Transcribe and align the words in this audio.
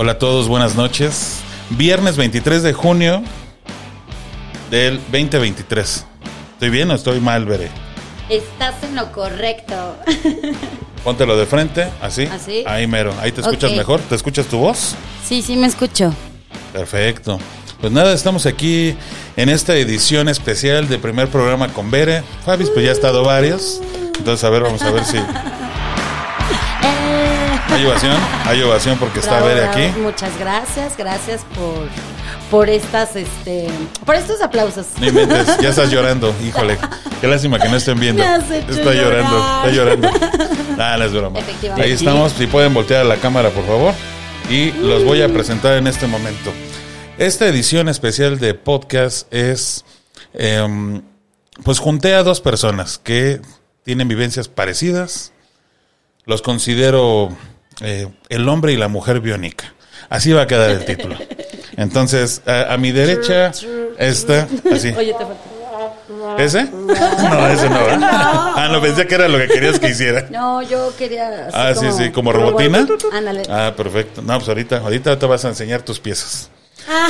Hola 0.00 0.12
a 0.12 0.18
todos, 0.20 0.46
buenas 0.46 0.76
noches. 0.76 1.40
Viernes 1.70 2.16
23 2.16 2.62
de 2.62 2.72
junio 2.72 3.20
del 4.70 4.98
2023. 5.10 6.06
¿Estoy 6.52 6.70
bien 6.70 6.88
o 6.92 6.94
estoy 6.94 7.18
mal, 7.18 7.44
Veré? 7.46 7.68
Estás 8.28 8.76
en 8.84 8.94
lo 8.94 9.10
correcto. 9.10 9.96
Póntelo 11.02 11.36
de 11.36 11.46
frente, 11.46 11.88
así. 12.00 12.26
¿Así? 12.26 12.62
Ahí 12.64 12.86
mero. 12.86 13.12
Ahí 13.20 13.32
te 13.32 13.40
escuchas 13.40 13.72
Ok. 13.72 13.76
mejor. 13.76 14.00
¿Te 14.02 14.14
escuchas 14.14 14.46
tu 14.46 14.58
voz? 14.58 14.94
Sí, 15.26 15.42
sí, 15.42 15.56
me 15.56 15.66
escucho. 15.66 16.14
Perfecto. 16.72 17.40
Pues 17.80 17.92
nada, 17.92 18.12
estamos 18.12 18.46
aquí 18.46 18.94
en 19.36 19.48
esta 19.48 19.74
edición 19.74 20.28
especial 20.28 20.88
de 20.88 20.98
primer 21.00 21.26
programa 21.26 21.72
con 21.72 21.90
Bere. 21.90 22.22
Fabis, 22.44 22.70
pues 22.70 22.84
ya 22.84 22.92
ha 22.92 22.94
estado 22.94 23.24
varios. 23.24 23.80
Entonces, 24.16 24.44
a 24.44 24.50
ver, 24.50 24.62
vamos 24.62 24.80
a 24.82 24.92
ver 24.92 25.04
si. 25.04 25.16
Hay 27.78 27.86
ovación, 27.86 28.16
hay 28.44 28.62
ovación 28.62 28.98
porque 28.98 29.20
está 29.20 29.40
bravo. 29.40 29.70
aquí. 29.70 30.00
Muchas 30.00 30.36
gracias, 30.36 30.96
gracias 30.96 31.42
por, 31.54 31.86
por 32.50 32.68
estas, 32.68 33.14
este, 33.14 33.68
por 34.04 34.16
estos 34.16 34.42
aplausos. 34.42 34.86
No 34.98 35.06
inventes, 35.06 35.46
ya 35.58 35.68
estás 35.68 35.88
llorando, 35.88 36.34
híjole. 36.44 36.76
Qué 37.20 37.28
lástima 37.28 37.60
que 37.60 37.68
no 37.68 37.76
estén 37.76 38.00
viendo. 38.00 38.20
Está 38.20 38.92
llorando, 38.92 39.38
está 39.38 39.70
llorando. 39.70 40.10
Ah, 40.76 40.96
no 40.98 41.04
es 41.04 41.12
broma. 41.12 41.38
Efectivamente. 41.38 41.86
Ahí 41.88 41.92
estamos, 41.92 42.32
si 42.32 42.48
pueden 42.48 42.74
voltear 42.74 43.02
a 43.02 43.04
la 43.04 43.16
cámara, 43.18 43.50
por 43.50 43.64
favor. 43.64 43.94
Y 44.50 44.72
los 44.72 45.04
voy 45.04 45.22
a 45.22 45.28
presentar 45.28 45.74
en 45.74 45.86
este 45.86 46.08
momento. 46.08 46.52
Esta 47.16 47.46
edición 47.46 47.88
especial 47.88 48.40
de 48.40 48.54
podcast 48.54 49.32
es, 49.32 49.84
em, 50.34 51.02
pues 51.62 51.78
junté 51.78 52.14
a 52.14 52.24
dos 52.24 52.40
personas 52.40 52.98
que 52.98 53.40
tienen 53.84 54.08
vivencias 54.08 54.48
parecidas. 54.48 55.32
Los 56.24 56.42
considero 56.42 57.36
eh, 57.80 58.08
el 58.28 58.48
hombre 58.48 58.72
y 58.72 58.76
la 58.76 58.88
mujer 58.88 59.20
biónica. 59.20 59.74
Así 60.08 60.32
va 60.32 60.42
a 60.42 60.46
quedar 60.46 60.70
el 60.70 60.84
título. 60.84 61.16
Entonces, 61.76 62.42
a, 62.46 62.72
a 62.72 62.76
mi 62.76 62.92
derecha 62.92 63.52
está 63.98 64.48
así. 64.72 64.88
Oye, 64.96 65.12
te 65.12 65.24
falta. 65.24 65.58
¿Ese? 66.38 66.64
No, 66.64 67.48
ese 67.48 67.68
no. 67.68 67.84
¿verdad? 67.84 67.98
Ah, 68.10 68.68
no, 68.72 68.80
pensé 68.80 69.06
que 69.06 69.14
era 69.14 69.28
lo 69.28 69.38
que 69.38 69.48
querías 69.48 69.78
que 69.78 69.90
hiciera. 69.90 70.26
No, 70.30 70.62
yo 70.62 70.92
quería. 70.96 71.48
así 71.48 71.52
Ah, 71.54 71.74
sí, 71.74 71.86
sí, 72.04 72.10
como 72.10 72.32
robotina. 72.32 72.86
Ándale. 73.12 73.42
Ah, 73.48 73.74
perfecto. 73.76 74.22
No, 74.22 74.36
pues 74.36 74.48
ahorita, 74.48 74.78
ahorita 74.78 75.18
te 75.18 75.26
vas 75.26 75.44
a 75.44 75.48
enseñar 75.48 75.82
tus 75.82 76.00
piezas. 76.00 76.50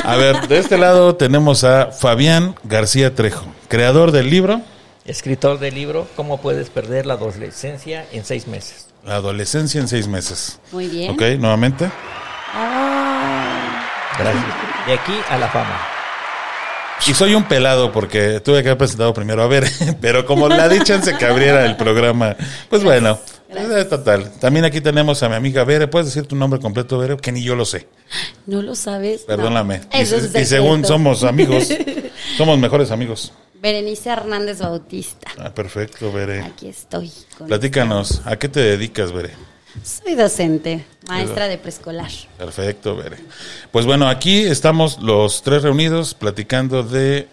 A 0.03 0.15
ver, 0.17 0.47
de 0.47 0.57
este 0.59 0.77
lado 0.77 1.15
tenemos 1.15 1.63
a 1.63 1.91
Fabián 1.91 2.55
García 2.63 3.15
Trejo, 3.15 3.45
creador 3.69 4.11
del 4.11 4.29
libro 4.29 4.61
Escritor 5.05 5.57
del 5.59 5.73
libro 5.75 6.05
¿Cómo 6.17 6.41
puedes 6.41 6.69
perder 6.69 7.05
la 7.05 7.13
adolescencia 7.13 8.05
en 8.11 8.25
seis 8.25 8.47
meses? 8.47 8.88
La 9.05 9.15
adolescencia 9.15 9.79
en 9.79 9.87
seis 9.87 10.07
meses. 10.07 10.59
Muy 10.71 10.87
bien. 10.87 11.11
Ok, 11.11 11.21
nuevamente. 11.39 11.89
Ah, 12.53 13.81
Gracias. 14.17 14.45
De 14.87 14.93
aquí 14.93 15.13
a 15.29 15.37
la 15.37 15.47
fama. 15.49 15.79
Y 17.07 17.13
soy 17.13 17.33
un 17.33 17.43
pelado 17.43 17.91
porque 17.91 18.39
tuve 18.41 18.61
que 18.61 18.69
haber 18.69 18.77
presentado 18.77 19.13
primero 19.13 19.41
a 19.41 19.47
ver, 19.47 19.69
pero 20.01 20.25
como 20.25 20.49
la 20.49 20.67
dichense 20.67 21.15
que 21.17 21.25
abriera 21.25 21.65
el 21.65 21.77
programa, 21.77 22.35
pues 22.69 22.83
bueno, 22.83 23.19
eh, 23.49 23.85
total. 23.85 24.31
También 24.39 24.65
aquí 24.65 24.81
tenemos 24.81 25.21
a 25.23 25.29
mi 25.29 25.35
amiga 25.35 25.63
Bere. 25.63 25.87
¿Puedes 25.87 26.07
decir 26.07 26.27
tu 26.27 26.35
nombre 26.35 26.59
completo, 26.59 26.97
Bere? 26.97 27.17
Que 27.17 27.31
ni 27.31 27.41
yo 27.43 27.55
lo 27.55 27.65
sé. 27.65 27.87
no 28.45 28.61
lo 28.61 28.75
sabes. 28.75 29.21
Perdóname. 29.21 29.79
No. 29.79 29.85
Y, 29.97 30.01
Eso 30.01 30.17
es 30.17 30.33
y 30.35 30.45
según 30.45 30.85
somos 30.85 31.23
amigos, 31.23 31.69
somos 32.37 32.57
mejores 32.59 32.91
amigos. 32.91 33.33
Berenice 33.61 34.09
Hernández 34.09 34.59
Bautista. 34.59 35.31
Ah, 35.37 35.53
perfecto, 35.53 36.11
Bere. 36.11 36.41
Aquí 36.43 36.69
estoy. 36.69 37.11
con- 37.37 37.47
Platícanos, 37.47 38.21
¿a 38.25 38.37
qué 38.37 38.47
te 38.47 38.61
dedicas, 38.61 39.11
Bere? 39.11 39.31
Soy 39.83 40.15
docente, 40.15 40.85
maestra 41.07 41.47
de 41.47 41.57
preescolar. 41.57 42.09
Perfecto, 42.37 42.95
Bere. 42.95 43.17
Pues 43.71 43.85
bueno, 43.85 44.07
aquí 44.07 44.39
estamos 44.39 44.99
los 44.99 45.43
tres 45.43 45.61
reunidos 45.63 46.13
platicando 46.13 46.83
de 46.83 47.27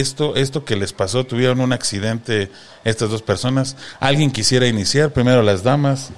esto, 0.00 0.36
esto 0.36 0.64
que 0.64 0.76
les 0.76 0.92
pasó. 0.92 1.24
Tuvieron 1.24 1.60
un 1.60 1.72
accidente 1.72 2.50
estas 2.84 3.10
dos 3.10 3.22
personas. 3.22 3.76
¿Alguien 4.00 4.30
quisiera 4.30 4.66
iniciar? 4.66 5.12
Primero 5.12 5.42
las 5.42 5.62
damas, 5.62 6.10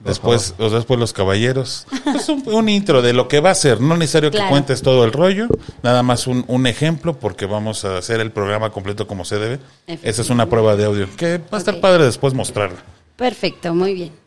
después, 0.00 0.54
o 0.58 0.70
después 0.70 0.98
los 0.98 1.12
caballeros. 1.12 1.86
Es 2.14 2.28
un, 2.28 2.42
un 2.46 2.68
intro 2.68 3.02
de 3.02 3.12
lo 3.12 3.28
que 3.28 3.40
va 3.40 3.50
a 3.50 3.54
ser. 3.54 3.80
No 3.80 3.96
necesario 3.96 4.30
que 4.30 4.40
cuentes 4.48 4.82
todo 4.82 5.04
el 5.04 5.12
rollo, 5.12 5.48
nada 5.82 6.02
más 6.02 6.26
un, 6.26 6.44
un 6.48 6.66
ejemplo 6.66 7.18
porque 7.18 7.46
vamos 7.46 7.84
a 7.84 7.98
hacer 7.98 8.20
el 8.20 8.30
programa 8.30 8.70
completo 8.70 9.06
como 9.06 9.24
se 9.24 9.38
debe. 9.38 9.58
Esa 9.86 10.22
es 10.22 10.30
una 10.30 10.48
prueba 10.48 10.76
de 10.76 10.84
audio 10.84 11.08
que 11.16 11.38
va 11.38 11.44
a 11.52 11.58
estar 11.58 11.80
padre 11.80 12.04
después 12.04 12.34
mostrarla. 12.34 12.82
Perfecto, 13.16 13.74
muy 13.74 13.94
bien. 13.94 14.22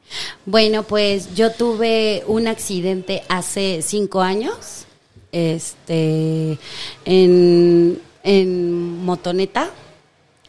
Bueno, 0.46 0.84
pues 0.84 1.34
yo 1.36 1.52
tuve 1.52 2.24
un 2.28 2.48
accidente 2.48 3.24
hace 3.28 3.82
cinco 3.82 4.22
años, 4.22 4.86
este, 5.32 6.58
en, 7.04 8.00
en 8.26 9.06
motoneta. 9.06 9.70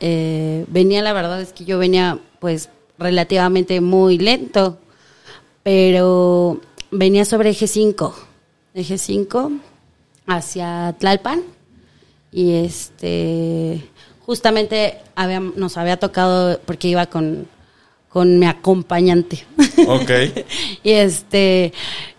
Eh, 0.01 0.65
venía, 0.69 1.03
la 1.03 1.13
verdad 1.13 1.41
es 1.41 1.53
que 1.53 1.65
yo 1.65 1.79
venía, 1.79 2.19
pues, 2.41 2.69
relativamente 2.99 3.81
muy 3.81 4.19
lento, 4.19 4.79
pero 5.63 6.61
venía 6.91 7.25
sobre 7.25 7.51
eje 7.51 7.67
5, 7.67 8.15
eje 8.75 8.99
5 8.99 9.53
hacia 10.27 10.95
Tlalpan 10.99 11.43
y 12.33 12.53
este 12.55 13.83
justamente 14.25 14.99
había- 15.15 15.41
nos 15.41 15.77
había 15.77 15.99
tocado 15.99 16.59
porque 16.65 16.89
iba 16.89 17.07
con, 17.07 17.47
con 18.09 18.39
mi 18.39 18.47
acompañante 18.47 19.45
Ok. 19.87 20.11
y 20.83 20.91
este 20.91 21.73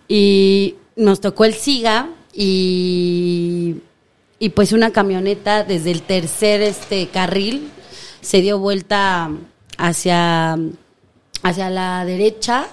y 0.08 0.76
nos 0.96 1.20
tocó 1.20 1.44
el 1.44 1.54
SIGA 1.54 2.08
y 2.32 3.76
y 4.38 4.50
pues 4.50 4.72
una 4.72 4.90
camioneta 4.90 5.64
desde 5.64 5.90
el 5.90 6.02
tercer 6.02 6.62
este 6.62 7.08
carril 7.08 7.70
se 8.20 8.40
dio 8.40 8.58
vuelta 8.58 9.30
hacia 9.76 10.58
hacia 11.42 11.70
la 11.70 12.04
derecha 12.04 12.68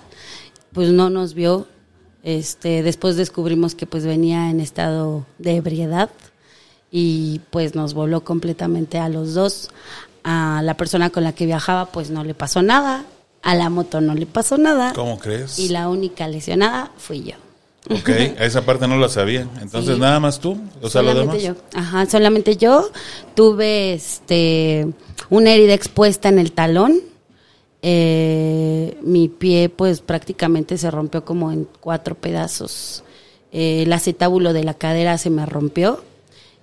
pues 0.74 0.90
no 0.90 1.09
nos 1.09 1.34
vio. 1.34 1.68
Este 2.24 2.84
después 2.84 3.16
descubrimos 3.16 3.75
que 3.75 3.86
pues 3.86 4.06
venía 4.06 4.50
en 4.50 4.59
estado 4.59 5.25
de 5.38 5.56
ebriedad 5.56 6.09
y 6.92 7.40
pues 7.50 7.75
nos 7.75 7.94
voló 7.94 8.24
completamente 8.24 9.00
a 9.00 9.09
los 9.09 9.34
dos. 9.34 9.70
A 10.24 10.62
la 10.64 10.75
persona 10.75 11.12
con 11.12 11.24
la 11.24 11.34
que 11.34 11.46
viajaba 11.46 11.86
pues 11.88 12.09
no 12.09 12.24
le 12.24 12.34
pasó 12.34 12.62
nada. 12.62 13.06
A 13.42 13.56
la 13.56 13.70
moto 13.70 14.02
no 14.02 14.16
le 14.16 14.25
pasó 14.25 14.58
nada. 14.58 14.92
¿Cómo 14.94 15.20
crees? 15.20 15.59
y 15.59 15.70
la 15.70 15.88
única 15.88 16.28
lesionada 16.28 16.92
fui 16.98 17.24
yo 17.24 17.44
Ok, 17.90 18.09
a 18.09 18.46
esa 18.46 18.66
parte 18.66 18.88
no 18.88 18.97
la 18.97 19.09
sabía. 19.09 19.47
Entonces, 19.62 19.96
Sí. 19.96 20.01
nada 20.01 20.19
más 20.19 20.40
tú, 20.40 20.57
o 20.81 20.90
sea, 20.90 21.01
lo 21.03 21.13
demás. 21.13 21.41
yo 21.41 21.56
ajá 21.73 22.06
solamente 22.07 22.57
yo 22.57 22.90
tuve 23.35 23.94
este 23.94 24.88
una 25.29 25.51
herida 25.53 25.73
expuesta 25.73 26.29
en 26.29 26.40
el 26.40 26.51
talón 26.51 27.00
Eh, 27.88 28.97
mi 29.03 29.28
pie 29.28 29.69
pues 29.69 30.01
prácticamente 30.01 30.75
se 30.79 30.90
rompió 30.90 31.24
como 31.24 31.51
en 31.51 31.68
cuatro 31.79 32.16
pedazos 32.16 33.03
Eh, 33.51 33.84
el 33.84 33.94
acetábulo 33.94 34.53
de 34.53 34.63
la 34.63 34.74
cadera 34.74 35.18
se 35.19 35.29
me 35.29 35.45
rompió 35.45 36.03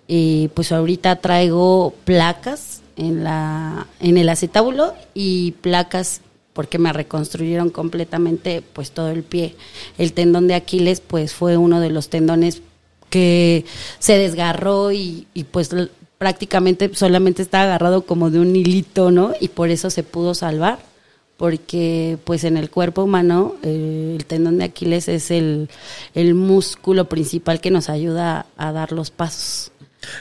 y 0.08 0.48
pues 0.54 0.72
ahorita 0.72 1.16
traigo 1.20 1.94
placas 2.04 2.80
en 2.96 3.22
la 3.22 3.86
en 4.00 4.18
el 4.18 4.28
acetábulo 4.28 4.94
y 5.14 5.52
placas 5.60 6.20
porque 6.52 6.78
me 6.78 6.92
reconstruyeron 6.92 7.70
completamente 7.70 8.62
pues 8.72 8.90
todo 8.90 9.10
el 9.10 9.22
pie. 9.22 9.54
El 9.98 10.12
tendón 10.12 10.48
de 10.48 10.54
Aquiles 10.54 11.00
pues 11.00 11.32
fue 11.32 11.56
uno 11.56 11.80
de 11.80 11.90
los 11.90 12.08
tendones 12.08 12.62
que 13.10 13.64
se 13.98 14.16
desgarró 14.16 14.92
y, 14.92 15.26
y, 15.34 15.44
pues 15.44 15.70
prácticamente 16.16 16.90
solamente 16.94 17.42
está 17.42 17.62
agarrado 17.62 18.02
como 18.02 18.30
de 18.30 18.40
un 18.40 18.56
hilito, 18.56 19.10
¿no? 19.10 19.34
Y 19.38 19.48
por 19.48 19.68
eso 19.68 19.90
se 19.90 20.02
pudo 20.02 20.34
salvar, 20.34 20.78
porque 21.36 22.16
pues 22.24 22.44
en 22.44 22.56
el 22.56 22.70
cuerpo 22.70 23.02
humano 23.02 23.56
eh, 23.62 24.14
el 24.16 24.24
tendón 24.24 24.58
de 24.58 24.64
Aquiles 24.64 25.08
es 25.08 25.30
el, 25.30 25.68
el 26.14 26.34
músculo 26.34 27.08
principal 27.08 27.60
que 27.60 27.70
nos 27.70 27.90
ayuda 27.90 28.46
a, 28.56 28.68
a 28.68 28.72
dar 28.72 28.92
los 28.92 29.10
pasos. 29.10 29.72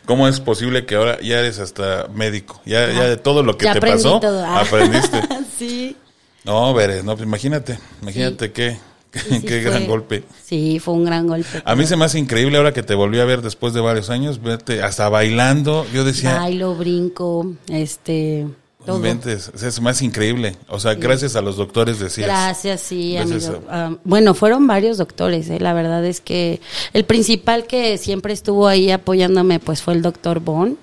¿Cómo 0.05 0.27
es 0.27 0.39
posible 0.39 0.85
que 0.85 0.95
ahora 0.95 1.19
ya 1.21 1.39
eres 1.39 1.59
hasta 1.59 2.07
médico? 2.13 2.61
Ya, 2.65 2.91
ya 2.91 3.05
de 3.05 3.17
todo 3.17 3.43
lo 3.43 3.57
que 3.57 3.65
Ya 3.65 3.73
te 3.73 3.79
aprendí 3.79 4.03
pasó, 4.03 4.19
todo. 4.19 4.43
Ah. 4.45 4.61
aprendiste. 4.61 5.21
sí. 5.57 5.95
No, 6.43 6.73
Veres, 6.73 7.03
no, 7.03 7.15
pues 7.15 7.27
imagínate, 7.27 7.77
imagínate 8.01 8.51
qué, 8.51 8.77
qué, 9.11 9.19
Sí, 9.19 9.29
sí 9.29 9.41
qué 9.45 9.61
fue- 9.61 9.71
gran 9.71 9.87
golpe. 9.87 10.23
Sí, 10.43 10.79
fue 10.79 10.93
un 10.95 11.05
gran 11.05 11.27
golpe. 11.27 11.61
A 11.65 11.75
mí 11.75 11.85
se 11.85 11.95
me 11.95 12.05
hace 12.05 12.17
increíble 12.19 12.57
ahora 12.57 12.73
que 12.73 12.83
te 12.83 12.95
volví 12.95 13.19
a 13.19 13.25
ver 13.25 13.41
después 13.41 13.73
de 13.73 13.81
varios 13.81 14.09
años, 14.09 14.41
verte 14.41 14.81
hasta 14.81 15.07
bailando. 15.09 15.85
Yo 15.93 16.03
decía, 16.03 16.37
Bailo, 16.37 16.75
brinco, 16.75 17.53
este, 17.67 18.47
todo. 18.85 18.97
inventes, 18.97 19.51
me 19.81 19.91
hace 19.91 20.05
increíble. 20.05 20.55
O 20.67 20.79
sea, 20.79 20.95
gracias 20.95 21.35
a 21.35 21.41
los 21.41 21.57
doctores 21.57 21.99
decías. 21.99 22.27
Gracias, 22.27 22.81
sí, 22.81 23.13
Gracias 23.13 23.47
amigo. 23.47 23.63
Ah, 23.69 23.95
bueno, 24.03 24.33
fueron 24.33 24.65
varios 24.65 24.97
doctores, 24.97 25.49
¿eh? 25.49 25.59
la 25.59 25.73
verdad 25.73 26.03
es 26.05 26.21
que 26.21 26.59
el 26.93 27.05
principal 27.05 27.67
que 27.67 27.97
siempre 27.99 28.33
estuvo 28.33 28.67
ahí 28.67 28.89
apoyándome 28.91 29.59
pues 29.59 29.81
fue 29.83 29.93
el 29.93 30.01
doctor 30.01 30.39
Bon. 30.39 30.77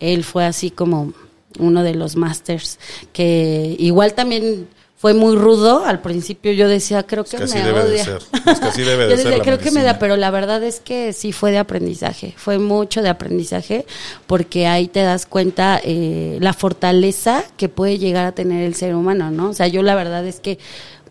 Él 0.00 0.22
fue 0.22 0.44
así 0.44 0.70
como 0.70 1.12
uno 1.58 1.82
de 1.82 1.94
los 1.94 2.14
masters 2.14 2.78
que 3.12 3.74
igual 3.78 4.14
también 4.14 4.68
fue 4.98 5.14
muy 5.14 5.36
rudo. 5.36 5.84
Al 5.84 6.00
principio 6.02 6.50
yo 6.52 6.68
decía, 6.68 7.04
creo 7.04 7.22
Es 7.22 7.30
que, 7.30 7.36
que 7.38 7.44
así 7.44 7.54
me 7.56 7.64
debe 7.64 7.84
de 7.84 7.90
odia. 7.92 8.04
ser. 8.04 8.22
Es 8.46 8.60
que 8.60 8.66
así 8.66 8.82
debe 8.82 9.04
de 9.06 9.10
Yo 9.10 9.16
ser 9.16 9.24
decía, 9.26 9.38
la 9.38 9.44
creo 9.44 9.58
que 9.58 9.70
me 9.70 9.82
da, 9.84 9.98
pero 10.00 10.16
la 10.16 10.30
verdad 10.32 10.62
es 10.64 10.80
que 10.80 11.12
sí 11.12 11.32
fue 11.32 11.52
de 11.52 11.58
aprendizaje. 11.58 12.34
Fue 12.36 12.58
mucho 12.58 13.00
de 13.00 13.08
aprendizaje 13.08 13.86
porque 14.26 14.66
ahí 14.66 14.88
te 14.88 15.00
das 15.02 15.24
cuenta 15.24 15.80
eh, 15.82 16.38
la 16.40 16.52
fortaleza 16.52 17.44
que 17.56 17.68
puede 17.68 17.98
llegar 17.98 18.26
a 18.26 18.32
tener 18.32 18.64
el 18.64 18.74
ser 18.74 18.94
humano, 18.96 19.30
¿no? 19.30 19.50
O 19.50 19.54
sea, 19.54 19.68
yo 19.68 19.82
la 19.82 19.94
verdad 19.94 20.26
es 20.26 20.40
que 20.40 20.58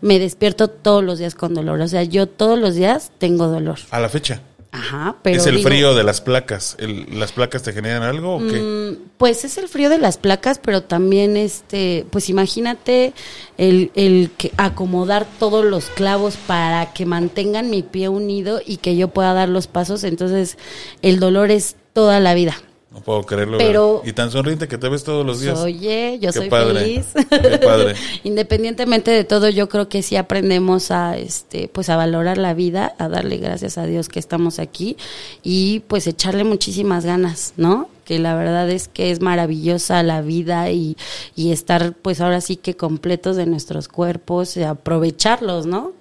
me 0.02 0.18
despierto 0.18 0.68
todos 0.68 1.02
los 1.02 1.18
días 1.18 1.34
con 1.34 1.54
dolor. 1.54 1.80
O 1.80 1.88
sea, 1.88 2.02
yo 2.04 2.28
todos 2.28 2.58
los 2.58 2.74
días 2.74 3.10
tengo 3.18 3.48
dolor. 3.48 3.78
A 3.90 3.98
la 4.00 4.08
fecha. 4.10 4.42
Ajá, 4.70 5.16
pero 5.22 5.38
¿Es 5.40 5.46
el 5.46 5.56
digo, 5.56 5.68
frío 5.68 5.94
de 5.94 6.04
las 6.04 6.20
placas? 6.20 6.76
¿El- 6.78 7.18
¿Las 7.18 7.32
placas 7.32 7.62
te 7.62 7.72
generan 7.72 8.02
algo 8.02 8.36
o 8.36 8.38
qué? 8.38 8.60
Mm, 8.60 9.08
Pues 9.16 9.44
es 9.44 9.56
el 9.58 9.66
frío 9.68 9.88
de 9.88 9.98
las 9.98 10.18
placas, 10.18 10.58
pero 10.62 10.82
también 10.82 11.36
este, 11.38 12.04
pues 12.10 12.28
imagínate 12.28 13.14
el, 13.56 13.90
el 13.94 14.30
que 14.36 14.52
acomodar 14.58 15.26
todos 15.38 15.64
los 15.64 15.86
clavos 15.86 16.36
para 16.36 16.92
que 16.92 17.06
mantengan 17.06 17.70
mi 17.70 17.82
pie 17.82 18.08
unido 18.10 18.60
y 18.64 18.76
que 18.76 18.94
yo 18.96 19.08
pueda 19.08 19.32
dar 19.32 19.48
los 19.48 19.66
pasos, 19.66 20.04
entonces 20.04 20.58
el 21.02 21.18
dolor 21.18 21.50
es 21.50 21.74
toda 21.94 22.20
la 22.20 22.34
vida. 22.34 22.54
No 22.90 23.00
puedo 23.00 23.22
creerlo. 23.24 23.58
Pero- 23.58 24.00
y 24.04 24.12
tan 24.14 24.30
sonriente 24.30 24.66
que 24.66 24.78
te 24.78 24.88
ves 24.88 25.04
todos 25.04 25.24
los 25.24 25.40
días. 25.40 25.58
Oye, 25.58 26.18
yo 26.22 26.32
Qué 26.32 26.38
soy 26.38 26.48
padre, 26.48 26.80
feliz. 26.80 27.06
qué 27.28 27.58
padre. 27.58 27.94
Independientemente 28.24 29.10
de 29.10 29.24
todo, 29.24 29.50
yo 29.50 29.68
creo 29.68 29.90
que 29.90 30.02
sí 30.02 30.16
aprendemos 30.16 30.90
a 30.90 31.18
este 31.18 31.68
pues 31.68 31.90
a 31.90 31.96
valorar 31.96 32.38
la 32.38 32.54
vida, 32.54 32.94
a 32.98 33.08
darle 33.08 33.36
gracias 33.36 33.76
a 33.76 33.84
Dios 33.84 34.08
que 34.08 34.18
estamos 34.18 34.58
aquí 34.58 34.96
y 35.42 35.80
pues 35.80 36.06
echarle 36.06 36.44
muchísimas 36.44 37.04
ganas, 37.04 37.52
¿no? 37.58 37.90
Que 38.06 38.18
la 38.18 38.34
verdad 38.34 38.70
es 38.70 38.88
que 38.88 39.10
es 39.10 39.20
maravillosa 39.20 40.02
la 40.02 40.22
vida 40.22 40.70
y, 40.70 40.96
y 41.36 41.52
estar 41.52 41.92
pues 41.92 42.22
ahora 42.22 42.40
sí 42.40 42.56
que 42.56 42.74
completos 42.74 43.36
de 43.36 43.44
nuestros 43.44 43.86
cuerpos 43.88 44.56
y 44.56 44.62
aprovecharlos, 44.62 45.66
¿no? 45.66 45.92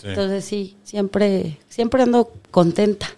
Sí. 0.00 0.06
Entonces 0.10 0.44
sí, 0.44 0.76
siempre 0.84 1.58
siempre 1.68 2.02
ando 2.04 2.30
contenta. 2.52 3.08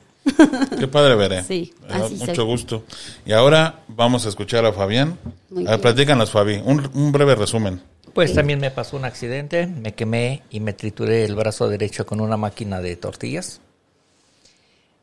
Qué 0.79 0.89
padre 0.89 1.15
veré. 1.17 1.45
Sí, 1.45 1.73
Me 1.83 1.89
da 1.89 2.07
así 2.07 2.15
mucho 2.17 2.35
soy. 2.35 2.45
gusto. 2.45 2.85
Y 3.27 3.33
ahora 3.33 3.81
vamos 3.89 4.27
a 4.27 4.29
escuchar 4.29 4.65
a 4.65 4.73
Fabián. 4.73 5.19
Muy 5.51 5.67
A 5.67 5.73
ver, 5.73 5.81
platícanos, 5.81 6.31
Fabi. 6.31 6.63
Un, 6.65 6.89
un 6.95 7.13
breve 7.13 7.35
resumen. 7.35 7.81
Pues 8.15 8.35
también 8.35 8.59
me 8.61 8.71
pasó 8.71 8.97
un 8.97 9.05
accidente, 9.05 9.67
me 9.67 9.95
quemé 9.95 10.43
y 10.51 10.61
me 10.61 10.73
trituré 10.73 11.25
el 11.25 11.37
brazo 11.37 11.69
derecho 11.69 12.05
con 12.07 12.21
una 12.21 12.37
máquina 12.37 12.81
de 12.81 12.97
tortillas. 12.97 13.61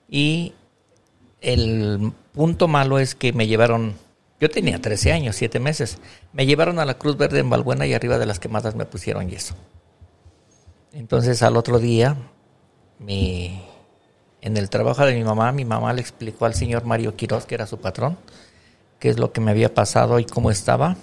Y 0.10 0.54
el 1.42 2.12
punto 2.34 2.68
malo 2.68 3.00
es 3.00 3.16
que 3.16 3.32
me 3.32 3.48
llevaron, 3.48 3.96
yo 4.42 4.50
tenía 4.50 4.82
13 4.82 5.14
años, 5.14 5.36
7 5.38 5.60
meses, 5.60 6.00
me 6.34 6.46
llevaron 6.46 6.80
a 6.80 6.86
la 6.86 6.98
Cruz 6.98 7.16
Verde 7.18 7.40
en 7.40 7.50
Balbuena 7.50 7.86
y 7.88 7.94
arriba 7.94 8.18
de 8.18 8.26
las 8.26 8.40
quemadas 8.40 8.76
me 8.76 8.86
pusieron 8.86 9.30
yeso. 9.30 9.56
Entonces 10.92 11.42
al 11.44 11.56
otro 11.58 11.80
día, 11.80 12.18
mi, 13.00 13.62
en 14.46 14.58
el 14.58 14.70
trabajo 14.70 15.04
de 15.04 15.16
mi 15.16 15.24
mamá, 15.24 15.52
mi 15.52 15.66
mamá 15.66 15.92
le 15.92 16.02
explicó 16.02 16.46
al 16.46 16.54
señor 16.54 16.86
Mario 16.86 17.16
Quiroz, 17.16 17.48
que 17.48 17.56
era 17.56 17.66
su 17.66 17.80
patrón, 17.80 18.16
qué 19.00 19.10
es 19.10 19.18
lo 19.18 19.32
que 19.32 19.42
me 19.42 19.50
había 19.50 19.74
pasado 19.74 20.20
y 20.20 20.26
cómo 20.26 20.52
estaba. 20.52 20.98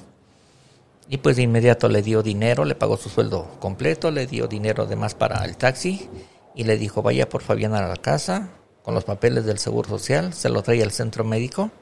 Y 1.09 1.17
pues 1.17 1.35
de 1.35 1.43
inmediato 1.43 1.89
le 1.89 2.03
dio 2.03 2.23
dinero, 2.23 2.65
le 2.65 2.77
pagó 2.77 2.97
su 2.97 3.09
sueldo 3.09 3.49
completo, 3.59 4.12
le 4.12 4.29
dio 4.29 4.47
dinero 4.47 4.85
además 4.85 5.17
para 5.17 5.44
el 5.44 5.56
taxi 5.56 6.09
y 6.55 6.62
le 6.62 6.79
dijo 6.79 7.03
vaya 7.03 7.29
por 7.29 7.43
Fabián 7.43 7.75
a 7.75 7.85
la 7.89 7.97
casa 7.97 8.50
con 8.85 8.94
los 8.94 9.03
papeles 9.03 9.44
del 9.44 9.59
Seguro 9.59 9.89
Social, 9.89 10.33
se 10.33 10.49
lo 10.49 10.62
trae 10.62 10.81
al 10.81 10.93
centro 10.93 11.25
médico 11.25 11.73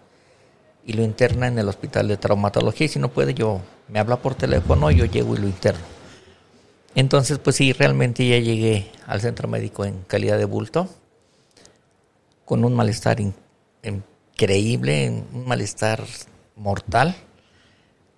y 0.87 0.95
lo 0.95 1.03
interna 1.03 1.47
en 1.47 1.59
el 1.59 1.69
hospital 1.69 2.09
de 2.09 2.17
traumatología 2.17 2.87
y 2.87 2.89
si 2.89 2.99
no 2.99 3.11
puede 3.11 3.35
yo 3.35 3.61
me 3.89 3.99
habla 3.99 4.17
por 4.17 4.35
teléfono, 4.35 4.91
yo 4.91 5.05
llego 5.05 5.35
y 5.35 5.41
lo 5.41 5.47
interno. 5.47 5.85
Entonces 6.95 7.39
pues 7.39 7.57
sí, 7.57 7.75
realmente 7.75 8.27
ya 8.27 8.39
llegué 8.39 8.91
al 9.07 9.21
centro 9.21 9.47
médico 9.47 9.85
en 9.85 10.05
calidad 10.07 10.39
de 10.39 10.47
bulto 10.47 10.89
con 12.51 12.65
un 12.65 12.75
malestar 12.75 13.21
in- 13.21 13.33
increíble, 13.85 15.09
un 15.33 15.47
malestar 15.47 16.03
mortal. 16.57 17.15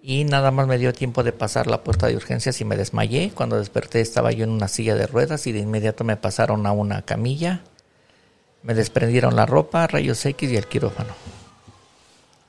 Y 0.03 0.25
nada 0.25 0.51
más 0.51 0.67
me 0.67 0.79
dio 0.79 0.95
tiempo 0.95 1.23
de 1.23 1.33
pasar 1.33 1.67
la 1.67 1.85
puerta 1.85 2.07
de 2.07 2.17
urgencias 2.17 2.59
y 2.63 2.65
me 2.65 2.79
desmayé. 2.79 3.33
Cuando 3.35 3.59
desperté 3.59 4.01
estaba 4.01 4.33
yo 4.33 4.45
en 4.45 4.51
una 4.51 4.69
silla 4.69 4.95
de 4.95 5.07
ruedas 5.07 5.47
y 5.47 5.53
de 5.53 5.59
inmediato 5.59 6.03
me 6.03 6.17
pasaron 6.17 6.65
a 6.67 6.73
una 6.73 7.03
camilla. 7.03 7.61
Me 8.63 8.73
desprendieron 8.73 9.37
la 9.37 9.45
ropa, 9.45 9.87
rayos 9.87 10.25
X 10.25 10.51
y 10.51 10.57
el 10.57 10.67
quirófano. 10.67 11.13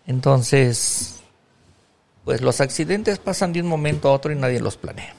Entonces, 0.08 1.22
pues 2.24 2.40
los 2.40 2.62
accidentes 2.62 3.20
pasan 3.20 3.52
de 3.52 3.60
un 3.60 3.68
momento 3.68 4.08
a 4.08 4.14
otro 4.14 4.32
y 4.32 4.38
nadie 4.38 4.62
los 4.62 4.78
planea. 4.78 5.14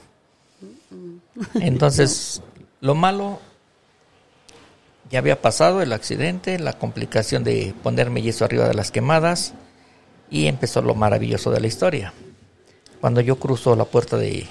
Entonces, 1.56 2.40
lo 2.81 2.94
malo 2.94 3.38
ya 5.10 5.18
había 5.18 5.40
pasado 5.40 5.82
el 5.82 5.92
accidente, 5.92 6.58
la 6.58 6.72
complicación 6.72 7.44
de 7.44 7.74
ponerme 7.82 8.22
yeso 8.22 8.44
arriba 8.44 8.66
de 8.68 8.74
las 8.74 8.90
quemadas 8.90 9.54
y 10.30 10.46
empezó 10.46 10.82
lo 10.82 10.94
maravilloso 10.94 11.50
de 11.50 11.60
la 11.60 11.66
historia. 11.66 12.12
Cuando 13.00 13.20
yo 13.20 13.38
cruzo 13.38 13.76
la 13.76 13.84
puerta 13.84 14.16
de 14.16 14.46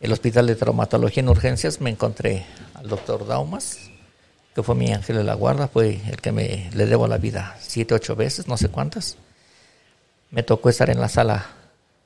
el 0.00 0.12
hospital 0.12 0.46
de 0.46 0.56
traumatología 0.56 1.22
en 1.22 1.30
urgencias 1.30 1.80
me 1.80 1.90
encontré 1.90 2.44
al 2.74 2.86
doctor 2.88 3.26
Daumas, 3.26 3.90
que 4.54 4.62
fue 4.62 4.74
mi 4.74 4.92
ángel 4.92 5.16
de 5.16 5.24
la 5.24 5.34
guarda, 5.34 5.68
fue 5.68 6.00
el 6.08 6.20
que 6.20 6.32
me 6.32 6.70
le 6.74 6.86
debo 6.86 7.08
la 7.08 7.18
vida 7.18 7.56
siete, 7.60 7.94
ocho 7.94 8.14
veces, 8.14 8.46
no 8.46 8.56
sé 8.56 8.68
cuántas. 8.68 9.16
Me 10.30 10.42
tocó 10.42 10.68
estar 10.68 10.90
en 10.90 11.00
la 11.00 11.08
sala 11.08 11.46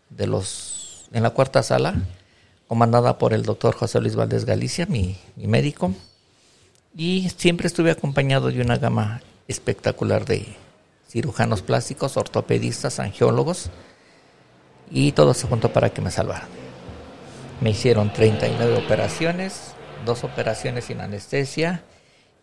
de 0.09 0.27
los, 0.27 1.09
en 1.13 1.23
la 1.25 1.31
cuarta 1.31 1.63
sala, 1.63 1.95
comandada 2.69 3.19
por 3.19 3.35
el 3.35 3.43
doctor 3.43 3.75
José 3.75 4.01
Luis 4.01 4.15
Valdés 4.15 4.45
Galicia, 4.45 4.87
mi 4.87 5.19
médico, 5.37 5.93
y 6.97 7.29
siempre 7.37 7.67
estuve 7.67 7.91
acompañado 7.91 8.51
de 8.51 8.61
una 8.61 8.77
gama 8.77 9.23
espectacular 9.49 10.25
de 10.25 10.47
cirujanos 11.09 11.63
plásticos, 11.63 12.17
ortopedistas, 12.17 13.01
angiólogos, 13.01 13.71
y 14.91 15.13
todo 15.13 15.35
se 15.35 15.47
juntó 15.47 15.73
para 15.73 15.91
que 15.91 16.01
me 16.01 16.11
salvaran. 16.11 16.49
Me 17.61 17.71
hicieron 17.71 18.13
39 18.13 18.77
operaciones, 18.85 19.73
dos 20.05 20.25
operaciones 20.25 20.87
sin 20.87 21.01
anestesia 21.01 21.83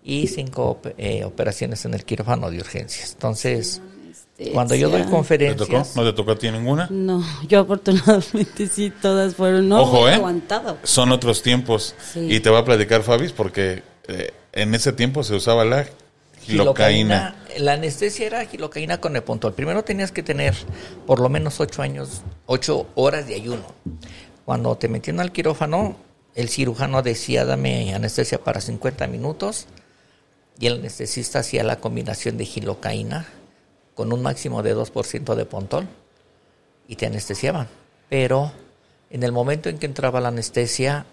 y 0.04 0.28
cinco 0.28 0.80
eh, 0.98 1.24
operaciones 1.24 1.84
en 1.86 1.94
el 1.94 2.06
quirófano 2.06 2.50
de 2.50 2.60
urgencias. 2.60 3.14
Entonces, 3.14 3.81
cuando 4.54 4.76
yo 4.76 4.90
doy 4.90 5.02
Anestesia. 5.02 5.38
¿Te 5.38 5.56
tocó? 5.56 5.71
conferencias, 5.71 5.95
¿No 5.95 6.04
te 6.04 6.14
tocó 6.14 6.31
a 6.31 6.36
ti 6.38 6.52
ninguna? 6.52 6.88
No, 6.92 7.24
yo 7.48 7.62
afortunadamente 7.62 8.68
sí, 8.68 8.92
todas 9.02 9.36
fueron. 9.36 9.68
No, 9.68 9.81
Ojo, 9.81 10.07
¿eh? 10.07 10.14
aguantado. 10.14 10.78
Son 10.83 11.12
otros 11.12 11.42
tiempos. 11.42 11.95
Sí. 12.14 12.28
Y 12.30 12.40
te 12.40 12.50
va 12.50 12.60
a 12.60 12.66
platicar 12.66 13.02
Fabis 13.02 13.31
porque 13.31 13.81
eh, 14.07 14.31
en 14.57 14.73
ese 14.73 14.92
tiempo 14.92 15.23
se 15.23 15.35
usaba 15.35 15.64
la 15.64 15.87
gilocaína. 16.42 17.35
La 17.59 17.73
anestesia 17.73 18.26
era 18.26 18.45
gilocaína 18.45 18.99
con 18.99 19.16
epontol. 19.16 19.54
Primero 19.54 19.83
tenías 19.83 20.11
que 20.11 20.23
tener 20.23 20.56
por 21.06 21.19
lo 21.19 21.30
menos 21.30 21.59
ocho 21.59 21.83
años, 21.83 22.23
ocho 22.47 22.87
horas 22.95 23.28
de 23.28 23.35
ayuno. 23.35 23.64
Cuando 24.45 24.76
te 24.76 24.87
metían 24.87 25.19
al 25.19 25.31
quirófano, 25.31 25.95
el 26.33 26.49
cirujano 26.49 27.04
decía, 27.04 27.45
dame 27.45 27.94
anestesia 27.94 28.44
para 28.44 28.59
50 28.59 29.06
minutos. 29.07 29.68
Y 30.59 30.66
el 30.66 30.80
anestesista 30.80 31.40
hacía 31.40 31.64
la 31.64 31.76
combinación 31.76 32.37
de 32.37 32.45
gilocaína 32.45 33.28
con 33.94 34.11
un 34.11 34.23
máximo 34.23 34.64
de 34.64 34.76
2% 34.76 35.35
de 35.35 35.45
pontol 35.45 35.87
y 36.87 36.95
te 36.95 37.06
anestesiaban. 37.06 37.68
Pero 38.09 38.52
en 39.11 39.21
el 39.21 39.31
momento 39.31 39.69
en 39.69 39.78
que 39.78 39.85
entraba 39.85 40.19
la 40.19 40.30
anestesia, 40.30 41.06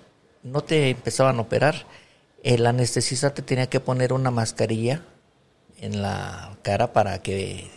no 0.42 0.62
te 0.62 0.88
empezaban 0.88 1.38
a 1.38 1.42
operar. 1.42 1.86
El 2.44 2.66
anestesista 2.66 3.32
te 3.32 3.40
tenía 3.40 3.70
que 3.70 3.80
poner 3.80 4.12
una 4.12 4.30
mascarilla 4.30 5.00
en 5.80 6.02
la 6.02 6.58
cara 6.60 6.92
para 6.92 7.22
que 7.22 7.70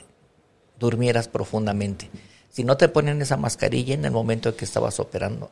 durmieras 0.78 1.30
profundamente. 1.30 2.10
Si 2.50 2.66
no 2.66 2.76
te 2.76 2.90
ponen 2.90 3.22
esa 3.22 3.38
mascarilla 3.38 3.94
en 3.94 4.04
el 4.04 4.12
momento 4.12 4.50
en 4.50 4.56
que 4.56 4.66
estabas 4.66 5.00
operando, 5.00 5.52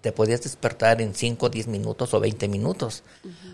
te 0.00 0.10
podías 0.10 0.42
despertar 0.42 1.00
en 1.00 1.14
5, 1.14 1.48
10 1.48 1.68
minutos 1.68 2.12
o 2.12 2.18
20 2.18 2.48
minutos. 2.48 3.04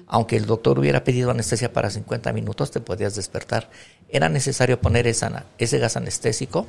Aunque 0.06 0.38
el 0.38 0.46
doctor 0.46 0.78
hubiera 0.78 1.04
pedido 1.04 1.30
anestesia 1.30 1.74
para 1.74 1.90
50 1.90 2.32
minutos, 2.32 2.70
te 2.70 2.80
podías 2.80 3.14
despertar. 3.16 3.68
Era 4.08 4.30
necesario 4.30 4.80
poner 4.80 5.06
esa, 5.06 5.44
ese 5.58 5.76
gas 5.76 5.98
anestésico 5.98 6.66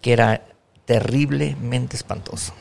que 0.00 0.14
era 0.14 0.48
terriblemente 0.84 1.94
espantoso. 1.94 2.54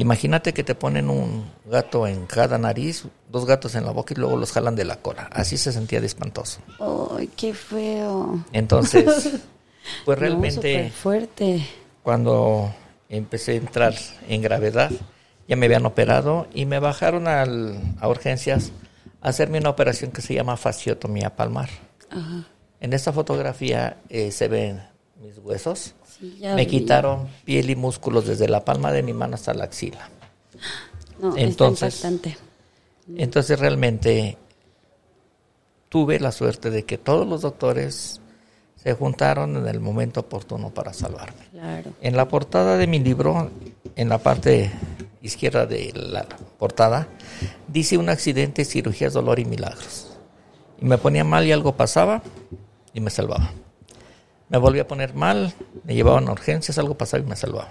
Imagínate 0.00 0.54
que 0.54 0.64
te 0.64 0.74
ponen 0.74 1.10
un 1.10 1.44
gato 1.66 2.06
en 2.06 2.24
cada 2.26 2.56
nariz, 2.58 3.04
dos 3.30 3.44
gatos 3.44 3.74
en 3.74 3.84
la 3.84 3.90
boca 3.92 4.14
y 4.14 4.20
luego 4.20 4.36
los 4.36 4.50
jalan 4.52 4.74
de 4.74 4.84
la 4.84 4.96
cola. 4.96 5.28
Así 5.32 5.58
se 5.58 5.72
sentía 5.72 6.00
de 6.00 6.06
espantoso. 6.06 6.60
Ay, 7.16 7.28
qué 7.36 7.52
feo. 7.52 8.42
Entonces, 8.52 9.04
pues 10.04 10.16
No, 10.18 10.20
realmente 10.20 10.54
súper 10.56 10.90
fuerte. 10.90 11.66
cuando 12.02 12.74
empecé 13.08 13.52
a 13.52 13.56
entrar 13.56 13.94
en 14.28 14.40
gravedad, 14.42 14.90
ya 15.46 15.56
me 15.56 15.66
habían 15.66 15.84
operado 15.84 16.46
y 16.54 16.64
me 16.64 16.78
bajaron 16.78 17.28
al- 17.28 17.78
a 18.00 18.08
urgencias 18.08 18.72
a 19.20 19.28
hacerme 19.28 19.58
una 19.58 19.68
operación 19.70 20.12
que 20.12 20.22
se 20.22 20.32
llama 20.34 20.56
fasciotomía 20.56 21.36
palmar. 21.36 21.68
Ajá. 22.10 22.44
En 22.80 22.94
esta 22.94 23.12
fotografía 23.12 23.98
eh, 24.08 24.30
se 24.32 24.48
ven 24.48 24.80
mis 25.20 25.38
huesos. 25.38 25.94
Sí, 26.18 26.38
ya 26.40 26.54
me 26.54 26.64
vi. 26.64 26.70
quitaron 26.70 27.28
piel 27.44 27.70
y 27.70 27.76
músculos 27.76 28.26
desde 28.26 28.48
la 28.48 28.64
palma 28.64 28.92
de 28.92 29.02
mi 29.02 29.12
mano 29.12 29.34
hasta 29.34 29.54
la 29.54 29.64
axila. 29.64 30.08
No, 31.20 31.36
Entonces- 31.36 32.04
está. 32.04 32.30
Entonces 33.16 33.58
realmente 33.58 34.38
tuve 35.88 36.20
la 36.20 36.32
suerte 36.32 36.70
de 36.70 36.84
que 36.84 36.96
todos 36.98 37.26
los 37.26 37.42
doctores 37.42 38.20
se 38.76 38.94
juntaron 38.94 39.56
en 39.56 39.66
el 39.66 39.80
momento 39.80 40.20
oportuno 40.20 40.70
para 40.70 40.92
salvarme. 40.94 41.48
Claro. 41.50 41.92
En 42.00 42.16
la 42.16 42.28
portada 42.28 42.76
de 42.76 42.86
mi 42.86 42.98
libro, 43.00 43.50
en 43.96 44.08
la 44.08 44.18
parte 44.18 44.70
izquierda 45.20 45.66
de 45.66 45.92
la 45.94 46.24
portada, 46.58 47.08
dice 47.68 47.98
un 47.98 48.08
accidente, 48.08 48.64
cirugías, 48.64 49.12
dolor 49.12 49.38
y 49.38 49.44
milagros. 49.44 50.06
Y 50.80 50.84
me 50.86 50.96
ponía 50.96 51.24
mal 51.24 51.46
y 51.46 51.52
algo 51.52 51.76
pasaba 51.76 52.22
y 52.94 53.00
me 53.00 53.10
salvaba. 53.10 53.52
Me 54.50 54.58
volvía 54.58 54.82
a 54.82 54.86
poner 54.86 55.14
mal, 55.14 55.54
me 55.84 55.94
llevaban 55.94 56.28
a 56.28 56.32
urgencias, 56.32 56.76
algo 56.76 56.98
pasaba 56.98 57.22
y 57.22 57.26
me 57.26 57.36
salvaba. 57.36 57.70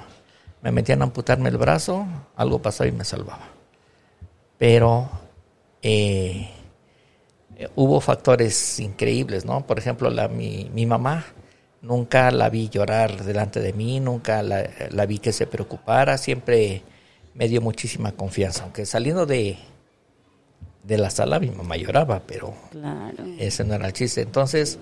Me 0.64 0.72
metían 0.72 1.02
a 1.02 1.06
amputarme 1.06 1.50
el 1.50 1.58
brazo, 1.58 2.08
algo 2.36 2.62
pasaba 2.62 2.88
y 2.88 2.92
me 2.92 3.06
salvaba. 3.06 3.50
Pero 4.58 5.10
eh, 5.84 6.50
eh, 7.58 7.70
hubo 7.76 8.02
factores 8.02 8.80
increíbles, 8.80 9.46
¿no? 9.46 9.68
Por 9.68 9.78
ejemplo, 9.78 10.10
mi 10.30 10.86
mamá, 10.88 11.26
nunca 11.82 12.32
la 12.32 12.50
vi 12.50 12.70
llorar 12.70 13.24
delante 13.24 13.60
de 13.60 13.74
mí, 13.74 14.00
nunca 14.00 14.44
la, 14.44 14.70
la 14.90 15.06
vi 15.06 15.20
que 15.20 15.32
se 15.32 15.48
preocupara, 15.48 16.18
siempre 16.18 16.84
me 17.34 17.48
dio 17.48 17.62
muchísima 17.62 18.12
confianza, 18.14 18.64
aunque 18.64 18.86
saliendo 18.86 19.26
de, 19.26 19.58
de 20.84 20.98
la 20.98 21.10
sala 21.10 21.40
mi 21.40 21.50
mamá 21.52 21.76
lloraba, 21.78 22.22
pero 22.26 22.54
Claro. 22.72 23.24
ese 23.38 23.64
no 23.64 23.76
era 23.76 23.88
el 23.88 23.94
chiste. 23.94 24.22
Entonces, 24.22 24.80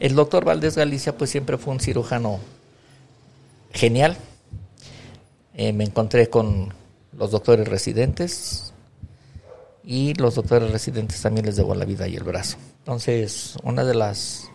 el 0.00 0.14
doctor 0.14 0.44
Valdés 0.44 0.76
Galicia 0.76 1.16
pues 1.16 1.30
siempre 1.30 1.58
fue 1.58 1.74
un 1.74 1.80
cirujano 1.80 2.40
genial. 3.72 4.16
Eh, 5.54 5.72
me 5.72 5.84
encontré 5.84 6.28
con 6.28 6.72
los 7.12 7.30
doctores 7.30 7.66
residentes 7.68 8.72
y 9.82 10.14
los 10.14 10.34
doctores 10.34 10.70
residentes 10.70 11.20
también 11.22 11.46
les 11.46 11.56
debo 11.56 11.74
la 11.74 11.84
vida 11.84 12.06
y 12.08 12.16
el 12.16 12.24
brazo. 12.24 12.56
Entonces, 12.78 13.56
una 13.62 13.84
de 13.84 13.94
las 13.94 14.48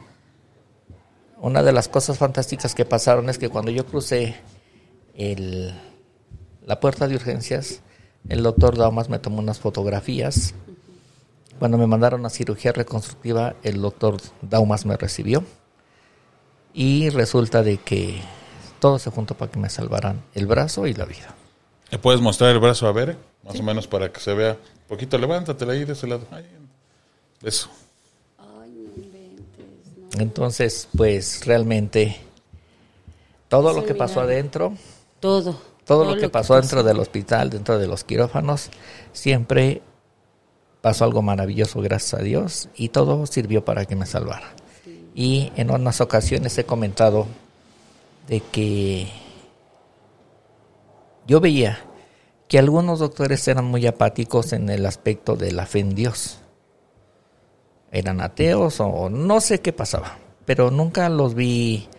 una 1.39 1.63
de 1.63 1.71
las 1.71 1.87
cosas 1.87 2.19
fantásticas 2.19 2.75
que 2.75 2.85
pasaron 2.85 3.27
es 3.29 3.39
que 3.39 3.49
cuando 3.49 3.71
yo 3.71 3.83
crucé 3.87 4.35
el, 5.15 5.73
la 6.67 6.79
puerta 6.79 7.07
de 7.07 7.15
urgencias, 7.15 7.81
el 8.29 8.43
doctor 8.43 8.77
Daumas 8.77 9.09
me 9.09 9.19
tomó 9.19 9.39
unas 9.39 9.59
fotografías. 9.59 10.53
Cuando 11.59 11.77
me 11.77 11.87
mandaron 11.87 12.25
a 12.25 12.29
cirugía 12.29 12.71
reconstructiva, 12.71 13.55
el 13.63 13.81
doctor 13.81 14.17
Daumas 14.41 14.85
me 14.85 14.97
recibió. 14.97 15.43
Y 16.73 17.09
resulta 17.09 17.63
de 17.63 17.77
que 17.77 18.21
todo 18.79 18.97
se 18.97 19.11
juntó 19.11 19.35
para 19.35 19.51
que 19.51 19.59
me 19.59 19.69
salvaran 19.69 20.23
el 20.33 20.47
brazo 20.47 20.87
y 20.87 20.93
la 20.93 21.05
vida. 21.05 21.35
¿Le 21.89 21.97
puedes 21.97 22.21
mostrar 22.21 22.51
el 22.51 22.59
brazo 22.59 22.87
a 22.87 22.93
ver? 22.93 23.17
Más 23.43 23.59
o 23.59 23.63
menos 23.63 23.87
para 23.87 24.11
que 24.11 24.19
se 24.19 24.33
vea 24.33 24.53
un 24.53 24.87
poquito. 24.87 25.17
Levántatela 25.17 25.73
ahí 25.73 25.83
de 25.83 25.93
ese 25.93 26.07
lado. 26.07 26.25
Ahí. 26.31 26.45
Eso. 27.43 27.69
Entonces, 30.17 30.87
pues 30.95 31.45
realmente 31.45 32.19
todo 33.49 33.73
lo 33.73 33.85
que 33.85 33.95
pasó 33.95 34.21
adentro, 34.21 34.73
Todo. 35.19 35.70
Todo 35.91 36.05
lo 36.05 36.15
que 36.15 36.29
pasó 36.29 36.55
dentro 36.55 36.83
del 36.83 36.99
hospital, 36.99 37.49
dentro 37.49 37.77
de 37.77 37.85
los 37.85 38.05
quirófanos, 38.05 38.69
siempre 39.11 39.81
pasó 40.79 41.03
algo 41.03 41.21
maravilloso, 41.21 41.81
gracias 41.81 42.21
a 42.21 42.23
Dios, 42.23 42.69
y 42.75 42.87
todo 42.87 43.25
sirvió 43.25 43.65
para 43.65 43.83
que 43.83 43.97
me 43.97 44.05
salvara. 44.05 44.53
Y 45.13 45.51
en 45.57 45.69
unas 45.69 45.99
ocasiones 45.99 46.57
he 46.57 46.63
comentado 46.63 47.27
de 48.29 48.39
que 48.39 49.09
yo 51.27 51.41
veía 51.41 51.79
que 52.47 52.57
algunos 52.57 52.99
doctores 52.99 53.45
eran 53.49 53.65
muy 53.65 53.85
apáticos 53.85 54.53
en 54.53 54.69
el 54.69 54.85
aspecto 54.85 55.35
de 55.35 55.51
la 55.51 55.65
fe 55.65 55.79
en 55.79 55.93
Dios. 55.93 56.37
Eran 57.91 58.21
ateos 58.21 58.79
o 58.79 59.09
no 59.09 59.41
sé 59.41 59.59
qué 59.59 59.73
pasaba, 59.73 60.19
pero 60.45 60.71
nunca 60.71 61.09
los 61.09 61.35
vi 61.35 61.89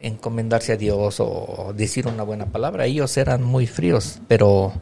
encomendarse 0.00 0.72
a 0.72 0.76
Dios 0.76 1.16
o 1.20 1.72
decir 1.76 2.06
una 2.06 2.22
buena 2.22 2.46
palabra. 2.46 2.86
Ellos 2.86 3.16
eran 3.16 3.42
muy 3.42 3.66
fríos, 3.66 4.20
pero 4.28 4.72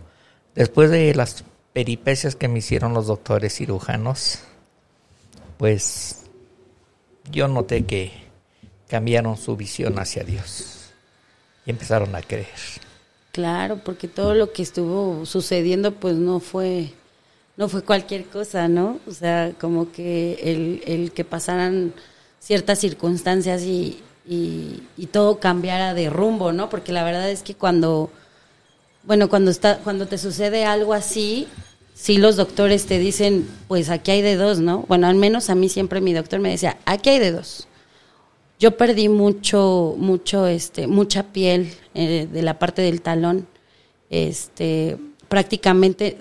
después 0.55 0.91
de 0.91 1.15
las 1.15 1.45
peripecias 1.73 2.37
que 2.37 2.49
me 2.49 2.59
hicieron 2.59 2.95
los 2.95 3.07
doctores 3.07 3.55
cirujanos, 3.55 4.41
pues 5.59 6.23
yo 7.31 7.49
noté 7.49 7.85
que 7.85 8.13
cambiaron 8.89 9.37
su 9.37 9.57
visión 9.57 9.99
hacia 9.99 10.23
Dios 10.25 10.91
y 11.65 11.71
empezaron 11.71 12.15
a 12.15 12.23
creer. 12.23 12.47
Claro, 13.33 13.81
porque 13.85 14.09
todo 14.09 14.35
lo 14.35 14.53
que 14.53 14.63
estuvo 14.63 15.27
sucediendo 15.27 15.93
pues 15.93 16.17
no 16.17 16.41
fue 16.41 16.93
no 17.57 17.69
fue 17.69 17.83
cualquier 17.83 18.27
cosa, 18.27 18.69
¿no? 18.69 19.01
O 19.07 19.13
sea, 19.13 19.53
como 19.59 19.91
que 19.91 20.35
el, 20.43 20.83
el 20.87 21.13
que 21.13 21.25
pasaran 21.25 21.95
ciertas 22.39 22.79
circunstancias 22.79 23.63
y, 23.63 24.03
y, 24.29 24.83
y 24.97 25.07
todo 25.07 25.39
cambiara 25.39 25.95
de 25.95 26.11
rumbo, 26.11 26.53
¿no? 26.53 26.69
Porque 26.69 26.93
la 26.93 27.05
verdad 27.05 27.31
es 27.31 27.43
que 27.43 27.55
cuando, 27.55 28.11
bueno, 29.05 29.29
cuando 29.29 29.51
está, 29.51 29.79
cuando 29.79 30.07
te 30.07 30.19
sucede 30.19 30.65
algo 30.65 30.95
así, 30.95 31.49
sí 31.95 32.19
los 32.19 32.37
doctores 32.37 32.87
te 32.87 32.99
dicen, 32.99 33.49
pues 33.69 33.89
aquí 33.89 34.11
hay 34.11 34.23
de 34.23 34.37
dos, 34.37 34.59
¿no? 34.59 34.85
Bueno, 34.89 35.07
al 35.07 35.17
menos 35.17 35.49
a 35.51 35.55
mí 35.55 35.69
siempre 35.69 36.01
mi 36.01 36.13
doctor 36.13 36.41
me 36.41 36.51
decía, 36.51 36.77
aquí 36.85 37.11
hay 37.11 37.19
de 37.19 37.33
dos. 37.33 37.69
Yo 38.59 38.77
perdí 38.77 39.09
mucho, 39.09 39.95
mucho, 39.99 40.47
este, 40.47 40.87
mucha 40.87 41.25
piel 41.25 41.73
eh, 41.95 42.29
de 42.31 42.43
la 42.43 42.59
parte 42.59 42.83
del 42.83 43.03
talón. 43.03 43.47
Este, 44.09 44.97
prácticamente, 45.29 46.19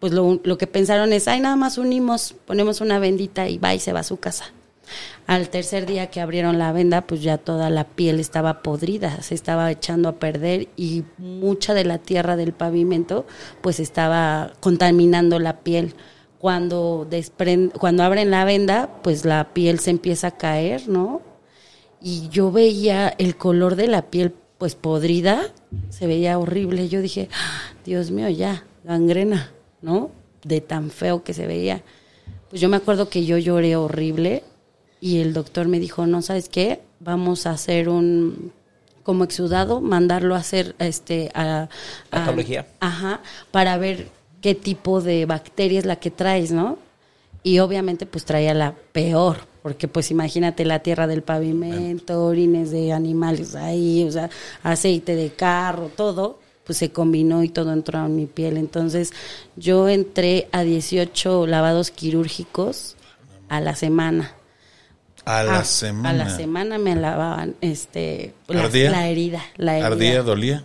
pues 0.00 0.12
lo, 0.12 0.40
lo 0.42 0.58
que 0.58 0.66
pensaron 0.66 1.12
es, 1.12 1.28
ay, 1.28 1.40
nada 1.40 1.56
más 1.56 1.78
unimos, 1.78 2.34
ponemos 2.44 2.80
una 2.80 2.98
bendita 2.98 3.48
y 3.48 3.58
va 3.58 3.74
y 3.74 3.78
se 3.78 3.92
va 3.92 4.00
a 4.00 4.04
su 4.04 4.16
casa. 4.16 4.52
Al 5.26 5.48
tercer 5.48 5.86
día 5.86 6.08
que 6.08 6.20
abrieron 6.20 6.58
la 6.58 6.72
venda, 6.72 7.02
pues 7.02 7.22
ya 7.22 7.36
toda 7.38 7.68
la 7.68 7.84
piel 7.84 8.20
estaba 8.20 8.62
podrida, 8.62 9.22
se 9.22 9.34
estaba 9.34 9.70
echando 9.70 10.08
a 10.08 10.20
perder 10.20 10.68
y 10.76 11.02
mucha 11.18 11.74
de 11.74 11.84
la 11.84 11.98
tierra 11.98 12.36
del 12.36 12.52
pavimento, 12.52 13.26
pues 13.60 13.80
estaba 13.80 14.52
contaminando 14.60 15.38
la 15.38 15.60
piel. 15.60 15.94
Cuando 16.38 17.08
cuando 17.78 18.04
abren 18.04 18.30
la 18.30 18.44
venda, 18.44 19.00
pues 19.02 19.24
la 19.24 19.52
piel 19.52 19.80
se 19.80 19.90
empieza 19.90 20.28
a 20.28 20.36
caer, 20.36 20.88
¿no? 20.88 21.22
y 22.00 22.28
yo 22.28 22.52
veía 22.52 23.08
el 23.18 23.36
color 23.36 23.76
de 23.76 23.88
la 23.88 24.02
piel 24.02 24.32
pues 24.58 24.74
podrida, 24.74 25.52
se 25.90 26.06
veía 26.06 26.38
horrible. 26.38 26.88
Yo 26.88 27.00
dije, 27.00 27.28
"Ah, 27.32 27.72
Dios 27.84 28.10
mío, 28.10 28.28
ya, 28.28 28.64
gangrena, 28.84 29.50
¿no? 29.82 30.10
De 30.44 30.60
tan 30.60 30.90
feo 30.90 31.24
que 31.24 31.34
se 31.34 31.46
veía. 31.46 31.82
Pues 32.48 32.60
yo 32.60 32.68
me 32.68 32.76
acuerdo 32.76 33.08
que 33.08 33.24
yo 33.24 33.38
lloré 33.38 33.76
horrible 33.76 34.44
y 35.06 35.20
el 35.20 35.32
doctor 35.32 35.68
me 35.68 35.78
dijo, 35.78 36.06
no, 36.06 36.20
¿sabes 36.22 36.48
qué? 36.48 36.80
Vamos 37.00 37.46
a 37.46 37.50
hacer 37.52 37.88
un 37.88 38.52
como 39.02 39.22
exudado, 39.22 39.80
mandarlo 39.80 40.34
a 40.34 40.38
hacer 40.38 40.74
este 40.80 41.30
a, 41.34 41.62
a- 41.62 41.68
Patología. 42.10 42.66
Ajá, 42.80 43.20
para 43.52 43.76
ver 43.78 44.08
qué 44.40 44.54
tipo 44.56 45.00
de 45.00 45.26
bacteria 45.26 45.78
es 45.78 45.86
la 45.86 45.96
que 45.96 46.10
traes, 46.10 46.50
¿no? 46.50 46.78
Y 47.44 47.60
obviamente 47.60 48.06
pues 48.06 48.24
traía 48.24 48.52
la 48.54 48.74
peor, 48.92 49.36
porque 49.62 49.86
pues 49.86 50.10
imagínate 50.10 50.64
la 50.64 50.80
tierra 50.80 51.06
del 51.06 51.22
pavimento, 51.22 52.24
orines 52.26 52.72
de 52.72 52.92
animales 52.92 53.54
ahí, 53.54 54.02
o 54.02 54.10
sea, 54.10 54.28
aceite 54.64 55.14
de 55.14 55.30
carro, 55.30 55.88
todo, 55.94 56.40
pues 56.64 56.78
se 56.78 56.90
combinó 56.90 57.44
y 57.44 57.48
todo 57.48 57.72
entró 57.72 58.04
en 58.04 58.16
mi 58.16 58.26
piel. 58.26 58.56
Entonces 58.56 59.12
yo 59.54 59.88
entré 59.88 60.48
a 60.50 60.62
18 60.64 61.46
lavados 61.46 61.92
quirúrgicos 61.92 62.96
a 63.48 63.60
la 63.60 63.76
semana. 63.76 64.34
A 65.26 65.42
la 65.42 65.58
Ah, 65.58 65.64
semana. 65.64 66.10
A 66.10 66.12
la 66.12 66.30
semana 66.30 66.78
me 66.78 66.94
lavaban 66.96 67.56
este, 67.60 68.32
la, 68.48 68.62
¿Ardía? 68.62 68.90
la 68.90 69.08
herida. 69.08 69.42
La 69.56 69.74
herida. 69.76 69.86
¿Ardía, 69.88 70.22
dolía? 70.22 70.62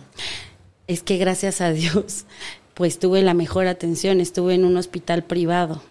Es 0.86 1.02
que 1.02 1.16
gracias 1.18 1.60
a 1.60 1.70
Dios, 1.72 2.24
pues 2.74 2.98
tuve 2.98 3.22
la 3.22 3.34
mejor 3.34 3.66
atención, 3.66 4.20
estuve 4.20 4.54
en 4.54 4.64
un 4.64 4.76
hospital 4.76 5.24
privado. 5.24 5.82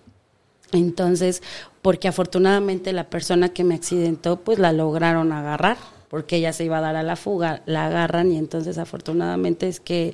Entonces, 0.71 1.43
porque 1.81 2.07
afortunadamente 2.07 2.93
la 2.93 3.09
persona 3.09 3.49
que 3.49 3.63
me 3.65 3.75
accidentó, 3.75 4.37
pues 4.39 4.57
la 4.57 4.71
lograron 4.71 5.33
agarrar, 5.33 5.77
porque 6.09 6.37
ella 6.37 6.53
se 6.53 6.63
iba 6.63 6.77
a 6.77 6.81
dar 6.81 6.95
a 6.95 7.03
la 7.03 7.17
fuga, 7.17 7.61
la 7.65 7.87
agarran 7.87 8.31
y 8.31 8.37
entonces 8.37 8.77
afortunadamente 8.77 9.67
es 9.67 9.79
que 9.81 10.13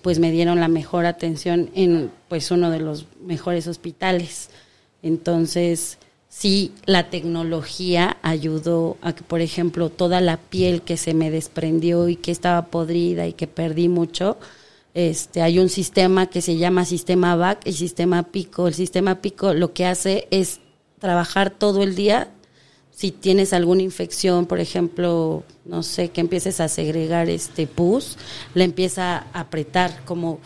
pues 0.00 0.18
me 0.18 0.30
dieron 0.30 0.60
la 0.60 0.68
mejor 0.68 1.04
atención 1.04 1.70
en 1.74 2.10
pues 2.28 2.50
uno 2.50 2.70
de 2.70 2.80
los 2.80 3.06
mejores 3.22 3.66
hospitales. 3.66 4.48
Entonces, 5.02 5.98
sí, 6.38 6.72
la 6.86 7.10
tecnología 7.10 8.16
ayudó 8.22 8.96
a 9.02 9.12
que, 9.12 9.24
por 9.24 9.40
ejemplo, 9.40 9.90
toda 9.90 10.20
la 10.20 10.36
piel 10.36 10.82
que 10.82 10.96
se 10.96 11.12
me 11.12 11.32
desprendió 11.32 12.08
y 12.08 12.14
que 12.14 12.30
estaba 12.30 12.66
podrida 12.66 13.26
y 13.26 13.32
que 13.32 13.48
perdí 13.48 13.88
mucho, 13.88 14.38
este, 14.94 15.42
hay 15.42 15.58
un 15.58 15.68
sistema 15.68 16.26
que 16.26 16.40
se 16.40 16.56
llama 16.56 16.84
sistema 16.84 17.34
VAC 17.34 17.66
y 17.66 17.72
sistema 17.72 18.22
PICO. 18.22 18.68
El 18.68 18.74
sistema 18.74 19.16
PICO 19.16 19.52
lo 19.52 19.72
que 19.72 19.86
hace 19.86 20.28
es 20.30 20.60
trabajar 21.00 21.50
todo 21.50 21.82
el 21.82 21.96
día. 21.96 22.28
Si 22.92 23.10
tienes 23.10 23.52
alguna 23.52 23.82
infección, 23.82 24.46
por 24.46 24.60
ejemplo, 24.60 25.42
no 25.64 25.82
sé, 25.82 26.10
que 26.10 26.20
empieces 26.20 26.60
a 26.60 26.68
segregar 26.68 27.28
este 27.28 27.66
pus, 27.66 28.16
le 28.54 28.62
empieza 28.62 29.26
a 29.32 29.40
apretar 29.40 30.04
como 30.04 30.38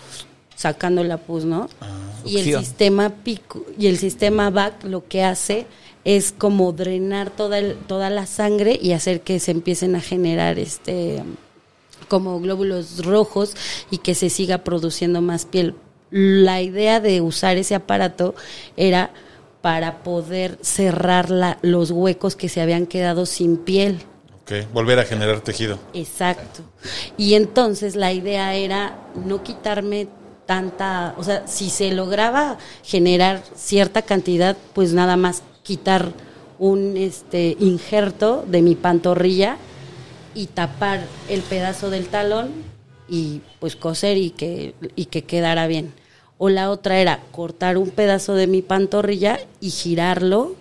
sacando 0.62 1.02
la 1.04 1.16
pus, 1.18 1.44
¿no? 1.44 1.68
y 2.24 2.38
el 2.38 2.44
sistema 2.60 3.10
pico 3.10 3.66
y 3.76 3.88
el 3.88 3.98
sistema 3.98 4.48
VAC 4.50 4.84
lo 4.84 5.08
que 5.08 5.24
hace 5.24 5.66
es 6.04 6.30
como 6.30 6.70
drenar 6.72 7.30
toda 7.30 7.58
el- 7.58 7.74
toda 7.88 8.10
la 8.10 8.26
sangre 8.26 8.78
y 8.80 8.92
hacer 8.92 9.22
que 9.22 9.40
se 9.40 9.50
empiecen 9.50 9.96
a 9.96 10.00
generar 10.00 10.60
este 10.60 11.24
como 12.08 12.38
glóbulos 12.40 13.04
rojos 13.04 13.54
y 13.90 13.98
que 13.98 14.14
se 14.14 14.30
siga 14.30 14.58
produciendo 14.58 15.20
más 15.20 15.46
piel. 15.46 15.74
La 16.10 16.60
idea 16.62 17.00
de 17.00 17.20
usar 17.20 17.56
ese 17.56 17.74
aparato 17.74 18.34
era 18.76 19.10
para 19.62 20.02
poder 20.04 20.58
cerrar 20.62 21.28
la- 21.30 21.58
los 21.62 21.90
huecos 21.90 22.36
que 22.36 22.48
se 22.48 22.60
habían 22.60 22.86
quedado 22.86 23.26
sin 23.26 23.56
piel. 23.56 23.98
Ok, 24.42 24.52
volver 24.72 24.98
a 25.00 25.04
generar 25.04 25.40
tejido. 25.40 25.78
Exacto. 25.94 26.62
Y 27.16 27.34
entonces 27.34 27.96
la 27.96 28.12
idea 28.12 28.54
era 28.54 28.96
no 29.24 29.42
quitarme 29.42 30.06
tanta, 30.46 31.14
o 31.16 31.24
sea, 31.24 31.46
si 31.46 31.70
se 31.70 31.92
lograba 31.92 32.58
generar 32.82 33.42
cierta 33.54 34.02
cantidad, 34.02 34.56
pues 34.72 34.92
nada 34.92 35.16
más 35.16 35.42
quitar 35.62 36.12
un 36.58 36.96
este 36.96 37.56
injerto 37.60 38.44
de 38.46 38.62
mi 38.62 38.74
pantorrilla 38.74 39.56
y 40.34 40.46
tapar 40.46 41.00
el 41.28 41.42
pedazo 41.42 41.90
del 41.90 42.06
talón 42.06 42.50
y 43.08 43.40
pues 43.60 43.76
coser 43.76 44.16
y 44.16 44.30
que 44.30 44.74
y 44.96 45.06
que 45.06 45.24
quedara 45.24 45.66
bien. 45.66 45.92
O 46.38 46.48
la 46.48 46.70
otra 46.70 46.98
era 46.98 47.20
cortar 47.30 47.78
un 47.78 47.90
pedazo 47.90 48.34
de 48.34 48.46
mi 48.46 48.62
pantorrilla 48.62 49.40
y 49.60 49.70
girarlo 49.70 50.56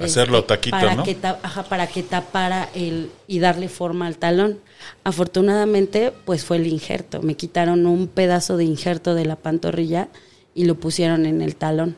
Hacerlo 0.00 0.38
este, 0.38 0.48
taquito, 0.48 0.76
para 0.76 0.94
¿no? 0.94 1.04
que 1.04 1.16
ajá, 1.22 1.62
para 1.64 1.86
que 1.86 2.02
tapara 2.02 2.68
el 2.74 3.10
y 3.26 3.40
darle 3.40 3.68
forma 3.68 4.06
al 4.06 4.16
talón. 4.16 4.58
Afortunadamente, 5.04 6.12
pues 6.24 6.44
fue 6.44 6.56
el 6.56 6.66
injerto. 6.66 7.22
Me 7.22 7.34
quitaron 7.34 7.86
un 7.86 8.08
pedazo 8.08 8.56
de 8.56 8.64
injerto 8.64 9.14
de 9.14 9.24
la 9.24 9.36
pantorrilla 9.36 10.08
y 10.54 10.64
lo 10.64 10.76
pusieron 10.76 11.26
en 11.26 11.42
el 11.42 11.56
talón. 11.56 11.96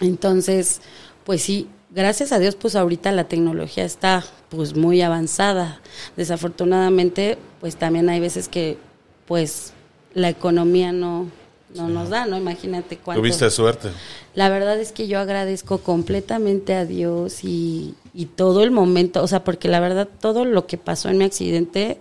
Entonces, 0.00 0.80
pues 1.24 1.42
sí, 1.42 1.68
gracias 1.90 2.32
a 2.32 2.38
Dios, 2.38 2.56
pues 2.56 2.76
ahorita 2.76 3.12
la 3.12 3.24
tecnología 3.28 3.84
está 3.84 4.24
pues 4.48 4.76
muy 4.76 5.02
avanzada. 5.02 5.80
Desafortunadamente, 6.16 7.38
pues 7.60 7.76
también 7.76 8.08
hay 8.08 8.20
veces 8.20 8.48
que 8.48 8.78
pues 9.26 9.72
la 10.14 10.28
economía 10.28 10.92
no 10.92 11.28
no 11.74 11.88
nos 11.88 12.10
da, 12.10 12.26
¿no? 12.26 12.36
Imagínate 12.36 12.98
cuánto 12.98 13.20
Tuviste 13.20 13.50
suerte. 13.50 13.88
la 14.34 14.48
verdad 14.48 14.78
es 14.78 14.92
que 14.92 15.08
yo 15.08 15.18
agradezco 15.18 15.78
completamente 15.78 16.74
a 16.74 16.84
Dios 16.84 17.44
y, 17.44 17.94
y 18.14 18.26
todo 18.26 18.62
el 18.62 18.70
momento, 18.70 19.22
o 19.22 19.26
sea, 19.26 19.44
porque 19.44 19.68
la 19.68 19.80
verdad 19.80 20.08
todo 20.20 20.44
lo 20.44 20.66
que 20.66 20.78
pasó 20.78 21.08
en 21.08 21.18
mi 21.18 21.24
accidente, 21.24 21.98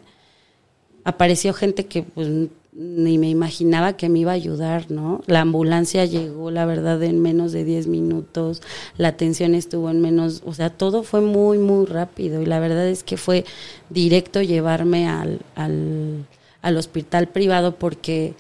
apareció 1.04 1.54
gente 1.54 1.86
que 1.86 2.04
pues 2.04 2.28
ni 2.74 3.18
me 3.18 3.30
imaginaba 3.30 3.98
que 3.98 4.08
me 4.08 4.20
iba 4.20 4.32
a 4.32 4.36
ayudar, 4.36 4.90
¿no? 4.92 5.22
La 5.28 5.42
ambulancia 5.42 6.06
llegó, 6.06 6.52
la 6.52 6.66
verdad, 6.66 7.04
en 7.04 7.20
menos 7.20 7.52
de 7.52 7.66
10 7.66 7.88
minutos, 7.88 8.62
la 8.98 9.10
atención 9.10 9.56
estuvo 9.56 9.90
en 9.90 10.00
menos, 10.00 10.42
o 10.46 10.54
sea, 10.54 10.70
todo 10.70 11.04
fue 11.04 11.20
muy, 11.20 11.58
muy 11.58 11.86
rápido 11.86 12.42
y 12.42 12.46
la 12.46 12.60
verdad 12.60 12.88
es 12.88 13.04
que 13.04 13.18
fue 13.18 13.44
directo 13.90 14.42
llevarme 14.42 15.10
al, 15.10 15.42
al, 15.56 16.26
al 16.62 16.78
hospital 16.78 17.28
privado 17.28 17.76
porque 17.76 18.36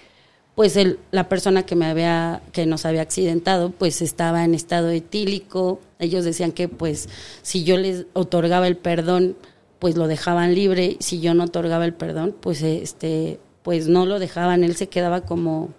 pues 0.55 0.75
el, 0.75 0.99
la 1.11 1.29
persona 1.29 1.63
que 1.63 1.75
me 1.75 1.85
había 1.85 2.41
que 2.51 2.65
nos 2.65 2.85
había 2.85 3.01
accidentado 3.01 3.71
pues 3.71 4.01
estaba 4.01 4.43
en 4.43 4.53
estado 4.53 4.89
etílico 4.89 5.79
ellos 5.99 6.25
decían 6.25 6.51
que 6.51 6.67
pues 6.67 7.09
si 7.41 7.63
yo 7.63 7.77
les 7.77 8.05
otorgaba 8.13 8.67
el 8.67 8.77
perdón 8.77 9.35
pues 9.79 9.95
lo 9.95 10.07
dejaban 10.07 10.53
libre 10.53 10.97
si 10.99 11.19
yo 11.21 11.33
no 11.33 11.45
otorgaba 11.45 11.85
el 11.85 11.93
perdón 11.93 12.35
pues 12.39 12.61
este 12.61 13.39
pues 13.63 13.87
no 13.87 14.05
lo 14.05 14.19
dejaban 14.19 14.63
él 14.63 14.75
se 14.75 14.87
quedaba 14.87 15.21
como 15.21 15.69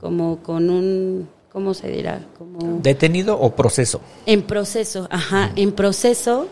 como 0.00 0.42
con 0.42 0.70
un 0.70 1.28
cómo 1.52 1.72
se 1.74 1.88
dirá 1.88 2.26
como 2.36 2.80
¿Detenido 2.82 3.38
o 3.38 3.54
proceso? 3.54 4.00
en 4.26 4.42
proceso, 4.42 5.06
ajá, 5.10 5.52
en 5.54 5.72
proceso 5.72 6.48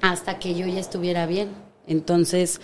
hasta 0.00 0.38
que 0.38 0.54
yo 0.54 0.66
ya 0.66 0.80
estuviera 0.80 1.26
bien. 1.26 1.50
Entonces, 1.86 2.60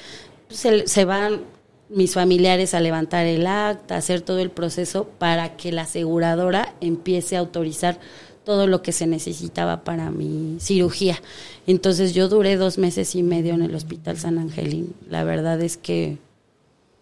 pues, 0.48 0.60
se, 0.60 0.88
se 0.88 1.04
van 1.04 1.42
mis 1.88 2.14
familiares 2.14 2.74
a 2.74 2.80
levantar 2.80 3.26
el 3.26 3.46
acta, 3.46 3.96
hacer 3.96 4.20
todo 4.20 4.38
el 4.40 4.50
proceso 4.50 5.04
para 5.18 5.56
que 5.56 5.72
la 5.72 5.82
aseguradora 5.82 6.74
empiece 6.80 7.36
a 7.36 7.40
autorizar 7.40 7.98
todo 8.44 8.66
lo 8.66 8.80
que 8.80 8.92
se 8.92 9.06
necesitaba 9.06 9.82
para 9.82 10.10
mi 10.10 10.56
cirugía. 10.60 11.20
Entonces 11.66 12.14
yo 12.14 12.28
duré 12.28 12.56
dos 12.56 12.78
meses 12.78 13.14
y 13.14 13.22
medio 13.22 13.54
en 13.54 13.62
el 13.62 13.74
Hospital 13.74 14.16
San 14.18 14.38
Angelín. 14.38 14.94
La 15.08 15.24
verdad 15.24 15.60
es 15.60 15.76
que 15.76 16.18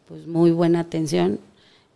pues 0.09 0.27
muy 0.27 0.51
buena 0.51 0.81
atención 0.81 1.39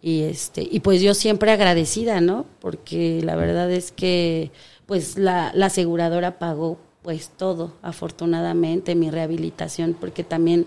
y 0.00 0.22
este 0.22 0.66
y 0.70 0.80
pues 0.80 1.00
yo 1.00 1.14
siempre 1.14 1.50
agradecida 1.50 2.20
no 2.20 2.46
porque 2.60 3.20
la 3.22 3.36
verdad 3.36 3.70
es 3.70 3.90
que 3.90 4.50
pues 4.86 5.18
la, 5.18 5.50
la 5.54 5.66
aseguradora 5.66 6.38
pagó 6.38 6.78
pues 7.02 7.30
todo 7.36 7.74
afortunadamente 7.82 8.94
mi 8.94 9.10
rehabilitación 9.10 9.96
porque 9.98 10.24
también 10.24 10.66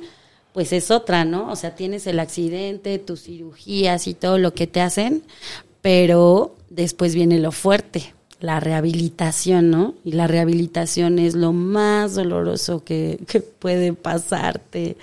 pues 0.54 0.74
es 0.74 0.92
otra 0.92 1.26
no 1.26 1.52
o 1.52 1.56
sea 1.56 1.76
tienes 1.76 2.08
el 2.08 2.20
accidente 2.20 3.00
tus 3.00 3.24
cirugías 3.24 4.08
y 4.08 4.14
todo 4.14 4.38
lo 4.38 4.54
que 4.54 4.68
te 4.68 4.82
hacen 4.82 5.24
pero 5.82 6.56
después 6.70 7.16
viene 7.16 7.40
lo 7.40 7.52
fuerte 7.52 8.14
la 8.42 8.60
rehabilitación, 8.60 9.70
¿no? 9.70 9.94
Y 10.04 10.14
la 10.14 10.26
rehabilitación 10.26 11.20
es 11.20 11.36
lo 11.36 11.54
más 11.54 12.16
doloroso 12.16 12.84
que, 12.84 13.20
que 13.28 13.40
puede 13.40 13.94
pasarte. 13.94 14.98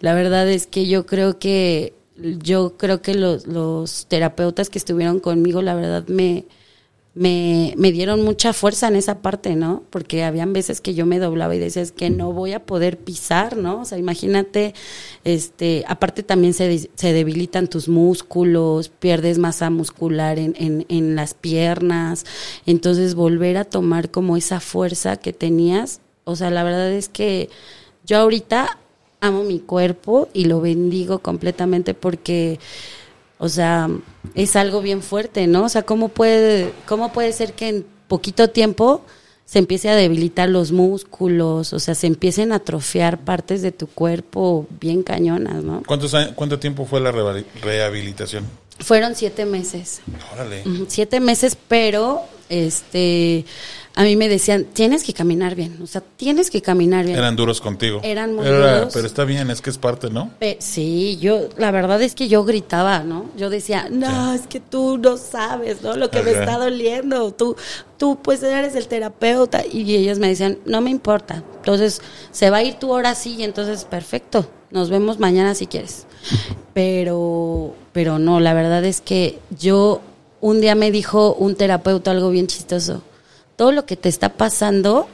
La 0.00 0.14
verdad 0.14 0.48
es 0.48 0.68
que 0.68 0.86
yo 0.86 1.04
creo 1.04 1.38
que 1.38 1.94
yo 2.16 2.76
creo 2.78 3.02
que 3.02 3.14
los, 3.14 3.46
los 3.46 4.06
terapeutas 4.06 4.70
que 4.70 4.78
estuvieron 4.78 5.20
conmigo, 5.20 5.60
la 5.62 5.74
verdad, 5.74 6.06
me, 6.08 6.46
me, 7.16 7.72
me 7.78 7.92
dieron 7.92 8.22
mucha 8.22 8.52
fuerza 8.52 8.88
en 8.88 8.96
esa 8.96 9.22
parte, 9.22 9.56
¿no? 9.56 9.84
Porque 9.88 10.22
habían 10.22 10.52
veces 10.52 10.82
que 10.82 10.92
yo 10.92 11.06
me 11.06 11.18
doblaba 11.18 11.56
y 11.56 11.58
decía, 11.58 11.80
es 11.80 11.90
que 11.90 12.10
no 12.10 12.34
voy 12.34 12.52
a 12.52 12.66
poder 12.66 12.98
pisar, 12.98 13.56
¿no? 13.56 13.80
O 13.80 13.84
sea, 13.86 13.96
imagínate, 13.96 14.74
este, 15.24 15.82
aparte 15.88 16.22
también 16.22 16.52
se, 16.52 16.90
se 16.94 17.12
debilitan 17.14 17.68
tus 17.68 17.88
músculos, 17.88 18.90
pierdes 18.90 19.38
masa 19.38 19.70
muscular 19.70 20.38
en, 20.38 20.54
en, 20.58 20.84
en 20.90 21.16
las 21.16 21.32
piernas, 21.32 22.26
entonces 22.66 23.14
volver 23.14 23.56
a 23.56 23.64
tomar 23.64 24.10
como 24.10 24.36
esa 24.36 24.60
fuerza 24.60 25.16
que 25.16 25.32
tenías, 25.32 26.02
o 26.24 26.36
sea, 26.36 26.50
la 26.50 26.64
verdad 26.64 26.92
es 26.92 27.08
que 27.08 27.48
yo 28.04 28.18
ahorita 28.18 28.78
amo 29.20 29.42
mi 29.42 29.60
cuerpo 29.60 30.28
y 30.34 30.44
lo 30.44 30.60
bendigo 30.60 31.20
completamente 31.20 31.94
porque, 31.94 32.58
o 33.38 33.48
sea, 33.48 33.88
es 34.34 34.56
algo 34.56 34.80
bien 34.82 35.02
fuerte, 35.02 35.46
¿no? 35.46 35.64
O 35.64 35.68
sea, 35.68 35.82
¿cómo 35.82 36.08
puede, 36.08 36.72
cómo 36.86 37.12
puede 37.12 37.32
ser 37.32 37.52
que 37.52 37.68
en 37.68 37.86
poquito 38.08 38.48
tiempo 38.50 39.02
se 39.44 39.58
empiece 39.60 39.88
a 39.88 39.94
debilitar 39.94 40.48
los 40.48 40.72
músculos, 40.72 41.72
o 41.72 41.78
sea, 41.78 41.94
se 41.94 42.06
empiecen 42.08 42.50
a 42.52 42.56
atrofiar 42.56 43.18
partes 43.18 43.62
de 43.62 43.70
tu 43.72 43.86
cuerpo 43.86 44.66
bien 44.80 45.02
cañonas, 45.04 45.62
¿no? 45.62 45.82
¿Cuántos 45.86 46.14
años- 46.14 46.32
¿Cuánto 46.34 46.58
tiempo 46.58 46.84
fue 46.84 47.00
la 47.00 47.12
rehab- 47.12 47.44
rehabilitación? 47.62 48.44
Fueron 48.80 49.14
siete 49.14 49.44
meses. 49.46 50.00
Órale. 50.34 50.64
Siete 50.88 51.20
meses, 51.20 51.56
pero 51.68 52.22
este 52.48 53.44
a 53.98 54.04
mí 54.04 54.14
me 54.14 54.28
decían, 54.28 54.66
tienes 54.74 55.02
que 55.02 55.14
caminar 55.14 55.54
bien, 55.54 55.78
o 55.82 55.86
sea, 55.86 56.02
tienes 56.18 56.50
que 56.50 56.60
caminar 56.60 57.06
bien. 57.06 57.16
Eran 57.16 57.34
duros 57.34 57.62
contigo. 57.62 58.00
Eran 58.04 58.34
muy 58.34 58.46
Era- 58.46 58.80
duros. 58.80 58.92
Pero 58.92 59.06
está 59.06 59.24
bien, 59.24 59.50
es 59.50 59.62
que 59.62 59.70
es 59.70 59.78
parte, 59.78 60.10
¿no? 60.10 60.30
Sí, 60.58 61.16
yo, 61.18 61.48
la 61.56 61.70
verdad 61.70 62.02
es 62.02 62.14
que 62.14 62.28
yo 62.28 62.44
gritaba, 62.44 63.00
¿no? 63.00 63.30
Yo 63.38 63.48
decía, 63.48 63.88
no, 63.90 64.34
es 64.34 64.46
que 64.46 64.60
tú 64.60 64.98
no 64.98 65.16
sabes, 65.16 65.80
¿no? 65.80 65.96
Lo 65.96 66.10
que 66.10 66.22
me 66.22 66.32
está 66.32 66.58
doliendo, 66.58 67.32
tú, 67.32 67.56
tú 67.96 68.18
pues 68.22 68.42
eres 68.42 68.76
el 68.76 68.86
terapeuta. 68.86 69.64
Y 69.66 69.94
ellos 69.96 70.18
me 70.18 70.28
decían, 70.28 70.58
no 70.66 70.82
me 70.82 70.90
importa, 70.90 71.42
entonces 71.56 72.02
se 72.32 72.50
va 72.50 72.58
a 72.58 72.62
ir 72.62 72.74
tu 72.74 72.90
hora 72.92 73.14
sí, 73.14 73.36
y 73.38 73.44
entonces 73.44 73.86
perfecto, 73.86 74.46
nos 74.70 74.90
vemos 74.90 75.18
mañana 75.18 75.54
si 75.54 75.66
quieres. 75.66 76.06
Pero, 76.74 77.74
pero 77.94 78.18
no, 78.18 78.40
la 78.40 78.52
verdad 78.52 78.84
es 78.84 79.00
que 79.00 79.38
yo, 79.58 80.02
un 80.42 80.60
día 80.60 80.74
me 80.74 80.90
dijo 80.90 81.32
un 81.32 81.54
terapeuta 81.54 82.10
algo 82.10 82.28
bien 82.28 82.46
chistoso, 82.46 83.00
todo 83.56 83.72
lo 83.72 83.86
que 83.86 83.96
te 83.96 84.08
está 84.08 84.30
pasando 84.30 85.08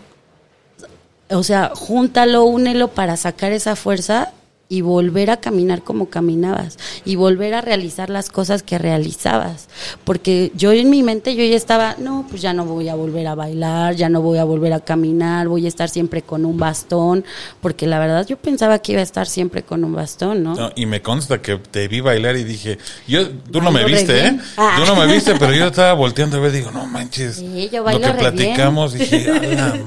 o 1.35 1.42
sea, 1.42 1.72
júntalo, 1.74 2.44
únelo 2.44 2.88
para 2.88 3.16
sacar 3.16 3.52
esa 3.52 3.76
fuerza 3.76 4.33
y 4.72 4.80
volver 4.80 5.30
a 5.30 5.37
caminar 5.37 5.82
como 5.82 6.06
caminabas 6.08 6.78
y 7.04 7.16
volver 7.16 7.52
a 7.52 7.61
realizar 7.61 8.08
las 8.08 8.30
cosas 8.30 8.62
que 8.62 8.78
realizabas. 8.78 9.68
Porque 10.02 10.50
yo 10.54 10.72
en 10.72 10.88
mi 10.88 11.02
mente 11.02 11.37
yo 11.37 11.44
ya 11.44 11.56
estaba, 11.56 11.96
no, 11.98 12.24
pues 12.30 12.40
ya 12.40 12.54
no 12.54 12.64
voy 12.64 12.88
a 12.88 12.94
volver 12.94 13.26
a 13.26 13.35
bailar, 13.35 13.96
ya 13.96 14.08
no 14.08 14.22
voy 14.22 14.38
a 14.38 14.44
volver 14.44 14.72
a 14.72 14.80
caminar, 14.80 15.46
voy 15.46 15.66
a 15.66 15.68
estar 15.68 15.90
siempre 15.90 16.22
con 16.22 16.46
un 16.46 16.56
bastón, 16.56 17.22
porque 17.61 17.87
la 17.87 17.98
verdad 17.98 18.26
yo 18.26 18.38
pensaba 18.38 18.78
que 18.78 18.92
iba 18.92 19.02
a 19.02 19.04
estar 19.04 19.26
siempre 19.26 19.62
con 19.62 19.85
un 19.85 19.92
bastón, 19.92 20.42
¿no? 20.42 20.54
No, 20.54 20.70
y 20.74 20.87
me 20.87 21.02
consta 21.02 21.42
que 21.42 21.56
te 21.58 21.87
vi 21.87 22.00
bailar 22.00 22.37
y 22.38 22.44
dije, 22.44 22.78
yo, 23.06 23.28
tú 23.30 23.61
no 23.61 23.72
me 23.72 23.85
viste, 23.85 24.26
¿eh? 24.26 24.38
Ah. 24.56 24.76
Tú 24.78 24.87
no 24.87 24.96
me 24.98 25.12
viste, 25.12 25.35
pero 25.35 25.52
yo 25.52 25.66
estaba 25.66 25.92
volteando 25.92 26.38
a 26.38 26.40
ver, 26.40 26.52
digo, 26.52 26.70
no 26.70 26.87
manches. 26.87 27.37
Sí, 27.37 27.68
yo 27.70 27.80
Lo 27.80 27.85
bailo 27.85 28.00
que 28.00 28.12
re 28.14 28.30
bien. 28.30 28.35
platicamos, 28.37 28.94
dije, 28.94 29.30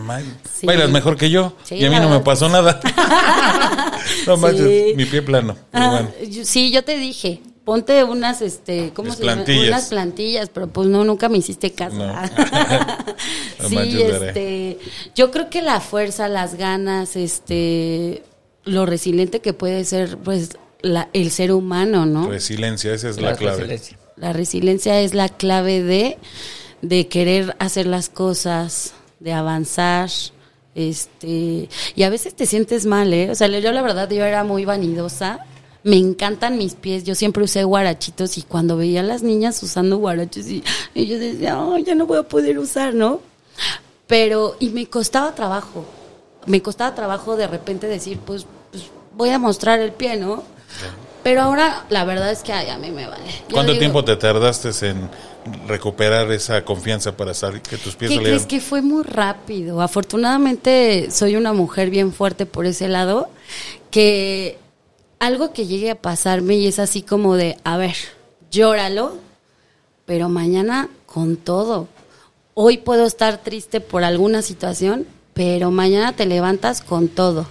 madre, 0.06 0.26
Sí. 0.54 0.67
bailas 0.67 0.91
mejor 0.91 1.17
que 1.17 1.32
yo. 1.32 1.54
Sí, 1.63 1.76
y 1.76 1.86
a 1.86 1.89
mí 1.89 1.95
no 2.00 2.08
me 2.08 2.19
pasó 2.19 2.48
nada. 2.50 2.80
no 4.28 4.38
manches, 4.38 4.65
Sí. 4.65 4.94
mi 4.96 5.06
pie 5.06 5.22
plano. 5.22 5.56
Ah, 5.74 5.89
bueno. 5.91 6.10
yo- 6.30 6.46
sí, 6.46 6.72
yo 6.72 6.84
te 6.84 6.98
dije, 6.98 7.41
ponte 7.63 8.04
unas, 8.04 8.41
este, 8.41 8.91
¿cómo 8.94 9.10
Las 9.10 9.18
se 9.18 9.24
llama? 9.26 9.44
plantillas. 9.44 9.68
Unas 9.70 9.86
plantillas, 9.89 10.50
pero 10.54 10.68
pues 10.68 10.88
no, 10.88 11.04
nunca 11.04 11.30
me 11.30 11.38
hiciste 11.39 11.72
caso. 11.72 11.96
No. 11.98 12.13
No 13.62 13.70
sí, 13.70 13.76
manches, 13.76 14.22
este, 14.22 14.80
yo 15.15 15.32
creo 15.32 15.50
que 15.50 15.62
la 15.62 15.80
fuerza, 15.80 16.28
las 16.28 16.56
ganas, 16.56 17.15
este, 17.15 18.22
lo 18.65 18.86
resiliente 18.86 19.39
que 19.39 19.54
puede 19.54 19.86
ser, 19.86 20.18
pues, 20.18 20.50
la, 20.82 21.10
el 21.13 21.32
ser 21.32 21.52
humano, 21.52 22.06
¿no? 22.06 22.28
Resiliencia, 22.30 22.94
esa 22.94 23.10
es 23.10 23.20
la, 23.20 23.32
La 23.32 23.38
clave. 23.38 23.58
resiliencia. 23.58 23.98
La 24.18 24.34
resiliencia 24.34 25.00
es 25.02 25.13
la 25.13 25.30
clave 25.30 25.82
de, 25.82 26.18
de 26.82 27.08
querer 27.08 27.56
hacer 27.60 27.88
las 27.88 28.10
cosas, 28.10 28.94
de 29.20 29.34
avanzar, 29.34 30.10
este, 30.76 31.70
y 31.96 32.04
a 32.04 32.10
veces 32.10 32.36
te 32.36 32.46
sientes 32.46 32.86
mal, 32.86 33.14
¿eh? 33.14 33.32
O 33.32 33.36
sea, 33.36 33.48
yo 33.48 33.72
la 33.72 33.82
verdad, 33.82 34.10
yo 34.10 34.24
era 34.26 34.44
muy 34.44 34.66
vanidosa. 34.66 35.40
Me 35.84 35.98
encantan 35.98 36.58
mis 36.58 36.74
pies, 36.74 37.04
yo 37.04 37.16
siempre 37.16 37.44
usé 37.44 37.64
guarachitos 37.64 38.38
y 38.38 38.42
cuando 38.42 38.76
veía 38.76 39.02
a 39.02 39.04
las 39.04 39.22
niñas 39.24 39.62
usando 39.64 39.98
guarachos 39.98 40.48
y, 40.48 40.64
y 40.96 41.06
yo 41.06 41.18
decía, 41.20 41.58
"Ay, 41.60 41.84
ya 41.84 41.94
no 41.96 42.08
voy 42.08 42.18
a 42.18 42.24
poder 42.24 42.58
usar, 42.60 42.94
¿no? 42.96 43.22
Pero, 44.08 44.56
y 44.60 44.70
me 44.70 44.88
costaba 44.88 45.34
trabajo, 45.34 45.86
me 46.46 46.62
costaba 46.62 46.94
trabajo 46.96 47.36
de 47.38 47.48
repente 47.48 47.88
decir, 47.88 48.20
pues, 48.20 48.46
pues 48.72 48.84
voy 49.16 49.30
a 49.30 49.40
mostrar 49.40 49.80
el 49.80 49.92
pie, 49.94 50.18
¿no? 50.18 50.44
Pero 51.24 51.42
ahora 51.42 51.86
la 51.90 52.04
verdad 52.04 52.32
es 52.32 52.44
que 52.44 52.54
ay, 52.54 52.70
a 52.70 52.78
mí 52.78 52.92
me 52.92 53.08
vale. 53.08 53.24
Yo 53.48 53.54
¿Cuánto 53.54 53.72
digo, 53.72 53.80
tiempo 53.80 54.06
te 54.06 54.16
tardaste 54.16 54.70
en 54.90 55.10
recuperar 55.68 56.32
esa 56.32 56.64
confianza 56.64 57.16
para 57.16 57.34
salir, 57.34 57.62
que 57.62 57.78
tus 57.78 57.96
pies 57.96 58.10
¿Qué 58.10 58.16
salieran? 58.16 58.40
crees 58.40 58.46
que 58.46 58.60
fue 58.60 58.82
muy 58.82 59.04
rápido? 59.04 59.82
Afortunadamente 59.82 61.10
soy 61.12 61.36
una 61.36 61.54
mujer 61.54 61.90
bien 61.90 62.14
fuerte 62.14 62.46
por 62.46 62.66
ese 62.66 62.88
lado, 62.88 63.30
que 63.92 64.58
algo 65.20 65.54
que 65.54 65.68
llegue 65.68 65.92
a 65.92 66.02
pasarme 66.02 66.56
y 66.56 66.68
es 66.68 66.80
así 66.80 67.02
como 67.02 67.36
de, 67.36 67.58
a 67.64 67.78
ver, 67.78 67.96
llóralo, 68.52 69.18
pero 70.06 70.30
mañana 70.30 70.90
con 71.06 71.38
todo. 71.38 71.88
Hoy 72.54 72.78
puedo 72.78 73.06
estar 73.06 73.42
triste 73.44 73.82
por 73.82 74.04
alguna 74.04 74.42
situación, 74.42 75.06
pero 75.36 75.69
mañana 75.69 76.15
te 76.15 76.26
levantas 76.26 76.82
con 76.82 77.10
todo. 77.10 77.45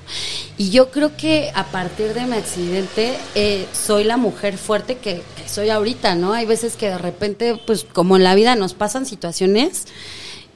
Y 0.57 0.71
yo 0.71 0.91
creo 0.91 1.17
que 1.19 1.53
a 1.55 1.67
partir 1.67 2.15
de 2.15 2.25
mi 2.25 2.35
accidente 2.35 3.15
eh, 3.35 3.67
soy 3.73 4.05
la 4.05 4.17
mujer 4.17 4.57
fuerte 4.57 4.97
que, 4.97 5.23
que 5.37 5.49
soy 5.49 5.69
ahorita, 5.69 6.15
¿no? 6.15 6.33
Hay 6.33 6.47
veces 6.47 6.77
que 6.77 6.89
de 6.89 6.97
repente, 6.97 7.61
pues 7.67 7.85
como 7.85 8.17
en 8.17 8.25
la 8.25 8.35
vida 8.35 8.57
nos 8.57 8.73
pasan 8.73 9.05
situaciones 9.05 9.85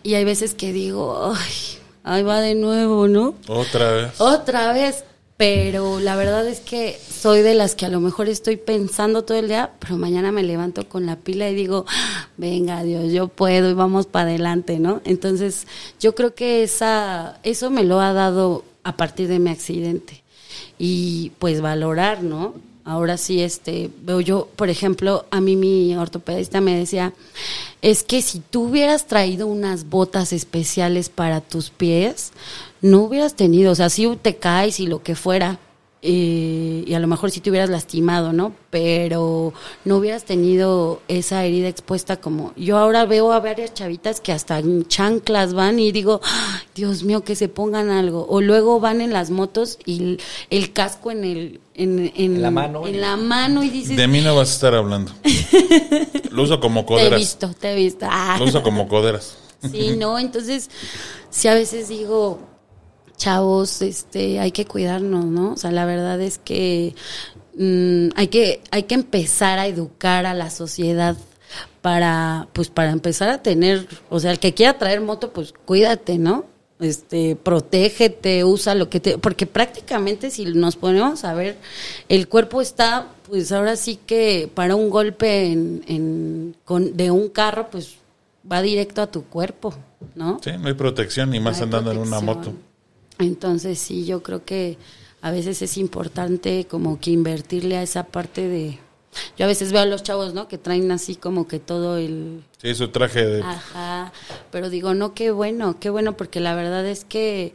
y 0.03 0.15
hay 0.15 0.25
veces 0.25 0.55
que 0.55 0.73
digo, 0.73 1.35
ay, 1.35 1.79
ahí 2.03 2.23
va 2.23 2.41
de 2.41 2.55
nuevo, 2.55 3.09
¿no? 3.09 3.35
Otra 3.47 3.93
vez. 3.93 4.19
Otra 4.19 4.73
vez. 4.73 5.05
Pero 5.39 6.01
la 6.01 6.17
verdad 6.17 6.49
es 6.49 6.59
que 6.59 6.99
soy 7.09 7.43
de 7.43 7.55
las 7.55 7.77
que 7.77 7.87
a 7.87 7.91
lo 7.91 8.01
mejor 8.01 8.29
estoy 8.29 8.57
pensando 8.57 9.23
todo 9.23 9.39
el 9.39 9.47
día, 9.47 9.71
pero 9.79 9.97
mañana 9.97 10.33
me 10.33 10.43
levanto 10.43 10.89
con 10.89 11.07
la 11.07 11.15
pila 11.15 11.49
y 11.49 11.55
digo, 11.55 11.85
"Ah, 11.89 12.27
venga 12.37 12.83
Dios, 12.83 13.13
yo 13.13 13.29
puedo 13.29 13.71
y 13.71 13.75
vamos 13.75 14.07
para 14.07 14.31
adelante, 14.31 14.81
¿no? 14.81 15.01
Entonces, 15.05 15.69
yo 16.01 16.17
creo 16.17 16.35
que 16.35 16.65
esa, 16.65 17.39
eso 17.45 17.71
me 17.71 17.85
lo 17.85 18.01
ha 18.01 18.13
dado 18.13 18.65
a 18.83 18.97
partir 18.97 19.29
de 19.29 19.39
mi 19.39 19.51
accidente. 19.51 20.25
Y 20.77 21.31
pues 21.39 21.61
valorar, 21.61 22.25
¿no? 22.25 22.55
Ahora 22.89 23.19
sí, 23.19 23.43
este, 23.43 23.91
veo 24.01 24.23
yo, 24.23 24.49
por 24.57 24.71
ejemplo, 24.71 25.27
a 25.31 25.43
mí 25.43 25.57
mi 25.57 25.95
ortopedista 25.95 26.63
me 26.63 26.75
decía, 26.75 27.13
es 27.83 28.03
que 28.03 28.23
si 28.23 28.41
tú 28.41 28.63
hubieras 28.63 29.07
traído 29.07 29.47
unas 29.47 29.91
botas 29.91 30.33
especiales 30.33 31.11
para 31.11 31.43
tus 31.43 31.69
pies, 31.69 32.33
no 32.81 33.01
hubieras 33.01 33.35
tenido, 33.35 33.73
o 33.73 33.75
sea, 33.75 33.91
si 33.91 34.09
te 34.17 34.37
caes 34.37 34.81
y 34.81 34.87
lo 34.87 35.03
que 35.03 35.17
fuera, 35.17 35.59
eh, 36.01 36.85
y 36.87 36.95
a 36.95 37.01
lo 37.01 37.07
mejor 37.09 37.31
sí 37.33 37.41
te 37.41 37.51
hubieras 37.51 37.71
lastimado, 37.71 38.33
¿no? 38.33 38.53
Pero 38.71 39.53
no 39.85 39.97
hubieras 39.97 40.25
tenido 40.25 41.03
esa 41.09 41.45
herida 41.45 41.69
expuesta 41.69 42.19
como 42.21 42.53
yo 42.57 42.79
ahora 42.79 43.05
veo 43.05 43.33
a 43.33 43.41
varias 43.41 43.75
chavitas 43.75 44.21
que 44.21 44.31
hasta 44.33 44.59
en 44.61 44.87
chanclas 44.87 45.55
van 45.55 45.81
y 45.81 45.91
digo, 45.91 46.21
"Ay, 46.23 46.61
Dios 46.75 47.03
mío, 47.03 47.25
que 47.25 47.35
se 47.35 47.49
pongan 47.49 47.91
algo. 47.91 48.27
O 48.29 48.41
luego 48.41 48.79
van 48.81 49.01
en 49.01 49.13
las 49.13 49.31
motos 49.31 49.79
y 49.85 49.99
el, 50.03 50.21
el 50.51 50.73
casco 50.73 51.11
en 51.11 51.25
el 51.25 51.61
en, 51.75 51.99
en- 51.99 52.13
En 52.37 52.43
la 52.43 52.51
mano. 52.51 52.87
en 52.87 53.01
la 53.01 53.17
mano 53.17 53.63
y 53.65 53.71
dices, 53.71 53.97
De 53.97 54.07
mí 54.09 54.21
no 54.21 54.35
vas 54.37 54.51
a 54.51 54.53
estar 54.55 54.75
hablando. 54.75 55.13
Lo 56.31 56.43
uso 56.43 56.61
como 56.61 56.81
te 56.85 56.95
he 56.95 56.97
coderas. 56.97 57.19
visto, 57.19 57.51
te 57.59 57.73
he 57.73 57.75
visto. 57.77 58.07
Ah. 58.09 58.37
Lo 58.39 58.45
uso 58.45 58.63
como 58.63 58.89
coderas. 58.89 59.37
Sí, 59.73 59.97
no, 59.97 60.19
entonces, 60.19 60.71
sí 61.31 61.49
a 61.49 61.55
veces 61.55 61.89
digo, 61.89 62.39
chavos, 63.19 63.83
este, 63.83 64.41
hay 64.41 64.53
que 64.53 64.65
cuidarnos, 64.65 65.27
¿no? 65.27 65.53
O 65.53 65.57
sea, 65.59 65.71
la 65.73 65.85
verdad 65.85 66.19
es 66.23 66.39
que 66.39 66.95
mm, 67.57 68.09
hay 68.17 68.29
que, 68.29 68.63
hay 68.71 68.85
que 68.85 68.95
empezar 68.95 69.59
a 69.59 69.67
educar 69.67 70.25
a 70.25 70.33
la 70.35 70.51
sociedad 70.51 71.17
para, 71.83 72.49
pues, 72.53 72.71
para 72.71 72.91
empezar 72.91 73.29
a 73.29 73.43
tener, 73.43 73.87
o 74.11 74.21
sea, 74.21 74.31
el 74.33 74.39
que 74.39 74.55
quiera 74.55 74.79
traer 74.79 75.01
moto, 75.01 75.33
pues, 75.33 75.53
cuídate, 75.65 76.19
¿no? 76.19 76.45
Este, 76.81 77.35
protégete, 77.35 78.45
usa 78.45 78.75
lo 78.77 78.89
que 78.89 79.01
te, 79.01 79.19
porque 79.19 79.47
prácticamente 79.47 80.31
si 80.31 80.45
nos 80.45 80.77
ponemos 80.77 81.25
a 81.25 81.35
ver, 81.35 81.57
el 82.09 82.29
cuerpo 82.29 82.61
está, 82.61 83.09
pues 83.29 83.51
ahora 83.51 83.75
sí 83.75 83.99
que 84.07 84.49
para 84.55 84.77
un 84.77 84.89
golpe 84.89 85.47
en, 85.51 85.83
en- 85.89 86.57
con, 86.65 86.97
de 86.97 87.11
un 87.11 87.31
carro, 87.31 87.69
pues 87.71 87.97
va 88.51 88.63
directo 88.63 89.03
a 89.03 89.09
tu 89.09 89.25
cuerpo, 89.25 89.75
¿no? 90.15 90.39
Sí, 90.43 90.53
no 90.57 90.69
hay 90.69 90.75
protección 90.75 91.31
ni 91.31 91.41
más 91.41 91.59
No 91.59 91.65
andando 91.65 91.91
en 91.91 91.99
una 91.99 92.21
moto. 92.21 92.53
Entonces 93.19 93.79
sí, 93.79 94.05
yo 94.05 94.23
creo 94.23 94.45
que 94.45 94.79
a 95.21 95.31
veces 95.31 95.63
es 95.63 95.77
importante 95.77 96.67
como 96.69 97.01
que 97.01 97.11
invertirle 97.11 97.77
a 97.77 97.83
esa 97.83 98.05
parte 98.05 98.49
de... 98.49 98.79
Yo 99.37 99.47
a 99.47 99.49
veces 99.49 99.73
veo 99.73 99.83
a 99.83 99.87
los 99.87 100.03
chavos, 100.03 100.35
¿no? 100.35 100.47
Que 100.49 100.59
traen 100.59 100.91
así 100.93 101.17
como 101.17 101.49
que 101.49 101.59
todo 101.59 101.97
el... 101.97 102.45
Sí, 102.59 102.75
su 102.75 102.89
traje 102.89 103.27
de... 103.27 103.43
Ajá, 103.43 104.13
pero 104.53 104.71
digo, 104.71 104.95
no, 104.95 105.15
qué 105.15 105.31
bueno, 105.31 105.81
qué 105.81 105.91
bueno, 105.91 106.17
porque 106.17 106.41
la 106.41 106.55
verdad 106.55 106.87
es 106.87 107.05
que, 107.05 107.55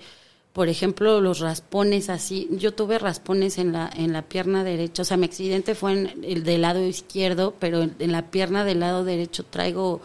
por 0.52 0.68
ejemplo, 0.68 1.22
los 1.22 1.40
raspones 1.40 2.10
así, 2.10 2.50
yo 2.52 2.74
tuve 2.74 3.00
raspones 3.00 3.58
en 3.60 3.72
la, 3.72 3.90
en 3.96 4.12
la 4.12 4.24
pierna 4.24 4.64
derecha, 4.64 5.04
o 5.04 5.06
sea, 5.06 5.16
mi 5.16 5.26
accidente 5.26 5.76
fue 5.76 5.94
en 5.94 6.24
el 6.24 6.44
del 6.44 6.64
lado 6.64 6.84
izquierdo, 6.84 7.54
pero 7.60 7.84
en, 7.84 7.96
en 8.00 8.12
la 8.12 8.30
pierna 8.30 8.66
del 8.66 8.82
lado 8.82 9.06
derecho 9.06 9.46
traigo 9.46 10.02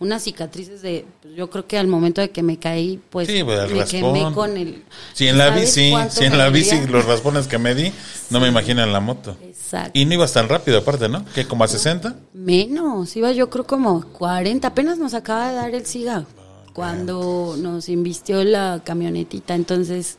unas 0.00 0.22
cicatrices 0.24 0.82
de, 0.82 1.06
pues, 1.22 1.34
yo 1.36 1.48
creo 1.50 1.66
que 1.66 1.78
al 1.78 1.86
momento 1.86 2.20
de 2.20 2.30
que 2.30 2.42
me 2.42 2.58
caí, 2.58 3.00
pues 3.10 3.28
Sí, 3.28 3.44
pues, 3.44 3.70
me 3.70 3.78
raspón. 3.80 4.14
quemé 4.14 4.32
con 4.34 4.56
el... 4.56 4.82
Si 5.12 5.28
en 5.28 5.38
la 5.38 5.48
¿sabes 5.48 5.76
bici, 5.76 5.92
si 6.10 6.24
en 6.24 6.38
la 6.38 6.48
bici 6.48 6.86
los 6.88 7.04
raspones 7.04 7.46
que 7.46 7.58
me 7.58 7.74
di, 7.74 7.92
no 8.30 8.40
me 8.40 8.48
imagino 8.48 8.82
en 8.82 8.92
la 8.92 9.00
moto. 9.00 9.36
Exacto. 9.42 9.90
Y 9.94 10.06
no 10.06 10.14
ibas 10.14 10.32
tan 10.32 10.48
rápido 10.48 10.78
aparte, 10.78 11.08
¿no? 11.08 11.24
Que 11.34 11.46
como 11.46 11.64
a 11.64 11.68
60. 11.68 12.16
Menos, 12.32 13.14
iba 13.16 13.30
yo 13.32 13.50
creo 13.50 13.66
como 13.66 14.04
40, 14.12 14.66
apenas 14.66 14.98
nos 14.98 15.14
acaba 15.14 15.50
de 15.50 15.54
dar 15.54 15.74
el 15.74 15.86
SIGA 15.86 16.24
cuando 16.72 17.56
nos 17.58 17.88
invistió 17.88 18.42
la 18.44 18.80
camionetita, 18.84 19.54
entonces 19.54 20.18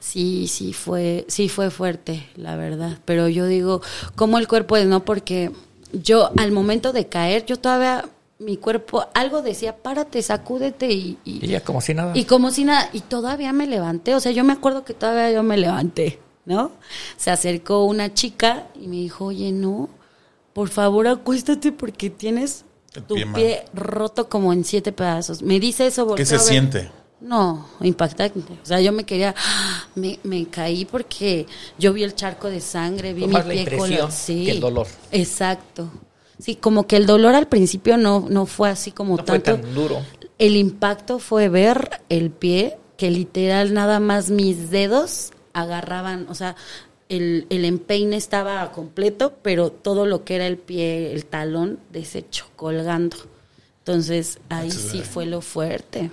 sí, 0.00 0.48
sí 0.48 0.72
fue, 0.72 1.24
sí 1.28 1.48
fue 1.48 1.70
fuerte, 1.70 2.26
la 2.36 2.56
verdad, 2.56 2.98
pero 3.04 3.28
yo 3.28 3.46
digo, 3.46 3.82
¿cómo 4.16 4.38
el 4.38 4.48
cuerpo 4.48 4.76
es, 4.76 4.86
no? 4.86 5.04
Porque 5.04 5.52
yo 5.92 6.30
al 6.36 6.52
momento 6.52 6.92
de 6.92 7.06
caer, 7.06 7.44
yo 7.46 7.58
todavía, 7.58 8.08
mi 8.40 8.56
cuerpo, 8.56 9.06
algo 9.14 9.42
decía, 9.42 9.76
párate, 9.76 10.20
sacúdete 10.22 10.90
y, 10.90 11.18
y- 11.24 11.44
Y 11.44 11.48
ya 11.48 11.60
como 11.62 11.80
si 11.80 11.94
nada. 11.94 12.12
y 12.16 12.24
como 12.24 12.50
si 12.50 12.64
nada, 12.64 12.88
y 12.92 13.00
todavía 13.00 13.52
me 13.52 13.66
levanté, 13.66 14.14
o 14.14 14.20
sea, 14.20 14.32
yo 14.32 14.42
me 14.44 14.52
acuerdo 14.54 14.82
que 14.84 14.94
todavía 14.94 15.30
yo 15.30 15.42
me 15.42 15.56
levanté, 15.58 16.18
¿no? 16.46 16.72
Se 17.18 17.30
acercó 17.30 17.84
una 17.84 18.12
chica 18.14 18.66
y 18.74 18.88
me 18.88 18.96
dijo, 18.96 19.26
oye, 19.26 19.52
no, 19.52 19.88
por 20.54 20.68
favor 20.70 21.06
acuéstate 21.06 21.70
porque 21.70 22.10
tienes 22.10 22.64
El 22.94 23.04
tu 23.04 23.14
pie 23.34 23.64
roto 23.74 24.28
como 24.28 24.52
en 24.52 24.64
siete 24.64 24.90
pedazos. 24.90 25.42
Me 25.42 25.60
dice 25.60 25.86
eso, 25.86 26.12
¿Qué 26.14 26.24
se 26.26 26.38
siente? 26.38 26.90
No, 27.20 27.68
impactante. 27.82 28.54
O 28.62 28.64
sea, 28.66 28.80
yo 28.80 28.90
me 28.92 29.04
quería, 29.04 29.34
me, 29.94 30.18
me 30.22 30.46
caí 30.46 30.86
porque 30.86 31.46
yo 31.78 31.92
vi 31.92 32.02
el 32.02 32.14
charco 32.14 32.48
de 32.48 32.60
sangre, 32.62 33.12
vi 33.12 33.26
mi 33.26 33.34
la 33.34 33.44
pie 33.44 33.58
impresión 33.60 33.90
color- 34.08 34.10
sí, 34.10 34.46
que 34.46 34.50
el 34.52 34.60
dolor. 34.60 34.86
Exacto. 35.12 35.90
Sí, 36.40 36.56
como 36.56 36.86
que 36.86 36.96
el 36.96 37.06
dolor 37.06 37.34
al 37.34 37.48
principio 37.48 37.96
no, 37.96 38.26
no 38.28 38.46
fue 38.46 38.70
así 38.70 38.92
como 38.92 39.16
no 39.16 39.24
fue 39.24 39.40
tan 39.40 39.74
duro. 39.74 40.02
El 40.38 40.56
impacto 40.56 41.18
fue 41.18 41.48
ver 41.48 42.00
el 42.08 42.30
pie, 42.30 42.78
que 42.96 43.10
literal 43.10 43.74
nada 43.74 44.00
más 44.00 44.30
mis 44.30 44.70
dedos 44.70 45.32
agarraban, 45.52 46.26
o 46.28 46.34
sea, 46.34 46.56
el, 47.08 47.46
el 47.50 47.64
empeine 47.64 48.16
estaba 48.16 48.70
completo, 48.72 49.34
pero 49.42 49.70
todo 49.70 50.06
lo 50.06 50.24
que 50.24 50.36
era 50.36 50.46
el 50.46 50.56
pie, 50.56 51.12
el 51.12 51.26
talón, 51.26 51.78
deshecho, 51.92 52.46
colgando. 52.56 53.16
Entonces 53.78 54.38
ahí 54.48 54.70
sí 54.70 55.00
fue 55.02 55.26
lo 55.26 55.40
fuerte, 55.40 56.10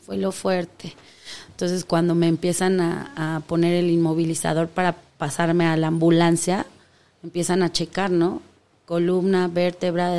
fue 0.00 0.16
lo 0.16 0.32
fuerte. 0.32 0.94
Entonces 1.50 1.84
cuando 1.84 2.14
me 2.14 2.28
empiezan 2.28 2.80
a, 2.80 3.36
a 3.36 3.40
poner 3.40 3.74
el 3.74 3.90
inmovilizador 3.90 4.68
para 4.68 4.96
pasarme 5.18 5.66
a 5.66 5.76
la 5.76 5.88
ambulancia, 5.88 6.66
empiezan 7.22 7.62
a 7.62 7.70
checar, 7.70 8.10
¿no? 8.10 8.40
Columna, 8.86 9.48
vértebra, 9.48 10.12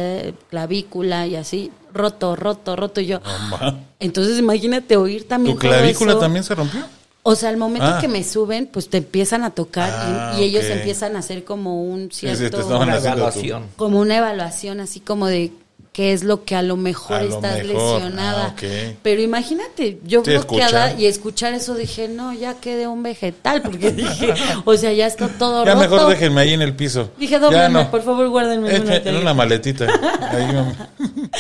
clavícula 0.50 1.26
y 1.26 1.36
así, 1.36 1.72
roto, 1.94 2.36
roto, 2.36 2.76
roto. 2.76 3.02
Y 3.02 3.08
yo, 3.08 3.22
Mamá. 3.50 3.80
entonces 4.00 4.38
imagínate 4.38 4.98
oír 4.98 5.28
también 5.28 5.56
¿Tu 5.56 5.62
todo 5.62 5.72
clavícula 5.72 6.12
eso. 6.12 6.20
también 6.20 6.44
se 6.44 6.54
rompió? 6.54 6.82
O 7.24 7.36
sea, 7.36 7.50
al 7.50 7.58
momento 7.58 7.88
Ah. 7.88 7.98
que 8.00 8.08
me 8.08 8.24
suben, 8.24 8.68
pues 8.72 8.90
te 8.90 8.98
empiezan 8.98 9.44
a 9.44 9.50
tocar 9.52 9.90
y- 9.90 9.94
Ah, 9.96 10.36
y, 10.40 10.44
ellos 10.44 10.66
empiezan 10.66 11.16
a 11.16 11.20
hacer 11.20 11.44
como 11.44 11.82
un 11.84 12.10
sí, 12.12 12.26
te 12.28 12.36
cierto, 12.36 12.62
estaban 12.62 12.88
Una 12.88 12.98
haciendo 12.98 13.16
tu- 13.18 13.24
evaluación. 13.24 13.64
como 13.78 14.00
una 14.00 14.18
evaluación, 14.18 14.80
así 14.80 15.00
como 15.02 15.28
de 15.28 15.52
qué 15.98 16.14
es 16.14 16.24
lo 16.24 16.44
que 16.46 16.56
a 16.56 16.62
lo 16.62 16.78
mejor 16.78 17.18
A 17.18 17.24
lo 17.24 17.30
estás 17.36 17.64
mejor, 17.66 18.00
lesionada. 18.02 18.46
ah, 18.50 18.54
ok. 18.54 18.98
Pero 19.02 19.20
imagínate, 19.20 19.98
yo 20.06 20.24
Sí, 20.24 20.30
bloqueada 20.30 20.86
escuchar. 20.90 21.00
y 21.02 21.06
escuchar 21.08 21.54
eso 21.56 21.74
dije, 21.74 22.08
no, 22.08 22.34
ya 22.34 22.54
quedé 22.60 22.86
un 22.86 23.02
vegetal, 23.02 23.64
porque 23.64 23.90
dije, 24.04 24.32
o 24.64 24.78
sea, 24.78 24.94
ya 24.94 25.08
está 25.08 25.28
todo 25.28 25.66
Ya 25.66 25.74
roto. 25.74 25.90
mejor 25.90 26.08
déjenme 26.12 26.42
ahí 26.42 26.54
en 26.54 26.62
el 26.62 26.76
piso. 26.76 27.10
Dije, 27.18 27.32
ya 27.32 27.40
dóblenme, 27.40 27.70
no. 27.86 27.90
por 27.90 28.04
favor, 28.04 28.30
guárdenme 28.30 28.76
en 28.76 28.84
una 28.84 28.96
en 28.98 29.04
tele". 29.04 29.20
una 29.22 29.34
maletita. 29.34 29.88
Ahí. 30.32 30.76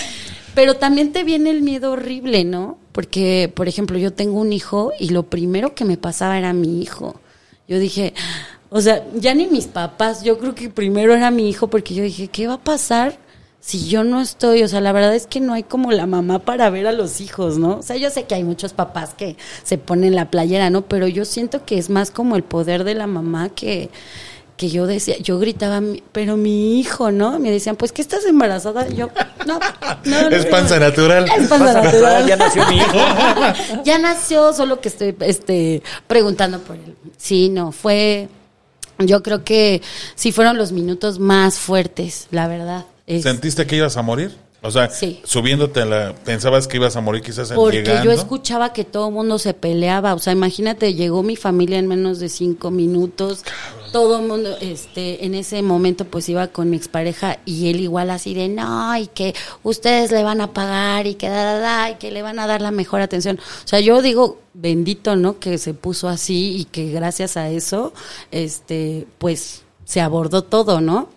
Pero 0.56 0.74
también 0.78 1.12
te 1.12 1.24
viene 1.24 1.52
el 1.52 1.62
miedo 1.62 1.92
horrible, 1.92 2.44
¿no? 2.44 2.80
Porque, 2.94 3.52
por 3.56 3.68
ejemplo, 3.68 4.00
yo 4.00 4.12
tengo 4.14 4.40
un 4.40 4.52
hijo 4.54 4.92
y 5.00 5.10
lo 5.10 5.22
primero 5.22 5.76
que 5.76 5.86
me 5.86 5.98
pasaba 5.98 6.36
era 6.38 6.52
mi 6.54 6.82
hijo. 6.82 7.20
Yo 7.68 7.78
dije, 7.78 8.16
o 8.72 8.82
sea, 8.82 9.04
ya 9.14 9.36
ni 9.36 9.46
mis 9.46 9.66
papás, 9.68 10.24
yo 10.24 10.40
creo 10.40 10.56
que 10.56 10.70
primero 10.72 11.14
era 11.14 11.30
mi 11.30 11.48
hijo 11.48 11.68
porque 11.70 11.94
yo 11.94 12.02
dije, 12.02 12.28
¿qué 12.30 12.48
va 12.48 12.56
a 12.56 12.64
pasar 12.64 13.20
si 13.60 13.88
yo 13.90 14.04
no 14.04 14.22
estoy? 14.22 14.64
O 14.64 14.68
sea, 14.68 14.80
la 14.82 14.92
verdad 14.94 15.14
es 15.16 15.28
que 15.28 15.40
no 15.42 15.54
hay 15.54 15.64
como 15.64 15.92
la 15.92 16.06
mamá 16.06 16.40
para 16.40 16.70
ver 16.70 16.88
a 16.88 16.92
los 16.94 17.20
hijos, 17.22 17.58
¿no? 17.58 17.80
O 17.80 17.82
sea, 17.82 17.98
yo 17.98 18.10
sé 18.10 18.24
que 18.24 18.36
hay 18.36 18.44
muchos 18.44 18.74
papás 18.74 19.14
que 19.14 19.36
se 19.64 19.78
ponen 19.78 20.16
la 20.16 20.32
playera, 20.32 20.70
¿no? 20.70 20.84
Pero 20.84 21.08
yo 21.08 21.26
siento 21.26 21.66
que 21.66 21.78
es 21.78 21.90
más 21.90 22.12
como 22.12 22.36
el 22.38 22.44
poder 22.44 22.84
de 22.84 22.96
la 22.96 23.08
mamá 23.08 23.50
que 23.50 23.90
que 24.56 24.70
yo 24.70 24.88
decía, 24.88 25.16
yo 25.20 25.38
gritaba, 25.38 25.82
"Mi- 25.82 26.02
pero 26.12 26.36
mi 26.36 26.80
hijo, 26.80 27.12
¿no? 27.12 27.38
Me 27.38 27.52
decían, 27.52 27.76
pues 27.76 27.92
que 27.92 28.02
estás 28.02 28.26
embarazada. 28.26 28.88
Y 28.90 28.96
yo, 28.96 29.12
no, 29.46 29.60
no, 30.06 30.30
no, 30.30 30.36
Es 30.36 30.48
panza 30.48 30.80
no. 30.80 30.88
natural. 30.88 31.26
Es 31.38 31.48
panza 31.48 31.74
natural. 31.80 32.26
ya 32.26 32.36
nació 32.38 32.66
mi 32.68 32.78
hijo. 32.78 32.98
Ya 33.86 34.00
nació, 34.00 34.54
solo 34.54 34.82
que 34.82 34.88
estoy 34.90 35.16
este, 35.20 35.84
preguntando 36.08 36.58
por 36.62 36.76
él. 36.76 36.96
Sí, 37.18 37.50
no, 37.50 37.72
fue. 37.72 38.30
Yo 38.98 39.22
creo 39.22 39.44
que 39.44 39.84
sí 40.16 40.32
fueron 40.32 40.58
los 40.58 40.72
minutos 40.72 41.20
más 41.20 41.60
fuertes, 41.60 42.26
la 42.32 42.48
verdad. 42.48 42.86
Es- 43.08 43.24
¿Sentiste 43.24 43.66
que 43.66 43.78
ibas 43.78 43.98
a 43.98 44.02
morir? 44.04 44.36
O 44.64 44.72
sea, 44.72 44.90
Sí. 44.90 45.22
subiéndote 45.24 45.86
la... 45.86 46.14
¿Pensabas 46.26 46.68
que 46.68 46.78
ibas 46.78 46.96
a 46.96 47.02
morir 47.02 47.22
quizás 47.22 47.52
en 47.52 47.56
porque 47.58 47.78
llegando? 47.84 48.06
yo 48.06 48.12
escuchaba 48.12 48.74
que 48.74 48.84
todo 48.84 49.08
el 49.10 49.14
mundo 49.14 49.38
se 49.38 49.54
peleaba. 49.54 50.16
O 50.16 50.20
sea, 50.20 50.34
imagínate, 50.34 50.96
llegó 50.96 51.22
mi 51.22 51.36
familia 51.36 51.78
en 51.78 51.88
menos 51.88 52.20
de 52.20 52.28
cinco 52.28 52.72
minutos. 52.72 53.44
Todo 53.94 54.20
el 54.20 54.28
mundo, 54.28 54.58
este, 54.60 55.24
en 55.26 55.36
ese 55.36 55.62
momento, 55.62 56.06
pues 56.06 56.28
iba 56.28 56.48
con 56.48 56.72
mi 56.72 56.76
expareja 56.76 57.38
y 57.46 57.70
él 57.70 57.80
igual 57.82 58.10
así 58.10 58.34
de 58.34 58.50
no, 58.50 58.98
y 58.98 59.06
que 59.08 59.36
ustedes 59.64 60.12
le 60.12 60.24
van 60.24 60.42
a 60.42 60.52
pagar 60.54 61.06
y 61.06 61.14
que 61.14 61.30
da, 61.30 61.44
da, 61.44 61.60
da, 61.60 61.92
y 61.92 61.96
que 61.96 62.12
le 62.12 62.24
van 62.24 62.40
a 62.40 62.48
dar 62.48 62.62
la 62.62 62.72
mejor 62.72 63.00
atención. 63.02 63.38
O 63.64 63.68
sea, 63.68 63.80
yo 63.80 64.02
digo, 64.02 64.40
bendito, 64.56 65.16
¿no? 65.16 65.40
Que 65.40 65.60
se 65.60 65.76
puso 65.76 66.10
así 66.10 66.58
y 66.58 66.66
que 66.66 66.92
gracias 66.92 67.38
a 67.38 67.50
eso, 67.50 67.94
este, 68.32 69.08
pues 69.20 69.62
se 69.86 70.02
abordó 70.02 70.44
todo, 70.44 70.82
¿no? 70.82 71.10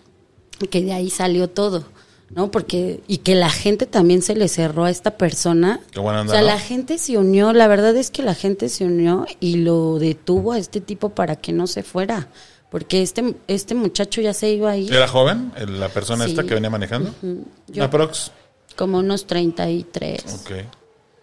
Que 0.69 0.83
de 0.83 0.93
ahí 0.93 1.11
salió 1.11 1.49
todo, 1.49 1.85
¿no? 2.31 2.51
Porque, 2.51 3.01
y 3.09 3.19
que 3.19 3.35
la 3.35 3.51
gente 3.51 3.87
también 3.87 4.23
se 4.23 4.35
le 4.37 4.49
cerró 4.49 4.85
a 4.85 4.91
esta 4.91 5.13
persona. 5.17 5.81
Qué 5.91 6.01
buena 6.01 6.21
onda, 6.21 6.33
o 6.33 6.35
sea, 6.35 6.43
¿no? 6.43 6.49
la 6.49 6.59
gente 6.59 6.99
se 6.99 7.17
unió, 7.17 7.53
la 7.53 7.67
verdad 7.69 7.97
es 7.97 8.11
que 8.11 8.23
la 8.23 8.35
gente 8.35 8.69
se 8.69 8.85
unió 8.85 9.27
y 9.41 9.57
lo 9.57 9.99
detuvo 9.99 10.53
a 10.53 10.59
este 10.59 10.81
tipo 10.81 11.11
para 11.11 11.37
que 11.37 11.53
no 11.53 11.67
se 11.67 11.83
fuera. 11.83 12.29
Porque 12.71 13.03
este, 13.03 13.35
este 13.49 13.75
muchacho 13.75 14.21
ya 14.21 14.33
se 14.33 14.51
iba 14.53 14.71
a 14.71 14.77
ir 14.77 14.93
¿Era 14.95 15.09
joven 15.09 15.51
la 15.67 15.89
persona 15.89 16.25
Sí. 16.27 16.31
esta 16.31 16.45
que 16.45 16.55
venía 16.55 16.71
manejando? 16.71 17.11
Ujú. 17.21 17.45
Yo- 17.67 17.83
Aprox. 17.83 18.31
como 18.77 18.99
unos 18.99 19.27
33. 19.27 20.23
Ok. 20.45 20.51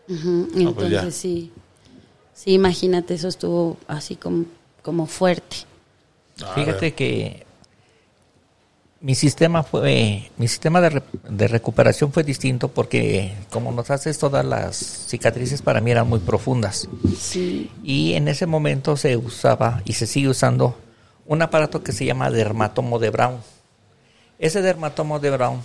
Ujú. 0.09 0.47
No, 0.55 0.73
pues. 0.73 0.87
Entonces 0.87 1.15
sí, 1.15 1.51
sí, 2.33 2.51
imagínate, 2.51 3.13
eso 3.13 3.29
estuvo 3.29 3.77
así 3.87 4.17
como, 4.17 4.43
como 4.81 5.05
fuerte. 5.07 5.57
A 6.45 6.53
Fíjate 6.53 6.81
ver. 6.81 6.95
que 6.95 7.45
mi 9.07 9.15
sistema 9.15 9.63
fue, 9.63 10.29
mi 10.37 10.47
sistema 10.49 10.81
de, 10.81 10.89
re- 10.89 11.03
de 11.29 11.47
recuperación 11.47 12.11
fue 12.11 12.23
distinto 12.23 12.67
porque 12.67 13.33
como 13.51 13.71
nos 13.71 13.89
haces 13.89 14.17
todas 14.19 14.43
las 14.45 14.75
cicatrices 14.75 15.61
para 15.61 15.79
mí 15.79 15.91
eran 15.91 16.09
muy 16.09 16.19
profundas 16.19 16.89
Sí, 17.17 17.71
y 17.83 18.13
en 18.15 18.27
ese 18.27 18.45
momento 18.47 18.97
se 18.97 19.15
usaba 19.15 19.81
y 19.85 19.93
se 19.93 20.07
sigue 20.07 20.27
usando 20.27 20.75
un 21.25 21.41
aparato 21.41 21.83
que 21.83 21.93
se 21.93 22.03
llama 22.05 22.29
dermatomo 22.31 22.99
de 22.99 23.09
Brown. 23.09 23.37
Ese 24.39 24.61
dermatomo 24.61 25.19
de 25.19 25.29
Brown, 25.31 25.61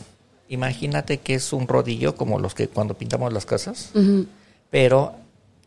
imagínate 0.49 1.19
que 1.19 1.35
es 1.35 1.53
un 1.53 1.67
rodillo 1.67 2.15
como 2.15 2.39
los 2.39 2.55
que 2.55 2.69
cuando 2.69 2.95
pintamos 2.95 3.33
las 3.33 3.45
casas, 3.45 3.91
pero 4.71 5.15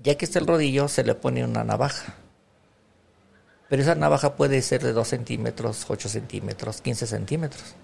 ya 0.04 0.16
que 0.16 0.24
está 0.26 0.40
el 0.40 0.48
rodillo 0.48 0.88
se 0.88 1.04
le 1.04 1.14
pone 1.16 1.44
una 1.44 1.64
navaja. 1.66 2.16
Pero 3.70 3.82
esa 3.82 3.96
navaja 3.96 4.36
puede 4.36 4.62
ser 4.62 4.84
de 4.84 4.94
2 4.94 5.08
centímetros, 5.08 5.86
8 5.90 6.08
centímetros, 6.10 6.82
15 6.82 7.08
centímetros. 7.08 7.76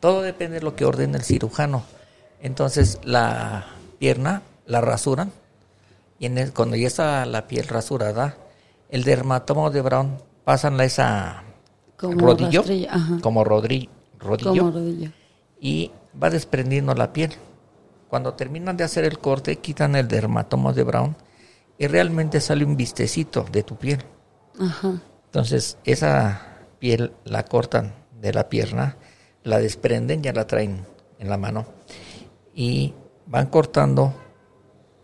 Todo 0.00 0.22
depende 0.22 0.58
de 0.58 0.64
lo 0.64 0.76
que 0.76 0.84
ordene 0.84 1.16
el 1.18 1.24
cirujano. 1.24 1.82
Entonces 2.40 2.98
la 3.02 3.66
pierna 3.98 4.42
la 4.66 4.80
rasuran 4.80 5.32
y 6.18 6.26
en 6.26 6.38
el- 6.38 6.52
cuando 6.52 6.76
ya 6.76 6.86
está 6.86 7.26
la 7.26 7.48
piel 7.48 7.66
rasurada, 7.66 8.36
el 8.90 9.04
dermatomo 9.04 9.70
de 9.70 9.80
Brown 9.80 10.18
pasan 10.44 10.78
a 10.80 10.84
esa 10.84 11.42
Como 11.96 12.20
rodillo, 12.20 12.62
como 13.22 13.44
rodri- 13.44 13.88
rodillo, 14.18 14.50
como 14.62 14.70
rodillo. 14.70 15.10
y 15.60 15.90
va 16.22 16.30
desprendiendo 16.30 16.94
la 16.94 17.12
piel. 17.12 17.32
Cuando 18.08 18.34
terminan 18.34 18.76
de 18.76 18.84
hacer 18.84 19.04
el 19.04 19.18
corte, 19.18 19.56
quitan 19.56 19.96
el 19.96 20.06
dermatomo 20.06 20.72
de 20.72 20.84
Brown 20.84 21.16
y 21.78 21.88
realmente 21.88 22.40
sale 22.40 22.64
un 22.64 22.76
vistecito 22.76 23.44
de 23.50 23.62
tu 23.64 23.76
piel. 23.76 24.04
Ajá. 24.60 25.00
Entonces, 25.36 25.76
esa 25.84 26.40
piel 26.78 27.12
la 27.24 27.44
cortan 27.44 27.92
de 28.22 28.32
la 28.32 28.48
pierna, 28.48 28.96
la 29.44 29.58
desprenden, 29.58 30.22
ya 30.22 30.32
la 30.32 30.46
traen 30.46 30.86
en 31.18 31.28
la 31.28 31.36
mano 31.36 31.66
y 32.54 32.94
van 33.26 33.48
cortando 33.48 34.14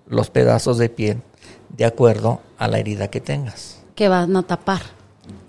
los 0.07 0.31
pedazos 0.31 0.79
de 0.79 0.89
piel 0.89 1.21
de 1.69 1.85
acuerdo 1.85 2.41
a 2.57 2.67
la 2.67 2.79
herida 2.79 3.09
que 3.09 3.21
tengas. 3.21 3.85
Que 3.95 4.09
van 4.09 4.35
a 4.35 4.43
tapar, 4.43 4.81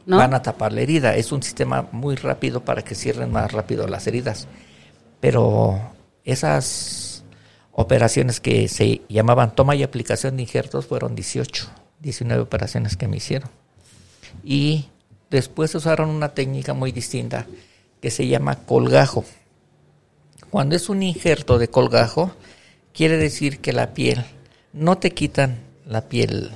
¿no? 0.05 0.17
Van 0.17 0.33
a 0.33 0.41
tapar 0.41 0.73
la 0.73 0.81
herida. 0.81 1.15
Es 1.15 1.31
un 1.31 1.43
sistema 1.43 1.87
muy 1.93 2.17
rápido 2.17 2.65
para 2.65 2.81
que 2.81 2.93
cierren 2.93 3.31
más 3.31 3.53
rápido 3.53 3.87
las 3.87 4.05
heridas. 4.07 4.49
Pero 5.21 5.79
esas 6.25 7.23
operaciones 7.71 8.41
que 8.41 8.67
se 8.67 8.99
llamaban 9.07 9.55
toma 9.55 9.75
y 9.75 9.83
aplicación 9.83 10.35
de 10.35 10.41
injertos 10.41 10.87
fueron 10.87 11.15
18, 11.15 11.69
19 12.01 12.43
operaciones 12.43 12.97
que 12.97 13.07
me 13.07 13.15
hicieron. 13.15 13.62
Y 14.43 14.85
después 15.29 15.75
usaron 15.75 16.09
una 16.09 16.33
técnica 16.33 16.73
muy 16.73 16.91
distinta 16.91 17.47
que 18.01 18.11
se 18.11 18.27
llama 18.27 18.65
colgajo. 18.65 19.25
Cuando 20.49 20.75
es 20.75 20.89
un 20.89 21.03
injerto 21.03 21.57
de 21.57 21.67
colgajo, 21.67 22.31
quiere 22.93 23.17
decir 23.17 23.59
que 23.59 23.73
la 23.73 23.93
piel, 23.93 24.23
no 24.71 24.97
te 24.97 25.11
quitan 25.11 25.59
la 25.85 26.07
piel 26.07 26.51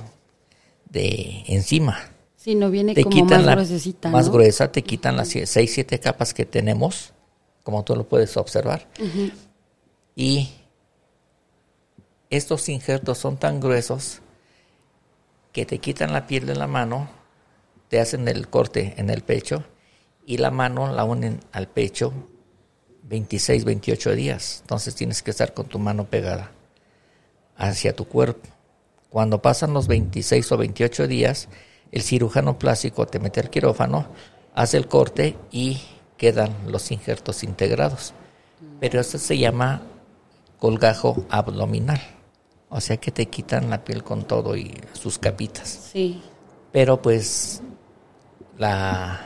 de 0.90 1.44
encima, 1.46 1.98
Sí, 2.38 2.54
no 2.54 2.70
viene 2.70 2.94
te 2.94 3.02
como 3.02 3.14
quitan 3.14 3.38
más 3.40 3.46
la 3.46 3.52
gruesecita, 3.56 4.08
más 4.10 4.28
gruesa, 4.30 4.70
te 4.70 4.82
quitan 4.82 5.16
las 5.16 5.28
6, 5.28 5.50
7 5.70 5.98
capas 5.98 6.32
que 6.32 6.46
tenemos, 6.46 7.12
como 7.64 7.82
tú 7.82 7.96
lo 7.96 8.08
puedes 8.08 8.36
observar. 8.36 8.86
Y 10.14 10.48
estos 12.30 12.68
injertos 12.68 13.18
son 13.18 13.38
tan 13.38 13.58
gruesos 13.58 14.20
que 15.52 15.66
te 15.66 15.78
quitan 15.78 16.12
la 16.12 16.28
piel 16.28 16.46
de 16.46 16.54
la 16.54 16.68
mano, 16.68 17.10
te 17.88 18.00
hacen 18.00 18.28
el 18.28 18.48
corte 18.48 18.94
en 18.96 19.10
el 19.10 19.22
pecho 19.22 19.64
y 20.26 20.38
la 20.38 20.50
mano 20.50 20.92
la 20.92 21.04
unen 21.04 21.40
al 21.52 21.68
pecho 21.68 22.12
26, 23.04 23.64
28 23.64 24.14
días. 24.14 24.58
Entonces 24.60 24.94
tienes 24.94 25.22
que 25.22 25.30
estar 25.30 25.54
con 25.54 25.66
tu 25.66 25.78
mano 25.78 26.04
pegada 26.04 26.52
hacia 27.56 27.96
tu 27.96 28.06
cuerpo. 28.06 28.48
Cuando 29.10 29.40
pasan 29.40 29.72
los 29.72 29.88
26 29.88 30.52
o 30.52 30.56
28 30.58 31.06
días, 31.08 31.48
el 31.92 32.02
cirujano 32.02 32.58
plástico 32.58 33.06
te 33.06 33.18
mete 33.18 33.40
al 33.40 33.50
quirófano, 33.50 34.06
hace 34.54 34.76
el 34.76 34.86
corte 34.86 35.36
y 35.50 35.80
quedan 36.18 36.54
los 36.66 36.90
injertos 36.90 37.42
integrados. 37.42 38.12
Pero 38.80 39.00
esto 39.00 39.18
se 39.18 39.38
llama 39.38 39.82
colgajo 40.58 41.24
abdominal. 41.30 42.00
O 42.68 42.80
sea 42.82 42.98
que 42.98 43.10
te 43.10 43.26
quitan 43.26 43.70
la 43.70 43.82
piel 43.82 44.04
con 44.04 44.24
todo 44.24 44.56
y 44.56 44.78
sus 44.92 45.18
capitas. 45.18 45.90
Sí. 45.92 46.20
Pero 46.70 47.00
pues 47.00 47.62
la, 48.58 49.20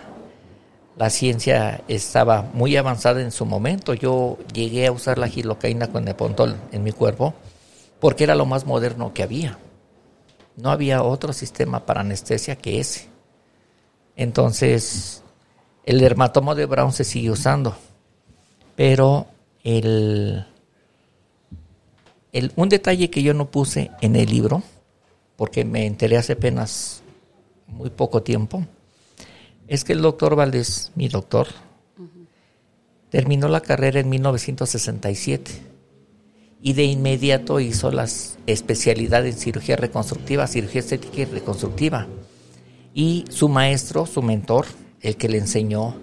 la 0.97 1.11
ciencia 1.11 1.83
estaba 1.89 2.43
muy 2.53 2.77
avanzada 2.77 3.23
en 3.23 3.31
su 3.31 3.47
momento. 3.47 3.95
Yo 3.95 4.39
llegué 4.53 4.87
a 4.87 4.93
usar 4.93 5.19
la 5.19 5.29
gilocaína 5.29 5.89
con 5.89 6.07
epontol 6.07 6.57
en 6.71 6.83
mi 6.83 6.93
cuerpo 6.93 7.35
porque 7.99 8.25
era 8.25 8.35
lo 8.35 8.47
más 8.47 8.67
moderno 8.67 9.15
que 9.15 9.23
había. 9.23 9.59
No 10.57 10.71
había 10.71 11.03
otro 11.03 11.33
sistema 11.33 11.87
para 11.87 12.01
anestesia 12.01 12.57
que 12.57 12.79
ese. 12.79 13.09
Entonces, 14.17 15.23
el 15.85 15.99
dermatomo 16.01 16.55
de 16.55 16.67
Brown 16.67 16.93
se 16.93 17.05
sigue 17.05 17.31
usando. 17.31 17.75
Pero 18.77 19.27
el, 19.65 20.45
el, 22.33 22.53
un 22.57 22.69
detalle 22.69 23.09
que 23.09 23.23
yo 23.23 23.33
no 23.35 23.51
puse 23.51 23.91
en 24.01 24.17
el 24.17 24.29
libro, 24.29 24.63
porque 25.37 25.65
me 25.65 25.87
enteré 25.87 26.19
hace 26.19 26.35
apenas 26.35 27.03
muy 27.67 27.91
poco 27.91 28.23
tiempo, 28.23 28.67
es 29.73 29.85
que 29.85 29.95
el 29.95 30.03
doctor 30.03 30.37
Valdés, 30.37 30.93
mi 30.97 31.09
doctor, 31.09 31.47
terminó 33.09 33.49
la 33.49 33.63
carrera 33.63 34.01
en 34.01 34.11
1967 34.11 35.51
y 36.61 36.75
de 36.75 36.85
inmediato 36.85 37.59
hizo 37.59 37.91
las 37.91 38.39
especialidades 38.47 39.37
en 39.37 39.41
cirugía 39.41 39.77
reconstructiva, 39.77 40.47
cirugía 40.47 40.81
estética 40.81 41.23
y 41.23 41.25
reconstructiva. 41.25 42.07
Y 42.93 43.25
su 43.31 43.49
maestro, 43.49 44.05
su 44.05 44.21
mentor, 44.21 44.67
el 45.01 45.17
que 45.17 45.31
le 45.31 45.39
enseñó, 45.39 45.97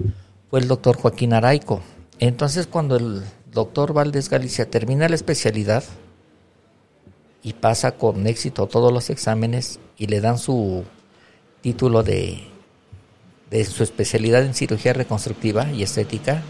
fue 0.49 0.61
el 0.61 0.67
doctor 0.67 0.97
Joaquín 0.97 1.33
Araico. 1.33 1.81
Entonces, 2.17 2.65
cuando 2.65 2.95
el 2.95 3.21
doctor 3.51 3.93
Valdés 3.93 4.29
Galicia 4.29 4.67
termina 4.67 5.07
la 5.07 5.15
especialidad 5.15 5.83
y 7.43 7.53
pasa 7.53 7.91
con 7.91 8.25
éxito 8.25 8.65
todos 8.65 8.91
los 8.91 9.11
exámenes 9.11 9.79
y 9.95 10.07
le 10.07 10.21
dan 10.21 10.39
su 10.39 10.85
título 11.61 12.01
de, 12.01 12.48
de 13.49 13.65
su 13.65 13.83
especialidad 13.83 14.43
en 14.43 14.53
cirugía 14.53 14.93
reconstructiva 14.93 15.71
y 15.71 15.83
estética, 15.83 16.41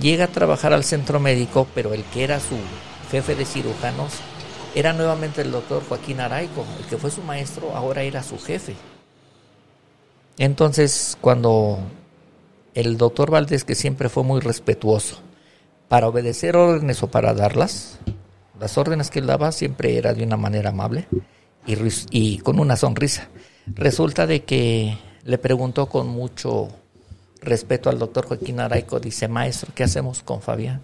llega 0.00 0.24
a 0.24 0.28
trabajar 0.28 0.72
al 0.72 0.84
centro 0.84 1.20
médico, 1.20 1.66
pero 1.74 1.92
el 1.94 2.04
que 2.04 2.24
era 2.24 2.40
su 2.40 2.56
jefe 3.10 3.34
de 3.34 3.44
cirujanos 3.44 4.12
era 4.74 4.92
nuevamente 4.92 5.42
el 5.42 5.50
doctor 5.50 5.82
Joaquín 5.88 6.20
Araico, 6.20 6.64
el 6.78 6.86
que 6.86 6.96
fue 6.96 7.10
su 7.10 7.22
maestro, 7.22 7.74
ahora 7.74 8.02
era 8.02 8.22
su 8.22 8.38
jefe. 8.38 8.74
Entonces, 10.38 11.18
cuando 11.20 11.78
el 12.74 12.96
doctor 12.96 13.30
Valdés, 13.30 13.64
que 13.64 13.74
siempre 13.74 14.08
fue 14.08 14.22
muy 14.22 14.40
respetuoso, 14.40 15.20
para 15.88 16.06
obedecer 16.06 16.56
órdenes 16.56 17.02
o 17.02 17.10
para 17.10 17.34
darlas, 17.34 17.98
las 18.60 18.78
órdenes 18.78 19.10
que 19.10 19.18
él 19.18 19.26
daba 19.26 19.50
siempre 19.50 19.96
era 19.96 20.14
de 20.14 20.22
una 20.22 20.36
manera 20.36 20.70
amable 20.70 21.08
y, 21.66 21.74
y 22.10 22.38
con 22.38 22.60
una 22.60 22.76
sonrisa. 22.76 23.28
Resulta 23.66 24.26
de 24.26 24.44
que 24.44 24.96
le 25.24 25.38
preguntó 25.38 25.86
con 25.86 26.08
mucho 26.08 26.68
respeto 27.40 27.90
al 27.90 27.98
doctor 27.98 28.26
Joaquín 28.26 28.60
Araico, 28.60 29.00
dice, 29.00 29.28
maestro, 29.28 29.72
¿qué 29.74 29.84
hacemos 29.84 30.22
con 30.22 30.42
Fabián? 30.42 30.82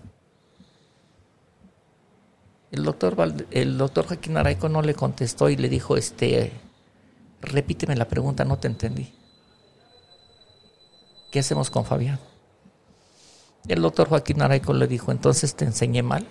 El 2.73 2.85
doctor, 2.85 3.17
el 3.51 3.79
doctor 3.79 4.07
Joaquín 4.07 4.37
Araico 4.37 4.69
no 4.69 4.83
le 4.83 4.95
contestó 4.95 5.49
y 5.49 5.57
le 5.57 5.69
dijo, 5.69 5.97
este, 5.97 6.53
repíteme 7.41 7.97
la 7.97 8.09
pregunta, 8.09 8.45
no 8.45 8.59
te 8.59 8.69
entendí. 8.69 9.13
¿Qué 11.31 11.41
hacemos 11.41 11.71
con 11.71 11.85
Fabián? 11.85 12.19
El 13.69 13.83
doctor 13.83 14.09
Joaquín 14.09 14.43
Araico 14.43 14.73
le 14.73 14.87
dijo, 14.87 15.13
entonces 15.13 15.55
te 15.55 15.65
enseñé 15.65 16.03
mal. 16.03 16.27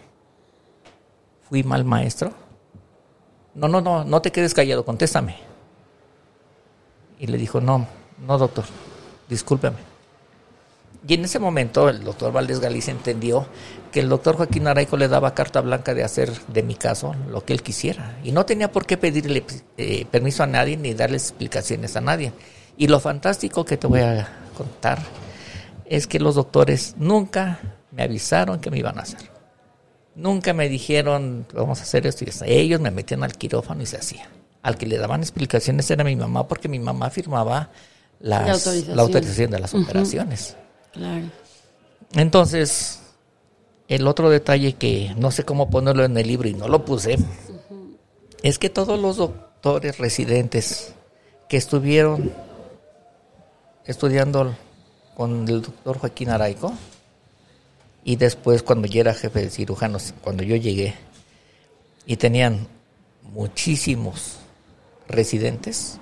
¿Fui 1.50 1.64
mal 1.64 1.84
maestro? 1.84 2.34
No, 3.54 3.68
no, 3.68 3.82
no, 3.82 4.04
no 4.04 4.22
te 4.22 4.32
quedes 4.32 4.54
callado, 4.54 4.84
contéstame. 4.84 5.45
Y 7.20 7.28
le 7.28 7.38
dijo, 7.38 7.62
no, 7.62 7.88
no, 8.26 8.38
doctor, 8.38 8.66
discúlpeme. 9.30 9.78
Y 11.08 11.14
en 11.14 11.26
ese 11.26 11.38
momento 11.38 11.88
el 11.88 12.04
doctor 12.04 12.32
Valdés 12.32 12.60
Galicia 12.60 12.92
entendió 12.92 13.46
que 13.92 14.00
el 14.00 14.10
doctor 14.10 14.38
Joaquín 14.38 14.68
Araico 14.68 14.98
le 14.98 15.08
daba 15.08 15.36
carta 15.36 15.62
blanca 15.62 15.94
de 15.94 16.04
hacer 16.04 16.32
de 16.48 16.64
mi 16.64 16.74
caso 16.76 17.16
lo 17.30 17.46
que 17.46 17.54
él 17.54 17.62
quisiera. 17.62 18.18
Y 18.24 18.32
no 18.32 18.46
tenía 18.46 18.72
por 18.72 18.86
qué 18.88 18.98
pedirle 18.98 19.46
eh, 19.78 20.06
permiso 20.10 20.42
a 20.44 20.48
nadie 20.48 20.78
ni 20.78 20.94
darle 20.96 21.18
explicaciones 21.18 21.96
a 21.96 22.02
nadie. 22.02 22.34
Y 22.76 22.88
lo 22.88 23.00
fantástico 23.00 23.66
que 23.66 23.78
te 23.78 23.88
voy 23.88 24.02
a 24.02 24.28
contar 24.58 25.00
es 25.86 26.08
que 26.08 26.20
los 26.20 26.36
doctores 26.36 26.96
nunca 26.98 27.60
me 27.92 28.04
avisaron 28.04 28.60
que 28.60 28.72
me 28.72 28.80
iban 28.80 28.98
a 28.98 29.04
hacer. 29.04 29.30
Nunca 30.16 30.54
me 30.54 30.70
dijeron, 30.70 31.46
vamos 31.54 31.80
a 31.80 31.84
hacer 31.84 32.08
esto 32.08 32.26
y 32.26 32.30
eso. 32.30 32.46
Ellos 32.46 32.82
me 32.82 32.90
metían 32.90 33.24
al 33.24 33.38
quirófano 33.38 33.84
y 33.84 33.86
se 33.86 33.98
hacía. 33.98 34.28
Al 34.66 34.80
que 34.80 34.88
le 34.88 34.98
daban 34.98 35.22
explicaciones 35.22 35.92
era 35.92 36.04
mi 36.04 36.16
mamá 36.16 36.48
porque 36.48 36.68
mi 36.68 36.80
mamá 36.80 37.12
firmaba 37.12 37.70
la, 38.20 38.52
autorización. 38.98 39.52
de 39.52 39.60
las 39.60 39.76
operaciones. 39.76 40.58
Claro. 40.92 41.30
Entonces, 42.16 43.00
el 43.88 44.08
otro 44.08 44.32
detalle 44.32 44.74
que 44.74 45.14
no 45.20 45.30
sé 45.30 45.44
cómo 45.44 45.70
ponerlo 45.70 46.04
en 46.04 46.18
el 46.18 46.26
libro 46.26 46.50
y 46.50 46.56
no 46.56 46.68
lo 46.68 46.84
puse, 46.84 47.16
es 48.42 48.58
que 48.58 48.72
todos 48.72 49.00
los 49.00 49.18
doctores 49.18 50.00
residentes 50.00 50.96
que 51.48 51.58
estuvieron 51.58 52.34
estudiando 53.86 54.56
con 55.16 55.48
el 55.48 55.62
doctor 55.62 56.00
Joaquín 56.00 56.32
Araico 56.32 56.74
y 58.04 58.16
después 58.16 58.64
cuando 58.64 58.88
yo 58.88 59.02
era 59.02 59.14
jefe 59.14 59.42
de 59.42 59.52
cirujanos, 59.52 60.16
cuando 60.24 60.42
yo 60.42 60.56
llegué 60.56 60.96
y 62.08 62.18
tenían 62.18 62.68
muchísimos 63.32 64.40
residentes, 65.08 66.00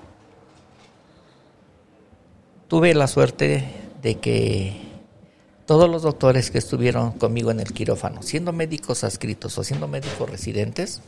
tuve 2.67 2.93
la 2.93 3.07
suerte 3.07 3.65
de 4.01 4.19
que 4.19 4.81
todos 5.65 5.89
los 5.89 6.01
doctores 6.01 6.51
que 6.51 6.57
estuvieron 6.57 7.11
conmigo 7.13 7.51
en 7.51 7.59
el 7.59 7.73
quirófano, 7.73 8.21
siendo 8.21 8.51
médicos 8.51 9.03
adscritos 9.03 9.57
o 9.57 9.63
siendo 9.63 9.87
médicos 9.87 10.29
residentes, 10.29 11.01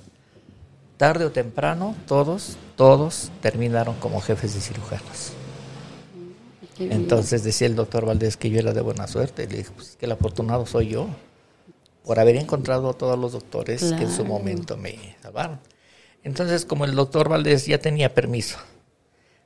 tarde 0.98 1.26
o 1.26 1.32
temprano, 1.32 1.96
todos, 2.08 2.58
todos 2.76 3.32
terminaron 3.42 3.96
como 3.96 4.22
jefes 4.22 4.54
de 4.54 4.62
cirujanos. 4.62 5.34
Entonces 6.80 7.44
decía 7.44 7.68
el 7.68 7.76
doctor 7.76 8.06
Valdés 8.06 8.38
que 8.38 8.50
yo 8.50 8.60
era 8.60 8.74
de 8.74 8.82
buena 8.82 9.08
suerte. 9.08 9.48
Le 9.48 9.58
dije, 9.58 9.72
pues 9.76 9.96
que 9.96 10.06
el 10.06 10.12
afortunado 10.12 10.66
soy 10.66 10.90
yo 10.90 11.08
por 12.04 12.20
haber 12.20 12.36
encontrado 12.36 12.90
a 12.90 12.94
todos 12.94 13.18
los 13.18 13.32
doctores 13.32 13.82
que 13.82 14.04
en 14.04 14.12
su 14.12 14.26
momento 14.26 14.78
me 14.78 15.16
salvaron. 15.22 15.60
Entonces, 16.26 16.66
como 16.66 16.86
el 16.86 16.96
doctor 16.96 17.30
Valdés 17.30 17.68
ya 17.68 17.78
tenía 17.78 18.16
permiso 18.16 18.58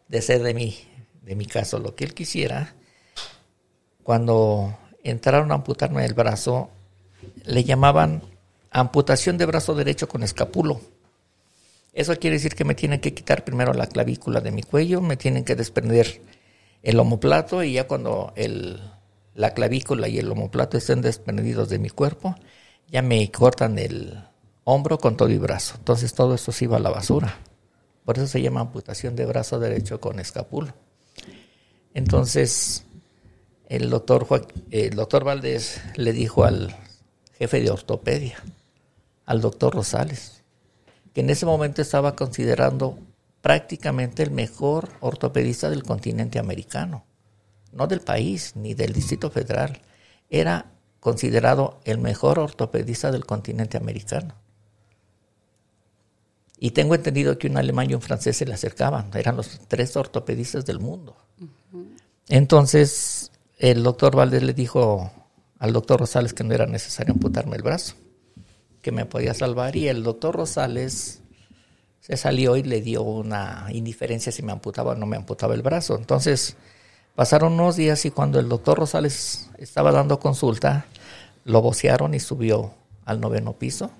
de 0.08 0.22
ser 0.22 0.42
de 0.42 0.54
mí 0.54 0.78
de 1.24 1.36
mi 1.36 1.46
caso, 1.46 1.78
lo 1.78 1.94
que 1.94 2.06
él 2.06 2.14
quisiera, 2.14 2.74
cuando 4.02 4.78
entraron 5.04 5.52
a 5.52 5.56
amputarme 5.56 6.06
el 6.06 6.14
brazo, 6.14 6.70
le 7.44 7.66
llamaban 7.66 8.24
amputación 8.72 9.38
de 9.38 9.46
brazo 9.46 9.76
derecho 9.76 10.08
con 10.08 10.24
escapulo. 10.24 10.80
Eso 11.92 12.16
quiere 12.16 12.38
decir 12.38 12.56
que 12.56 12.64
me 12.64 12.76
tienen 12.76 13.02
que 13.02 13.14
quitar 13.14 13.44
primero 13.44 13.74
la 13.74 13.88
clavícula 13.88 14.40
de 14.40 14.52
mi 14.52 14.64
cuello, 14.64 15.02
me 15.02 15.18
tienen 15.18 15.44
que 15.44 15.58
desprender 15.58 16.22
el 16.82 16.98
omoplato 16.98 17.62
y 17.62 17.74
ya 17.74 17.88
cuando 17.88 18.32
el, 18.38 18.80
la 19.36 19.54
clavícula 19.54 20.08
y 20.08 20.18
el 20.18 20.32
omoplato 20.32 20.78
estén 20.78 21.02
desprendidos 21.02 21.68
de 21.68 21.78
mi 21.78 21.90
cuerpo, 21.90 22.38
ya 22.88 23.02
me 23.02 23.30
cortan 23.32 23.78
el 23.78 24.29
hombro 24.70 25.00
con 25.00 25.18
todo 25.18 25.30
y 25.30 25.38
brazo. 25.38 25.76
Entonces 25.78 26.14
todo 26.14 26.36
eso 26.36 26.52
se 26.52 26.66
iba 26.66 26.78
a 26.78 26.80
la 26.80 26.92
basura. 26.92 27.40
Por 28.06 28.18
eso 28.18 28.28
se 28.28 28.42
llama 28.42 28.62
amputación 28.62 29.16
de 29.16 29.26
brazo 29.26 29.60
derecho 29.60 30.00
con 30.00 30.20
escapulo. 30.20 30.74
Entonces, 31.94 32.86
el 33.68 33.90
doctor, 33.90 34.28
el 34.72 34.96
doctor 34.96 35.24
Valdés 35.24 35.82
le 35.96 36.14
dijo 36.14 36.44
al 36.44 36.76
jefe 37.38 37.62
de 37.62 37.72
ortopedia, 37.72 38.38
al 39.26 39.42
doctor 39.42 39.74
Rosales, 39.74 40.44
que 41.14 41.22
en 41.22 41.30
ese 41.30 41.46
momento 41.46 41.82
estaba 41.82 42.16
considerando 42.16 42.98
prácticamente 43.42 44.22
el 44.24 44.32
mejor 44.32 44.90
ortopedista 45.00 45.70
del 45.70 45.84
continente 45.84 46.38
americano, 46.38 47.06
no 47.72 47.88
del 47.88 48.02
país 48.02 48.56
ni 48.56 48.76
del 48.76 48.94
Distrito 48.94 49.32
Federal, 49.32 49.82
era 50.30 50.72
considerado 51.00 51.80
el 51.86 51.98
mejor 51.98 52.40
ortopedista 52.40 53.12
del 53.12 53.26
continente 53.26 53.78
americano. 53.78 54.36
Y 56.60 56.72
tengo 56.72 56.94
entendido 56.94 57.38
que 57.38 57.48
un 57.48 57.58
alemán 57.58 57.90
y 57.90 57.94
un 57.94 58.02
francés 58.02 58.36
se 58.38 58.46
le 58.46 58.54
acercaban, 58.54 59.10
eran 59.14 59.38
los 59.38 59.60
tres 59.68 59.96
ortopedistas 59.96 60.66
del 60.66 60.80
mundo. 60.80 61.16
Entonces, 62.28 63.32
el 63.58 63.82
doctor 63.82 64.16
Valdés 64.16 64.44
le 64.44 64.54
dijo 64.54 65.10
al 65.58 65.72
doctor 65.72 66.02
Rosales 66.02 66.34
que 66.34 66.44
no 66.44 66.54
era 66.54 66.66
necesario 66.66 67.14
amputarme 67.14 67.56
el 67.56 67.64
brazo, 67.64 67.96
que 68.82 68.92
me 68.92 69.06
podía 69.06 69.34
salvar. 69.34 69.78
Y 69.78 69.88
el 69.88 70.04
doctor 70.04 70.36
Rosales 70.36 71.22
se 72.02 72.18
salió 72.18 72.58
y 72.58 72.64
le 72.64 72.82
dio 72.82 73.04
una 73.04 73.68
indiferencia 73.72 74.32
si 74.32 74.44
me 74.44 74.52
amputaba 74.52 74.92
o 74.92 74.96
no 74.96 75.06
me 75.06 75.16
amputaba 75.16 75.54
el 75.54 75.62
brazo. 75.62 75.96
Entonces, 75.96 76.58
pasaron 77.16 77.54
unos 77.54 77.78
días 77.78 78.04
y 78.06 78.12
cuando 78.12 78.38
el 78.38 78.50
doctor 78.50 78.80
Rosales 78.80 79.50
estaba 79.58 79.94
dando 79.94 80.20
consulta, 80.20 80.88
lo 81.46 81.62
vocearon 81.62 82.14
y 82.14 82.20
subió 82.20 82.74
al 83.06 83.22
noveno 83.22 83.54
piso 83.54 83.92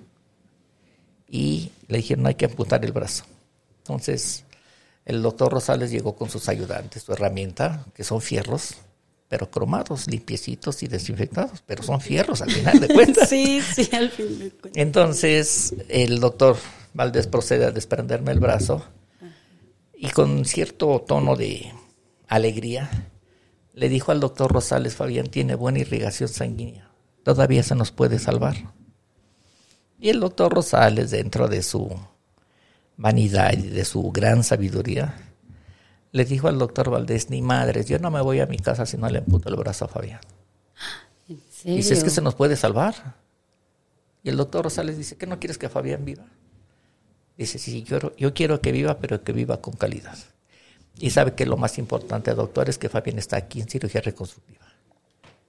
y 1.30 1.70
le 1.86 1.98
dijeron 1.98 2.26
hay 2.26 2.34
que 2.34 2.46
amputar 2.46 2.84
el 2.84 2.92
brazo. 2.92 3.24
Entonces, 3.78 4.44
el 5.04 5.22
doctor 5.22 5.52
Rosales 5.52 5.90
llegó 5.90 6.16
con 6.16 6.28
sus 6.28 6.48
ayudantes, 6.48 7.04
su 7.04 7.12
herramienta, 7.12 7.86
que 7.94 8.04
son 8.04 8.20
fierros, 8.20 8.74
pero 9.28 9.50
cromados, 9.50 10.08
limpiecitos 10.08 10.82
y 10.82 10.88
desinfectados, 10.88 11.62
pero 11.64 11.82
son 11.82 12.00
fierros 12.00 12.42
al 12.42 12.50
final 12.50 12.80
de 12.80 12.88
cuentas. 12.94 13.28
sí, 13.28 13.60
sí, 13.60 13.88
al 13.92 14.10
fin 14.10 14.38
de 14.38 14.50
cuentas. 14.50 14.72
Entonces, 14.74 15.74
el 15.88 16.18
doctor 16.18 16.56
Valdés 16.94 17.28
procede 17.28 17.66
a 17.66 17.70
desprenderme 17.70 18.32
el 18.32 18.40
brazo 18.40 18.84
y 19.94 20.08
con 20.10 20.44
cierto 20.44 21.04
tono 21.06 21.36
de 21.36 21.72
alegría 22.26 23.08
le 23.72 23.88
dijo 23.88 24.12
al 24.12 24.20
doctor 24.20 24.52
Rosales, 24.52 24.96
Fabián 24.96 25.28
tiene 25.28 25.54
buena 25.54 25.78
irrigación 25.78 26.28
sanguínea, 26.28 26.90
todavía 27.22 27.62
se 27.62 27.74
nos 27.74 27.92
puede 27.92 28.18
salvar. 28.18 28.56
Y 30.00 30.08
el 30.08 30.20
doctor 30.20 30.54
Rosales, 30.54 31.10
dentro 31.10 31.46
de 31.46 31.62
su 31.62 31.94
vanidad 32.96 33.52
y 33.52 33.68
de 33.68 33.84
su 33.84 34.10
gran 34.10 34.42
sabiduría, 34.42 35.14
le 36.12 36.24
dijo 36.24 36.48
al 36.48 36.58
doctor 36.58 36.90
Valdés, 36.90 37.30
ni 37.30 37.42
madres, 37.42 37.86
yo 37.86 37.98
no 37.98 38.10
me 38.10 38.20
voy 38.20 38.40
a 38.40 38.46
mi 38.46 38.58
casa 38.58 38.86
si 38.86 38.96
no 38.96 39.08
le 39.08 39.18
amputo 39.18 39.48
el 39.48 39.56
brazo 39.56 39.84
a 39.84 39.88
Fabián. 39.88 40.20
¿En 41.28 41.40
serio? 41.50 41.76
Dice, 41.76 41.94
es 41.94 42.02
que 42.02 42.10
se 42.10 42.22
nos 42.22 42.34
puede 42.34 42.56
salvar. 42.56 42.94
Y 44.22 44.30
el 44.30 44.36
doctor 44.36 44.64
Rosales 44.64 44.96
dice, 44.96 45.16
¿que 45.16 45.26
no 45.26 45.38
quieres 45.38 45.58
que 45.58 45.68
Fabián 45.68 46.04
viva? 46.04 46.24
Dice, 47.36 47.58
sí, 47.58 47.82
yo, 47.84 48.14
yo 48.16 48.34
quiero 48.34 48.60
que 48.60 48.72
viva, 48.72 48.98
pero 48.98 49.22
que 49.22 49.32
viva 49.32 49.60
con 49.60 49.74
calidad. 49.74 50.18
Y 50.98 51.10
sabe 51.10 51.34
que 51.34 51.46
lo 51.46 51.56
más 51.56 51.78
importante, 51.78 52.34
doctor, 52.34 52.68
es 52.68 52.78
que 52.78 52.88
Fabián 52.88 53.18
está 53.18 53.36
aquí 53.36 53.60
en 53.60 53.68
cirugía 53.68 54.00
reconstructiva. 54.00 54.59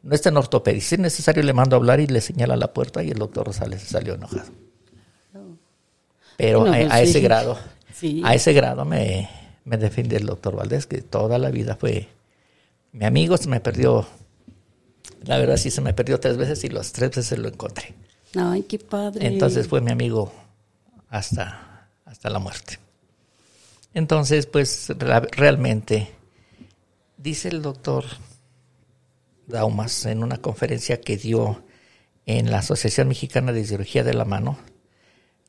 No 0.04 0.16
está 0.16 0.30
en 0.30 0.38
ortopedia. 0.38 0.82
Si 0.82 0.96
es 0.96 1.00
necesario, 1.02 1.44
le 1.44 1.54
mando 1.54 1.76
a 1.76 1.80
hablar 1.80 2.00
y 2.00 2.08
le 2.08 2.22
señala 2.22 2.56
la 2.56 2.74
puerta 2.74 3.04
y 3.04 3.10
el 3.12 3.20
doctor 3.20 3.46
Rosales 3.48 3.82
salió 3.84 4.16
enojado. 4.16 4.50
Pero 6.38 6.62
Bueno, 6.62 6.76
pues 6.76 6.92
a 6.92 7.02
ese 7.02 7.14
sí. 7.14 7.22
grado, 7.22 7.58
Sí. 7.94 8.22
a 8.26 8.34
ese 8.34 8.54
grado 8.54 8.84
me, 8.84 9.30
me 9.64 9.78
defiende 9.78 10.18
el 10.18 10.26
doctor 10.26 10.56
Valdés, 10.56 10.88
que 10.88 11.02
toda 11.02 11.38
la 11.38 11.50
vida 11.52 11.76
fue 11.80 12.08
mi 12.94 13.06
amigo, 13.06 13.38
se 13.38 13.48
me 13.48 13.60
perdió, 13.60 14.08
la 15.24 15.38
verdad 15.38 15.58
sí 15.58 15.70
se 15.70 15.82
me 15.82 15.94
perdió 15.94 16.20
tres 16.20 16.38
veces 16.38 16.64
y 16.64 16.70
las 16.70 16.92
tres 16.94 17.12
veces 17.12 17.38
lo 17.38 17.48
encontré. 17.48 17.94
Ay, 18.36 18.64
qué 18.64 18.80
padre. 18.80 19.28
Entonces 19.28 19.68
fue 19.68 19.82
mi 19.82 19.92
amigo 19.92 20.34
hasta, 21.10 21.90
hasta 22.06 22.30
la 22.30 22.40
muerte. 22.40 22.80
Entonces, 23.94 24.46
pues 24.48 24.88
realmente, 24.98 26.10
dice 27.18 27.50
el 27.50 27.62
doctor 27.62 28.06
Daumas 29.52 30.06
en 30.06 30.24
una 30.24 30.38
conferencia 30.38 31.00
que 31.00 31.18
dio 31.18 31.64
en 32.26 32.52
la 32.52 32.60
Asociación 32.60 33.08
Mexicana 33.08 33.52
de 33.52 33.66
Cirugía 33.66 34.04
de 34.04 34.14
la 34.14 34.26
Mano, 34.26 34.58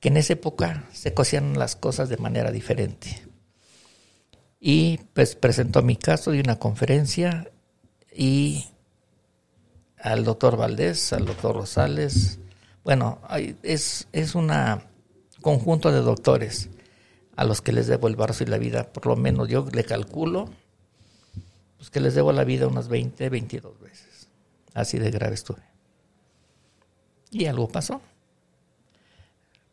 que 0.00 0.08
en 0.08 0.16
esa 0.16 0.34
época 0.34 0.88
se 0.92 1.14
cosían 1.14 1.58
las 1.58 1.76
cosas 1.76 2.08
de 2.08 2.16
manera 2.16 2.50
diferente. 2.50 3.22
Y 4.60 4.98
pues 5.14 5.34
presentó 5.34 5.82
mi 5.82 5.96
caso 5.96 6.30
de 6.30 6.40
una 6.40 6.58
conferencia 6.58 7.50
y 8.14 8.66
al 9.98 10.24
doctor 10.24 10.56
Valdés, 10.56 11.12
al 11.12 11.24
doctor 11.24 11.56
Rosales. 11.56 12.38
Bueno, 12.84 13.20
es, 13.62 14.08
es 14.12 14.34
un 14.34 14.50
conjunto 15.40 15.90
de 15.92 16.00
doctores 16.00 16.70
a 17.36 17.44
los 17.44 17.60
que 17.60 17.72
les 17.72 17.86
debo 17.86 18.08
el 18.08 18.16
brazo 18.16 18.44
y 18.44 18.46
la 18.46 18.58
vida. 18.58 18.92
Por 18.92 19.06
lo 19.06 19.16
menos 19.16 19.48
yo 19.48 19.66
le 19.72 19.84
calculo 19.84 20.50
pues, 21.82 21.90
que 21.90 21.98
les 21.98 22.14
debo 22.14 22.30
la 22.30 22.44
vida 22.44 22.68
unas 22.68 22.86
20, 22.86 23.28
22 23.28 23.80
veces. 23.80 24.28
Así 24.72 25.00
de 25.00 25.10
grave 25.10 25.34
estuve. 25.34 25.64
Y 27.32 27.46
algo 27.46 27.66
pasó. 27.66 28.00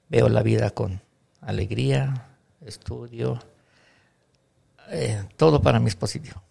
Veo 0.09 0.27
la 0.27 0.41
vida 0.41 0.71
con 0.71 1.03
alegría, 1.39 2.29
estudio. 2.61 3.39
eh, 4.89 5.23
todo 5.37 5.61
para 5.61 5.79
mí 5.79 5.87
es 5.89 5.95
positivo. 5.95 6.41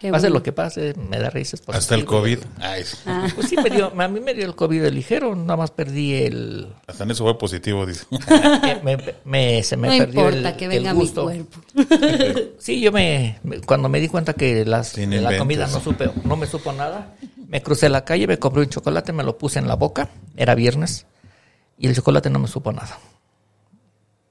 Qué 0.00 0.12
pase 0.12 0.26
bueno. 0.26 0.34
lo 0.34 0.42
que 0.44 0.52
pase, 0.52 0.94
me 1.10 1.18
da 1.18 1.28
raíces 1.28 1.60
positivo. 1.60 1.76
Hasta 1.78 1.94
el 1.96 2.04
COVID. 2.04 2.38
Ay, 2.60 2.84
sí. 2.84 2.96
Ah. 3.04 3.26
Pues 3.34 3.48
sí, 3.48 3.56
me 3.56 3.68
dio, 3.68 3.92
a 4.00 4.08
mí 4.08 4.20
me 4.20 4.32
dio 4.32 4.44
el 4.46 4.54
COVID 4.54 4.86
ligero, 4.90 5.34
nada 5.34 5.56
más 5.56 5.72
perdí 5.72 6.14
el... 6.14 6.68
Hasta 6.86 7.02
en 7.02 7.10
eso 7.10 7.24
fue 7.24 7.36
positivo, 7.36 7.84
dice. 7.84 8.06
me- 8.84 8.96
me- 9.24 9.62
se 9.64 9.76
me 9.76 9.88
no 9.88 9.98
perdió 10.04 10.20
importa 10.30 10.50
el, 10.50 10.56
que 10.56 10.64
el 10.66 10.70
venga 10.70 10.94
mi 10.94 11.00
gusto. 11.00 11.24
cuerpo. 11.24 11.60
Sí, 12.60 12.80
yo 12.80 12.92
me, 12.92 13.38
me- 13.42 13.60
cuando 13.60 13.88
me 13.88 13.98
di 14.00 14.06
cuenta 14.08 14.34
que 14.34 14.64
las, 14.64 14.96
la 14.96 15.36
comida 15.36 15.66
no 15.66 15.80
supe, 15.80 16.10
no 16.24 16.36
me 16.36 16.46
supo 16.46 16.72
nada, 16.72 17.16
me 17.48 17.60
crucé 17.62 17.88
la 17.88 18.04
calle, 18.04 18.26
me 18.28 18.38
compré 18.38 18.62
un 18.62 18.68
chocolate, 18.68 19.12
me 19.12 19.24
lo 19.24 19.36
puse 19.36 19.58
en 19.58 19.66
la 19.66 19.74
boca, 19.74 20.10
era 20.36 20.54
viernes, 20.54 21.06
y 21.76 21.88
el 21.88 21.94
chocolate 21.96 22.30
no 22.30 22.38
me 22.38 22.46
supo 22.46 22.70
nada. 22.72 22.98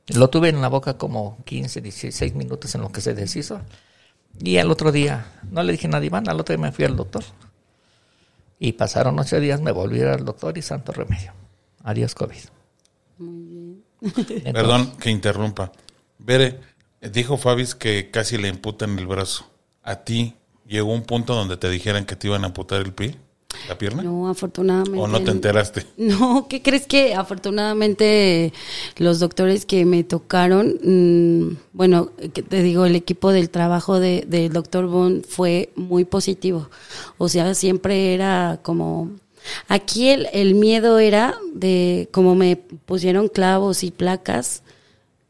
Lo 0.08 0.30
tuve 0.30 0.48
en 0.50 0.62
la 0.62 0.70
boca 0.70 0.98
como 0.98 1.38
15, 1.44 1.82
16 1.82 2.36
minutos 2.36 2.74
en 2.76 2.82
lo 2.82 2.90
que 2.92 3.02
se 3.02 3.14
deshizo. 3.14 3.60
Y 4.40 4.58
al 4.58 4.72
otro 4.72 4.92
día, 4.92 5.26
no 5.50 5.64
le 5.64 5.72
dije 5.72 5.88
nada 5.88 6.06
Iván, 6.06 6.30
al 6.30 6.40
otro 6.40 6.56
día 6.56 6.64
me 6.64 6.72
fui 6.72 6.86
al 6.86 6.96
doctor. 6.96 7.24
Y 8.60 8.74
pasaron 8.74 9.20
ocho 9.20 9.40
días, 9.40 9.62
me 9.62 9.72
volví 9.72 10.02
al 10.02 10.26
doctor 10.26 10.58
y 10.58 10.62
santo 10.62 10.92
remedio. 10.92 11.34
Adiós 11.84 12.16
COVID. 12.16 12.38
Entonces, 14.02 14.54
Perdón 14.54 14.98
que 14.98 15.10
interrumpa. 15.10 15.72
Bere, 16.20 16.60
dijo 17.02 17.38
Fabis 17.38 17.76
que 17.76 18.12
casi 18.12 18.38
le 18.38 18.50
amputan 18.50 18.98
el 18.98 19.08
brazo. 19.08 19.50
¿A 19.84 19.98
ti 20.04 20.36
llegó 20.66 20.94
un 20.94 21.04
punto 21.04 21.34
donde 21.34 21.58
te 21.58 21.70
dijeran 21.70 22.06
que 22.06 22.16
te 22.16 22.28
iban 22.28 22.44
a 22.44 22.48
amputar 22.48 22.82
el 22.82 22.94
pie? 22.94 23.16
¿La 23.68 23.78
pierna? 23.78 24.04
No, 24.04 24.30
afortunadamente. 24.30 25.00
¿O 25.00 25.08
no 25.08 25.22
te 25.24 25.32
enteraste? 25.32 25.86
No, 25.98 26.48
¿qué 26.50 26.62
crees 26.62 26.86
que 26.86 27.16
afortunadamente 27.16 28.54
los 28.98 29.20
doctores 29.20 29.66
que 29.66 29.86
me 29.86 30.04
tocaron, 30.04 30.78
mm, 30.84 31.58
bueno, 31.74 32.12
te 32.32 32.62
digo, 32.62 32.86
el 32.86 32.96
equipo 32.96 33.32
del 33.32 33.50
trabajo 33.50 34.00
de, 34.00 34.26
del 34.28 34.54
doctor 34.54 34.88
Bond 34.88 35.26
fue 35.26 35.72
muy 35.76 36.06
positivo. 36.06 36.70
O 37.18 37.30
sea, 37.30 37.54
siempre 37.56 38.14
era 38.14 38.60
como... 38.64 39.12
Aquí 39.70 40.10
el, 40.10 40.28
el 40.34 40.56
miedo 40.56 41.00
era 41.00 41.36
de, 41.54 42.10
como 42.12 42.36
me 42.36 42.58
pusieron 42.58 43.30
clavos 43.30 43.84
y 43.84 43.92
placas, 43.92 44.62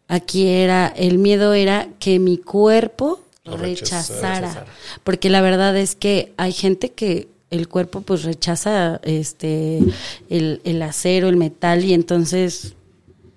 aquí 0.08 0.48
era, 0.48 0.88
el 0.88 1.20
miedo 1.20 1.54
era 1.54 1.90
que 2.00 2.20
mi 2.20 2.38
cuerpo. 2.38 3.22
Rechazara. 3.46 4.66
Porque 5.04 5.30
la 5.30 5.42
verdad 5.42 5.78
es 5.78 5.96
que 5.96 6.34
hay 6.36 6.52
gente 6.52 6.92
que 6.92 7.30
el 7.50 7.68
cuerpo 7.70 8.02
pues 8.02 8.24
rechaza 8.24 9.00
este 9.04 9.80
el, 10.30 10.62
el 10.64 10.82
acero, 10.82 11.30
el 11.30 11.38
metal 11.38 11.84
y 11.86 11.94
entonces 11.94 12.74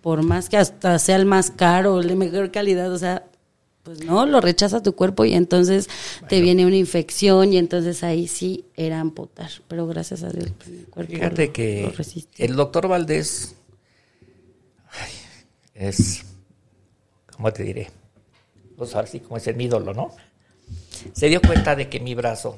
por 0.02 0.22
más 0.22 0.48
que 0.48 0.56
hasta 0.56 0.98
sea 0.98 1.16
el 1.16 1.26
más 1.26 1.50
caro, 1.50 2.00
el 2.00 2.08
de 2.08 2.16
mejor 2.16 2.50
calidad, 2.50 2.90
o 2.92 2.98
sea, 2.98 3.24
pues 3.82 4.04
no, 4.04 4.26
lo 4.26 4.40
rechaza 4.40 4.82
tu 4.82 4.94
cuerpo 4.94 5.24
y 5.24 5.34
entonces 5.34 5.88
te 6.28 6.40
viene 6.40 6.66
una 6.66 6.76
infección 6.76 7.52
y 7.52 7.58
entonces 7.58 8.02
ahí 8.02 8.26
sí 8.26 8.64
era 8.76 9.00
amputar, 9.00 9.50
pero 9.68 9.86
gracias 9.86 10.22
a 10.22 10.30
Dios 10.30 10.50
pues, 10.58 10.70
mi 10.70 10.82
cuerpo 10.84 11.12
Fíjate 11.12 11.46
lo- 11.46 11.52
que 11.52 11.92
lo 11.96 12.44
el 12.44 12.56
doctor 12.56 12.88
Valdés 12.88 13.54
ay, 14.92 15.11
es, 15.74 16.24
¿cómo 17.36 17.52
te 17.52 17.62
diré? 17.62 17.90
Pues 18.76 18.94
ahora 18.94 19.06
sí, 19.06 19.20
como 19.20 19.36
es 19.36 19.56
mi 19.56 19.64
ídolo, 19.64 19.92
¿no? 19.94 20.11
Se 21.12 21.28
dio 21.28 21.40
cuenta 21.40 21.76
de 21.76 21.88
que 21.88 22.00
mi 22.00 22.14
brazo, 22.14 22.56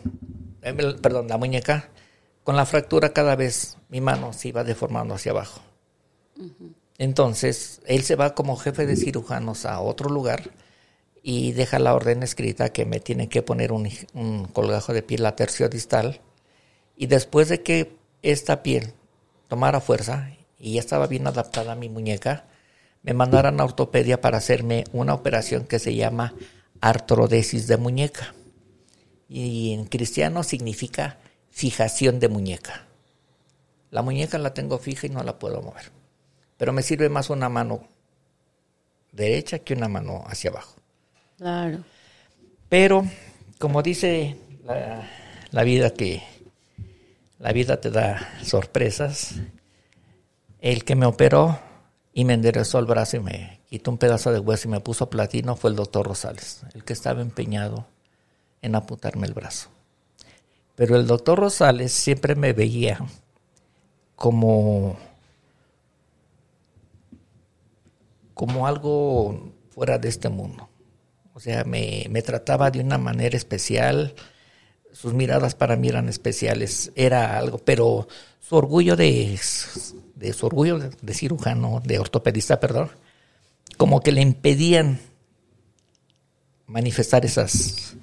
eh, 0.62 0.74
perdón, 0.74 1.28
la 1.28 1.38
muñeca, 1.38 1.90
con 2.44 2.56
la 2.56 2.66
fractura 2.66 3.12
cada 3.12 3.36
vez 3.36 3.76
mi 3.88 4.00
mano 4.00 4.32
se 4.32 4.48
iba 4.48 4.64
deformando 4.64 5.14
hacia 5.14 5.32
abajo. 5.32 5.60
Entonces, 6.98 7.80
él 7.86 8.02
se 8.02 8.16
va 8.16 8.34
como 8.34 8.56
jefe 8.56 8.86
de 8.86 8.96
cirujanos 8.96 9.66
a 9.66 9.80
otro 9.80 10.08
lugar 10.08 10.50
y 11.22 11.52
deja 11.52 11.78
la 11.78 11.94
orden 11.94 12.22
escrita 12.22 12.70
que 12.70 12.84
me 12.84 13.00
tienen 13.00 13.28
que 13.28 13.42
poner 13.42 13.72
un, 13.72 13.88
un 14.14 14.46
colgajo 14.46 14.92
de 14.92 15.02
piel 15.02 15.24
a 15.26 15.36
tercio 15.36 15.68
distal 15.68 16.20
y 16.96 17.06
después 17.06 17.48
de 17.48 17.62
que 17.62 17.96
esta 18.22 18.62
piel 18.62 18.92
tomara 19.48 19.80
fuerza 19.80 20.30
y 20.58 20.74
ya 20.74 20.80
estaba 20.80 21.06
bien 21.06 21.26
adaptada 21.26 21.72
a 21.72 21.76
mi 21.76 21.88
muñeca, 21.88 22.46
me 23.02 23.14
mandaron 23.14 23.60
a 23.60 23.64
ortopedia 23.64 24.20
para 24.20 24.38
hacerme 24.38 24.84
una 24.92 25.14
operación 25.14 25.64
que 25.64 25.78
se 25.78 25.94
llama 25.94 26.34
artrodesis 26.80 27.66
de 27.66 27.76
muñeca. 27.76 28.34
Y 29.34 29.72
en 29.72 29.86
cristiano 29.86 30.42
significa 30.42 31.16
fijación 31.50 32.20
de 32.20 32.28
muñeca. 32.28 32.84
La 33.90 34.02
muñeca 34.02 34.36
la 34.36 34.52
tengo 34.52 34.78
fija 34.78 35.06
y 35.06 35.10
no 35.10 35.22
la 35.22 35.38
puedo 35.38 35.62
mover. 35.62 35.90
Pero 36.58 36.74
me 36.74 36.82
sirve 36.82 37.08
más 37.08 37.30
una 37.30 37.48
mano 37.48 37.88
derecha 39.10 39.60
que 39.60 39.72
una 39.72 39.88
mano 39.88 40.22
hacia 40.26 40.50
abajo. 40.50 40.76
Claro. 41.38 41.82
Pero, 42.68 43.06
como 43.58 43.82
dice 43.82 44.36
la, 44.64 45.08
la 45.50 45.64
vida 45.64 45.94
que 45.94 46.22
la 47.38 47.54
vida 47.54 47.80
te 47.80 47.90
da 47.90 48.34
sorpresas, 48.44 49.36
el 50.60 50.84
que 50.84 50.94
me 50.94 51.06
operó 51.06 51.58
y 52.12 52.26
me 52.26 52.34
enderezó 52.34 52.78
el 52.78 52.84
brazo 52.84 53.16
y 53.16 53.20
me 53.20 53.60
quitó 53.70 53.92
un 53.92 53.96
pedazo 53.96 54.30
de 54.30 54.40
hueso 54.40 54.68
y 54.68 54.72
me 54.72 54.80
puso 54.80 55.08
platino 55.08 55.56
fue 55.56 55.70
el 55.70 55.76
doctor 55.76 56.06
Rosales, 56.06 56.64
el 56.74 56.84
que 56.84 56.92
estaba 56.92 57.22
empeñado 57.22 57.86
en 58.62 58.74
apuntarme 58.74 59.26
el 59.26 59.34
brazo. 59.34 59.68
Pero 60.74 60.96
el 60.96 61.06
doctor 61.06 61.38
Rosales 61.38 61.92
siempre 61.92 62.34
me 62.34 62.52
veía 62.52 62.98
como 64.16 64.96
como 68.34 68.66
algo 68.66 69.52
fuera 69.70 69.98
de 69.98 70.08
este 70.08 70.28
mundo. 70.28 70.68
O 71.34 71.40
sea, 71.40 71.64
me, 71.64 72.06
me 72.10 72.22
trataba 72.22 72.70
de 72.70 72.80
una 72.80 72.98
manera 72.98 73.36
especial. 73.36 74.14
Sus 74.92 75.14
miradas 75.14 75.54
para 75.54 75.76
mí 75.76 75.88
eran 75.88 76.08
especiales. 76.08 76.92
Era 76.94 77.38
algo, 77.38 77.58
pero 77.58 78.08
su 78.40 78.56
orgullo 78.56 78.96
de, 78.96 79.38
de 80.16 80.32
su 80.32 80.46
orgullo 80.46 80.78
de, 80.78 81.14
cirujano, 81.14 81.80
de 81.84 81.98
ortopedista, 81.98 82.60
perdón, 82.60 82.90
como 83.76 84.00
que 84.00 84.12
le 84.12 84.20
impedían 84.20 85.00
manifestar 86.66 87.24
esas 87.24 87.94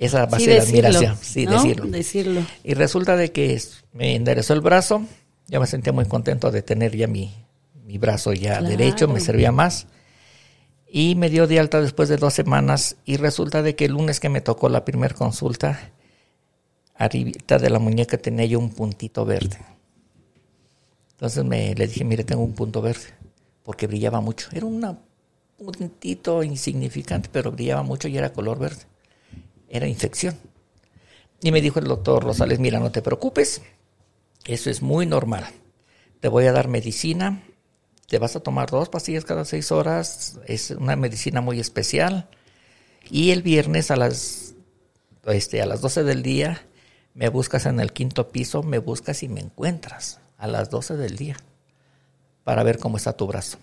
esa 0.00 0.24
base 0.24 0.50
de 0.50 0.60
admiración, 0.60 1.16
sí, 1.20 1.44
¿no? 1.44 1.52
decirlo. 1.62 1.86
Decirlo. 1.86 2.46
Y 2.64 2.72
resulta 2.72 3.16
de 3.16 3.32
que 3.32 3.60
me 3.92 4.16
enderezó 4.16 4.54
el 4.54 4.62
brazo, 4.62 5.04
ya 5.46 5.60
me 5.60 5.66
sentía 5.66 5.92
muy 5.92 6.06
contento 6.06 6.50
de 6.50 6.62
tener 6.62 6.96
ya 6.96 7.06
mi, 7.06 7.34
mi 7.84 7.98
brazo 7.98 8.32
ya 8.32 8.58
Claro. 8.58 8.68
derecho, 8.68 9.08
me 9.08 9.20
servía 9.20 9.52
más. 9.52 9.86
Y 10.90 11.16
me 11.16 11.28
dio 11.28 11.46
de 11.46 11.60
alta 11.60 11.82
después 11.82 12.08
de 12.08 12.16
dos 12.16 12.32
semanas 12.32 12.96
y 13.04 13.18
resulta 13.18 13.62
de 13.62 13.76
que 13.76 13.84
el 13.84 13.92
lunes 13.92 14.20
que 14.20 14.30
me 14.30 14.40
tocó 14.40 14.70
la 14.70 14.86
primera 14.86 15.14
consulta, 15.14 15.92
arribita 16.94 17.58
de 17.58 17.68
la 17.68 17.78
muñeca 17.78 18.16
tenía 18.16 18.46
yo 18.46 18.58
un 18.58 18.70
puntito 18.70 19.26
verde. 19.26 19.58
Entonces 21.12 21.44
me, 21.44 21.74
le 21.74 21.86
dije, 21.86 22.04
mire, 22.04 22.24
tengo 22.24 22.42
un 22.42 22.54
punto 22.54 22.80
verde, 22.80 23.04
porque 23.62 23.86
brillaba 23.86 24.22
mucho. 24.22 24.48
Era 24.52 24.64
un 24.64 24.98
puntito 25.58 26.42
insignificante, 26.42 27.28
pero 27.30 27.52
brillaba 27.52 27.82
mucho 27.82 28.08
y 28.08 28.16
era 28.16 28.32
color 28.32 28.58
verde. 28.58 28.84
Era 29.70 29.86
infección. 29.86 30.36
Y 31.40 31.52
me 31.52 31.62
dijo 31.62 31.78
el 31.78 31.86
doctor 31.86 32.22
Rosales, 32.22 32.58
mira, 32.58 32.78
no 32.78 32.92
te 32.92 33.00
preocupes, 33.00 33.62
eso 34.44 34.68
es 34.68 34.82
muy 34.82 35.06
normal. 35.06 35.46
Te 36.20 36.28
voy 36.28 36.44
a 36.44 36.52
dar 36.52 36.68
medicina, 36.68 37.42
te 38.06 38.18
vas 38.18 38.36
a 38.36 38.40
tomar 38.40 38.68
dos 38.68 38.90
pastillas 38.90 39.24
cada 39.24 39.46
seis 39.46 39.72
horas, 39.72 40.38
es 40.46 40.72
una 40.72 40.96
medicina 40.96 41.40
muy 41.40 41.60
especial. 41.60 42.28
Y 43.08 43.30
el 43.30 43.42
viernes 43.42 43.90
a 43.90 43.96
las, 43.96 44.54
este, 45.24 45.62
a 45.62 45.66
las 45.66 45.80
12 45.80 46.02
del 46.04 46.22
día 46.22 46.66
me 47.14 47.28
buscas 47.28 47.64
en 47.64 47.80
el 47.80 47.92
quinto 47.92 48.28
piso, 48.28 48.62
me 48.62 48.78
buscas 48.78 49.22
y 49.22 49.28
me 49.28 49.40
encuentras 49.40 50.20
a 50.36 50.46
las 50.46 50.68
12 50.68 50.96
del 50.96 51.16
día 51.16 51.36
para 52.44 52.62
ver 52.62 52.78
cómo 52.78 52.96
está 52.96 53.14
tu 53.14 53.26
brazo. 53.26 53.58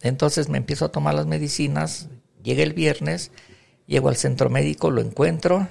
Entonces 0.00 0.48
me 0.48 0.58
empiezo 0.58 0.84
a 0.86 0.92
tomar 0.92 1.14
las 1.14 1.26
medicinas, 1.26 2.08
llega 2.42 2.62
el 2.62 2.72
viernes, 2.72 3.32
llego 3.88 4.08
al 4.08 4.16
centro 4.16 4.50
médico, 4.50 4.90
lo 4.92 5.00
encuentro 5.00 5.66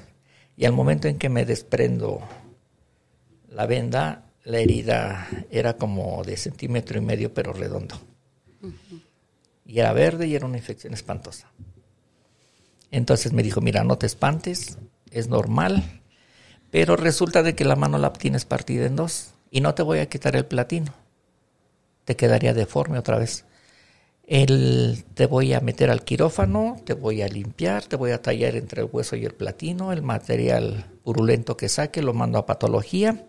y 0.58 0.66
al 0.66 0.74
momento 0.74 1.08
en 1.08 1.18
que 1.18 1.30
me 1.30 1.46
desprendo 1.46 2.20
la 3.50 3.66
venda, 3.66 4.26
la 4.44 4.58
herida 4.58 5.28
era 5.50 5.78
como 5.78 6.24
de 6.24 6.36
centímetro 6.36 6.98
y 6.98 7.02
medio 7.02 7.34
pero 7.34 7.54
redondo. 7.54 7.96
Y 9.66 9.80
era 9.80 9.94
verde 9.94 10.28
y 10.28 10.36
era 10.36 10.46
una 10.46 10.58
infección 10.58 10.94
espantosa. 10.94 11.52
Entonces 12.90 13.34
me 13.34 13.44
dijo, 13.44 13.62
mira, 13.62 13.84
no 13.84 13.98
te 13.98 14.08
espantes, 14.08 14.78
es 15.12 15.28
normal, 15.28 16.02
pero 16.72 16.96
resulta 16.96 17.44
de 17.44 17.56
que 17.56 17.66
la 17.66 17.76
mano 17.76 17.98
la 17.98 18.14
tienes 18.14 18.46
partida 18.46 18.86
en 18.86 18.96
dos 18.96 19.34
y 19.52 19.62
no 19.62 19.76
te 19.76 19.84
voy 19.84 20.00
a 20.00 20.10
quitar 20.10 20.36
el 20.36 20.46
platino. 20.46 20.94
Te 22.06 22.16
quedaría 22.16 22.54
deforme 22.54 22.98
otra 22.98 23.18
vez. 23.18 23.46
El, 24.28 25.06
te 25.14 25.26
voy 25.26 25.54
a 25.54 25.62
meter 25.62 25.90
al 25.90 26.04
quirófano, 26.04 26.76
te 26.84 26.94
voy 26.94 27.22
a 27.22 27.30
limpiar, 27.30 27.86
te 27.86 27.96
voy 27.96 28.12
a 28.12 28.22
tallar 28.22 28.58
entre 28.58 28.82
el 28.82 28.90
hueso 28.92 29.16
y 29.16 29.24
el 29.24 29.34
platino, 29.34 29.94
el 29.94 30.02
material 30.02 30.86
purulento 31.02 31.56
que 31.56 31.70
saque 31.70 32.02
lo 32.02 32.14
mando 32.14 32.38
a 32.38 32.46
patología 32.46 33.26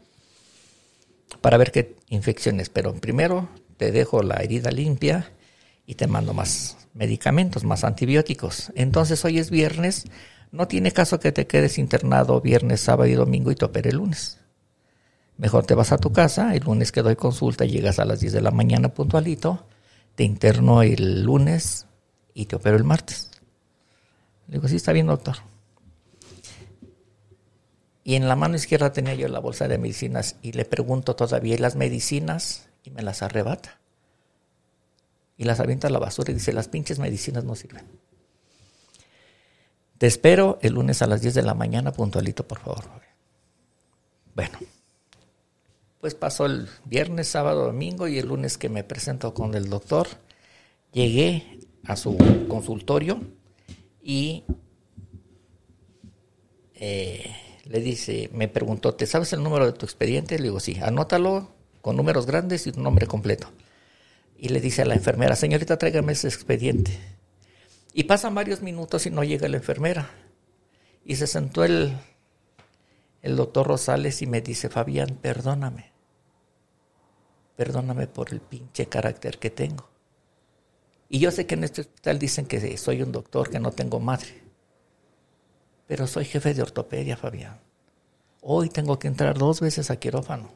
para 1.40 1.56
ver 1.56 1.70
qué 1.70 1.94
infecciones. 2.08 2.68
Pero 2.68 2.94
primero 2.94 3.48
te 3.76 3.92
dejo 3.92 4.24
la 4.24 4.42
herida 4.42 4.72
limpia 4.72 5.30
y 5.86 5.94
te 5.94 6.08
mando 6.08 6.34
más 6.34 6.88
medicamentos, 6.94 7.62
más 7.62 7.84
antibióticos. 7.84 8.72
Entonces 8.74 9.24
hoy 9.24 9.38
es 9.38 9.50
viernes, 9.50 10.06
no 10.50 10.66
tiene 10.66 10.90
caso 10.90 11.20
que 11.20 11.30
te 11.30 11.46
quedes 11.46 11.78
internado 11.78 12.40
viernes, 12.40 12.80
sábado 12.80 13.08
y 13.08 13.14
domingo 13.14 13.52
y 13.52 13.54
te 13.54 13.66
opere 13.66 13.90
el 13.90 13.98
lunes. 13.98 14.38
Mejor 15.36 15.64
te 15.64 15.74
vas 15.74 15.92
a 15.92 15.98
tu 15.98 16.10
casa, 16.10 16.56
el 16.56 16.64
lunes 16.64 16.90
que 16.90 17.02
doy 17.02 17.14
consulta, 17.14 17.64
llegas 17.64 18.00
a 18.00 18.04
las 18.04 18.18
10 18.18 18.32
de 18.32 18.40
la 18.40 18.50
mañana 18.50 18.88
puntualito, 18.88 19.64
te 20.18 20.24
interno 20.24 20.82
el 20.82 21.22
lunes 21.22 21.86
y 22.34 22.46
te 22.46 22.56
opero 22.56 22.76
el 22.76 22.82
martes. 22.82 23.30
Le 24.48 24.54
digo, 24.54 24.66
sí, 24.66 24.74
está 24.74 24.90
bien, 24.90 25.06
doctor. 25.06 25.36
Y 28.02 28.16
en 28.16 28.26
la 28.26 28.34
mano 28.34 28.56
izquierda 28.56 28.92
tenía 28.92 29.14
yo 29.14 29.28
la 29.28 29.38
bolsa 29.38 29.68
de 29.68 29.78
medicinas 29.78 30.34
y 30.42 30.50
le 30.54 30.64
pregunto 30.64 31.14
todavía, 31.14 31.54
¿y 31.54 31.58
las 31.58 31.76
medicinas? 31.76 32.68
Y 32.82 32.90
me 32.90 33.02
las 33.02 33.22
arrebata 33.22 33.78
y 35.36 35.44
las 35.44 35.60
avienta 35.60 35.86
a 35.86 35.90
la 35.90 36.00
basura 36.00 36.32
y 36.32 36.34
dice, 36.34 36.52
las 36.52 36.66
pinches 36.66 36.98
medicinas 36.98 37.44
no 37.44 37.54
sirven. 37.54 37.86
Te 39.98 40.08
espero 40.08 40.58
el 40.62 40.72
lunes 40.72 41.00
a 41.00 41.06
las 41.06 41.20
10 41.20 41.34
de 41.34 41.42
la 41.42 41.54
mañana, 41.54 41.92
puntualito, 41.92 42.44
por 42.44 42.58
favor. 42.58 42.86
Bueno, 44.34 44.58
pues 46.00 46.14
pasó 46.14 46.46
el 46.46 46.68
viernes, 46.84 47.28
sábado, 47.28 47.66
domingo 47.66 48.08
y 48.08 48.18
el 48.18 48.28
lunes 48.28 48.58
que 48.58 48.68
me 48.68 48.84
presento 48.84 49.34
con 49.34 49.54
el 49.54 49.68
doctor, 49.68 50.08
llegué 50.92 51.60
a 51.84 51.96
su 51.96 52.16
consultorio 52.48 53.20
y 54.02 54.44
eh, 56.74 57.34
le 57.64 57.80
dice, 57.80 58.30
me 58.32 58.48
preguntó, 58.48 58.94
¿te 58.94 59.06
sabes 59.06 59.32
el 59.32 59.42
número 59.42 59.66
de 59.66 59.72
tu 59.72 59.86
expediente? 59.86 60.38
Le 60.38 60.44
digo, 60.44 60.60
sí, 60.60 60.78
anótalo 60.80 61.50
con 61.80 61.96
números 61.96 62.26
grandes 62.26 62.66
y 62.66 62.72
tu 62.72 62.80
nombre 62.80 63.06
completo 63.06 63.48
y 64.38 64.48
le 64.50 64.60
dice 64.60 64.82
a 64.82 64.84
la 64.84 64.94
enfermera, 64.94 65.34
señorita, 65.34 65.76
tráigame 65.76 66.12
ese 66.12 66.28
expediente. 66.28 66.96
Y 67.92 68.04
pasan 68.04 68.36
varios 68.36 68.62
minutos 68.62 69.04
y 69.06 69.10
no 69.10 69.24
llega 69.24 69.48
la 69.48 69.56
enfermera. 69.56 70.10
Y 71.04 71.16
se 71.16 71.26
sentó 71.26 71.64
el, 71.64 71.96
el 73.20 73.36
doctor 73.36 73.66
Rosales 73.66 74.22
y 74.22 74.26
me 74.26 74.40
dice, 74.40 74.68
Fabián, 74.68 75.18
perdóname. 75.20 75.87
Perdóname 77.58 78.06
por 78.06 78.32
el 78.32 78.40
pinche 78.40 78.86
carácter 78.86 79.40
que 79.40 79.50
tengo. 79.50 79.88
Y 81.08 81.18
yo 81.18 81.32
sé 81.32 81.44
que 81.44 81.56
en 81.56 81.64
este 81.64 81.80
hospital 81.80 82.16
dicen 82.20 82.46
que 82.46 82.78
soy 82.78 83.02
un 83.02 83.10
doctor, 83.10 83.50
que 83.50 83.58
no 83.58 83.72
tengo 83.72 83.98
madre. 83.98 84.28
Pero 85.88 86.06
soy 86.06 86.24
jefe 86.24 86.54
de 86.54 86.62
ortopedia, 86.62 87.16
Fabián. 87.16 87.58
Hoy 88.42 88.68
tengo 88.68 89.00
que 89.00 89.08
entrar 89.08 89.36
dos 89.36 89.60
veces 89.60 89.90
a 89.90 89.96
quirófano. 89.96 90.52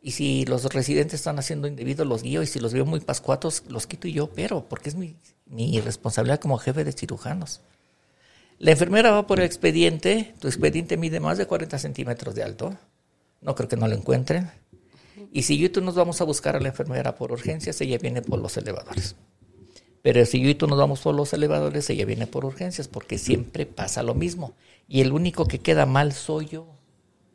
Y 0.00 0.12
si 0.12 0.46
los 0.46 0.64
residentes 0.72 1.20
están 1.20 1.38
haciendo 1.38 1.68
indebido, 1.68 2.06
los 2.06 2.22
guío. 2.22 2.42
Y 2.42 2.46
si 2.46 2.58
los 2.58 2.72
veo 2.72 2.86
muy 2.86 3.00
pascuatos, 3.00 3.64
los 3.68 3.86
quito 3.86 4.08
y 4.08 4.14
yo, 4.14 4.30
pero 4.30 4.66
porque 4.66 4.88
es 4.88 4.94
mi, 4.94 5.14
mi 5.44 5.78
responsabilidad 5.82 6.40
como 6.40 6.56
jefe 6.56 6.84
de 6.84 6.92
cirujanos. 6.92 7.60
La 8.58 8.70
enfermera 8.70 9.10
va 9.10 9.26
por 9.26 9.40
el 9.40 9.44
expediente. 9.44 10.34
Tu 10.40 10.48
expediente 10.48 10.96
mide 10.96 11.20
más 11.20 11.36
de 11.36 11.44
40 11.44 11.78
centímetros 11.78 12.34
de 12.34 12.44
alto. 12.44 12.78
No 13.42 13.54
creo 13.54 13.68
que 13.68 13.76
no 13.76 13.86
lo 13.86 13.94
encuentren. 13.94 14.61
Y 15.32 15.42
si 15.42 15.56
yo 15.56 15.66
y 15.66 15.68
tú 15.70 15.80
nos 15.80 15.94
vamos 15.94 16.20
a 16.20 16.24
buscar 16.24 16.56
a 16.56 16.60
la 16.60 16.68
enfermera 16.68 17.16
por 17.16 17.32
urgencias, 17.32 17.80
ella 17.80 17.96
viene 17.96 18.20
por 18.20 18.38
los 18.38 18.54
elevadores. 18.58 19.16
Pero 20.02 20.26
si 20.26 20.42
yo 20.42 20.50
y 20.50 20.54
tú 20.54 20.66
nos 20.66 20.78
vamos 20.78 21.00
por 21.00 21.14
los 21.14 21.32
elevadores, 21.32 21.88
ella 21.88 22.04
viene 22.04 22.26
por 22.26 22.44
urgencias, 22.44 22.86
porque 22.86 23.16
siempre 23.16 23.64
pasa 23.64 24.02
lo 24.02 24.14
mismo. 24.14 24.54
Y 24.88 25.00
el 25.00 25.10
único 25.10 25.46
que 25.46 25.60
queda 25.60 25.86
mal 25.86 26.12
soy 26.12 26.46
yo. 26.46 26.66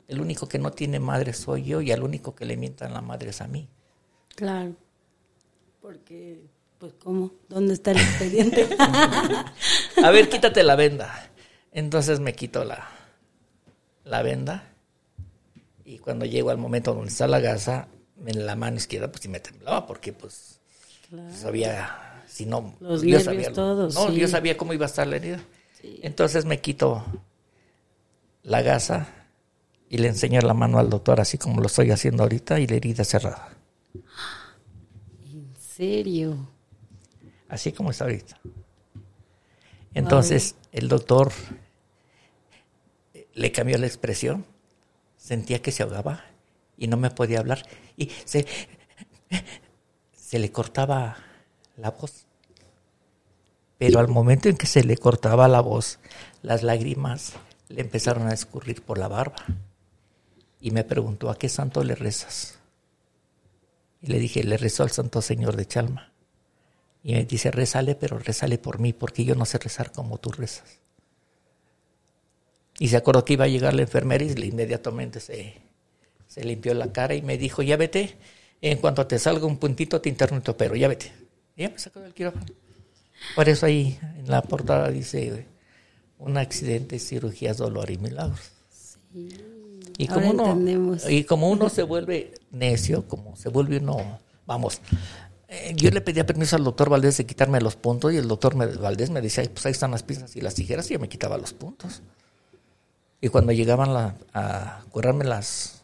El 0.08 0.22
único 0.22 0.48
que 0.48 0.60
no 0.60 0.72
tiene 0.72 1.00
madre 1.00 1.34
soy 1.34 1.64
yo 1.64 1.82
y 1.82 1.92
el 1.92 2.04
único 2.04 2.36
que 2.36 2.46
le 2.46 2.56
mientan 2.56 2.94
la 2.94 3.02
madre 3.02 3.32
es 3.32 3.42
a 3.42 3.48
mí. 3.48 3.68
Claro. 4.36 4.76
Porque, 5.82 6.42
pues, 6.78 6.94
¿cómo? 7.02 7.32
¿Dónde 7.50 7.74
está 7.74 7.92
el 7.92 7.98
expediente? 7.98 8.70
a 10.04 10.12
ver, 10.12 10.30
quítate 10.30 10.62
la 10.62 10.76
venda. 10.76 11.32
Entonces 11.72 12.20
me 12.20 12.34
quito 12.34 12.64
la, 12.64 12.88
la 14.04 14.22
venda 14.22 14.77
y 15.88 16.00
cuando 16.00 16.26
llego 16.26 16.50
al 16.50 16.58
momento 16.58 16.94
donde 16.94 17.08
está 17.08 17.28
la 17.28 17.40
gasa, 17.40 17.88
en 18.26 18.46
la 18.46 18.58
mano 18.58 18.76
izquierda, 18.76 19.10
pues 19.10 19.22
sí 19.22 19.30
me 19.30 19.40
temblaba 19.40 19.88
porque, 19.88 20.12
pues, 20.12 20.60
sabía, 21.32 22.24
si 22.28 22.46
no, 22.46 22.76
Los 22.82 23.04
yo 23.04 23.12
nervios 23.12 23.24
sabía, 23.24 23.54
todos, 23.54 23.96
no, 23.96 24.10
sí. 24.10 24.18
yo 24.18 24.28
sabía 24.28 24.58
cómo 24.58 24.74
iba 24.74 24.86
a 24.86 24.90
estar 24.90 25.08
la 25.08 25.16
herida. 25.16 25.40
Entonces 26.02 26.44
me 26.44 26.60
quito 26.60 27.06
la 28.44 28.62
gasa 28.64 29.08
y 29.88 30.00
le 30.00 30.10
enseño 30.10 30.42
la 30.42 30.54
mano 30.54 30.78
al 30.78 30.90
doctor 30.90 31.22
así 31.22 31.38
como 31.38 31.62
lo 31.62 31.68
estoy 31.68 31.92
haciendo 31.92 32.24
ahorita 32.24 32.60
y 32.60 32.68
la 32.68 32.76
herida 32.76 33.06
cerrada. 33.06 33.54
¿En 35.24 35.56
serio? 35.58 36.50
Así 37.48 37.72
como 37.72 37.92
está 37.92 38.04
ahorita. 38.04 38.42
Entonces 39.94 40.56
el 40.74 40.90
doctor 40.90 41.32
eh, 43.14 43.28
le 43.36 43.54
cambió 43.54 43.78
la 43.78 43.88
expresión, 43.88 44.46
sentía 45.18 45.62
que 45.62 45.72
se 45.72 45.84
ahogaba 45.84 46.24
y 46.78 46.88
no 46.88 46.98
me 46.98 47.10
podía 47.10 47.40
hablar 47.40 47.66
y 47.98 48.12
se, 48.26 48.46
se 50.16 50.40
le 50.40 50.52
cortaba 50.52 51.18
la 51.76 51.92
voz. 51.92 52.26
Pero 53.78 54.00
al 54.00 54.08
momento 54.08 54.50
en 54.50 54.58
que 54.58 54.68
se 54.68 54.84
le 54.84 54.98
cortaba 54.98 55.48
la 55.48 55.62
voz, 55.62 56.00
las 56.42 56.64
lágrimas 56.64 57.34
le 57.70 57.82
empezaron 57.82 58.28
a 58.28 58.34
escurrir 58.34 58.82
por 58.82 58.98
la 58.98 59.08
barba. 59.08 59.44
Y 60.60 60.72
me 60.72 60.84
preguntó, 60.84 61.30
¿a 61.30 61.38
qué 61.38 61.50
santo 61.50 61.84
le 61.84 61.94
rezas? 61.94 62.58
Y 64.02 64.08
le 64.08 64.20
dije, 64.20 64.44
le 64.44 64.58
rezo 64.58 64.84
al 64.84 64.92
Santo 64.92 65.22
Señor 65.22 65.56
de 65.56 65.68
Chalma. 65.68 66.12
Y 67.04 67.14
me 67.14 67.26
dice, 67.26 67.52
rezale, 67.52 67.96
pero 67.96 68.18
rezale 68.18 68.58
por 68.58 68.80
mí, 68.80 68.94
porque 68.94 69.24
yo 69.24 69.36
no 69.36 69.46
sé 69.46 69.60
rezar 69.60 69.92
como 69.92 70.18
tú 70.18 70.32
rezas. 70.32 70.80
Y 72.80 72.88
se 72.90 72.98
acordó 72.98 73.26
que 73.26 73.34
iba 73.34 73.46
a 73.46 73.48
llegar 73.48 73.74
la 73.74 73.82
enfermera 73.84 74.24
y 74.24 74.32
inmediatamente 74.46 75.20
se, 75.20 75.56
se 76.28 76.44
limpió 76.44 76.74
la 76.74 76.92
cara 76.92 77.16
y 77.16 77.22
me 77.22 77.38
dijo, 77.38 77.62
ya 77.64 77.76
vete, 77.78 78.16
en 78.62 78.78
cuanto 78.80 79.06
te 79.08 79.18
salga 79.20 79.46
un 79.46 79.58
puntito 79.58 80.00
te 80.02 80.10
interno 80.10 80.38
y 80.38 80.42
te 80.42 80.52
opero, 80.52 80.76
ya 80.76 80.88
vete. 80.88 81.12
Y 81.56 81.64
ya 81.64 81.70
me 81.70 81.80
sacó 81.80 82.00
del 82.02 82.14
quirófano. 82.14 82.46
Por 83.36 83.50
eso 83.50 83.66
ahí 83.66 83.98
en 84.18 84.30
la 84.30 84.42
portada 84.44 84.90
dice, 84.92 85.48
un 86.20 86.38
accidente, 86.38 87.00
cirugías, 87.00 87.58
dolor 87.58 87.90
y 87.90 87.98
milagros. 87.98 88.40
Y 89.98 90.08
como, 90.08 90.20
Ahora 90.28 90.30
uno, 90.32 90.44
y 91.10 91.24
como 91.24 91.50
uno 91.50 91.70
se 91.70 91.82
vuelve 91.82 92.34
necio, 92.52 93.08
como 93.08 93.36
se 93.36 93.50
vuelve 93.50 93.78
uno, 93.78 94.20
vamos, 94.46 94.80
eh, 95.48 95.74
yo 95.76 95.90
le 95.90 96.02
pedía 96.02 96.26
permiso 96.28 96.56
al 96.56 96.64
doctor 96.64 96.90
Valdés 96.90 97.18
de 97.18 97.26
quitarme 97.26 97.60
los 97.60 97.76
puntos 97.76 98.14
y 98.14 98.18
el 98.18 98.28
doctor 98.28 98.54
me- 98.56 98.68
Valdés 98.68 99.10
me 99.10 99.22
decía, 99.22 99.42
"Ay, 99.42 99.50
pues 99.50 99.66
ahí 99.66 99.72
están 99.72 99.90
las 99.90 100.04
pinzas 100.04 100.36
y 100.36 100.42
las 100.42 100.54
tijeras 100.54 100.90
y 100.92 100.94
yo 100.94 101.00
me 101.00 101.10
quitaba 101.10 101.38
los 101.40 101.54
puntos. 101.54 102.04
Y 103.22 103.30
cuando 103.30 103.52
llegaban 103.52 103.94
la- 103.94 104.16
a 104.34 104.82
curarme 104.92 105.26
las 105.26 105.84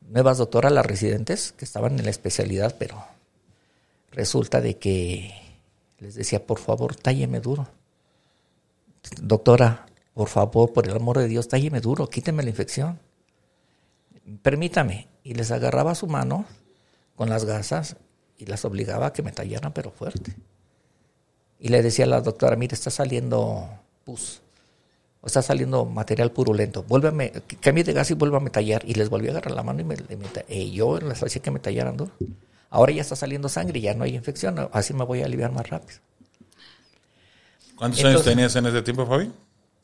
nuevas 0.00 0.38
doctoras, 0.38 0.72
las 0.72 0.86
residentes, 0.86 1.52
que 1.52 1.64
estaban 1.64 1.98
en 1.98 2.04
la 2.04 2.10
especialidad, 2.10 2.76
pero 2.78 3.04
resulta 4.10 4.60
de 4.60 4.78
que 4.78 5.32
les 5.98 6.14
decía, 6.14 6.46
por 6.46 6.58
favor, 6.58 6.94
tálleme 6.94 7.40
duro. 7.40 7.68
Doctora, 9.20 9.86
por 10.14 10.28
favor, 10.28 10.72
por 10.72 10.86
el 10.86 10.96
amor 10.96 11.18
de 11.18 11.28
Dios, 11.28 11.48
tálleme 11.48 11.80
duro, 11.80 12.08
quíteme 12.08 12.42
la 12.42 12.50
infección. 12.50 12.98
Permítame. 14.42 15.08
Y 15.24 15.34
les 15.34 15.50
agarraba 15.50 15.94
su 15.94 16.06
mano 16.06 16.44
con 17.16 17.28
las 17.28 17.44
gasas 17.44 17.96
y 18.38 18.46
las 18.46 18.64
obligaba 18.64 19.06
a 19.06 19.12
que 19.12 19.22
me 19.22 19.32
tallaran, 19.32 19.72
pero 19.72 19.90
fuerte. 19.90 20.34
Y 21.58 21.68
le 21.68 21.82
decía 21.82 22.04
a 22.04 22.08
la 22.08 22.20
doctora, 22.20 22.56
mire, 22.56 22.74
está 22.74 22.90
saliendo 22.90 23.68
pus, 24.04 24.42
o 25.22 25.26
está 25.28 25.40
saliendo 25.40 25.84
material 25.84 26.32
purulento, 26.32 26.82
vuélvame, 26.82 27.32
cambie 27.60 27.84
de 27.84 27.92
gas 27.92 28.10
y 28.10 28.14
vuélvame 28.14 28.48
a 28.48 28.52
tallar. 28.52 28.82
Y 28.84 28.94
les 28.94 29.08
volví 29.08 29.28
a 29.28 29.30
agarrar 29.30 29.54
la 29.54 29.62
mano 29.62 29.80
y, 29.80 29.84
me, 29.84 29.94
y 29.94 30.16
me 30.16 30.26
y 30.48 30.72
yo 30.72 30.98
les 30.98 31.22
hacía 31.22 31.40
que 31.40 31.50
me 31.50 31.60
tallaran 31.60 31.96
duro. 31.96 32.12
Ahora 32.70 32.92
ya 32.92 33.02
está 33.02 33.14
saliendo 33.14 33.48
sangre, 33.48 33.80
ya 33.80 33.94
no 33.94 34.04
hay 34.04 34.16
infección, 34.16 34.68
así 34.72 34.94
me 34.94 35.04
voy 35.04 35.22
a 35.22 35.26
aliviar 35.26 35.52
más 35.52 35.68
rápido. 35.68 36.00
¿Cuántos 37.76 38.04
años 38.04 38.24
tenías 38.24 38.54
en 38.56 38.66
ese 38.66 38.82
tiempo, 38.82 39.06
Fabi? 39.06 39.30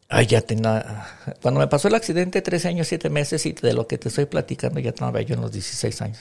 Ay, 0.09 0.27
ya 0.27 0.41
tenía. 0.41 1.07
Cuando 1.43 1.61
me 1.61 1.67
pasó 1.67 1.89
el 1.89 1.95
accidente, 1.95 2.43
13 2.43 2.69
años, 2.69 2.89
7 2.89 3.11
meses, 3.11 3.45
y 3.47 3.53
de 3.53 3.75
lo 3.75 3.87
que 3.87 3.99
te 3.99 4.09
estoy 4.09 4.27
platicando, 4.27 4.81
ya 4.81 4.91
estaba 4.91 5.21
yo 5.21 5.35
en 5.35 5.43
los 5.43 5.53
16 5.53 6.03
años. 6.03 6.19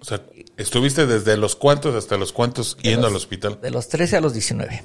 O 0.00 0.04
sea, 0.04 0.22
estuviste 0.56 1.06
desde 1.06 1.36
los 1.36 1.56
cuantos 1.56 1.94
hasta 1.94 2.16
los 2.16 2.32
cuantos 2.32 2.76
yendo 2.82 3.06
al 3.06 3.16
hospital. 3.16 3.60
De 3.60 3.70
los 3.70 3.88
13 3.88 4.16
a 4.18 4.20
los 4.20 4.32
19. 4.32 4.84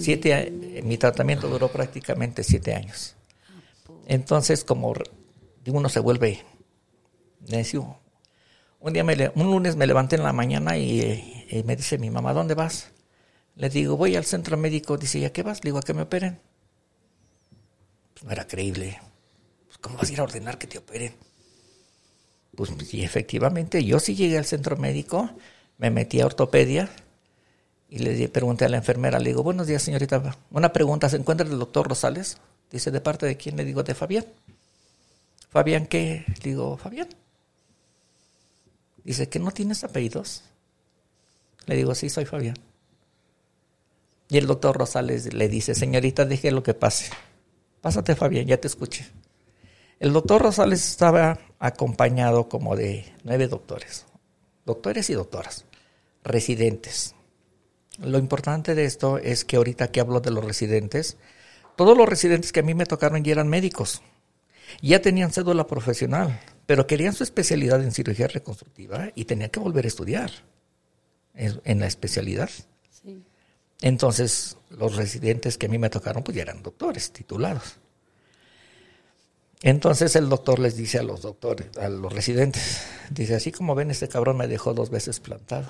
Siete, 0.00 0.82
mi 0.84 0.98
tratamiento 0.98 1.48
duró 1.48 1.68
prácticamente 1.68 2.44
7 2.44 2.74
años. 2.74 3.16
Entonces, 4.06 4.64
como 4.64 4.94
uno 5.66 5.88
se 5.88 6.00
vuelve 6.00 6.44
necio. 7.48 7.98
Un 8.80 8.92
día, 8.92 9.02
me 9.02 9.30
un 9.34 9.50
lunes 9.50 9.76
me 9.76 9.86
levanté 9.86 10.16
en 10.16 10.22
la 10.22 10.32
mañana 10.32 10.78
y, 10.78 11.00
eh, 11.00 11.46
y 11.50 11.62
me 11.64 11.74
dice 11.74 11.98
mi 11.98 12.10
mamá, 12.10 12.32
¿dónde 12.32 12.54
vas? 12.54 12.92
Le 13.56 13.68
digo, 13.68 13.96
voy 13.96 14.14
al 14.14 14.24
centro 14.24 14.56
médico. 14.56 14.96
Dice, 14.96 15.18
¿y 15.18 15.24
a 15.24 15.32
qué 15.32 15.42
vas? 15.42 15.64
Le 15.64 15.68
digo, 15.68 15.78
a 15.78 15.82
que 15.82 15.94
me 15.94 16.02
operen. 16.02 16.40
Pues 18.14 18.24
no 18.24 18.30
era 18.30 18.46
creíble. 18.46 19.00
Pues, 19.66 19.78
¿Cómo 19.78 19.96
vas 19.96 20.08
a 20.08 20.12
ir 20.12 20.20
a 20.20 20.22
ordenar 20.22 20.58
que 20.58 20.68
te 20.68 20.78
operen? 20.78 21.14
Pues 22.54 22.70
y 22.92 23.04
efectivamente, 23.04 23.84
yo 23.84 24.00
sí 24.00 24.14
llegué 24.14 24.38
al 24.38 24.44
centro 24.44 24.76
médico, 24.76 25.30
me 25.76 25.90
metí 25.90 26.20
a 26.20 26.26
ortopedia 26.26 26.88
y 27.88 27.98
le 27.98 28.28
pregunté 28.28 28.66
a 28.66 28.68
la 28.68 28.76
enfermera, 28.76 29.18
le 29.18 29.30
digo, 29.30 29.42
buenos 29.42 29.66
días 29.66 29.82
señorita, 29.82 30.36
una 30.50 30.72
pregunta, 30.72 31.08
¿se 31.08 31.16
encuentra 31.16 31.46
el 31.46 31.58
doctor 31.58 31.88
Rosales? 31.88 32.38
Dice, 32.70 32.90
¿de 32.90 33.00
parte 33.00 33.24
de 33.24 33.36
quién? 33.36 33.56
Le 33.56 33.64
digo, 33.64 33.82
de 33.82 33.94
Fabián. 33.94 34.26
¿Fabián 35.48 35.86
qué? 35.86 36.24
Le 36.26 36.50
digo, 36.50 36.76
Fabián. 36.76 37.08
Dice, 39.04 39.28
¿que 39.30 39.38
no 39.38 39.50
tienes 39.52 39.84
apellidos? 39.84 40.42
Le 41.64 41.76
digo, 41.76 41.94
sí, 41.94 42.10
soy 42.10 42.26
Fabián. 42.26 42.56
Y 44.28 44.36
el 44.36 44.46
doctor 44.46 44.76
Rosales 44.76 45.32
le 45.32 45.48
dice, 45.48 45.74
señorita, 45.74 46.26
deje 46.26 46.50
lo 46.50 46.62
que 46.62 46.74
pase. 46.74 47.10
Pásate, 47.80 48.14
Fabián, 48.14 48.46
ya 48.46 48.60
te 48.60 48.68
escuché. 48.68 49.06
El 49.98 50.12
doctor 50.12 50.42
Rosales 50.42 50.86
estaba 50.86 51.38
acompañado 51.58 52.50
como 52.50 52.76
de 52.76 53.10
nueve 53.24 53.48
doctores, 53.48 54.04
doctores 54.66 55.08
y 55.08 55.14
doctoras, 55.14 55.64
residentes. 56.22 57.14
Lo 57.98 58.18
importante 58.18 58.74
de 58.74 58.84
esto 58.84 59.18
es 59.18 59.44
que 59.44 59.56
ahorita 59.56 59.90
que 59.90 60.00
hablo 60.00 60.20
de 60.20 60.30
los 60.30 60.44
residentes, 60.44 61.16
todos 61.76 61.96
los 61.96 62.08
residentes 62.08 62.52
que 62.52 62.60
a 62.60 62.62
mí 62.62 62.74
me 62.74 62.86
tocaron 62.86 63.24
ya 63.24 63.32
eran 63.32 63.48
médicos, 63.48 64.02
ya 64.82 65.00
tenían 65.00 65.32
cédula 65.32 65.66
profesional, 65.66 66.40
pero 66.66 66.86
querían 66.86 67.14
su 67.14 67.24
especialidad 67.24 67.82
en 67.82 67.92
cirugía 67.92 68.28
reconstructiva 68.28 69.08
y 69.14 69.24
tenían 69.24 69.50
que 69.50 69.60
volver 69.60 69.84
a 69.84 69.88
estudiar 69.88 70.30
en, 71.34 71.80
la 71.80 71.86
especialidad. 71.86 72.50
sí. 72.90 73.22
Entonces, 73.80 74.56
los 74.70 74.96
residentes 74.96 75.56
que 75.56 75.66
a 75.66 75.68
mí 75.68 75.78
me 75.78 75.88
tocaron, 75.88 76.22
pues 76.22 76.36
ya 76.36 76.42
eran 76.42 76.62
doctores 76.62 77.12
titulados. 77.12 77.78
Entonces 79.62 80.14
el 80.14 80.28
doctor 80.28 80.58
les 80.58 80.76
dice 80.76 80.98
a 80.98 81.02
los 81.02 81.22
doctores, 81.22 81.76
a 81.78 81.88
los 81.88 82.12
residentes, 82.12 82.82
dice, 83.10 83.34
así 83.34 83.50
como 83.50 83.74
ven, 83.74 83.90
este 83.90 84.08
cabrón 84.08 84.36
me 84.36 84.46
dejó 84.46 84.72
dos 84.72 84.90
veces 84.90 85.18
plantado. 85.18 85.68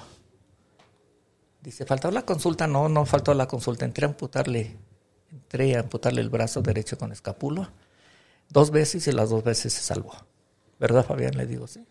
Dice, 1.63 1.85
¿faltó 1.85 2.11
la 2.11 2.23
consulta? 2.23 2.67
No, 2.67 2.89
no 2.89 3.05
faltó 3.05 3.35
la 3.35 3.47
consulta. 3.47 3.85
Entré 3.85 4.07
a 4.07 4.09
amputarle, 4.09 4.77
entré 5.33 5.77
a 5.77 5.81
amputarle 5.81 6.21
el 6.21 6.31
brazo 6.31 6.63
derecho 6.63 6.97
con 6.97 7.13
escápula 7.13 7.73
dos 8.51 8.71
veces 8.71 9.07
y 9.07 9.13
las 9.13 9.31
dos 9.31 9.45
veces 9.45 9.73
se 9.73 9.83
salvó. 9.83 10.13
¿Verdad, 10.79 11.05
Fabián? 11.05 11.37
Le 11.37 11.47
digo, 11.47 11.67
sí. 11.67 11.85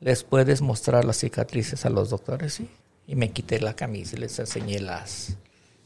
¿Les 0.00 0.22
puedes 0.22 0.60
mostrar 0.60 1.04
las 1.04 1.18
cicatrices 1.18 1.84
a 1.86 1.90
los 1.90 2.10
doctores? 2.10 2.54
Sí. 2.54 2.68
Y 3.06 3.16
me 3.16 3.30
quité 3.32 3.60
la 3.60 3.74
camisa 3.74 4.16
y 4.16 4.20
les 4.20 4.38
enseñé 4.38 4.80
las 4.80 5.36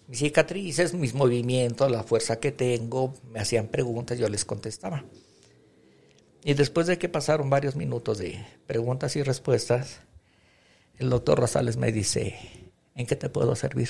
mis 0.09 0.21
cicatrices, 0.21 0.95
mis 0.95 1.13
movimientos, 1.13 1.91
la 1.91 2.03
fuerza 2.03 2.41
que 2.41 2.51
tengo. 2.51 3.15
Me 3.31 3.41
hacían 3.41 3.69
preguntas, 3.69 4.19
yo 4.19 4.29
les 4.29 4.45
contestaba. 4.45 5.05
Y 6.43 6.55
después 6.55 6.87
de 6.87 6.99
que 6.99 7.11
pasaron 7.11 7.51
varios 7.51 7.77
minutos 7.77 8.19
de 8.19 8.45
preguntas 8.67 9.17
y 9.17 9.23
respuestas, 9.23 10.01
el 10.99 11.11
doctor 11.11 11.39
Rosales 11.39 11.77
me 11.77 11.93
dice, 11.93 12.73
¿en 12.95 13.07
qué 13.07 13.17
te 13.17 13.29
puedo 13.29 13.55
servir? 13.57 13.89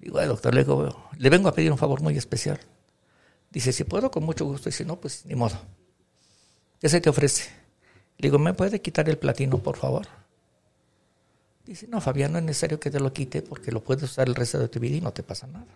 Digo, 0.00 0.18
"Ay, 0.18 0.26
doctor, 0.26 0.54
le, 0.54 0.64
digo, 0.64 1.10
le 1.16 1.30
vengo 1.30 1.48
a 1.48 1.54
pedir 1.54 1.70
un 1.70 1.78
favor 1.78 2.02
muy 2.02 2.16
especial. 2.16 2.58
Dice, 3.50 3.72
si 3.72 3.84
puedo, 3.84 4.10
con 4.10 4.24
mucho 4.24 4.44
gusto. 4.44 4.68
Y 4.68 4.72
si 4.72 4.84
no, 4.84 5.00
pues 5.00 5.26
ni 5.26 5.34
modo. 5.34 5.56
¿Qué 6.80 6.88
se 6.88 7.00
te 7.00 7.10
ofrece? 7.10 7.50
Le 8.18 8.28
digo, 8.28 8.38
¿me 8.38 8.54
puede 8.54 8.80
quitar 8.80 9.08
el 9.08 9.18
platino, 9.18 9.58
por 9.58 9.76
favor? 9.76 10.06
Dice, 11.64 11.86
no, 11.86 12.00
Fabián, 12.00 12.32
no 12.32 12.38
es 12.38 12.44
necesario 12.44 12.80
que 12.80 12.90
te 12.90 12.98
lo 12.98 13.12
quite 13.12 13.42
porque 13.42 13.70
lo 13.70 13.84
puedes 13.84 14.04
usar 14.04 14.26
el 14.26 14.34
resto 14.34 14.58
de 14.58 14.68
tu 14.68 14.80
vida 14.80 14.96
y 14.96 15.00
no 15.00 15.12
te 15.12 15.22
pasa 15.22 15.46
nada. 15.46 15.66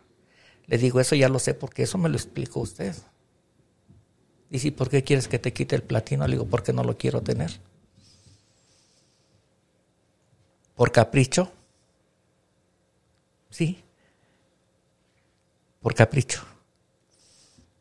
Le 0.67 0.79
digo, 0.79 0.99
eso 0.99 1.15
ya 1.15 1.29
lo 1.29 1.39
sé 1.39 1.55
porque 1.55 1.85
eso 1.85 1.99
me 1.99 2.09
lo 2.09 2.17
explicó 2.17 2.61
usted. 2.61 2.95
Dice, 4.51 4.69
¿y 4.69 4.71
por 4.73 4.89
qué 4.89 5.05
quieres 5.05 5.29
que 5.29 5.39
te 5.39 5.53
quite 5.53 5.77
el 5.77 5.83
platino? 5.83 6.27
Le 6.27 6.33
digo, 6.33 6.47
porque 6.47 6.73
no 6.73 6.83
lo 6.83 6.97
quiero 6.97 7.21
tener. 7.21 7.61
¿Por 10.77 10.93
capricho? 10.93 11.51
Sí. 13.51 13.83
Por 15.81 15.95
capricho. 15.95 16.43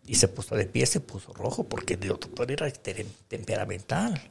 Y 0.08 0.16
se 0.16 0.28
puso 0.28 0.56
de 0.56 0.66
pie, 0.66 0.86
se 0.86 1.00
puso 1.00 1.34
rojo 1.34 1.64
porque 1.64 1.96
el 1.96 2.08
doctor 2.08 2.52
era 2.52 2.70
ter- 2.72 3.06
temperamental 3.28 4.22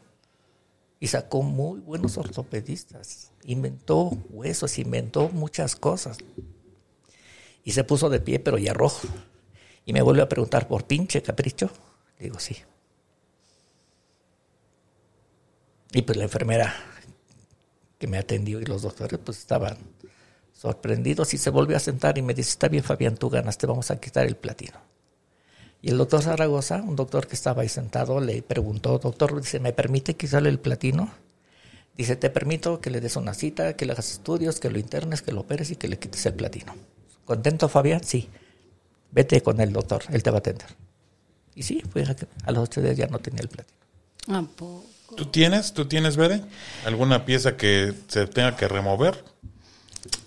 y 1.01 1.09
sacó 1.09 1.43
muy 1.43 1.81
buenos 1.81 2.17
ortopedistas. 2.17 3.33
Inventó 3.45 4.11
huesos, 4.31 4.79
inventó 4.79 5.29
muchas 5.29 5.77
cosas. 5.77 6.19
Y 7.65 7.73
se 7.73 7.85
puso 7.85 8.09
de 8.09 8.21
pie, 8.21 8.39
pero 8.39 8.57
ya 8.59 8.73
rojo. 8.73 9.09
Y 9.85 9.93
me 9.93 10.03
vuelve 10.03 10.23
a 10.23 10.29
preguntar 10.29 10.69
por 10.69 10.87
pinche 10.87 11.23
capricho. 11.23 11.71
Digo, 12.19 12.39
sí. 12.39 12.57
Y 15.93 16.03
pues 16.03 16.17
la 16.19 16.25
enfermera 16.25 16.75
que 17.99 18.07
me 18.07 18.19
atendió 18.19 18.61
y 18.61 18.65
los 18.65 18.83
doctores 18.83 19.19
pues 19.25 19.39
estaban 19.39 19.77
sorprendidos 20.53 21.35
y 21.35 21.39
se 21.39 21.51
volvió 21.51 21.77
a 21.77 21.81
sentar 21.81 22.17
y 22.19 22.23
me 22.23 22.35
dice, 22.35 22.51
está 22.51 22.69
bien 22.69 22.85
Fabián, 22.85 23.17
tú 23.17 23.29
ganas, 23.29 23.59
te 23.59 23.67
vamos 23.67 23.91
a 23.91 24.01
quitar 24.01 24.27
el 24.27 24.37
platino. 24.37 24.79
Y 25.83 25.91
el 25.91 25.99
doctor 25.99 26.23
Zaragoza, 26.23 26.83
un 26.83 26.97
doctor 26.97 27.27
que 27.27 27.35
estaba 27.35 27.63
ahí 27.63 27.69
sentado, 27.69 28.19
le 28.19 28.41
preguntó, 28.41 28.99
doctor, 28.99 29.39
dice, 29.39 29.61
¿me 29.61 29.75
permite 29.75 30.17
quitarle 30.17 30.49
el 30.49 30.59
platino? 30.59 31.11
Dice, 31.97 32.17
te 32.17 32.31
permito 32.31 32.81
que 32.81 32.89
le 32.89 33.01
des 33.03 33.17
una 33.17 33.35
cita, 33.35 33.77
que 33.77 33.85
le 33.85 33.93
hagas 33.93 34.11
estudios, 34.11 34.59
que 34.59 34.71
lo 34.71 34.79
internes, 34.79 35.21
que 35.21 35.33
lo 35.33 35.43
operes 35.43 35.71
y 35.71 35.77
que 35.77 35.89
le 35.89 35.99
quites 35.99 36.25
el 36.25 36.35
platino. 36.35 36.75
¿Contento, 37.27 37.69
Fabián? 37.69 38.03
Sí. 38.03 38.31
Vete 39.13 39.43
con 39.43 39.61
el 39.61 39.73
doctor, 39.73 40.03
él 40.11 40.23
te 40.23 40.31
va 40.31 40.39
a 40.39 40.41
atender. 40.41 40.69
Y 41.55 41.63
sí, 41.63 41.83
fue 41.93 42.03
a, 42.03 42.53
los 42.53 42.65
ocho 42.65 42.81
días 42.81 42.97
ya 42.97 43.07
no 43.07 43.19
tenía 43.19 43.43
el 43.43 43.49
platino. 43.49 43.79
¿A 44.29 44.43
poco? 44.43 44.87
¿Tú 45.17 45.27
tienes, 45.27 45.73
tú 45.75 45.87
tienes, 45.87 46.17
Bere? 46.17 46.43
¿Alguna 46.85 47.25
pieza 47.25 47.57
que 47.57 47.93
se 48.09 48.27
tenga 48.27 48.57
que 48.57 48.69
remover? 48.69 49.25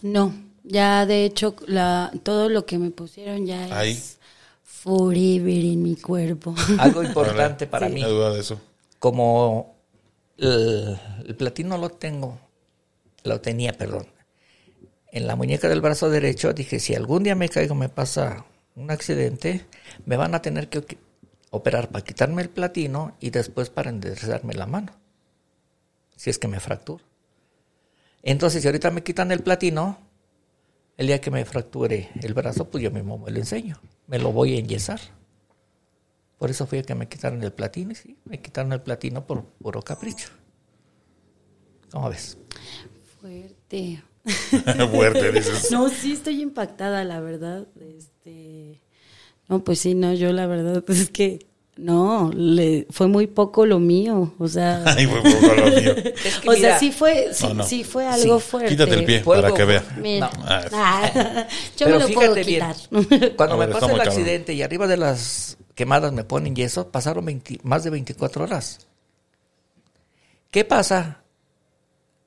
No, 0.02 0.34
ya 0.64 1.06
de 1.06 1.26
hecho 1.26 1.56
la, 1.68 2.12
todo 2.24 2.50
lo 2.50 2.66
que 2.66 2.78
me 2.78 2.92
pusieron 2.92 3.46
ya 3.46 3.66
Ahí. 3.78 3.92
es 3.94 4.18
forever 4.64 5.66
en 5.66 5.82
mi 5.84 5.96
cuerpo. 5.96 6.56
Algo 6.78 7.04
importante 7.04 7.68
para 7.68 7.90
mí, 7.90 8.02
No 8.02 8.10
duda 8.10 8.34
de 8.34 8.40
eso. 8.40 8.60
como 9.00 9.76
el, 10.38 10.98
el 11.28 11.36
platino 11.36 11.78
lo 11.78 11.90
tengo, 11.90 12.40
lo 13.24 13.42
tenía, 13.42 13.74
perdón, 13.74 14.08
en 15.12 15.28
la 15.28 15.36
muñeca 15.36 15.70
del 15.70 15.82
brazo 15.82 16.10
derecho, 16.10 16.54
dije, 16.54 16.80
si 16.80 16.96
algún 16.96 17.24
día 17.24 17.36
me 17.36 17.50
caigo, 17.50 17.76
me 17.76 17.90
pasa 17.90 18.46
un 18.76 18.92
accidente, 18.92 19.66
me 20.06 20.18
van 20.18 20.36
a 20.36 20.42
tener 20.42 20.70
que 20.70 20.84
operar 21.50 21.90
para 21.90 22.04
quitarme 22.04 22.42
el 22.42 22.50
platino 22.50 23.16
y 23.20 23.30
después 23.30 23.70
para 23.70 23.90
enderezarme 23.90 24.54
la 24.54 24.66
mano, 24.66 24.94
si 26.16 26.30
es 26.30 26.38
que 26.38 26.48
me 26.48 26.60
fracturo. 26.60 27.04
Entonces, 28.24 28.62
si 28.62 28.68
ahorita 28.68 28.92
me 28.92 29.04
quitan 29.04 29.32
el 29.32 29.42
platino, 29.42 30.00
el 30.98 31.08
día 31.08 31.22
que 31.22 31.32
me 31.32 31.46
fracture 31.46 32.10
el 32.22 32.34
brazo, 32.34 32.66
pues 32.70 32.84
yo 32.84 32.92
mismo 32.92 33.18
me 33.18 33.32
lo 33.32 33.38
enseño. 33.38 33.80
Me 34.08 34.20
lo 34.20 34.32
voy 34.32 34.56
a 34.56 34.60
enyesar. 34.60 35.00
Por 36.38 36.50
eso 36.50 36.68
fui 36.68 36.80
a 36.80 36.84
que 36.84 36.96
me 36.96 37.08
quitaron 37.08 37.44
el 37.44 37.54
platino 37.54 37.92
y 37.92 37.96
sí, 37.96 38.18
me 38.26 38.42
quitaron 38.42 38.74
el 38.74 38.82
platino 38.82 39.26
por 39.26 39.46
puro 39.46 39.82
capricho. 39.82 40.30
¿Cómo 41.92 42.10
ves? 42.10 42.38
Fuerte. 43.22 44.04
Fuerte, 44.92 45.32
dices. 45.32 45.72
No, 45.72 45.90
sí 45.90 46.14
estoy 46.14 46.42
impactada, 46.42 47.04
la 47.04 47.20
verdad. 47.22 47.68
Este, 47.80 48.82
no, 49.50 49.64
pues 49.64 49.80
sí, 49.80 49.96
no, 49.96 50.14
yo 50.14 50.32
la 50.34 50.48
verdad 50.48 50.84
es 50.90 51.10
que 51.10 51.46
no, 51.78 52.32
le 52.34 52.88
fue 52.90 53.08
muy 53.08 53.28
poco 53.28 53.66
lo 53.68 53.80
mío, 53.80 54.34
o 54.40 54.48
sea, 54.48 54.84
Ay, 54.98 55.06
fue 55.06 55.22
poco 55.22 55.54
lo 55.54 55.68
mío. 55.68 55.94
Es 56.26 56.40
que 56.40 56.50
o 56.50 56.54
sea, 56.54 56.80
sí 56.80 56.92
fue, 56.92 57.30
sí, 57.34 57.48
No, 57.48 57.54
no. 57.56 57.64
sí 57.64 57.84
fue 57.84 58.08
algo 58.08 58.40
Sí, 58.40 58.46
fuerte. 58.50 58.70
Quítate 58.70 58.94
el 58.96 59.06
pie 59.06 59.20
para 59.22 59.54
que 59.54 59.64
vea. 59.66 59.84
Mira, 60.02 60.32
No. 60.34 60.44
Ah, 60.44 60.66
ah, 60.74 61.48
yo 61.78 61.86
Pero 61.86 62.00
me 62.00 62.08
lo 62.08 62.14
puedo 62.14 62.34
bien, 62.34 62.46
quitar. 62.48 62.76
cuando 63.36 63.58
me 63.58 63.68
pasa 63.68 63.86
el 63.86 63.92
cabrón. 63.98 64.08
accidente 64.08 64.54
y 64.54 64.64
arriba 64.64 64.88
de 64.88 64.98
las 64.98 65.58
quemadas 65.76 66.12
me 66.14 66.24
ponen 66.24 66.56
yeso, 66.56 66.90
pasaron 66.90 67.24
20 67.26 67.60
más 67.62 67.84
de 67.84 67.92
24 67.92 68.44
horas. 68.46 68.80
¿Qué 70.50 70.66
pasa? 70.66 71.22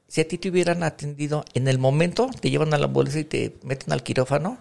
Si 0.07 0.21
a 0.21 0.29
ti 0.29 0.39
te 0.39 0.49
hubieran 0.51 0.83
atendido 0.85 1.45
en 1.55 1.67
el 1.67 1.79
momento, 1.79 2.31
te 2.41 2.51
llevan 2.51 2.73
a 2.75 2.79
la 2.79 2.85
ambulancia 2.87 3.21
y 3.21 3.25
te 3.25 3.57
meten 3.65 3.93
al 3.93 4.03
quirófano, 4.05 4.59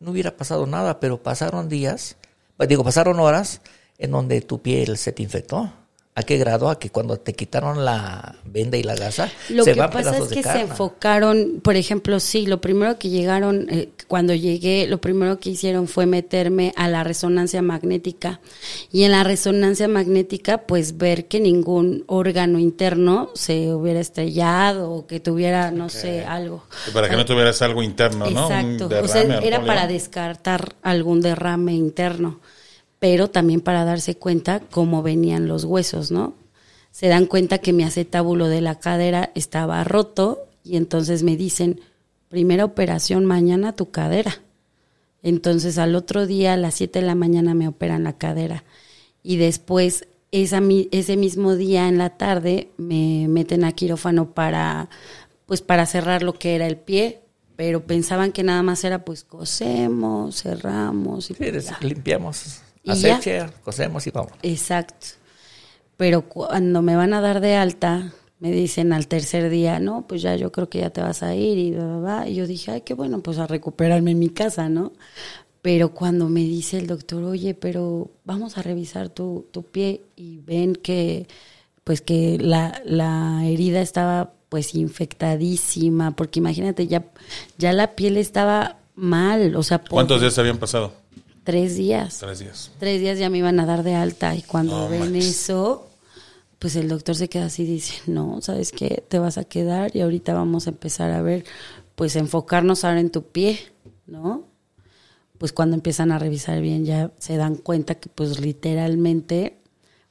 no 0.00 0.10
hubiera 0.10 0.36
pasado 0.36 0.66
nada, 0.66 1.00
pero 1.00 1.22
pasaron 1.22 1.68
días, 1.68 2.16
pues 2.56 2.68
digo, 2.68 2.84
pasaron 2.84 3.20
horas 3.20 3.60
en 3.98 4.10
donde 4.10 4.40
tu 4.40 4.60
piel 4.60 4.98
se 4.98 5.12
te 5.12 5.22
infectó. 5.22 5.72
¿A 6.18 6.22
qué 6.22 6.38
grado? 6.38 6.70
A 6.70 6.78
que 6.78 6.88
cuando 6.88 7.18
te 7.18 7.34
quitaron 7.34 7.84
la 7.84 8.36
venda 8.46 8.78
y 8.78 8.82
la 8.82 8.96
gasa, 8.96 9.30
Lo 9.50 9.64
se 9.64 9.74
que 9.74 9.80
van 9.80 9.90
pasa 9.90 10.16
es 10.16 10.28
que 10.28 10.42
se 10.42 10.60
enfocaron, 10.62 11.60
por 11.62 11.76
ejemplo, 11.76 12.20
sí, 12.20 12.46
lo 12.46 12.62
primero 12.62 12.98
que 12.98 13.10
llegaron, 13.10 13.66
eh, 13.68 13.90
cuando 14.08 14.34
llegué, 14.34 14.86
lo 14.86 14.98
primero 14.98 15.38
que 15.38 15.50
hicieron 15.50 15.88
fue 15.88 16.06
meterme 16.06 16.72
a 16.74 16.88
la 16.88 17.04
resonancia 17.04 17.60
magnética. 17.60 18.40
Y 18.90 19.02
en 19.02 19.12
la 19.12 19.24
resonancia 19.24 19.88
magnética, 19.88 20.62
pues 20.62 20.96
ver 20.96 21.26
que 21.26 21.38
ningún 21.38 22.04
órgano 22.06 22.58
interno 22.58 23.30
se 23.34 23.74
hubiera 23.74 24.00
estrellado 24.00 24.90
o 24.90 25.06
que 25.06 25.20
tuviera, 25.20 25.70
no 25.70 25.90
sé, 25.90 26.24
algo. 26.24 26.64
Para 26.94 27.10
que 27.10 27.16
no 27.16 27.26
tuvieras 27.26 27.60
algo 27.60 27.82
interno, 27.82 28.30
¿no? 28.30 28.50
Exacto. 28.50 28.88
O 29.02 29.08
sea, 29.08 29.40
era 29.40 29.66
para 29.66 29.86
descartar 29.86 30.76
algún 30.80 31.20
derrame 31.20 31.74
interno, 31.74 32.40
pero 32.98 33.28
también 33.28 33.60
para 33.60 33.84
darse 33.84 34.16
cuenta 34.16 34.60
cómo 34.60 35.02
venían 35.02 35.48
los 35.48 35.64
huesos, 35.64 36.10
¿no? 36.10 36.34
Se 36.90 37.08
dan 37.08 37.26
cuenta 37.26 37.58
que 37.58 37.72
mi 37.72 37.82
acetábulo 37.82 38.48
de 38.48 38.60
la 38.60 38.78
cadera 38.78 39.30
estaba 39.34 39.84
roto 39.84 40.46
y 40.64 40.76
entonces 40.76 41.22
me 41.22 41.36
dicen, 41.36 41.80
primera 42.28 42.64
operación 42.64 43.26
mañana 43.26 43.74
tu 43.74 43.90
cadera. 43.90 44.40
Entonces 45.22 45.78
al 45.78 45.94
otro 45.94 46.26
día 46.26 46.54
a 46.54 46.56
las 46.56 46.74
7 46.74 47.00
de 47.00 47.06
la 47.06 47.14
mañana 47.14 47.54
me 47.54 47.68
operan 47.68 48.04
la 48.04 48.14
cadera 48.14 48.64
y 49.22 49.36
después 49.36 50.06
esa, 50.30 50.60
ese 50.90 51.16
mismo 51.16 51.56
día 51.56 51.88
en 51.88 51.98
la 51.98 52.10
tarde 52.10 52.70
me 52.76 53.26
meten 53.28 53.64
a 53.64 53.72
quirófano 53.72 54.30
para 54.30 54.88
pues 55.46 55.62
para 55.62 55.86
cerrar 55.86 56.22
lo 56.22 56.34
que 56.34 56.56
era 56.56 56.66
el 56.66 56.76
pie, 56.76 57.20
pero 57.54 57.84
pensaban 57.86 58.32
que 58.32 58.42
nada 58.42 58.62
más 58.62 58.82
era 58.84 59.04
pues 59.04 59.24
cosemos, 59.24 60.42
cerramos 60.42 61.30
y 61.30 61.34
Sí, 61.34 61.44
pues, 61.50 61.82
limpiamos, 61.82 62.60
Y 62.86 62.94
ya. 62.94 63.16
asepsia, 63.16 63.52
cosemos 63.62 64.06
y 64.06 64.10
vamos. 64.10 64.32
Exacto. 64.42 65.06
Pero 65.96 66.22
cuando 66.22 66.82
me 66.82 66.96
van 66.96 67.12
a 67.14 67.20
dar 67.20 67.40
de 67.40 67.56
alta, 67.56 68.12
me 68.38 68.52
dicen 68.52 68.92
al 68.92 69.08
tercer 69.08 69.50
día, 69.50 69.78
no, 69.80 70.06
pues 70.06 70.22
ya 70.22 70.36
yo 70.36 70.52
creo 70.52 70.68
que 70.68 70.80
ya 70.80 70.90
te 70.90 71.00
vas 71.00 71.22
a 71.22 71.34
ir 71.34 71.58
y 71.58 71.72
bla, 71.72 71.84
bla, 71.84 71.98
bla. 71.98 72.28
Y 72.28 72.34
yo 72.34 72.46
dije, 72.46 72.70
ay, 72.70 72.80
qué 72.82 72.94
bueno, 72.94 73.20
pues 73.20 73.38
a 73.38 73.46
recuperarme 73.46 74.12
en 74.12 74.18
mi 74.18 74.28
casa, 74.28 74.68
¿no? 74.68 74.92
Pero 75.62 75.94
cuando 75.94 76.28
me 76.28 76.40
dice 76.40 76.78
el 76.78 76.86
doctor, 76.86 77.24
oye, 77.24 77.54
pero 77.54 78.10
vamos 78.24 78.56
a 78.56 78.62
revisar 78.62 79.08
tu, 79.08 79.46
tu 79.50 79.64
pie 79.64 80.02
y 80.14 80.38
ven 80.38 80.76
que, 80.76 81.26
pues 81.82 82.02
que 82.02 82.38
la, 82.38 82.80
la 82.84 83.44
herida 83.44 83.80
estaba 83.80 84.32
pues 84.48 84.74
infectadísima, 84.74 86.14
porque 86.14 86.38
imagínate, 86.38 86.86
ya, 86.86 87.04
ya 87.58 87.72
la 87.72 87.96
piel 87.96 88.16
estaba 88.16 88.78
mal, 88.94 89.56
o 89.56 89.62
sea, 89.62 89.78
por 89.78 89.90
¿Cuántos 89.90 90.20
días 90.20 90.38
habían 90.38 90.58
pasado? 90.58 90.92
Tres 91.46 91.76
días 91.76 92.18
Tres 92.18 92.40
días. 92.40 92.70
tres 92.78 93.00
días 93.00 93.18
ya 93.18 93.30
me 93.30 93.38
iban 93.38 93.58
a 93.60 93.64
dar 93.64 93.82
de 93.82 93.94
alta 93.94 94.34
y 94.34 94.42
cuando 94.42 94.88
ven 94.90 95.00
manches. 95.12 95.26
eso, 95.42 95.88
pues 96.58 96.76
el 96.76 96.88
doctor 96.88 97.14
se 97.14 97.28
queda 97.30 97.46
así 97.46 97.62
y 97.62 97.66
dice, 97.66 97.94
no, 98.06 98.40
¿sabes 98.42 98.72
qué? 98.72 99.02
Te 99.08 99.18
vas 99.18 99.38
a 99.38 99.44
quedar 99.44 99.94
y 99.96 100.02
ahorita 100.02 100.34
vamos 100.34 100.66
a 100.66 100.70
empezar 100.70 101.10
a 101.12 101.22
ver, 101.22 101.44
pues 101.94 102.16
enfocarnos 102.16 102.84
ahora 102.84 103.00
en 103.00 103.10
tu 103.10 103.22
pie, 103.22 103.58
¿no? 104.06 104.44
Pues 105.38 105.52
cuando 105.52 105.74
empiezan 105.76 106.12
a 106.12 106.18
revisar 106.18 106.60
bien 106.60 106.84
ya 106.84 107.10
se 107.18 107.36
dan 107.36 107.56
cuenta 107.56 107.94
que 107.94 108.08
pues 108.08 108.40
literalmente 108.40 109.58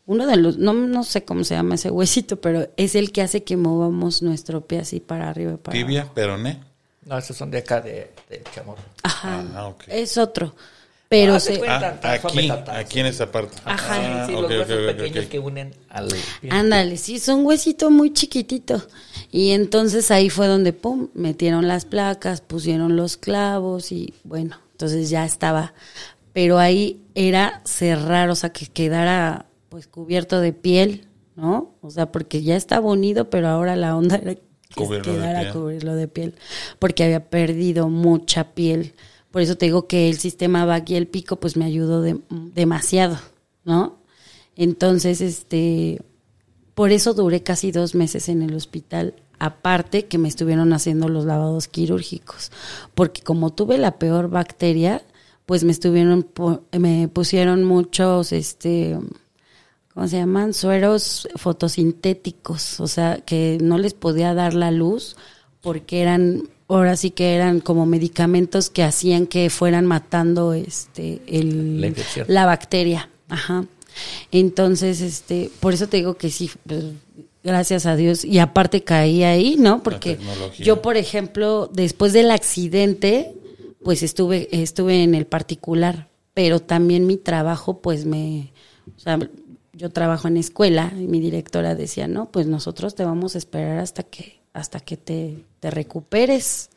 uno 0.08 0.28
de 0.28 0.38
los, 0.38 0.58
no, 0.60 0.74
no 0.74 1.04
sé 1.04 1.26
cómo 1.26 1.44
se 1.44 1.56
llama 1.56 1.76
ese 1.76 1.90
huesito, 1.90 2.40
pero 2.40 2.70
es 2.78 2.94
el 2.96 3.12
que 3.12 3.24
hace 3.24 3.44
que 3.44 3.58
movamos 3.58 4.22
nuestro 4.22 4.62
pie 4.68 4.80
así 4.80 5.00
para 5.00 5.30
arriba 5.30 5.54
y 5.54 5.58
para 5.58 5.76
abajo. 5.78 5.88
Tibia, 5.88 6.14
peroné. 6.14 6.60
No, 7.06 7.18
esos 7.18 7.36
son 7.38 7.50
de 7.52 7.58
acá, 7.60 7.82
de, 7.82 8.12
de 8.30 8.44
chamorro. 8.54 8.82
Ajá, 9.04 9.44
Ah, 9.56 9.74
es 9.88 10.18
otro. 10.20 10.54
Pero 11.18 11.36
Ah, 11.36 11.40
se, 11.40 11.58
cuenta. 11.60 11.88
Ah, 11.90 12.00
Tan 12.02 12.76
aquí, 12.78 13.00
en 13.00 13.06
esta 13.06 13.32
parte. 13.32 13.56
Ajá. 13.64 14.24
Ah, 14.24 14.26
sí, 14.28 14.34
ok, 14.34 14.42
los 14.42 14.50
huesos 14.52 14.74
ok, 14.76 14.80
ok, 14.90 14.96
pequeños 14.98 15.26
ok. 15.26 15.32
que 15.32 15.40
unen 15.40 15.72
al 15.90 16.08
pie. 16.42 16.50
Ándale, 16.52 16.98
sí, 16.98 17.16
es 17.16 17.28
un 17.30 17.46
huesito 17.46 17.90
muy 17.90 18.12
chiquitito. 18.12 18.82
Y 19.32 19.52
entonces 19.52 20.12
ahí 20.12 20.30
fue 20.30 20.48
donde, 20.48 20.74
pum, 20.74 21.08
metieron 21.14 21.68
las 21.68 21.86
placas, 21.86 22.42
pusieron 22.42 22.96
los 22.98 23.16
clavos 23.18 23.92
y 23.92 24.14
bueno, 24.24 24.58
entonces 24.72 25.10
ya 25.10 25.24
estaba. 25.26 25.74
Pero 26.34 26.58
ahí 26.60 27.02
era 27.16 27.62
cerrar, 27.66 28.30
o 28.30 28.36
sea, 28.36 28.50
que 28.52 28.66
quedara 28.66 29.46
pues 29.70 29.88
cubierto 29.88 30.42
de 30.42 30.52
piel, 30.54 31.08
¿no? 31.38 31.76
O 31.82 31.90
sea, 31.92 32.12
porque 32.12 32.44
ya 32.44 32.56
estaba 32.58 32.88
unido, 32.90 33.30
pero 33.30 33.48
ahora 33.48 33.76
la 33.78 33.96
onda 33.96 34.18
era 34.18 34.36
que 34.36 34.42
Cubrirlo 34.76 35.14
de 35.14 35.18
quedara 35.20 35.40
piel. 35.42 35.54
cubrirlo 35.54 35.96
de 35.96 36.08
piel, 36.10 36.36
porque 36.80 37.04
había 37.06 37.24
perdido 37.30 37.88
mucha 37.88 38.54
piel. 38.54 38.94
Por 39.36 39.42
eso 39.42 39.58
te 39.58 39.66
digo 39.66 39.86
que 39.86 40.08
el 40.08 40.18
sistema 40.18 40.64
VAC 40.64 40.92
y 40.92 40.96
el 40.96 41.08
pico 41.08 41.36
pues 41.36 41.58
me 41.58 41.66
ayudó 41.66 42.02
de- 42.02 42.22
demasiado, 42.30 43.20
¿no? 43.66 43.98
Entonces, 44.56 45.20
este, 45.20 46.02
por 46.74 46.94
eso 46.94 47.14
duré 47.14 47.44
casi 47.44 47.74
dos 47.74 47.96
meses 47.96 48.30
en 48.30 48.42
el 48.44 48.56
hospital, 48.56 49.14
aparte 49.38 50.06
que 50.06 50.18
me 50.18 50.30
estuvieron 50.30 50.72
haciendo 50.72 51.10
los 51.10 51.26
lavados 51.26 51.68
quirúrgicos, 51.68 52.50
porque 52.94 53.24
como 53.24 53.52
tuve 53.52 53.78
la 53.78 54.00
peor 54.00 54.30
bacteria, 54.30 55.02
pues 55.46 55.66
me 55.66 55.74
estuvieron, 55.74 56.30
me 56.72 57.10
pusieron 57.10 57.66
muchos, 57.66 58.32
este, 58.32 58.98
¿cómo 59.94 60.08
se 60.08 60.16
llaman? 60.16 60.54
Sueros 60.54 61.28
fotosintéticos, 61.36 62.80
o 62.80 62.88
sea, 62.88 63.18
que 63.18 63.58
no 63.62 63.80
les 63.80 63.96
podía 63.96 64.34
dar 64.34 64.54
la 64.54 64.72
luz 64.72 65.18
porque 65.60 66.02
eran, 66.02 66.48
ahora 66.68 66.96
sí 66.96 67.12
que 67.12 67.36
eran 67.36 67.60
como 67.60 67.86
medicamentos 67.86 68.70
que 68.70 68.84
hacían 68.84 69.28
que 69.28 69.50
fueran 69.50 69.86
matando, 69.86 70.54
este, 70.54 71.22
el, 71.28 71.82
La 71.82 71.94
la 72.28 72.46
bacteria. 72.46 73.10
Ajá. 73.30 73.66
Entonces, 74.32 75.02
este, 75.02 75.50
por 75.60 75.74
eso 75.74 75.88
te 75.88 75.98
digo 75.98 76.16
que 76.16 76.30
sí, 76.30 76.52
pues, 76.68 76.84
gracias 77.44 77.86
a 77.86 77.96
Dios. 77.96 78.26
Y 78.26 78.40
aparte 78.40 78.84
caí 78.84 79.24
ahí, 79.24 79.56
¿no? 79.58 79.84
Porque 79.84 80.18
yo, 80.60 80.82
por 80.82 80.98
ejemplo, 80.98 81.70
después 81.72 82.12
del 82.12 82.32
accidente, 82.32 83.34
pues 83.84 84.04
estuve, 84.04 84.50
estuve 84.52 85.04
en 85.04 85.16
el 85.16 85.26
particular, 85.26 86.10
pero 86.34 86.60
también 86.60 87.08
mi 87.08 87.18
trabajo, 87.18 87.82
pues 87.82 88.06
me, 88.06 88.52
o 88.96 89.00
sea, 89.00 89.20
yo 89.74 89.90
trabajo 89.92 90.28
en 90.28 90.38
escuela 90.38 90.92
y 90.98 91.08
mi 91.08 91.20
directora 91.20 91.76
decía, 91.76 92.08
no, 92.08 92.32
pues 92.32 92.48
nosotros 92.48 92.96
te 92.96 93.06
vamos 93.06 93.36
a 93.36 93.38
esperar 93.38 93.78
hasta 93.78 94.04
que, 94.04 94.42
hasta 94.54 94.80
que 94.80 94.98
te, 94.98 95.46
te 95.66 95.72
recuperes. 95.72 96.70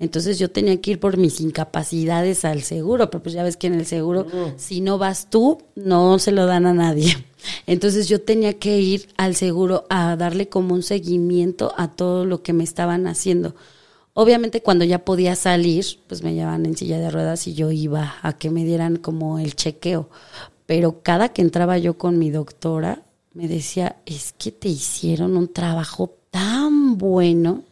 Entonces 0.00 0.40
yo 0.40 0.50
tenía 0.50 0.80
que 0.80 0.90
ir 0.90 0.98
por 0.98 1.16
mis 1.16 1.40
incapacidades 1.40 2.44
al 2.44 2.62
seguro, 2.62 3.08
pero 3.08 3.22
pues 3.22 3.36
ya 3.36 3.44
ves 3.44 3.56
que 3.56 3.68
en 3.68 3.74
el 3.74 3.86
seguro, 3.86 4.26
si 4.56 4.80
no 4.80 4.98
vas 4.98 5.30
tú, 5.30 5.62
no 5.76 6.18
se 6.18 6.32
lo 6.32 6.46
dan 6.46 6.66
a 6.66 6.74
nadie. 6.74 7.24
Entonces 7.68 8.08
yo 8.08 8.20
tenía 8.20 8.54
que 8.58 8.80
ir 8.80 9.10
al 9.16 9.36
seguro 9.36 9.86
a 9.90 10.16
darle 10.16 10.48
como 10.48 10.74
un 10.74 10.82
seguimiento 10.82 11.72
a 11.76 11.92
todo 11.92 12.24
lo 12.24 12.42
que 12.42 12.52
me 12.52 12.64
estaban 12.64 13.06
haciendo. 13.06 13.54
Obviamente 14.12 14.60
cuando 14.60 14.84
ya 14.84 15.04
podía 15.04 15.36
salir, 15.36 15.86
pues 16.08 16.24
me 16.24 16.34
llevaban 16.34 16.66
en 16.66 16.76
silla 16.76 16.98
de 16.98 17.12
ruedas 17.12 17.46
y 17.46 17.54
yo 17.54 17.70
iba 17.70 18.16
a 18.22 18.32
que 18.32 18.50
me 18.50 18.64
dieran 18.64 18.96
como 18.96 19.38
el 19.38 19.54
chequeo. 19.54 20.10
Pero 20.66 21.00
cada 21.04 21.28
que 21.28 21.42
entraba 21.42 21.78
yo 21.78 21.96
con 21.96 22.18
mi 22.18 22.30
doctora, 22.30 23.04
me 23.34 23.46
decía, 23.46 23.98
es 24.04 24.34
que 24.36 24.50
te 24.50 24.68
hicieron 24.68 25.36
un 25.36 25.52
trabajo 25.52 26.16
tan 26.32 26.98
bueno 26.98 27.62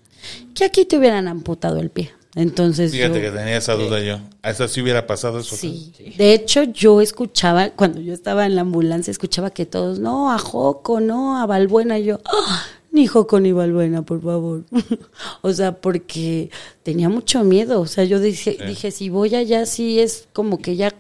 que 0.55 0.65
aquí 0.65 0.85
te 0.85 0.99
hubieran 0.99 1.29
amputado 1.29 1.79
el 1.81 1.91
pie. 1.91 2.13
Entonces 2.37 2.91
Fíjate 2.91 3.23
yo- 3.23 3.31
que 3.31 3.37
tenía 3.39 3.57
esa 3.59 3.75
duda 3.75 4.01
yo. 4.01 4.19
A 4.43 4.51
esa 4.51 4.67
sí 4.67 4.83
hubiera 4.83 5.07
pasado 5.07 5.39
eso. 5.39 5.55
Sí. 5.57 5.93
De 6.19 6.35
hecho, 6.35 6.65
yo 6.65 7.01
escuchaba, 7.01 7.71
cuando 7.71 8.01
yo 8.01 8.13
estaba 8.13 8.45
en 8.45 8.57
la 8.57 8.63
ambulancia, 8.63 9.11
escuchaba 9.13 9.51
que 9.51 9.67
todos, 9.67 10.01
no, 10.01 10.33
a 10.33 10.39
Joco, 10.39 10.99
no, 11.01 11.41
a 11.41 11.47
Balbuena, 11.47 11.99
y 12.01 12.07
yo, 12.07 12.19
"Ah, 12.25 12.65
hijo 12.93 13.29
con 13.29 13.47
Ibalbuena, 13.47 14.03
por 14.03 14.21
favor. 14.21 14.65
o 15.43 15.53
sea, 15.53 15.77
porque 15.81 16.51
tenía 16.83 17.09
mucho 17.09 17.45
miedo. 17.45 17.81
O 17.81 17.87
sea, 17.87 18.03
yo 18.05 18.19
dije, 18.19 18.59
dije, 18.67 18.91
si 18.91 19.11
voy 19.11 19.35
allá, 19.37 19.65
sí 19.67 20.01
es 20.01 20.27
como 20.33 20.59
que 20.59 20.75
ya... 20.75 20.93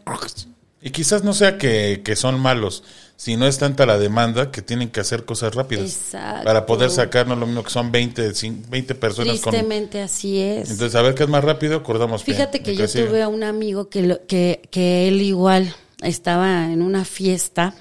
Y 0.83 0.91
quizás 0.91 1.25
no 1.25 1.33
sea 1.33 1.57
que, 1.59 2.03
que 2.05 2.15
son 2.15 2.39
malos, 2.39 2.85
sino 3.17 3.47
es 3.47 3.59
tanta 3.59 3.87
la 3.87 3.99
demanda 3.99 4.51
que 4.51 4.61
tienen 4.63 4.91
que 4.91 5.01
hacer 5.01 5.25
cosas 5.25 5.55
rápidas. 5.55 5.85
Exacto. 5.85 6.45
Para 6.45 6.67
poder 6.67 6.91
sacarnos 6.91 7.39
lo 7.39 7.47
mismo 7.47 7.63
que 7.63 7.71
son 7.71 7.93
20, 7.93 8.31
cin- 8.33 8.69
20 8.69 8.95
personas 8.97 9.41
con... 9.41 9.53
Tristemente 9.53 10.03
así 10.03 10.39
es. 10.41 10.71
Entonces, 10.71 10.95
a 10.97 11.03
ver 11.03 11.15
qué 11.15 11.23
es 11.25 11.29
más 11.29 11.45
rápido, 11.45 11.77
acordamos 11.77 12.25
bien. 12.25 12.37
Fíjate 12.37 12.63
que 12.63 12.75
yo 12.77 12.87
sigue. 12.89 13.05
tuve 13.07 13.23
a 13.23 13.29
un 13.29 13.43
amigo 13.45 13.89
que, 13.89 14.03
lo- 14.03 14.27
que, 14.27 14.63
que 14.71 15.09
él 15.09 15.23
igual 15.23 15.75
estaba 16.03 16.71
en 16.73 16.83
una 16.83 17.05
fiesta. 17.05 17.75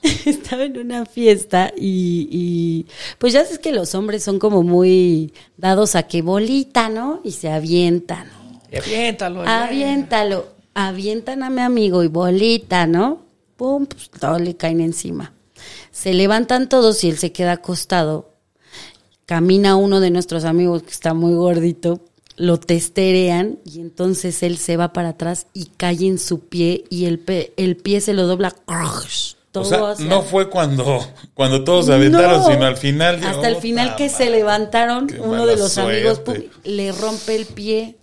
estaba 0.26 0.64
en 0.64 0.78
una 0.78 1.06
fiesta 1.06 1.72
y, 1.76 2.28
y, 2.30 2.86
pues 3.18 3.32
ya 3.32 3.44
sabes 3.44 3.58
que 3.58 3.72
los 3.72 3.94
hombres 3.94 4.22
son 4.22 4.38
como 4.38 4.62
muy 4.62 5.32
dados 5.56 5.94
a 5.96 6.04
que 6.04 6.22
bolita, 6.22 6.88
¿no? 6.88 7.20
Y 7.24 7.32
se 7.32 7.50
avientan. 7.50 8.30
Y 8.70 8.76
aviéntalo. 8.76 9.42
Aviéntalo. 9.46 10.48
Avientan 10.74 11.42
a 11.42 11.50
mi 11.50 11.60
amigo 11.62 12.04
y 12.04 12.08
bolita, 12.08 12.86
¿no? 12.86 13.26
Pum, 13.58 13.84
pues 13.86 14.08
todo 14.10 14.38
le 14.38 14.56
caen 14.56 14.80
encima. 14.80 15.34
Se 15.92 16.14
levantan 16.14 16.68
todos 16.70 17.04
y 17.04 17.10
él 17.10 17.18
se 17.18 17.32
queda 17.32 17.52
acostado. 17.52 18.30
Camina 19.26 19.76
uno 19.76 20.00
de 20.00 20.10
nuestros 20.10 20.44
amigos 20.44 20.82
que 20.84 20.90
está 20.90 21.12
muy 21.12 21.34
gordito, 21.34 22.00
lo 22.36 22.58
testerean 22.58 23.58
y 23.66 23.80
entonces 23.80 24.42
él 24.42 24.56
se 24.56 24.76
va 24.78 24.92
para 24.94 25.10
atrás 25.10 25.48
y 25.52 25.66
cae 25.76 26.06
en 26.06 26.18
su 26.18 26.40
pie 26.48 26.84
y 26.88 27.04
el, 27.06 27.18
pe- 27.18 27.52
el 27.56 27.76
pie 27.76 28.00
se 28.00 28.14
lo 28.14 28.26
dobla. 28.26 28.54
Todo 29.50 29.62
O 29.64 29.66
sea, 29.66 29.90
hacia- 29.90 30.06
no 30.06 30.22
fue 30.22 30.48
cuando, 30.48 31.04
cuando 31.34 31.64
todos 31.64 31.86
se 31.86 31.92
aventaron, 31.94 32.40
No. 32.42 32.46
sino 32.48 32.64
al 32.64 32.76
final. 32.76 33.20
Hasta 33.24 33.48
el 33.48 33.56
final 33.56 33.96
que 33.96 34.08
se 34.08 34.30
levantaron, 34.30 35.08
uno 35.20 35.46
de 35.46 35.56
los 35.56 35.76
amigos 35.78 36.20
pum, 36.20 36.36
le 36.64 36.92
rompe 36.92 37.34
el 37.34 37.46
pie. 37.46 37.96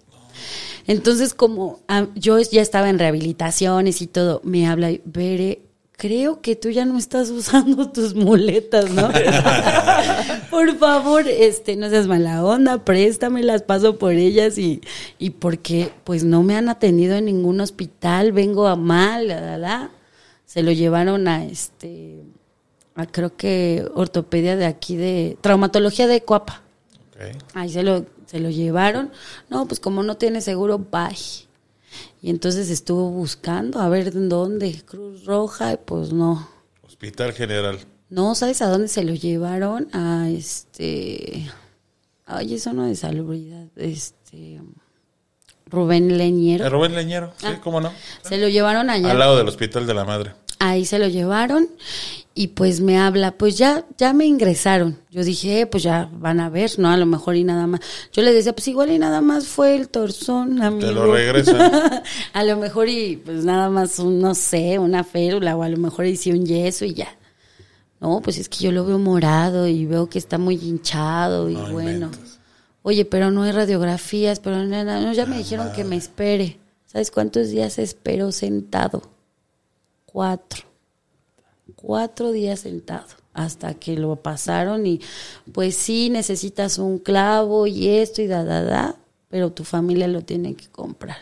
Entonces, 0.87 1.33
como 1.33 1.79
ah, 1.87 2.07
yo 2.15 2.39
ya 2.39 2.61
estaba 2.61 2.89
en 2.89 2.99
rehabilitaciones 2.99 4.01
y 4.01 4.07
todo, 4.07 4.41
me 4.43 4.67
habla, 4.67 4.91
y, 4.91 5.01
Bere, 5.05 5.61
creo 5.97 6.41
que 6.41 6.55
tú 6.55 6.69
ya 6.69 6.85
no 6.85 6.97
estás 6.97 7.29
usando 7.29 7.89
tus 7.93 8.15
muletas, 8.15 8.91
¿no? 8.91 9.09
por 10.49 10.77
favor, 10.77 11.27
este, 11.27 11.75
no 11.75 11.89
seas 11.89 12.07
mala 12.07 12.43
onda, 12.43 12.83
préstamelas, 12.83 13.63
paso 13.63 13.97
por 13.97 14.13
ellas 14.13 14.57
y, 14.57 14.81
y 15.17 15.31
porque 15.31 15.91
pues 16.03 16.23
no 16.23 16.43
me 16.43 16.55
han 16.55 16.69
atendido 16.69 17.15
en 17.15 17.25
ningún 17.25 17.61
hospital, 17.61 18.31
vengo 18.31 18.67
a 18.67 18.75
mal, 18.75 19.27
la, 19.27 19.41
la, 19.41 19.57
la. 19.57 19.91
Se 20.45 20.61
lo 20.61 20.71
llevaron 20.71 21.27
a 21.27 21.45
este, 21.45 22.21
a 22.93 23.05
creo 23.07 23.35
que 23.35 23.87
ortopedia 23.95 24.55
de 24.55 24.65
aquí 24.65 24.95
de, 24.95 25.37
traumatología 25.41 26.07
de 26.07 26.21
Coapa. 26.21 26.61
Ok. 27.15 27.41
Ahí 27.55 27.69
se 27.69 27.81
lo, 27.81 28.05
se 28.35 28.41
lo 28.41 28.49
llevaron. 28.49 29.11
No, 29.49 29.65
pues 29.65 29.79
como 29.79 30.03
no 30.03 30.17
tiene 30.17 30.41
seguro, 30.41 30.77
bye. 30.77 31.15
Y 32.21 32.29
entonces 32.29 32.69
estuvo 32.69 33.09
buscando 33.09 33.79
a 33.79 33.87
ver 33.87 34.09
en 34.09 34.27
dónde, 34.27 34.81
Cruz 34.85 35.23
Roja, 35.23 35.71
y 35.73 35.77
pues 35.77 36.11
no. 36.11 36.49
Hospital 36.85 37.31
General. 37.31 37.79
No, 38.09 38.35
¿sabes 38.35 38.61
a 38.61 38.67
dónde 38.67 38.89
se 38.89 39.05
lo 39.05 39.13
llevaron? 39.13 39.87
A 39.93 40.27
este. 40.29 41.49
Ay, 42.25 42.55
eso 42.55 42.73
no 42.73 42.85
de 42.87 42.97
salubridad. 42.97 43.67
Este. 43.77 44.61
Rubén 45.67 46.17
Leñero. 46.17 46.65
Eh, 46.65 46.69
Rubén 46.69 46.93
Leñero, 46.93 47.31
sí, 47.37 47.45
Ah. 47.47 47.61
cómo 47.63 47.79
no. 47.79 47.93
Se 48.21 48.37
lo 48.37 48.49
llevaron 48.49 48.89
allá. 48.89 49.11
Al 49.11 49.19
lado 49.19 49.37
del 49.37 49.47
Hospital 49.47 49.87
de 49.87 49.93
la 49.93 50.03
Madre. 50.03 50.33
Ahí 50.59 50.83
se 50.85 50.99
lo 50.99 51.07
llevaron 51.07 51.69
y 52.37 52.49
pues 52.49 52.81
me 52.81 52.97
habla, 52.97 53.37
pues 53.37 53.57
ya, 53.57 53.85
ya 53.97 54.11
me 54.11 54.25
ingresaron. 54.25 54.97
Yo 55.09 55.23
dije, 55.23 55.61
eh, 55.61 55.67
pues 55.67 55.83
ya 55.83 56.09
van 56.11 56.41
a 56.41 56.49
ver, 56.49 56.77
¿no? 56.77 56.89
A 56.89 56.97
lo 56.97 57.05
mejor 57.05 57.37
y 57.37 57.45
nada 57.45 57.65
más. 57.65 57.79
Yo 58.11 58.23
le 58.23 58.33
decía, 58.33 58.53
pues 58.53 58.67
igual 58.67 58.91
y 58.91 58.99
nada 58.99 59.21
más 59.21 59.47
fue 59.47 59.73
el 59.73 59.87
torzón, 59.87 60.61
amigo. 60.61 60.85
Te 60.85 60.93
lo 60.93 61.13
regresan. 61.13 62.03
a 62.33 62.43
lo 62.43 62.57
mejor 62.57 62.89
y 62.89 63.15
pues 63.15 63.45
nada 63.45 63.69
más, 63.69 63.99
un, 63.99 64.19
no 64.19 64.35
sé, 64.35 64.77
una 64.79 65.05
férula 65.05 65.55
o 65.55 65.63
a 65.63 65.69
lo 65.69 65.77
mejor 65.77 66.07
hice 66.07 66.31
un 66.31 66.45
yeso 66.45 66.83
y 66.83 66.93
ya. 66.93 67.07
No, 68.01 68.19
pues 68.21 68.37
es 68.37 68.49
que 68.49 68.57
yo 68.57 68.73
lo 68.73 68.83
veo 68.85 68.99
morado 68.99 69.65
y 69.65 69.85
veo 69.85 70.09
que 70.09 70.19
está 70.19 70.37
muy 70.37 70.55
hinchado 70.55 71.49
y 71.49 71.53
No 71.53 71.71
bueno. 71.71 72.11
Oye, 72.81 73.05
pero 73.05 73.31
no 73.31 73.43
hay 73.43 73.53
radiografías, 73.53 74.41
pero 74.41 74.57
no, 74.57 74.83
no, 74.83 75.01
no, 75.01 75.13
ya 75.13 75.25
me 75.25 75.37
dijeron 75.37 75.71
que 75.71 75.85
me 75.85 75.95
espere. 75.95 76.59
¿Sabes 76.85 77.11
cuántos 77.11 77.47
días 77.47 77.79
espero 77.79 78.33
sentado? 78.33 79.03
Cuatro. 80.05 80.74
Cuatro 81.85 82.31
días 82.31 82.61
sentado 82.61 83.05
hasta 83.31 83.75
que 83.75 83.95
lo 83.95 84.15
pasaron 84.15 84.87
y 84.87 85.01
pues 85.53 85.75
sí 85.75 86.09
necesitas 86.09 86.79
un 86.79 86.97
clavo 86.97 87.67
y 87.67 87.89
esto 87.89 88.23
y 88.23 88.27
da, 88.27 88.43
da, 88.43 88.63
da, 88.63 88.95
pero 89.29 89.51
tu 89.51 89.63
familia 89.63 90.07
lo 90.07 90.23
tiene 90.23 90.55
que 90.55 90.67
comprar. 90.67 91.21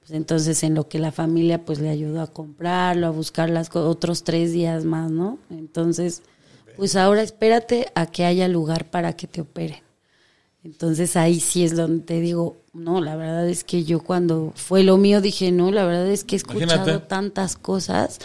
Pues 0.00 0.10
entonces 0.10 0.62
en 0.64 0.74
lo 0.74 0.86
que 0.86 0.98
la 0.98 1.12
familia 1.12 1.64
pues 1.64 1.78
le 1.78 1.88
ayudó 1.88 2.20
a 2.20 2.26
comprarlo, 2.26 3.06
a 3.06 3.10
buscar 3.10 3.48
las 3.48 3.74
otros 3.74 4.22
tres 4.22 4.52
días 4.52 4.84
más, 4.84 5.10
¿no? 5.10 5.38
Entonces, 5.48 6.20
pues 6.76 6.94
ahora 6.94 7.22
espérate 7.22 7.90
a 7.94 8.04
que 8.04 8.26
haya 8.26 8.48
lugar 8.48 8.90
para 8.90 9.14
que 9.14 9.26
te 9.26 9.40
operen. 9.40 9.80
Entonces 10.62 11.16
ahí 11.16 11.40
sí 11.40 11.64
es 11.64 11.74
donde 11.74 12.04
te 12.04 12.20
digo, 12.20 12.58
no, 12.72 13.00
la 13.00 13.16
verdad 13.16 13.48
es 13.48 13.64
que 13.64 13.84
yo 13.84 14.00
cuando 14.00 14.52
fue 14.54 14.84
lo 14.84 14.96
mío 14.96 15.20
dije, 15.20 15.50
no, 15.50 15.70
la 15.72 15.84
verdad 15.84 16.08
es 16.08 16.22
que 16.24 16.36
he 16.36 16.38
escuchado 16.38 16.74
Imagínate. 16.74 17.06
tantas 17.06 17.56
cosas 17.56 18.18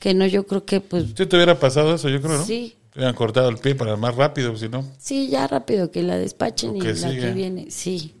que 0.00 0.12
no, 0.12 0.26
yo 0.26 0.46
creo 0.46 0.64
que 0.64 0.80
pues 0.80 1.06
Si 1.16 1.26
te 1.26 1.36
hubiera 1.36 1.58
pasado 1.58 1.94
eso, 1.94 2.08
yo 2.08 2.20
creo, 2.20 2.38
¿no? 2.38 2.44
Sí. 2.44 2.76
Te 2.92 2.98
hubieran 2.98 3.14
cortado 3.14 3.48
el 3.48 3.58
pie 3.58 3.74
para 3.74 3.96
más 3.96 4.14
rápido, 4.16 4.56
si 4.56 4.68
no. 4.68 4.84
sí, 4.98 5.28
ya 5.28 5.46
rápido 5.46 5.90
que 5.90 6.02
la 6.02 6.16
despachen 6.16 6.76
y 6.76 6.80
la 6.80 7.10
que 7.10 7.30
viene, 7.30 7.70
sí. 7.70 8.14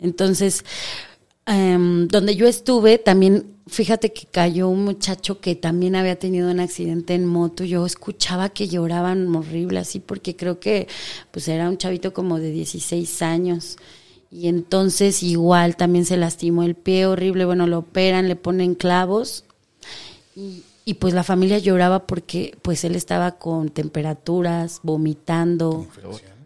Entonces, 0.00 0.64
em, 1.46 2.08
donde 2.08 2.34
yo 2.34 2.46
estuve, 2.46 2.98
también, 2.98 3.46
fíjate 3.68 4.12
que 4.12 4.26
cayó 4.26 4.68
un 4.68 4.84
muchacho 4.84 5.40
que 5.40 5.54
también 5.54 5.94
había 5.94 6.18
tenido 6.18 6.50
un 6.50 6.58
accidente 6.60 7.14
en 7.14 7.24
moto. 7.26 7.64
Yo 7.64 7.86
escuchaba 7.86 8.48
que 8.48 8.68
lloraban 8.68 9.34
horrible 9.34 9.78
así, 9.78 10.00
porque 10.00 10.34
creo 10.36 10.58
que 10.60 10.88
pues 11.30 11.46
era 11.48 11.68
un 11.68 11.78
chavito 11.78 12.12
como 12.12 12.38
de 12.40 12.50
16 12.50 13.22
años. 13.22 13.76
Y 14.32 14.48
entonces 14.48 15.22
igual 15.22 15.76
también 15.76 16.06
se 16.06 16.16
lastimó 16.16 16.62
el 16.62 16.74
pie 16.74 17.06
horrible, 17.06 17.44
bueno, 17.44 17.66
lo 17.66 17.80
operan, 17.80 18.28
le 18.28 18.36
ponen 18.36 18.74
clavos 18.74 19.44
y, 20.34 20.94
pues 20.94 21.12
la 21.12 21.22
familia 21.22 21.58
lloraba 21.58 22.06
porque 22.06 22.56
pues 22.62 22.84
él 22.84 22.96
estaba 22.96 23.32
con 23.32 23.68
temperaturas, 23.68 24.80
vomitando. 24.82 25.86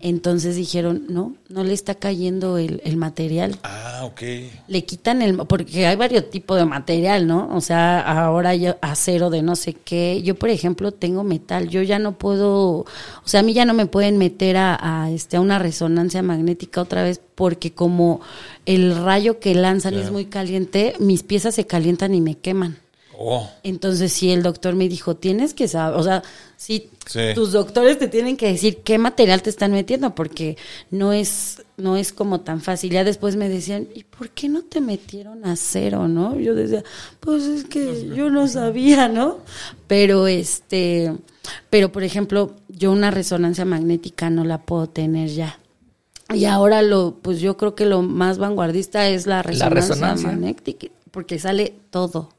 Entonces 0.09 0.54
dijeron, 0.54 1.02
no, 1.09 1.34
no 1.48 1.64
le 1.64 1.72
está 1.72 1.96
cayendo 1.96 2.59
el, 2.59 2.80
el 2.84 2.96
material. 2.96 3.59
Ah, 3.64 4.02
ok. 4.04 4.22
Le 4.68 4.84
quitan 4.84 5.20
el, 5.20 5.36
porque 5.36 5.84
hay 5.84 5.96
varios 5.96 6.30
tipos 6.30 6.57
de 6.59 6.64
material, 6.64 7.26
¿no? 7.26 7.48
O 7.52 7.61
sea, 7.61 8.02
ahora 8.02 8.50
hay 8.50 8.68
acero 8.82 9.30
de 9.30 9.42
no 9.42 9.57
sé 9.57 9.72
qué. 9.72 10.22
Yo, 10.22 10.36
por 10.36 10.50
ejemplo, 10.50 10.92
tengo 10.92 11.24
metal. 11.24 11.68
Yo 11.70 11.82
ya 11.82 11.98
no 11.98 12.12
puedo, 12.18 12.82
o 12.82 12.86
sea, 13.24 13.40
a 13.40 13.42
mí 13.42 13.52
ya 13.52 13.64
no 13.64 13.74
me 13.74 13.86
pueden 13.86 14.16
meter 14.16 14.59
a, 14.59 14.78
a, 14.80 15.11
este, 15.11 15.38
a 15.38 15.40
una 15.40 15.59
resonancia 15.59 16.22
magnética 16.22 16.82
otra 16.82 17.02
vez 17.02 17.20
porque 17.34 17.72
como 17.72 18.20
el 18.64 18.96
rayo 18.96 19.40
que 19.40 19.57
lanzan 19.57 19.94
es 19.94 20.12
muy 20.12 20.26
caliente, 20.26 20.94
mis 21.00 21.24
piezas 21.24 21.57
se 21.57 21.66
calientan 21.66 22.14
y 22.14 22.20
me 22.20 22.36
queman. 22.36 22.78
Oh, 23.18 23.48
Entonces 23.62 24.12
sí, 24.12 24.30
el 24.30 24.42
doctor 24.42 24.74
me 24.74 24.88
dijo, 24.88 25.16
tienes 25.16 25.54
que 25.54 25.68
saber, 25.68 25.98
o 25.98 26.02
sea, 26.02 26.22
sí, 26.56 26.90
Sí. 27.06 27.20
tus 27.34 27.52
doctores 27.52 27.98
te 27.98 28.08
tienen 28.08 28.36
que 28.36 28.46
decir 28.46 28.78
qué 28.84 28.98
material 28.98 29.40
te 29.42 29.48
están 29.50 29.72
metiendo, 29.72 30.14
porque 30.14 30.56
no 30.90 31.12
es, 31.12 31.62
no 31.76 31.96
es 31.96 32.12
como 32.12 32.40
tan 32.40 32.60
fácil. 32.60 32.90
Ya 32.90 33.04
después 33.04 33.36
me 33.36 33.48
decían, 33.48 33.88
¿y 33.94 34.04
por 34.04 34.30
qué 34.30 34.48
no 34.48 34.62
te 34.62 34.80
metieron 34.80 35.44
acero, 35.46 36.08
no? 36.08 36.38
Yo 36.38 36.54
decía, 36.54 36.82
pues 37.20 37.44
es 37.44 37.64
que 37.64 38.10
yo 38.14 38.28
no 38.30 38.48
sabía, 38.48 39.08
¿no? 39.08 39.38
Pero 39.86 40.26
este, 40.26 41.12
pero 41.70 41.92
por 41.92 42.02
ejemplo, 42.02 42.54
yo 42.68 42.90
una 42.92 43.10
resonancia 43.10 43.64
magnética 43.64 44.28
no 44.30 44.44
la 44.44 44.62
puedo 44.62 44.88
tener 44.88 45.28
ya. 45.30 45.58
Y 46.34 46.44
ahora 46.46 46.82
lo, 46.82 47.14
pues 47.22 47.40
yo 47.40 47.56
creo 47.56 47.76
que 47.76 47.86
lo 47.86 48.02
más 48.02 48.38
vanguardista 48.38 49.08
es 49.08 49.26
la 49.28 49.42
resonancia, 49.44 49.94
resonancia. 49.94 50.28
magnética, 50.28 50.88
porque 51.12 51.38
sale 51.38 51.72
todo. 51.90 52.30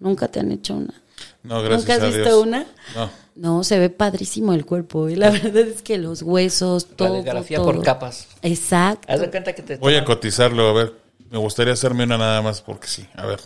Nunca 0.00 0.28
te 0.28 0.40
han 0.40 0.52
hecho 0.52 0.74
una. 0.74 0.94
no, 1.42 1.62
gracias 1.62 1.80
¿Nunca 1.80 1.94
has 1.94 2.00
a 2.02 2.06
visto 2.06 2.22
Dios. 2.22 2.42
una? 2.46 2.66
No. 2.94 3.10
No, 3.34 3.62
se 3.64 3.78
ve 3.78 3.88
padrísimo 3.88 4.52
el 4.52 4.64
cuerpo. 4.66 5.08
Y 5.08 5.14
la 5.16 5.30
verdad 5.30 5.56
es 5.58 5.82
que 5.82 5.96
los 5.98 6.22
huesos, 6.22 6.86
La 6.90 6.96
todo. 6.96 7.08
radiografía 7.08 7.58
todo. 7.58 7.66
por 7.66 7.82
capas. 7.82 8.26
Exacto. 8.42 9.06
Haz 9.12 9.20
de 9.20 9.30
cuenta 9.30 9.52
que 9.54 9.62
te 9.62 9.76
Voy 9.76 9.94
a 9.96 10.04
cotizarlo, 10.04 10.68
a 10.68 10.72
ver. 10.72 10.94
Me 11.30 11.38
gustaría 11.38 11.72
hacerme 11.74 12.04
una 12.04 12.16
nada 12.18 12.42
más 12.42 12.60
porque 12.62 12.88
sí. 12.88 13.06
A 13.14 13.26
ver. 13.26 13.38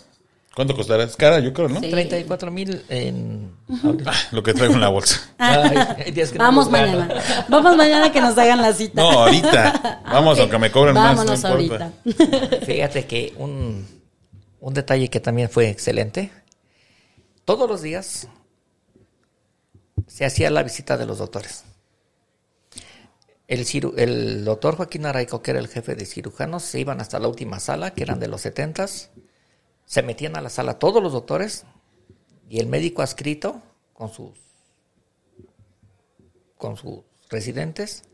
¿Cuánto 0.55 0.77
costará? 0.77 1.05
Es 1.05 1.17
cara, 1.17 1.41
yo 1.41 1.53
creo, 1.55 1.69
¿no? 1.69 1.81
Sí. 1.81 1.91
34 1.91 2.51
mil 2.51 2.83
en... 2.91 3.53
Ah, 4.07 4.13
lo 4.33 4.43
que 4.43 4.53
traigo 4.53 4.75
en 4.75 4.81
la 4.83 4.89
bolsa. 4.91 5.19
Ay, 5.39 6.13
que 6.13 6.25
no 6.33 6.39
Vamos 6.39 6.71
mañana. 6.71 7.09
Vamos 7.49 7.75
mañana 7.77 8.13
que 8.13 8.21
nos 8.21 8.37
hagan 8.37 8.61
la 8.61 8.73
cita. 8.75 9.01
No, 9.01 9.11
ahorita. 9.11 10.03
Vamos, 10.13 10.35
Ok. 10.35 10.41
aunque 10.43 10.59
me 10.59 10.71
cobren 10.71 10.95
Vámonos 10.95 11.43
más, 11.43 11.55
no 11.55 11.59
importa. 11.61 11.93
ahorita. 12.05 12.67
Fíjate 12.67 13.07
que 13.07 13.33
un, 13.39 13.87
un 14.61 14.75
detalle 14.75 15.09
que 15.09 15.21
también 15.21 15.49
fue 15.49 15.71
excelente. 15.71 16.31
Todos 17.45 17.69
los 17.69 17.83
días 17.83 18.29
se 20.07 20.25
hacía 20.25 20.51
la 20.51 20.63
visita 20.63 20.97
de 20.97 21.07
los 21.07 21.19
doctores. 21.19 21.65
el, 23.49 23.67
ciru- 23.67 23.95
el 23.99 24.45
doctor 24.45 24.77
Joaquín 24.77 25.05
Araico, 25.07 25.43
que 25.43 25.51
era 25.51 25.61
el 25.61 25.69
jefe 25.69 25.95
de 25.95 26.07
cirujanos, 26.07 26.63
se 26.63 26.81
iban 26.81 27.01
hasta 27.01 27.19
la 27.19 27.29
última 27.29 27.61
sala, 27.61 27.93
que 27.93 28.03
eran 28.03 28.19
de 28.21 28.29
los 28.29 28.41
setentas, 28.41 29.11
se 29.85 30.03
metían 30.03 30.37
a 30.37 30.41
la 30.41 30.49
sala 30.49 30.79
todos 30.79 31.03
los 31.03 31.13
doctores 31.13 31.65
y 32.49 32.61
el 32.61 32.67
médico 32.67 33.03
adscrito 33.03 33.61
con 33.93 34.11
sus 34.13 34.31
con 36.57 36.77
sus 36.77 37.01
residentes, 37.29 38.05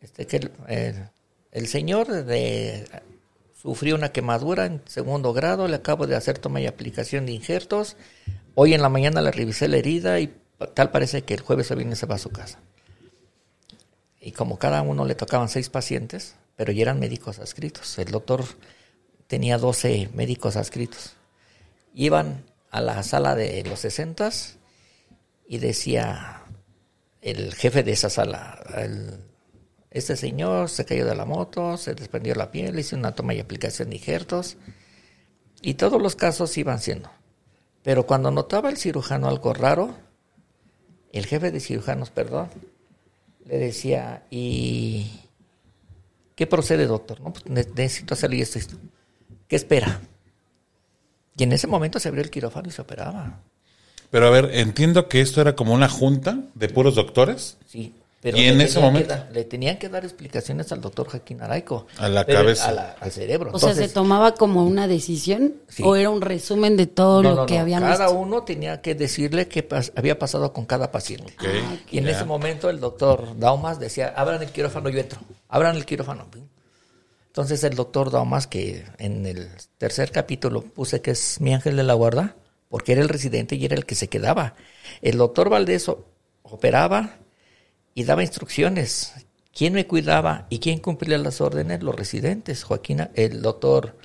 este 0.00 0.26
que 0.26 0.36
el, 0.38 1.08
el 1.52 1.66
señor 1.68 2.08
de, 2.24 2.88
sufrió 3.62 3.94
una 3.94 4.10
quemadura 4.10 4.66
en 4.66 4.82
segundo 4.86 5.32
grado, 5.32 5.68
le 5.68 5.76
acabo 5.76 6.06
de 6.06 6.16
hacer 6.16 6.38
toma 6.38 6.60
y 6.60 6.66
aplicación 6.66 7.26
de 7.26 7.32
injertos, 7.32 7.96
hoy 8.56 8.74
en 8.74 8.82
la 8.82 8.88
mañana 8.88 9.22
le 9.22 9.30
revisé 9.30 9.68
la 9.68 9.76
herida 9.76 10.18
y 10.18 10.34
tal 10.74 10.90
parece 10.90 11.22
que 11.22 11.34
el 11.34 11.40
jueves 11.40 11.70
o 11.70 11.76
viernes 11.76 11.98
se 11.98 12.06
va 12.06 12.16
a 12.16 12.18
su 12.18 12.30
casa. 12.30 12.58
Y 14.20 14.32
como 14.32 14.58
cada 14.58 14.82
uno 14.82 15.04
le 15.04 15.14
tocaban 15.14 15.48
seis 15.48 15.68
pacientes, 15.68 16.34
pero 16.56 16.72
ya 16.72 16.82
eran 16.82 17.00
médicos 17.00 17.38
adscritos. 17.38 17.98
El 17.98 18.10
doctor 18.10 18.44
tenía 19.26 19.58
12 19.58 20.10
médicos 20.14 20.56
adscritos. 20.56 21.12
Iban 21.94 22.44
a 22.70 22.80
la 22.80 23.02
sala 23.02 23.34
de 23.34 23.64
los 23.64 23.80
sesentas 23.80 24.56
y 25.48 25.58
decía 25.58 26.42
el 27.20 27.54
jefe 27.54 27.82
de 27.82 27.92
esa 27.92 28.10
sala, 28.10 28.62
el- 28.76 29.20
este 29.92 30.16
señor 30.16 30.68
se 30.68 30.84
cayó 30.84 31.06
de 31.06 31.14
la 31.14 31.24
moto, 31.24 31.76
se 31.76 31.94
desprendió 31.94 32.34
la 32.34 32.50
piel, 32.50 32.78
hizo 32.78 32.96
una 32.96 33.12
toma 33.14 33.34
y 33.34 33.40
aplicación 33.40 33.90
de 33.90 33.96
injertos, 33.96 34.56
y 35.60 35.74
todos 35.74 36.00
los 36.02 36.16
casos 36.16 36.56
iban 36.58 36.80
siendo. 36.80 37.10
Pero 37.82 38.06
cuando 38.06 38.30
notaba 38.30 38.70
el 38.70 38.76
cirujano 38.78 39.28
algo 39.28 39.52
raro, 39.54 39.94
el 41.12 41.26
jefe 41.26 41.50
de 41.50 41.60
cirujanos, 41.60 42.10
perdón, 42.10 42.48
le 43.46 43.58
decía, 43.58 44.24
¿y 44.30 45.10
qué 46.34 46.46
procede, 46.46 46.86
doctor? 46.86 47.20
No, 47.20 47.32
pues 47.32 47.46
ne- 47.46 47.66
necesito 47.74 48.14
hacerle 48.14 48.40
esto, 48.40 48.58
esto. 48.58 48.76
¿Qué 49.48 49.56
espera? 49.56 50.00
Y 51.36 51.42
en 51.42 51.52
ese 51.52 51.66
momento 51.66 51.98
se 51.98 52.08
abrió 52.08 52.22
el 52.22 52.30
quirófano 52.30 52.68
y 52.68 52.72
se 52.72 52.82
operaba. 52.82 53.40
Pero 54.10 54.26
a 54.26 54.30
ver, 54.30 54.50
entiendo 54.52 55.08
que 55.08 55.20
esto 55.20 55.40
era 55.40 55.54
como 55.56 55.74
una 55.74 55.88
junta 55.88 56.38
de 56.54 56.68
puros 56.68 56.94
doctores. 56.94 57.56
Sí, 57.66 57.94
pero 58.22 58.38
Y 58.38 58.44
en 58.44 58.56
le 58.56 58.64
ese 58.64 58.74
tenían 58.74 58.92
momento- 58.92 59.08
que 59.08 59.14
dar- 59.20 59.28
le 59.32 59.44
tenían 59.44 59.78
que 59.78 59.88
dar 59.88 60.04
explicaciones 60.04 60.70
al 60.70 60.80
doctor 60.80 61.08
Joaquín 61.10 61.42
Araico. 61.42 61.88
A 61.98 62.08
la 62.08 62.24
Pero- 62.24 62.38
cabeza. 62.38 62.68
a 62.68 62.72
la- 62.72 62.96
al 63.00 63.10
cerebro. 63.10 63.50
O 63.52 63.58
sea, 63.58 63.74
¿se 63.74 63.88
tomaba 63.88 64.34
como 64.34 64.64
una 64.64 64.86
decisión 64.86 65.54
Sí. 65.68 65.82
o 65.84 65.96
era 65.96 66.08
un 66.08 66.20
resumen 66.20 66.76
de 66.76 66.86
todo 66.86 67.20
no, 67.22 67.30
lo 67.30 67.36
no, 67.38 67.46
que 67.46 67.56
no, 67.56 67.60
habían 67.62 67.82
Cada 67.82 68.06
visto? 68.06 68.18
uno 68.20 68.44
tenía 68.44 68.80
que 68.80 68.94
decirle 68.94 69.48
qué 69.48 69.68
pas- 69.68 69.92
había 69.96 70.18
pasado 70.20 70.52
con 70.52 70.66
cada 70.66 70.92
paciente. 70.92 71.34
Ok, 71.36 71.44
Y 71.90 71.98
en 71.98 72.06
ese 72.08 72.24
momento 72.24 72.70
el 72.70 72.78
doctor 72.78 73.36
Daumas 73.38 73.80
decía, 73.80 74.14
abran 74.16 74.40
el 74.40 74.50
quirófano, 74.52 74.88
yo 74.88 75.00
entro. 75.00 75.18
Abran 75.48 75.74
el 75.74 75.84
quirófano. 75.84 76.26
Entonces 77.26 77.64
el 77.64 77.74
doctor 77.74 78.10
Daumas, 78.10 78.46
que 78.46 78.84
en 78.98 79.26
el 79.26 79.48
tercer 79.78 80.12
capítulo 80.12 80.60
puse 80.62 81.00
que 81.00 81.10
es 81.12 81.40
mi 81.40 81.54
ángel 81.54 81.76
de 81.76 81.82
la 81.82 81.94
guarda, 81.94 82.36
porque 82.68 82.92
era 82.92 83.02
el 83.02 83.08
residente 83.08 83.56
y 83.56 83.64
era 83.64 83.74
el 83.74 83.84
que 83.84 83.94
se 83.94 84.08
quedaba. 84.08 84.54
El 85.00 85.16
doctor 85.18 85.48
Valdés 85.48 85.90
operaba 86.42 87.16
y 87.94 88.04
daba 88.04 88.22
instrucciones. 88.22 89.12
¿Quién 89.54 89.74
me 89.74 89.86
cuidaba 89.86 90.46
y 90.48 90.58
quién 90.60 90.78
cumplía 90.78 91.18
las 91.18 91.40
órdenes? 91.40 91.82
Los 91.82 91.94
residentes. 91.94 92.64
Joaquín, 92.64 93.08
el 93.14 93.42
doctor 93.42 93.96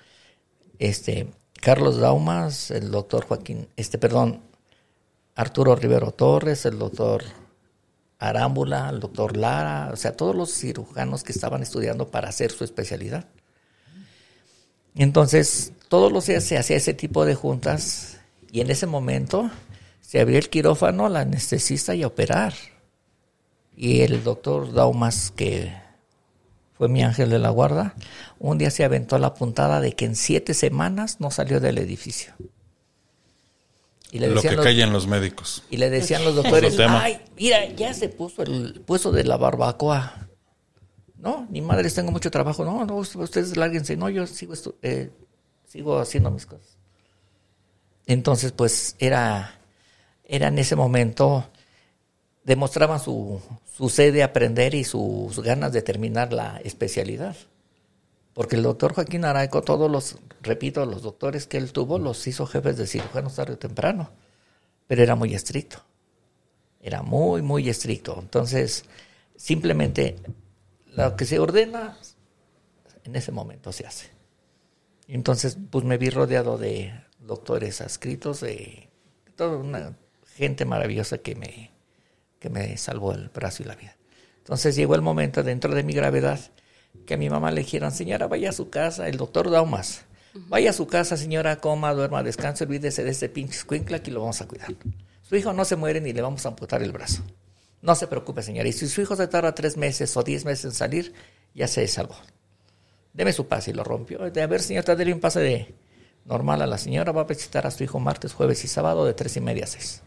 este, 0.79 1.27
Carlos 1.61 1.97
Daumas, 1.97 2.71
el 2.71 2.91
doctor 2.91 3.25
Joaquín, 3.25 3.67
este, 3.75 3.97
perdón, 3.97 4.41
Arturo 5.35 5.75
Rivero 5.75 6.11
Torres, 6.11 6.65
el 6.65 6.79
doctor 6.79 7.23
Arámbula, 8.19 8.89
el 8.89 8.99
doctor 8.99 9.37
Lara, 9.37 9.91
o 9.93 9.95
sea, 9.95 10.15
todos 10.15 10.35
los 10.35 10.51
cirujanos 10.51 11.23
que 11.23 11.31
estaban 11.31 11.61
estudiando 11.61 12.09
para 12.09 12.29
hacer 12.29 12.51
su 12.51 12.63
especialidad. 12.63 13.25
Entonces, 14.95 15.73
todos 15.89 16.11
los 16.11 16.25
días 16.25 16.43
se 16.43 16.57
hacía 16.57 16.77
ese 16.77 16.93
tipo 16.93 17.25
de 17.25 17.35
juntas 17.35 18.17
y 18.51 18.61
en 18.61 18.71
ese 18.71 18.87
momento 18.87 19.51
se 20.01 20.19
abría 20.19 20.39
el 20.39 20.49
quirófano, 20.49 21.09
la 21.09 21.21
anestesista 21.21 21.93
y 21.93 22.01
a 22.03 22.07
operar. 22.07 22.53
Y 23.77 24.01
el 24.01 24.23
doctor 24.23 24.73
Daumas, 24.73 25.31
que 25.35 25.71
fue 26.77 26.89
mi 26.89 27.03
ángel 27.03 27.29
de 27.29 27.37
la 27.39 27.49
guarda, 27.51 27.93
un 28.39 28.57
día 28.57 28.71
se 28.71 28.83
aventó 28.83 29.17
la 29.19 29.35
puntada 29.35 29.79
de 29.81 29.93
que 29.93 30.05
en 30.05 30.15
siete 30.15 30.53
semanas 30.55 31.17
no 31.19 31.29
salió 31.31 31.59
del 31.59 31.77
edificio. 31.77 32.33
Y 34.11 34.19
le 34.19 34.27
Lo 34.29 34.35
decían 34.35 34.51
que 34.53 34.55
los- 34.57 34.65
callan 34.65 34.93
los 34.93 35.05
médicos. 35.05 35.63
y 35.69 35.77
le 35.77 35.89
decían 35.89 36.23
los 36.23 36.33
doctores, 36.35 36.79
ay, 36.79 37.19
mira, 37.37 37.65
ya 37.75 37.93
se 37.93 38.09
puso 38.09 38.41
el 38.41 38.81
puesto 38.85 39.11
de 39.11 39.23
la 39.25 39.37
barbacoa. 39.37 40.27
No, 41.19 41.45
ni 41.49 41.61
madres, 41.61 41.93
tengo 41.93 42.11
mucho 42.11 42.31
trabajo. 42.31 42.63
No, 42.63 42.85
no, 42.85 42.95
ustedes 42.95 43.57
lárguense. 43.57 43.95
No, 43.97 44.07
yo 44.09 44.25
sigo, 44.27 44.53
estu- 44.53 44.75
eh, 44.81 45.11
sigo 45.67 45.99
haciendo 45.99 46.31
mis 46.31 46.45
cosas. 46.45 46.77
Entonces, 48.05 48.53
pues, 48.53 48.95
era, 48.99 49.59
era 50.23 50.47
en 50.47 50.59
ese 50.59 50.75
momento, 50.75 51.49
demostraban 52.47 53.01
su, 53.01 53.41
su 53.75 53.89
sed 53.89 54.13
de 54.13 54.23
aprender 54.23 54.73
y 54.73 54.85
sus 54.85 55.37
ganas 55.41 55.73
de 55.73 55.81
terminar 55.81 56.31
la 56.31 56.61
especialidad. 56.63 57.35
Porque 58.33 58.55
el 58.55 58.63
doctor 58.63 58.93
Joaquín 58.93 59.25
Araico, 59.25 59.61
todos 59.61 59.91
los, 59.91 60.15
repito, 60.41 60.85
los 60.85 61.01
doctores 61.01 61.45
que 61.45 61.57
él 61.57 61.73
tuvo, 61.73 61.99
los 61.99 62.25
hizo 62.25 62.47
jefes 62.47 62.77
de 62.77 62.87
cirujanos 62.87 63.35
tarde 63.35 63.55
o 63.55 63.57
temprano. 63.57 64.11
Pero 64.87 65.03
era 65.03 65.15
muy 65.15 65.35
estricto. 65.35 65.83
Era 66.79 67.01
muy, 67.01 67.41
muy 67.41 67.67
estricto. 67.67 68.17
Entonces, 68.17 68.85
simplemente 69.35 70.15
lo 70.95 71.17
que 71.17 71.25
se 71.25 71.39
ordena, 71.39 71.97
en 73.03 73.15
ese 73.17 73.33
momento 73.33 73.73
se 73.73 73.85
hace. 73.85 74.09
Entonces, 75.09 75.57
pues 75.69 75.83
me 75.83 75.97
vi 75.97 76.11
rodeado 76.11 76.57
de 76.57 76.93
doctores 77.19 77.81
adscritos, 77.81 78.39
de 78.39 78.87
toda 79.35 79.57
una 79.57 79.97
gente 80.37 80.63
maravillosa 80.63 81.17
que 81.17 81.35
me, 81.35 81.76
que 82.39 82.49
me 82.49 82.77
salvó 82.77 83.13
el 83.13 83.29
brazo 83.29 83.63
y 83.63 83.65
la 83.65 83.75
vida. 83.75 83.95
Entonces 84.39 84.75
llegó 84.75 84.95
el 84.95 85.01
momento 85.01 85.43
dentro 85.43 85.73
de 85.73 85.83
mi 85.83 85.93
gravedad 85.93 86.39
que 87.05 87.13
a 87.13 87.17
mi 87.17 87.29
mamá 87.29 87.51
le 87.51 87.61
dijeron, 87.61 87.91
señora, 87.91 88.27
vaya 88.27 88.49
a 88.49 88.53
su 88.53 88.69
casa, 88.69 89.07
el 89.07 89.17
doctor 89.17 89.49
Daumas, 89.49 90.05
vaya 90.47 90.71
a 90.71 90.73
su 90.73 90.87
casa, 90.87 91.17
señora, 91.17 91.57
coma, 91.57 91.93
duerma, 91.93 92.23
descanse, 92.23 92.63
olvídese 92.63 93.03
de 93.03 93.11
este 93.11 93.29
pinche 93.29 93.57
escuincla 93.57 94.01
que 94.01 94.11
lo 94.11 94.21
vamos 94.21 94.41
a 94.41 94.47
cuidar. 94.47 94.73
Su 95.21 95.35
hijo 95.35 95.51
no 95.53 95.65
se 95.65 95.75
muere 95.75 95.99
ni 95.99 96.13
le 96.13 96.21
vamos 96.21 96.45
a 96.45 96.49
amputar 96.49 96.81
el 96.81 96.91
brazo. 96.91 97.23
No 97.81 97.95
se 97.95 98.07
preocupe, 98.07 98.41
señora. 98.41 98.67
Y 98.67 98.73
si 98.73 98.87
su 98.87 99.01
hijo 99.01 99.15
se 99.15 99.27
tarda 99.27 99.53
tres 99.53 99.77
meses 99.77 100.15
o 100.17 100.23
diez 100.23 100.45
meses 100.45 100.65
en 100.65 100.71
salir, 100.71 101.13
ya 101.53 101.67
se 101.67 101.87
salvó. 101.87 102.15
Deme 103.13 103.33
su 103.33 103.47
pase 103.47 103.71
y 103.71 103.73
lo 103.73 103.83
rompió. 103.83 104.19
De 104.31 104.41
a 104.41 104.47
ver, 104.47 104.61
señor, 104.61 104.85
dele 104.85 105.13
un 105.13 105.19
pase 105.19 105.39
de 105.39 105.75
normal 106.25 106.61
a 106.61 106.67
la 106.67 106.77
señora. 106.77 107.11
Va 107.11 107.21
a 107.21 107.25
visitar 107.25 107.67
a 107.67 107.71
su 107.71 107.83
hijo 107.83 107.99
martes, 107.99 108.33
jueves 108.33 108.63
y 108.63 108.67
sábado 108.67 109.05
de 109.05 109.13
tres 109.13 109.35
y 109.37 109.41
media 109.41 109.65
a 109.65 109.67
seis. 109.67 110.01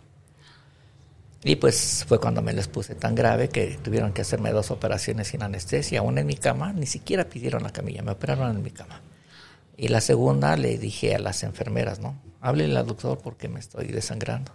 Y 1.43 1.57
pues 1.57 2.05
fue 2.07 2.21
cuando 2.21 2.43
me 2.43 2.53
les 2.53 2.69
puse 2.69 2.95
tan 2.95 3.15
grave 3.15 3.49
que 3.49 3.79
tuvieron 3.83 4.13
que 4.13 4.21
hacerme 4.21 4.51
dos 4.53 4.71
operaciones 4.71 5.29
sin 5.29 5.43
anestesia, 5.43 6.03
una 6.03 6.21
en 6.21 6.27
mi 6.27 6.37
cama, 6.37 6.73
ni 6.73 6.87
siquiera 6.87 7.25
pidieron 7.25 7.63
la 7.63 7.71
camilla, 7.71 8.03
me 8.03 8.13
operaron 8.13 8.57
en 8.57 8.63
mi 8.63 8.71
cama. 8.71 9.01
Y 9.77 9.89
la 9.89 10.03
segunda 10.03 10.55
le 10.57 10.77
dije 10.77 11.15
a 11.15 11.19
las 11.19 11.43
enfermeras, 11.43 11.99
¿no? 11.99 12.21
Háblele 12.43 12.77
al 12.79 12.87
doctor 12.87 13.19
porque 13.19 13.49
me 13.49 13.59
estoy 13.59 13.87
desangrando. 13.87 14.53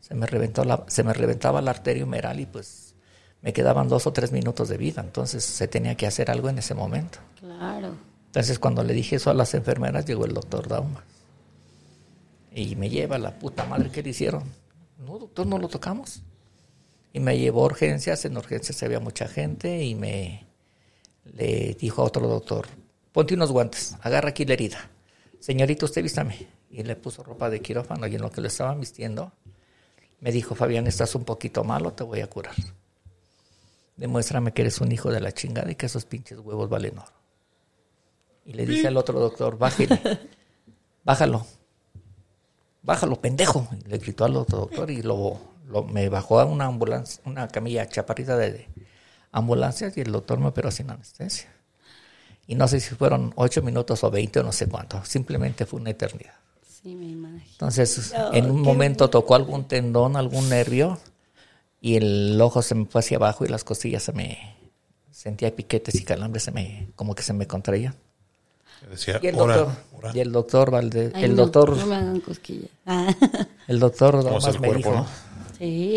Se 0.00 0.14
me 0.14 0.26
reventó 0.26 0.64
la, 0.64 0.84
se 0.88 1.02
me 1.02 1.14
reventaba 1.14 1.62
la 1.62 1.70
arteria 1.70 2.04
humeral 2.04 2.38
y 2.38 2.46
pues 2.46 2.94
me 3.40 3.54
quedaban 3.54 3.88
dos 3.88 4.06
o 4.06 4.12
tres 4.12 4.32
minutos 4.32 4.68
de 4.68 4.76
vida, 4.76 5.00
entonces 5.00 5.42
se 5.42 5.68
tenía 5.68 5.94
que 5.94 6.06
hacer 6.06 6.30
algo 6.30 6.50
en 6.50 6.58
ese 6.58 6.74
momento. 6.74 7.18
Claro. 7.40 7.94
Entonces 8.26 8.58
cuando 8.58 8.84
le 8.84 8.92
dije 8.92 9.16
eso 9.16 9.30
a 9.30 9.34
las 9.34 9.54
enfermeras 9.54 10.04
llegó 10.04 10.26
el 10.26 10.34
doctor 10.34 10.68
Dauma. 10.68 11.02
Y 12.52 12.76
me 12.76 12.90
lleva 12.90 13.16
la 13.16 13.38
puta 13.38 13.64
madre 13.64 13.90
que 13.90 14.02
le 14.02 14.10
hicieron. 14.10 14.44
No, 14.98 15.18
doctor, 15.18 15.46
no 15.46 15.58
lo 15.58 15.68
tocamos. 15.68 16.22
Y 17.12 17.20
me 17.20 17.38
llevó 17.38 17.62
a 17.62 17.66
urgencias, 17.66 18.24
en 18.24 18.36
urgencias 18.36 18.82
había 18.82 19.00
mucha 19.00 19.26
gente 19.26 19.82
y 19.82 19.94
me 19.94 20.46
le 21.24 21.76
dijo 21.78 22.02
a 22.02 22.04
otro 22.04 22.28
doctor, 22.28 22.66
ponte 23.12 23.34
unos 23.34 23.52
guantes, 23.52 23.96
agarra 24.02 24.30
aquí 24.30 24.44
la 24.44 24.54
herida. 24.54 24.90
Señorita, 25.40 25.86
usted 25.86 26.02
vístame. 26.02 26.48
Y 26.70 26.82
le 26.82 26.96
puso 26.96 27.22
ropa 27.22 27.48
de 27.48 27.60
quirófano 27.60 28.06
y 28.06 28.16
en 28.16 28.22
lo 28.22 28.30
que 28.30 28.40
le 28.40 28.48
estaban 28.48 28.80
vistiendo, 28.80 29.32
me 30.20 30.32
dijo, 30.32 30.54
Fabián, 30.54 30.86
estás 30.86 31.14
un 31.14 31.24
poquito 31.24 31.64
malo, 31.64 31.92
te 31.92 32.04
voy 32.04 32.20
a 32.20 32.28
curar. 32.28 32.54
Demuéstrame 33.96 34.52
que 34.52 34.62
eres 34.62 34.80
un 34.80 34.92
hijo 34.92 35.10
de 35.10 35.20
la 35.20 35.32
chingada 35.32 35.70
y 35.70 35.74
que 35.74 35.86
esos 35.86 36.04
pinches 36.04 36.38
huevos 36.38 36.68
valen 36.68 36.98
oro. 36.98 37.12
Y 38.44 38.52
le 38.52 38.66
dice 38.66 38.88
al 38.88 38.96
otro 38.96 39.18
doctor, 39.18 39.58
bájale, 39.58 39.98
bájalo, 41.04 41.46
bájalo, 42.82 43.20
pendejo. 43.20 43.66
Le 43.86 43.98
gritó 43.98 44.24
al 44.24 44.36
otro 44.36 44.58
doctor 44.58 44.90
y 44.90 45.02
lo, 45.02 45.40
lo- 45.68 45.84
me 45.84 46.08
bajó 46.08 46.40
a 46.40 46.44
una 46.44 46.66
ambulancia, 46.66 47.20
una 47.26 47.48
camilla 47.48 47.88
chaparrita 47.88 48.36
de, 48.36 48.52
de 48.52 48.68
ambulancias 49.32 49.96
y 49.96 50.00
el 50.00 50.12
doctor 50.12 50.38
me 50.38 50.46
operó 50.48 50.70
sin 50.70 50.90
anestesia. 50.90 51.48
Y 52.46 52.54
no 52.54 52.68
sé 52.68 52.78
si 52.80 52.94
fueron 52.94 53.32
ocho 53.36 53.60
minutos 53.62 54.04
o 54.04 54.10
veinte 54.10 54.38
o 54.40 54.42
no 54.44 54.52
sé 54.52 54.68
cuánto, 54.68 55.04
simplemente 55.04 55.66
fue 55.66 55.80
una 55.80 55.90
eternidad. 55.90 56.34
Sí, 56.82 56.94
me 56.94 57.06
imagino. 57.06 57.42
Entonces, 57.52 58.12
en 58.32 58.50
un 58.50 58.62
momento 58.62 59.10
tocó 59.10 59.34
algún 59.34 59.66
tendón, 59.66 60.14
algún 60.16 60.48
nervio, 60.48 60.98
y 61.80 61.96
el 61.96 62.40
ojo 62.40 62.62
se 62.62 62.74
me 62.76 62.84
fue 62.86 63.00
hacia 63.00 63.16
abajo 63.16 63.44
y 63.44 63.48
las 63.48 63.64
costillas 63.64 64.04
se 64.04 64.12
me, 64.12 64.54
sentía 65.10 65.54
piquetes 65.54 65.96
y 65.96 66.04
calambres, 66.04 66.44
se 66.44 66.52
me, 66.52 66.88
como 66.94 67.14
que 67.16 67.22
se 67.24 67.32
me 67.32 67.46
contraían. 67.48 67.96
Decía, 68.88 69.18
Y 69.20 69.26
el 69.26 69.36
"Ora, 69.40 69.56
doctor, 69.56 69.76
ora". 69.98 70.12
y 70.14 70.20
el 70.20 70.30
doctor 70.32 70.70
Valdés, 70.70 71.12
Ay, 71.14 71.24
el 71.24 71.34
no, 71.34 71.42
doctor, 71.42 71.76
No 71.76 71.86
me 71.86 71.96
hagan 71.96 72.20
cosquillas. 72.20 72.70
Ah. 72.86 73.12
el 73.66 73.80
doctor 73.80 74.12
¿Cómo 74.22 74.36
es 74.38 74.44
Daumas 74.44 74.54
el 74.54 74.60
me 74.60 74.66
cuerpo, 74.68 74.90
dijo, 74.90 75.00
no? 75.00 75.06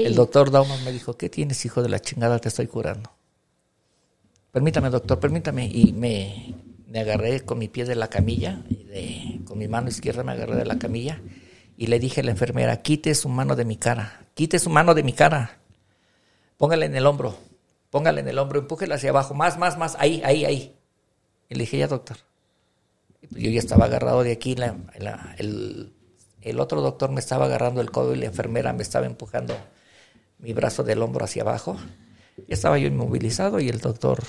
El 0.06 0.16
doctor 0.16 0.52
Daumas 0.52 0.82
me 0.84 0.92
dijo, 0.92 1.18
¿qué 1.18 1.30
tienes, 1.30 1.66
hijo 1.66 1.82
de 1.84 1.90
la 1.90 2.00
chingada? 2.00 2.40
Te 2.40 2.48
estoy 2.50 2.68
curando. 2.68 3.12
Permítame, 4.52 4.90
doctor, 4.90 5.20
permítame. 5.20 5.68
Y 5.68 5.94
me, 5.94 6.56
agarré 7.00 7.42
con 7.42 7.60
mi 7.60 7.68
pie 7.68 7.86
de 7.86 7.96
la 7.96 8.08
camilla, 8.08 8.64
con 9.46 9.58
mi 9.58 9.68
mano 9.68 9.90
izquierda 9.90 10.24
me 10.24 10.32
agarré 10.32 10.56
de 10.56 10.66
la 10.66 10.80
camilla 10.80 11.22
y 11.78 11.88
le 11.88 12.00
dije 12.00 12.22
a 12.22 12.24
la 12.24 12.32
enfermera, 12.32 12.82
quite 12.82 13.14
su 13.16 13.30
mano 13.30 13.56
de 13.56 13.66
mi 13.66 13.78
cara, 13.78 14.28
quite 14.34 14.60
su 14.60 14.70
mano 14.70 14.94
de 14.96 15.04
mi 15.04 15.14
cara, 15.14 15.60
póngala 16.58 16.86
en 16.86 16.96
el 16.96 17.06
hombro, 17.06 17.38
póngala 17.90 18.20
en 18.20 18.28
el 18.28 18.38
hombro, 18.38 18.60
empújela 18.60 18.96
hacia 18.96 19.12
abajo, 19.12 19.34
más, 19.34 19.58
más, 19.58 19.78
más, 19.78 19.96
ahí, 20.00 20.22
ahí, 20.26 20.46
ahí. 20.46 20.76
Y 21.48 21.56
le 21.56 21.62
dije, 21.62 21.78
ya, 21.78 21.88
doctor. 21.88 22.18
Yo 23.32 23.50
ya 23.50 23.60
estaba 23.60 23.86
agarrado 23.86 24.24
de 24.24 24.32
aquí, 24.32 24.56
la- 24.56 24.76
el, 25.38 25.94
el 26.42 26.60
otro 26.60 26.82
doctor 26.82 27.12
me 27.12 27.20
estaba 27.20 27.46
agarrando 27.46 27.82
el 27.82 27.92
codo 27.92 28.14
y 28.14 28.18
la 28.18 28.26
enfermera 28.26 28.74
me 28.74 28.84
estaba 28.84 29.06
empujando 29.06 29.56
mi 30.38 30.54
brazo 30.54 30.84
del 30.84 31.02
hombro 31.02 31.26
hacia 31.26 31.42
abajo. 31.42 31.78
Estaba 32.48 32.78
yo 32.78 32.88
inmovilizado 32.88 33.60
y 33.60 33.70
el 33.70 33.80
doctor 33.80 34.24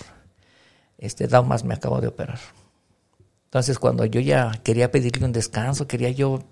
este, 0.98 1.28
Daumas 1.28 1.64
me 1.64 1.74
acabó 1.74 2.00
de 2.00 2.08
operar. 2.08 2.40
Entonces 3.44 3.78
cuando 3.78 4.04
yo 4.04 4.20
ya 4.20 4.60
quería 4.62 4.90
pedirle 4.90 5.24
un 5.24 5.32
descanso, 5.32 5.86
quería 5.86 6.10
yo, 6.10 6.42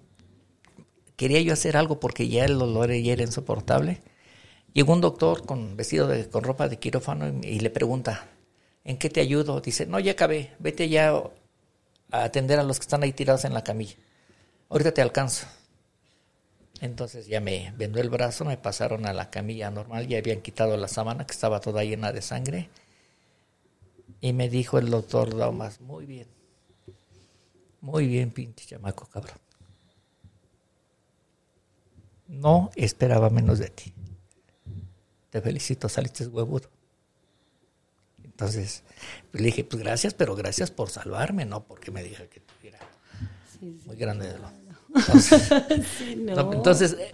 quería 1.17 1.41
yo 1.41 1.53
hacer 1.53 1.77
algo 1.77 2.01
porque 2.01 2.29
ya 2.29 2.45
el 2.45 2.59
dolor 2.59 2.91
era 2.91 3.23
insoportable, 3.23 4.01
llegó 4.73 4.93
un 4.93 5.01
doctor 5.01 5.45
con 5.45 5.77
vestido 5.77 6.07
de, 6.07 6.29
con 6.29 6.45
ropa 6.45 6.69
de 6.69 6.79
quirófano 6.79 7.29
y, 7.29 7.47
y 7.47 7.61
le 7.61 7.71
pregunta, 7.71 8.29
¿en 8.85 8.97
qué 8.97 9.11
te 9.11 9.21
ayudo? 9.21 9.61
Dice, 9.61 9.87
no, 9.87 10.01
ya 10.01 10.13
acabé, 10.13 10.53
vete 10.59 10.89
ya 10.89 11.13
a 12.11 12.25
atender 12.25 12.59
a 12.59 12.63
los 12.63 12.79
que 12.79 12.85
están 12.85 13.03
ahí 13.03 13.13
tirados 13.13 13.45
en 13.45 13.55
la 13.55 13.63
camilla. 13.63 13.97
Ahorita 14.69 14.93
te 14.93 15.03
alcanzo. 15.03 15.47
Entonces 16.81 17.27
ya 17.27 17.41
me 17.41 17.73
vendó 17.77 18.01
el 18.01 18.11
brazo, 18.11 18.45
me 18.45 18.57
pasaron 18.57 19.07
a 19.07 19.13
la 19.13 19.31
camilla 19.31 19.71
normal, 19.71 20.07
ya 20.07 20.19
habían 20.19 20.41
quitado 20.41 20.77
la 20.77 20.87
sábana 20.87 21.27
que 21.27 21.33
estaba 21.33 21.61
toda 21.61 21.83
llena 21.83 22.13
de 22.13 22.23
sangre. 22.23 22.69
Y 24.21 24.33
me 24.33 24.49
dijo 24.49 24.79
el 24.79 24.91
doctor 24.91 25.37
Daumas, 25.37 25.81
muy 25.81 26.07
bien, 26.07 26.29
muy 27.81 28.07
bien, 28.07 28.31
pinche 28.31 28.67
chamaco 28.67 29.07
cabrón. 29.07 29.39
No 32.29 32.71
esperaba 32.77 33.31
menos 33.31 33.59
de 33.59 33.71
ti. 33.71 33.93
Te 35.31 35.41
felicito, 35.41 35.89
saliste 35.89 36.27
huevudo. 36.27 36.69
Entonces, 38.23 38.85
pues, 39.31 39.41
le 39.41 39.47
dije, 39.47 39.65
pues 39.65 39.83
gracias, 39.83 40.15
pero 40.15 40.37
gracias 40.37 40.71
por 40.71 40.91
salvarme, 40.91 41.45
no 41.45 41.65
porque 41.65 41.91
me 41.91 42.05
dije 42.05 42.29
que 42.29 42.41
tuviera 42.41 42.79
muy 43.87 43.97
grande 43.97 44.33
de 44.33 44.39
lo. 44.39 44.58
Entonces, 44.99 45.49
Sí, 45.99 46.17
no. 46.17 46.35
no, 46.35 46.53
entonces, 46.53 46.93
eh, 46.99 47.13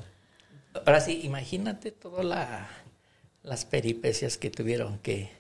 ahora 0.86 1.00
sí, 1.00 1.20
imagínate 1.24 1.90
todas 1.92 2.24
la- 2.24 2.68
las 3.42 3.64
peripecias 3.64 4.38
que 4.38 4.50
tuvieron 4.50 4.98
que 4.98 5.30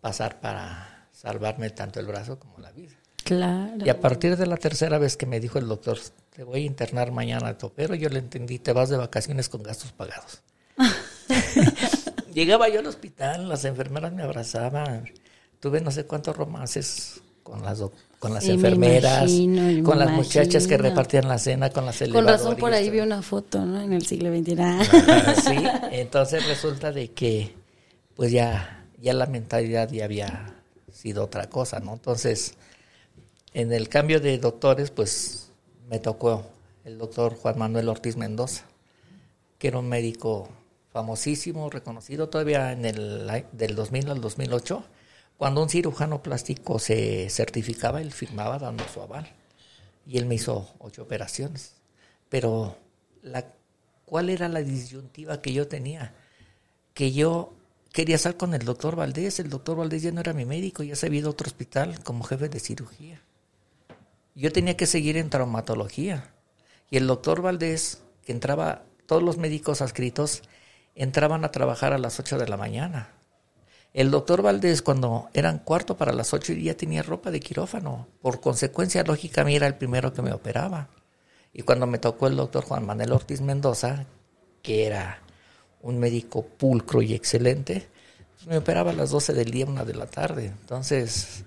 pasar 0.00 0.40
para 0.40 1.06
salvarme 1.12 1.70
tanto 1.70 2.00
el 2.00 2.06
brazo 2.06 2.38
como 2.38 2.58
la 2.58 2.70
vida. 2.72 2.94
Claro. 3.24 3.84
Y 3.84 3.88
a 3.90 4.00
partir 4.00 4.36
de 4.36 4.46
la 4.46 4.56
tercera 4.56 4.98
vez 4.98 5.16
que 5.16 5.26
me 5.26 5.40
dijo 5.40 5.58
el 5.58 5.66
doctor, 5.66 5.98
te 6.34 6.44
voy 6.44 6.62
a 6.62 6.66
internar 6.66 7.10
mañana, 7.12 7.56
pero 7.74 7.94
yo 7.94 8.08
le 8.08 8.20
entendí, 8.20 8.58
te 8.58 8.72
vas 8.72 8.88
de 8.88 8.96
vacaciones 8.96 9.48
con 9.48 9.62
gastos 9.62 9.92
pagados. 9.92 10.42
Llegaba 12.32 12.68
yo 12.68 12.80
al 12.80 12.86
hospital, 12.86 13.48
las 13.48 13.64
enfermeras 13.64 14.12
me 14.12 14.22
abrazaban, 14.22 15.08
tuve 15.60 15.80
no 15.80 15.90
sé 15.90 16.04
cuántos 16.06 16.36
romances 16.36 17.20
con 17.42 17.62
las, 17.62 17.82
con 18.26 18.34
las 18.34 18.44
Sí, 18.44 18.50
enfermeras, 18.50 19.30
imagino, 19.30 19.88
con 19.88 20.00
las 20.00 20.10
muchachas 20.10 20.66
que 20.66 20.76
repartían 20.76 21.28
la 21.28 21.38
cena, 21.38 21.70
con 21.70 21.86
las 21.86 22.02
Con 22.12 22.26
razón 22.26 22.56
por 22.56 22.72
ahí 22.72 22.90
vi 22.90 22.98
una 22.98 23.22
foto, 23.22 23.64
¿no? 23.64 23.80
En 23.80 23.92
el 23.92 24.04
siglo 24.04 24.30
XXI. 24.36 24.56
Sí, 25.46 25.64
entonces 25.92 26.44
resulta 26.48 26.90
de 26.90 27.12
que 27.12 27.54
pues 28.16 28.32
ya, 28.32 28.84
ya 29.00 29.12
la 29.12 29.26
mentalidad 29.26 29.90
ya 29.90 30.04
había 30.04 30.54
sido 30.92 31.22
otra 31.22 31.48
cosa, 31.48 31.78
¿no? 31.78 31.92
Entonces, 31.92 32.54
en 33.54 33.72
el 33.72 33.88
cambio 33.88 34.18
de 34.18 34.38
doctores, 34.38 34.90
pues 34.90 35.50
me 35.88 36.00
tocó 36.00 36.44
el 36.84 36.98
doctor 36.98 37.36
Juan 37.36 37.58
Manuel 37.58 37.88
Ortiz 37.88 38.16
Mendoza, 38.16 38.64
que 39.58 39.68
era 39.68 39.78
un 39.78 39.88
médico 39.88 40.48
famosísimo, 40.90 41.70
reconocido 41.70 42.28
todavía 42.28 42.72
en 42.72 42.86
el 42.86 43.30
del 43.52 43.76
2000 43.76 44.10
al 44.10 44.20
2008, 44.20 44.82
cuando 45.38 45.62
un 45.62 45.68
cirujano 45.68 46.22
plástico 46.22 46.78
se 46.78 47.28
certificaba, 47.28 48.00
él 48.00 48.12
firmaba 48.12 48.58
dando 48.58 48.86
su 48.88 49.00
aval. 49.02 49.28
Y 50.06 50.18
él 50.18 50.26
me 50.26 50.36
hizo 50.36 50.74
ocho 50.78 51.02
operaciones. 51.02 51.74
Pero 52.28 52.78
la, 53.22 53.46
¿cuál 54.04 54.30
era 54.30 54.48
la 54.48 54.60
disyuntiva 54.60 55.42
que 55.42 55.52
yo 55.52 55.68
tenía? 55.68 56.14
Que 56.94 57.12
yo 57.12 57.52
quería 57.92 58.16
estar 58.16 58.36
con 58.36 58.54
el 58.54 58.64
doctor 58.64 58.96
Valdés. 58.96 59.40
El 59.40 59.50
doctor 59.50 59.76
Valdés 59.76 60.02
ya 60.02 60.12
no 60.12 60.20
era 60.20 60.32
mi 60.32 60.44
médico, 60.44 60.82
ya 60.82 60.96
se 60.96 61.06
había 61.06 61.20
ido 61.20 61.28
a 61.28 61.32
otro 61.32 61.48
hospital 61.48 62.02
como 62.02 62.24
jefe 62.24 62.48
de 62.48 62.60
cirugía. 62.60 63.20
Yo 64.34 64.52
tenía 64.52 64.76
que 64.76 64.86
seguir 64.86 65.16
en 65.16 65.28
traumatología. 65.28 66.32
Y 66.90 66.96
el 66.96 67.06
doctor 67.06 67.42
Valdés, 67.42 68.02
que 68.24 68.32
entraba, 68.32 68.84
todos 69.06 69.22
los 69.22 69.36
médicos 69.38 69.82
adscritos 69.82 70.42
entraban 70.94 71.44
a 71.44 71.50
trabajar 71.50 71.92
a 71.92 71.98
las 71.98 72.20
8 72.20 72.38
de 72.38 72.48
la 72.48 72.56
mañana. 72.56 73.15
El 73.96 74.10
doctor 74.10 74.42
Valdés, 74.42 74.82
cuando 74.82 75.30
eran 75.32 75.58
cuarto 75.58 75.96
para 75.96 76.12
las 76.12 76.34
8, 76.34 76.52
ya 76.52 76.76
tenía 76.76 77.02
ropa 77.02 77.30
de 77.30 77.40
quirófano. 77.40 78.06
Por 78.20 78.42
consecuencia 78.42 79.02
lógica, 79.02 79.42
mí 79.42 79.56
era 79.56 79.66
el 79.66 79.76
primero 79.76 80.12
que 80.12 80.20
me 80.20 80.34
operaba. 80.34 80.90
Y 81.54 81.62
cuando 81.62 81.86
me 81.86 81.96
tocó 81.96 82.26
el 82.26 82.36
doctor 82.36 82.62
Juan 82.62 82.84
Manuel 82.84 83.12
Ortiz 83.12 83.40
Mendoza, 83.40 84.04
que 84.60 84.84
era 84.84 85.22
un 85.80 85.98
médico 85.98 86.44
pulcro 86.44 87.00
y 87.00 87.14
excelente, 87.14 87.88
pues 88.34 88.46
me 88.46 88.58
operaba 88.58 88.90
a 88.90 88.94
las 88.94 89.08
12 89.08 89.32
del 89.32 89.50
día, 89.50 89.64
una 89.64 89.86
de 89.86 89.94
la 89.94 90.04
tarde. 90.04 90.44
Entonces, 90.44 91.46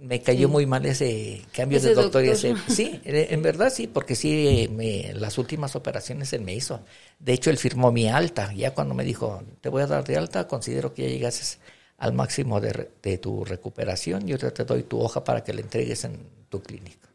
me 0.00 0.20
cayó 0.22 0.48
muy 0.48 0.66
mal 0.66 0.84
ese 0.86 1.42
cambio 1.52 1.78
Ese 1.78 1.88
de 1.90 1.94
doctor. 1.94 2.24
y 2.24 2.28
doctor. 2.28 2.56
ese- 2.56 2.74
sí, 2.74 3.00
en 3.04 3.42
verdad 3.42 3.70
sí, 3.70 3.86
porque 3.86 4.14
sí, 4.14 4.68
me, 4.72 5.12
las 5.14 5.38
últimas 5.38 5.76
operaciones 5.76 6.32
él 6.32 6.42
me 6.42 6.54
hizo. 6.54 6.80
De 7.18 7.32
hecho, 7.32 7.50
él 7.50 7.58
firmó 7.58 7.92
mi 7.92 8.08
alta. 8.08 8.52
Ya 8.54 8.74
cuando 8.74 8.94
me 8.94 9.04
dijo, 9.04 9.42
te 9.60 9.68
voy 9.68 9.82
a 9.82 9.86
dar 9.86 10.04
de 10.04 10.16
alta, 10.16 10.46
considero 10.48 10.92
que 10.94 11.02
ya 11.04 11.08
llegases 11.08 11.58
al 11.98 12.12
máximo 12.12 12.60
de, 12.60 12.90
de 13.02 13.18
tu 13.18 13.44
recuperación. 13.44 14.26
Yo 14.26 14.36
te, 14.38 14.50
te 14.50 14.64
doy 14.64 14.82
tu 14.82 15.00
hoja 15.00 15.24
para 15.24 15.42
que 15.44 15.54
la 15.54 15.60
entregues 15.60 16.04
en 16.04 16.18
tu 16.50 16.62
clínica. 16.62 17.08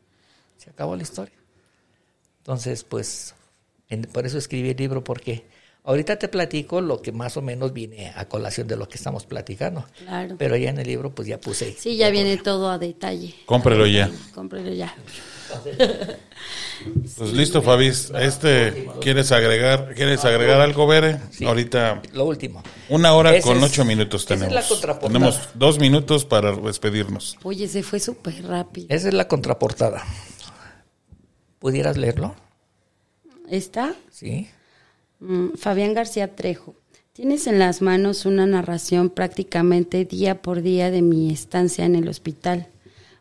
Se 0.57 0.69
acabó 0.71 0.95
la 0.95 1.03
historia. 1.03 1.35
Entonces, 2.39 2.83
pues, 2.83 3.35
en- 3.89 4.03
por 4.03 4.25
eso 4.25 4.37
escribí 4.37 4.69
el 4.71 4.77
libro, 4.77 5.03
porque 5.03 5.45
ahorita 5.83 6.17
te 6.19 6.27
platico 6.27 6.81
lo 6.81 7.01
que 7.01 7.11
más 7.11 7.35
o 7.37 7.41
menos 7.41 7.73
viene 7.73 8.11
a 8.15 8.25
colación 8.27 8.67
de 8.67 8.75
lo 8.75 8.87
que 8.87 8.97
estamos 8.97 9.25
platicando. 9.25 9.85
Claro. 9.99 10.35
Pero 10.37 10.55
ya 10.57 10.69
en 10.69 10.79
el 10.79 10.87
libro, 10.87 11.09
pues 11.13 11.27
ya 11.27 11.39
puse. 11.39 11.75
Sí, 11.79 11.97
ya 11.97 12.09
viene 12.09 12.37
todo 12.37 12.69
a 12.69 12.77
detalle. 12.77 13.33
Cómprelo 13.45 13.85
ya. 13.87 14.09
Cómprelo 14.33 14.71
ya. 14.73 14.93
Pues 17.17 17.33
listo, 17.33 17.61
Fabis. 17.61 18.11
Este, 18.19 18.87
¿quieres 19.01 19.31
agregar, 19.31 19.93
quieres 19.95 20.23
agregar 20.23 20.61
algo, 20.61 20.85
Bere? 20.87 21.19
Sí. 21.31 21.45
Ahorita 21.45 22.01
Lo 22.13 22.25
último. 22.25 22.63
una 22.87 23.13
hora 23.13 23.35
Ese 23.35 23.47
con 23.47 23.57
es- 23.57 23.63
ocho 23.63 23.83
minutos 23.83 24.23
esa 24.25 24.35
es 24.35 24.39
tenemos. 24.41 24.61
la 24.63 24.67
contraportada. 24.67 25.13
tenemos 25.13 25.49
dos 25.55 25.79
minutos 25.79 26.25
para 26.25 26.51
despedirnos. 26.55 27.37
Oye, 27.43 27.67
se 27.67 27.83
fue 27.83 27.99
súper 27.99 28.43
rápido. 28.45 28.87
Esa 28.89 29.07
es 29.09 29.13
la 29.13 29.27
contraportada. 29.27 30.03
¿Pudieras 31.59 31.97
leerlo? 31.97 32.35
¿Está? 33.49 33.95
Sí. 34.11 34.47
Mm, 35.19 35.49
Fabián 35.55 35.93
García 35.93 36.35
Trejo. 36.35 36.75
Tienes 37.13 37.47
en 37.47 37.59
las 37.59 37.81
manos 37.81 38.25
una 38.25 38.45
narración 38.45 39.09
prácticamente 39.09 40.05
día 40.05 40.41
por 40.41 40.61
día 40.61 40.89
de 40.89 41.01
mi 41.01 41.31
estancia 41.31 41.85
en 41.85 41.95
el 41.95 42.07
hospital. 42.07 42.67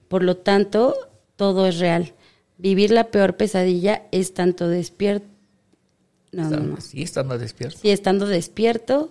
Por 0.07 0.23
lo 0.23 0.37
tanto, 0.37 0.95
todo 1.37 1.67
es 1.67 1.79
real. 1.79 2.15
Vivir 2.59 2.91
la 2.91 3.11
peor 3.11 3.37
pesadilla 3.37 4.05
es 4.13 4.35
tanto 4.35 4.69
despierto. 4.69 5.27
No, 6.31 6.49
no, 6.51 6.59
no. 6.59 6.81
Sí, 6.81 7.03
estando 7.03 7.39
despierto. 7.39 7.79
Sí, 7.81 7.91
estando 7.91 8.27
despierto, 8.27 9.11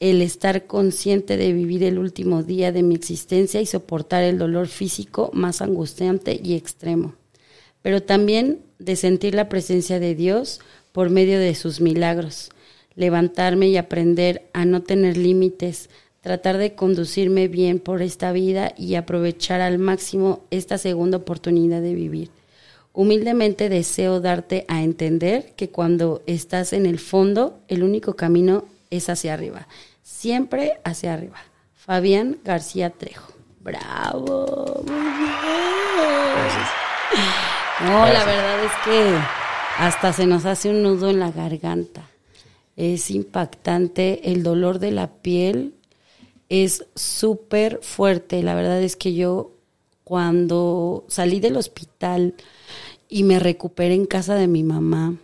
el 0.00 0.20
estar 0.20 0.66
consciente 0.66 1.36
de 1.36 1.52
vivir 1.52 1.82
el 1.84 1.98
último 1.98 2.42
día 2.42 2.72
de 2.72 2.82
mi 2.82 2.94
existencia 2.94 3.60
y 3.60 3.66
soportar 3.66 4.24
el 4.24 4.38
dolor 4.38 4.68
físico 4.68 5.30
más 5.32 5.62
angustiante 5.62 6.38
y 6.42 6.54
extremo. 6.54 7.14
Pero 7.80 8.02
también 8.02 8.60
de 8.78 8.96
sentir 8.96 9.34
la 9.34 9.48
presencia 9.48 10.00
de 10.00 10.14
Dios 10.14 10.60
por 10.96 11.10
medio 11.10 11.38
de 11.38 11.54
sus 11.54 11.82
milagros. 11.82 12.48
Levantarme 12.94 13.68
y 13.68 13.76
aprender 13.76 14.48
a 14.54 14.64
no 14.64 14.80
tener 14.82 15.18
límites, 15.18 15.90
tratar 16.22 16.56
de 16.56 16.74
conducirme 16.74 17.48
bien 17.48 17.80
por 17.80 18.00
esta 18.00 18.32
vida 18.32 18.72
y 18.78 18.94
aprovechar 18.94 19.60
al 19.60 19.76
máximo 19.76 20.46
esta 20.50 20.78
segunda 20.78 21.18
oportunidad 21.18 21.82
de 21.82 21.92
vivir. 21.92 22.30
Humildemente 22.94 23.68
deseo 23.68 24.22
darte 24.22 24.64
a 24.68 24.82
entender 24.82 25.52
que 25.54 25.68
cuando 25.68 26.22
estás 26.26 26.72
en 26.72 26.86
el 26.86 26.98
fondo, 26.98 27.58
el 27.68 27.82
único 27.82 28.16
camino 28.16 28.64
es 28.88 29.10
hacia 29.10 29.34
arriba. 29.34 29.68
Siempre 30.02 30.80
hacia 30.82 31.12
arriba. 31.12 31.36
Fabián 31.74 32.38
García 32.42 32.88
Trejo. 32.88 33.34
Bravo. 33.60 34.82
Muy 34.86 34.94
bien. 34.94 35.36
No, 37.84 38.06
la 38.06 38.24
verdad 38.24 38.64
es 38.64 38.72
que 38.82 39.45
hasta 39.78 40.12
se 40.12 40.26
nos 40.26 40.44
hace 40.44 40.70
un 40.70 40.82
nudo 40.82 41.10
en 41.10 41.20
la 41.20 41.30
garganta. 41.30 42.08
Es 42.76 43.10
impactante 43.10 44.32
el 44.32 44.42
dolor 44.42 44.78
de 44.78 44.90
la 44.90 45.08
piel. 45.08 45.74
Es 46.48 46.86
súper 46.94 47.80
fuerte. 47.82 48.42
La 48.42 48.54
verdad 48.54 48.82
es 48.82 48.96
que 48.96 49.14
yo 49.14 49.52
cuando 50.04 51.04
salí 51.08 51.40
del 51.40 51.56
hospital 51.56 52.34
y 53.08 53.24
me 53.24 53.38
recuperé 53.38 53.94
en 53.94 54.06
casa 54.06 54.34
de 54.34 54.46
mi 54.46 54.62
mamá, 54.62 55.16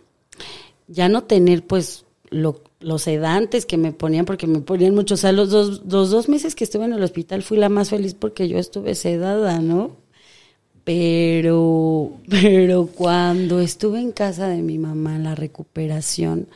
ya 0.87 1.09
no 1.09 1.23
tener 1.23 1.65
pues 1.65 2.05
lo, 2.29 2.61
los 2.79 3.03
sedantes 3.03 3.65
que 3.65 3.77
me 3.77 3.93
ponían, 3.93 4.25
porque 4.25 4.47
me 4.47 4.59
ponían 4.59 4.93
mucho, 4.93 5.13
o 5.13 5.17
sea, 5.17 5.31
los 5.31 5.49
dos, 5.49 5.83
los 5.87 6.09
dos 6.09 6.27
meses 6.27 6.55
que 6.55 6.63
estuve 6.63 6.85
en 6.85 6.93
el 6.93 7.03
hospital 7.03 7.43
fui 7.43 7.57
la 7.57 7.69
más 7.69 7.89
feliz 7.89 8.13
porque 8.13 8.47
yo 8.47 8.57
estuve 8.57 8.95
sedada, 8.95 9.59
¿no? 9.59 10.02
Pero, 10.83 12.17
pero 12.29 12.87
cuando 12.87 13.59
estuve 13.59 13.99
en 13.99 14.11
casa 14.11 14.47
de 14.47 14.61
mi 14.61 14.77
mamá, 14.77 15.17
la 15.17 15.35
recuperación, 15.35 16.47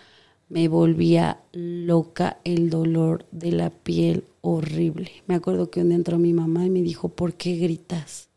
me 0.49 0.67
volvía 0.67 1.39
loca 1.51 2.37
el 2.43 2.69
dolor 2.69 3.25
de 3.31 3.51
la 3.51 3.69
piel 3.69 4.23
horrible. 4.41 5.11
Me 5.27 5.35
acuerdo 5.35 5.69
que 5.69 5.81
un 5.81 5.89
día 5.89 5.97
entró 5.97 6.17
mi 6.17 6.33
mamá 6.33 6.65
y 6.65 6.69
me 6.69 6.81
dijo, 6.81 7.09
¿por 7.09 7.33
qué 7.33 7.55
gritas? 7.55 8.29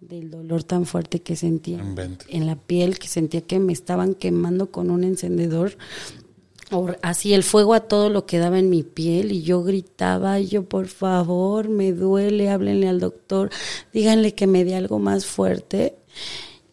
Del 0.00 0.30
dolor 0.30 0.62
tan 0.62 0.86
fuerte 0.86 1.20
que 1.20 1.36
sentía 1.36 1.82
en 2.28 2.46
la 2.46 2.56
piel, 2.56 2.98
que 2.98 3.08
sentía 3.08 3.40
que 3.40 3.58
me 3.58 3.72
estaban 3.72 4.14
quemando 4.14 4.70
con 4.70 4.90
un 4.90 5.04
encendedor 5.04 5.78
así 7.02 7.34
el 7.34 7.42
fuego 7.42 7.74
a 7.74 7.80
todo 7.80 8.10
lo 8.10 8.26
que 8.26 8.38
daba 8.38 8.58
en 8.58 8.70
mi 8.70 8.82
piel 8.82 9.32
y 9.32 9.42
yo 9.42 9.62
gritaba, 9.62 10.40
yo 10.40 10.64
por 10.64 10.88
favor, 10.88 11.68
me 11.68 11.92
duele, 11.92 12.50
háblenle 12.50 12.88
al 12.88 13.00
doctor, 13.00 13.50
díganle 13.92 14.34
que 14.34 14.46
me 14.46 14.64
dé 14.64 14.74
algo 14.74 14.98
más 14.98 15.26
fuerte. 15.26 15.96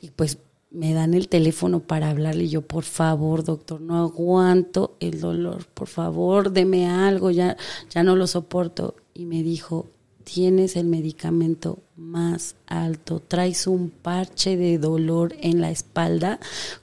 Y 0.02 0.10
pues 0.10 0.40
me 0.72 0.94
dan 0.94 1.14
el 1.14 1.30
teléfono 1.30 1.80
para 1.80 2.10
hablarle 2.10 2.45
y 2.45 2.49
yo, 2.49 2.64
por 2.64 2.84
favor, 2.84 3.44
doctor, 3.44 3.80
no 3.80 4.02
aguanto 4.02 4.98
el 4.99 5.22
dolor, 5.22 5.68
por 5.74 5.88
favor, 5.88 6.52
deme 6.52 6.88
algo, 6.88 7.30
ya, 7.30 7.56
ya 7.91 8.03
no 8.03 8.15
lo 8.15 8.26
soporto. 8.26 8.95
Y 9.14 9.26
me 9.26 9.44
dijo, 9.44 9.91
tienes 10.24 10.76
el 10.76 10.86
medicamento 10.86 11.80
más 11.95 12.56
alto, 12.68 13.20
traes 13.20 13.68
un 13.68 13.90
parche 13.90 14.58
de 14.58 14.78
dolor 14.78 15.36
en 15.40 15.62
la 15.62 15.72
espalda 15.72 16.40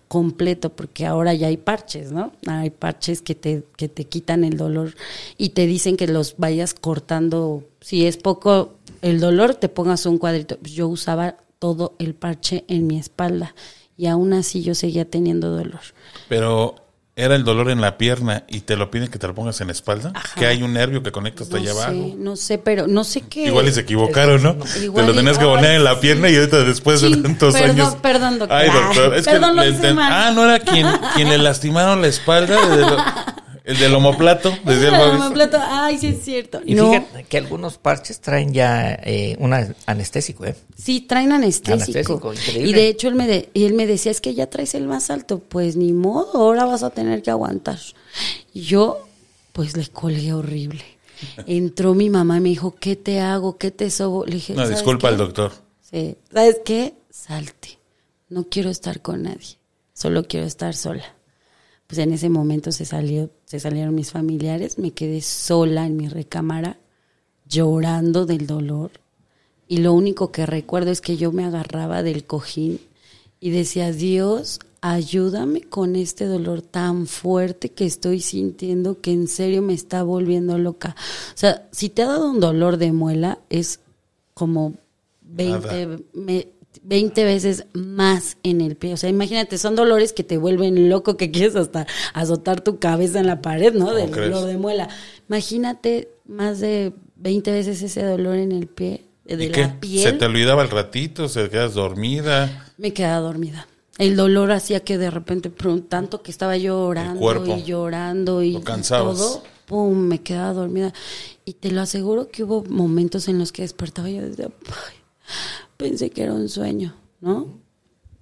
completo, 0.09 0.71
porque 0.71 1.07
ahora 1.07 1.35
ya 1.35 1.49
hay 1.49 1.57
parches, 1.57 2.13
¿no? 2.13 2.33
Hay 2.47 2.71
parches 2.71 3.23
que 3.23 3.35
te, 3.35 3.65
que 3.77 3.89
te 3.89 4.05
quitan 4.05 4.45
el 4.45 4.57
dolor 4.57 4.95
y 5.37 5.51
te 5.51 5.67
dicen 5.67 5.97
que 5.97 6.07
los 6.07 6.37
vayas 6.37 6.75
cortando, 6.75 7.65
si 7.81 8.07
es 8.07 8.17
poco 8.17 8.75
el 9.03 9.21
dolor, 9.21 9.55
te 9.55 9.69
pongas 9.69 10.07
un 10.07 10.19
cuadrito. 10.19 10.59
Yo 10.63 10.89
usaba 10.89 11.37
todo 11.59 11.95
el 11.99 12.15
parche 12.15 12.65
en 12.69 12.87
mi 12.87 12.99
espalda 12.99 13.55
y 13.97 14.07
aún 14.07 14.33
así 14.33 14.63
yo 14.63 14.75
seguía 14.75 15.05
teniendo 15.05 15.51
dolor. 15.51 15.81
Pero 16.29 16.77
era 17.17 17.35
el 17.35 17.45
dolor 17.45 17.71
en 17.71 17.81
la 17.81 17.99
pierna 17.99 18.45
y 18.49 18.61
te 18.61 18.77
lo 18.77 18.91
piden 18.91 19.09
que 19.09 19.19
te 19.19 19.27
lo 19.27 19.35
pongas 19.35 19.61
en 19.61 19.67
la 19.67 19.73
espalda, 19.73 20.13
que 20.37 20.47
hay 20.47 20.63
un 20.63 20.73
nervio 20.73 21.03
que 21.03 21.13
conecta 21.13 21.43
hasta 21.43 21.59
allá 21.59 21.73
abajo. 21.73 22.15
No 22.17 22.37
sé, 22.37 22.59
pero 22.59 22.87
no 22.87 23.05
sé 23.05 23.23
qué. 23.23 23.47
Igual 23.47 23.69
y 23.69 23.73
se 23.73 23.81
equivocaron, 23.81 24.43
¿no? 24.43 24.55
te 24.57 24.87
lo 24.87 25.15
tenías 25.15 25.39
que 25.39 25.45
poner 25.45 25.73
en 25.73 25.85
la 25.85 26.01
pierna 26.01 26.29
y 26.31 26.37
ahorita 26.37 26.65
después 26.65 27.01
de 27.01 27.17
tantos 27.17 27.55
años. 27.55 27.97
Perdón, 27.97 28.39
doctor. 28.39 28.57
Ay, 28.57 28.71
doctor. 28.71 29.15
Es 29.17 29.25
perdón, 29.25 29.57
que 29.57 29.95
Ah, 29.99 30.33
no 30.35 30.45
era 30.45 30.61
quien, 30.61 30.87
quien 31.15 31.29
le 31.29 31.39
lastimaron 31.39 32.01
la 32.01 32.09
espalda. 32.09 32.57
El 33.71 33.79
del 33.79 33.95
homoplato. 33.95 34.53
Desde 34.65 34.89
el 34.89 34.95
homoplato, 34.95 35.57
ay, 35.61 35.97
sí 35.97 36.09
es 36.09 36.25
cierto. 36.25 36.61
Y 36.65 36.75
fíjate 36.75 37.23
que 37.23 37.39
algunos 37.39 37.79
parches 37.79 38.21
traen 38.21 38.53
ya 38.53 38.95
eh, 39.05 39.37
un 39.39 39.55
anestésico, 39.87 40.45
¿eh? 40.45 40.57
Sí, 40.77 41.03
traen 41.03 41.31
anestésico. 41.31 42.33
y 42.53 42.73
de 42.73 42.89
hecho 42.89 43.07
él 43.07 43.15
me, 43.15 43.49
él 43.55 43.75
me 43.75 43.87
decía, 43.87 44.11
es 44.11 44.21
que 44.21 44.35
ya 44.35 44.49
traes 44.49 44.75
el 44.75 44.89
más 44.89 45.09
alto. 45.09 45.39
Pues 45.39 45.77
ni 45.77 45.93
modo, 45.93 46.39
ahora 46.39 46.65
vas 46.65 46.83
a 46.83 46.91
tener 46.91 47.23
que 47.23 47.31
aguantar. 47.31 47.79
Y 48.53 48.63
yo, 48.63 49.07
pues 49.53 49.77
le 49.77 49.87
colgué 49.87 50.33
horrible. 50.33 50.85
Entró 51.47 51.95
mi 51.95 52.11
mamá 52.11 52.39
y 52.39 52.41
me 52.41 52.49
dijo, 52.49 52.75
¿qué 52.75 52.97
te 52.97 53.21
hago? 53.21 53.57
¿Qué 53.57 53.71
te 53.71 53.89
sobo? 53.91 54.27
Le 54.27 54.35
dije, 54.35 54.55
no, 54.55 54.67
disculpa 54.69 55.07
al 55.07 55.17
doctor. 55.17 55.53
Sí. 55.81 56.17
¿Sabes 56.33 56.57
qué? 56.65 56.95
Salte. 57.09 57.79
No 58.31 58.49
quiero 58.51 58.69
estar 58.69 59.01
con 59.01 59.23
nadie. 59.23 59.59
Solo 59.93 60.25
quiero 60.25 60.47
estar 60.47 60.75
sola 60.75 61.20
pues 61.91 61.99
en 61.99 62.13
ese 62.13 62.29
momento 62.29 62.71
se 62.71 62.85
salió, 62.85 63.31
se 63.47 63.59
salieron 63.59 63.97
mis 63.97 64.13
familiares, 64.13 64.79
me 64.79 64.93
quedé 64.93 65.21
sola 65.23 65.87
en 65.87 65.97
mi 65.97 66.07
recámara, 66.07 66.79
llorando 67.49 68.27
del 68.27 68.47
dolor. 68.47 68.93
Y 69.67 69.79
lo 69.79 69.93
único 69.93 70.31
que 70.31 70.47
recuerdo 70.47 70.93
es 70.93 71.01
que 71.01 71.17
yo 71.17 71.33
me 71.33 71.45
agarraba 71.45 72.05
del 72.05 72.23
cojín 72.23 72.79
y 73.41 73.51
decía, 73.51 73.91
Dios, 73.91 74.61
ayúdame 74.81 75.63
con 75.63 75.97
este 75.97 76.27
dolor 76.27 76.63
tan 76.63 77.09
fuerte 77.09 77.71
que 77.73 77.87
estoy 77.87 78.21
sintiendo 78.21 79.01
que 79.01 79.11
en 79.11 79.27
serio 79.27 79.61
me 79.61 79.75
está 79.75 80.05
volviendo 80.05 80.59
loca. 80.59 80.95
O 81.35 81.39
sea, 81.39 81.69
si 81.73 81.89
te 81.89 82.03
ha 82.03 82.07
dado 82.07 82.31
un 82.31 82.39
dolor 82.39 82.77
de 82.77 82.93
muela, 82.93 83.41
es 83.51 83.81
como 84.33 84.75
20, 85.23 86.05
20 86.83 87.25
veces 87.25 87.67
más 87.73 88.37
en 88.43 88.61
el 88.61 88.77
pie. 88.77 88.95
O 88.95 88.97
sea, 88.97 89.11
imagínate, 89.11 89.59
son 89.59 89.77
dolores 89.77 90.13
que 90.13 90.25
te 90.25 90.39
vuelven 90.39 90.89
loco, 90.89 91.17
que 91.17 91.31
quieres 91.31 91.57
hasta 91.57 91.87
azotar 92.15 92.63
tu 92.63 92.79
cabeza 92.79 93.21
en 93.21 93.27
la 93.27 93.43
pared, 93.43 93.75
¿no? 93.75 93.93
Del 93.95 94.11
dolor 94.11 94.47
de 94.47 94.57
muela. 94.57 94.89
Imagínate 95.29 96.09
más 96.27 96.61
de 96.61 96.93
20 97.17 97.53
veces 97.53 97.83
ese 97.83 98.03
dolor 98.05 98.37
en 98.37 98.53
el 98.53 98.67
pie, 98.67 99.05
de 99.25 99.49
la 99.49 99.79
piel. 99.79 100.03
¿Se 100.03 100.13
te 100.13 100.25
olvidaba 100.25 100.63
el 100.63 100.71
ratito? 100.71 101.29
¿Se 101.29 101.49
quedas 101.51 101.75
dormida? 101.75 102.67
Me 102.79 102.93
quedaba 102.93 103.21
dormida. 103.21 103.67
El 103.99 104.17
dolor 104.17 104.51
hacía 104.51 104.81
que 104.81 104.97
de 104.97 105.11
repente, 105.11 105.53
tanto 105.89 106.23
que 106.23 106.31
estaba 106.31 106.57
llorando 106.57 107.57
y 107.59 107.65
llorando 107.65 108.43
y, 108.43 108.59
todo, 108.59 109.43
pum, 109.67 109.99
me 109.99 110.23
quedaba 110.23 110.55
dormida. 110.55 110.95
Y 111.45 111.53
te 111.53 111.71
lo 111.71 111.83
aseguro 111.83 112.31
que 112.31 112.45
hubo 112.45 112.65
momentos 112.65 113.29
en 113.29 113.39
los 113.39 113.53
que 113.53 113.61
despertaba 113.61 114.09
y 114.09 114.17
yo 114.17 114.23
decía, 114.23 114.49
pensé 115.81 116.11
que 116.11 116.23
era 116.23 116.35
un 116.35 116.49
sueño, 116.49 116.95
¿no? 117.21 117.59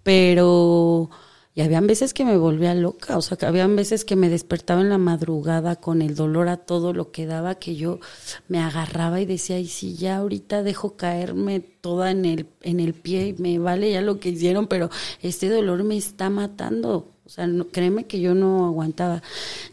Pero 0.04 1.10
y 1.58 1.60
habían 1.62 1.88
veces 1.88 2.14
que 2.14 2.24
me 2.24 2.36
volvía 2.36 2.72
loca, 2.72 3.18
o 3.18 3.20
sea, 3.20 3.36
que 3.36 3.44
habían 3.44 3.74
veces 3.74 4.04
que 4.04 4.14
me 4.14 4.28
despertaba 4.28 4.80
en 4.80 4.90
la 4.90 4.98
madrugada 4.98 5.74
con 5.74 6.02
el 6.02 6.14
dolor 6.14 6.48
a 6.48 6.56
todo 6.56 6.92
lo 6.92 7.10
que 7.10 7.26
daba, 7.26 7.56
que 7.56 7.74
yo 7.74 7.98
me 8.46 8.60
agarraba 8.60 9.20
y 9.20 9.26
decía, 9.26 9.58
y 9.58 9.66
si 9.66 9.96
ya 9.96 10.18
ahorita 10.18 10.62
dejo 10.62 10.96
caerme 10.96 11.58
toda 11.58 12.12
en 12.12 12.26
el, 12.26 12.46
en 12.62 12.78
el 12.78 12.94
pie, 12.94 13.34
me 13.38 13.58
vale 13.58 13.90
ya 13.90 14.02
lo 14.02 14.20
que 14.20 14.28
hicieron, 14.28 14.68
pero 14.68 14.88
este 15.20 15.48
dolor 15.48 15.82
me 15.82 15.96
está 15.96 16.30
matando. 16.30 17.08
O 17.26 17.28
sea, 17.28 17.48
no, 17.48 17.66
créeme 17.66 18.06
que 18.06 18.20
yo 18.20 18.36
no 18.36 18.66
aguantaba. 18.66 19.20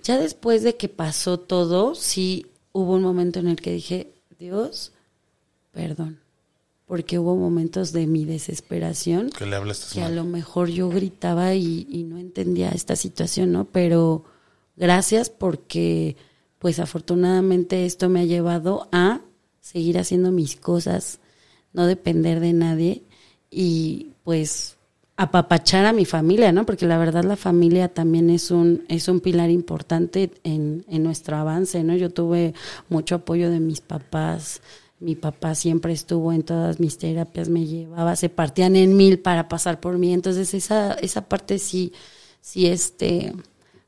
Ya 0.04 0.18
después 0.18 0.64
de 0.64 0.78
que 0.78 0.90
pasó 0.90 1.40
todo, 1.40 1.94
sí 1.94 2.48
hubo 2.72 2.96
un 2.96 3.04
momento 3.04 3.40
en 3.40 3.48
el 3.48 3.62
que 3.62 3.74
dije, 3.74 4.12
Dios, 4.40 4.92
perdón 5.72 6.25
porque 6.86 7.18
hubo 7.18 7.36
momentos 7.36 7.92
de 7.92 8.06
mi 8.06 8.26
desesperación 8.26 9.30
que, 9.32 9.46
le 9.46 9.58
que 9.94 10.04
a 10.04 10.10
lo 10.10 10.24
mejor 10.24 10.70
yo 10.70 10.90
gritaba 10.90 11.56
y, 11.56 12.06
no 12.08 12.20
entendía 12.20 12.70
esta 12.70 12.96
situación, 12.96 13.52
¿no? 13.52 13.66
Pero 13.66 14.24
gracias 14.76 15.30
porque 15.30 16.16
pues 16.60 16.80
afortunadamente 16.80 17.86
esto 17.86 18.10
me 18.10 18.22
ha 18.22 18.26
llevado 18.26 18.88
a 18.92 19.22
seguir 19.62 19.98
haciendo 19.98 20.32
mis 20.32 20.56
cosas, 20.56 21.20
no 21.74 21.88
depender 21.88 22.40
de 22.40 22.54
nadie 22.54 23.04
y 23.50 24.12
pues 24.24 24.78
apapachar 25.18 25.86
a 25.86 25.94
mi 25.94 26.06
familia, 26.06 26.52
¿no? 26.52 26.66
Porque 26.66 26.86
la 26.86 26.98
verdad 26.98 27.24
la 27.24 27.38
familia 27.38 27.88
también 27.88 28.30
es 28.30 28.52
un 28.52 28.84
es 28.90 29.08
un 29.08 29.22
pilar 29.22 29.50
importante 29.50 30.32
en, 30.44 30.86
en 30.88 31.04
nuestro 31.04 31.38
avance, 31.38 31.84
¿no? 31.84 31.96
Yo 31.96 32.12
tuve 32.12 32.54
mucho 32.90 33.16
apoyo 33.16 33.50
de 33.50 33.60
mis 33.60 33.82
papás, 33.82 34.62
mi 35.06 35.16
papá 35.16 35.54
siempre 35.54 35.94
estuvo 35.94 36.34
en 36.34 36.42
todas 36.42 36.80
mis 36.80 36.98
terapias, 36.98 37.48
me 37.48 37.66
llevaba, 37.66 38.16
se 38.16 38.28
partían 38.28 38.76
en 38.76 38.98
mil 38.98 39.20
para 39.20 39.48
pasar 39.48 39.80
por 39.80 40.00
mí. 40.00 40.12
Entonces 40.14 40.54
esa, 40.56 40.94
esa 40.94 41.30
parte 41.30 41.60
sí, 41.60 41.94
sí, 42.42 42.66
este, 42.66 43.34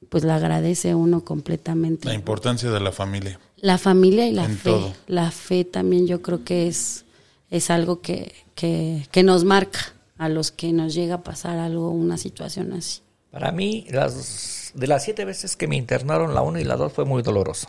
pues 0.09 0.23
la 0.23 0.35
agradece 0.35 0.93
uno 0.93 1.25
completamente. 1.25 2.07
La 2.07 2.13
importancia 2.13 2.69
de 2.69 2.79
la 2.79 2.91
familia. 2.91 3.39
La 3.57 3.79
familia 3.79 4.27
y 4.27 4.31
la 4.31 4.47
fe. 4.47 4.93
La 5.07 5.31
fe 5.31 5.65
también 5.65 6.05
yo 6.05 6.21
creo 6.21 6.43
que 6.43 6.67
es, 6.67 7.05
es 7.49 7.71
algo 7.71 7.99
que, 8.01 8.33
que, 8.53 9.07
que 9.11 9.23
nos 9.23 9.43
marca 9.43 9.79
a 10.19 10.29
los 10.29 10.51
que 10.51 10.71
nos 10.71 10.93
llega 10.93 11.15
a 11.15 11.23
pasar 11.23 11.57
algo, 11.57 11.89
una 11.89 12.17
situación 12.17 12.73
así. 12.73 13.01
Para 13.31 13.51
mí, 13.51 13.87
las, 13.89 14.71
de 14.75 14.85
las 14.85 15.03
siete 15.03 15.25
veces 15.25 15.55
que 15.55 15.67
me 15.67 15.77
internaron, 15.77 16.35
la 16.35 16.43
una 16.43 16.61
y 16.61 16.63
la 16.63 16.75
dos 16.75 16.93
fue 16.93 17.05
muy 17.05 17.23
doloroso. 17.23 17.67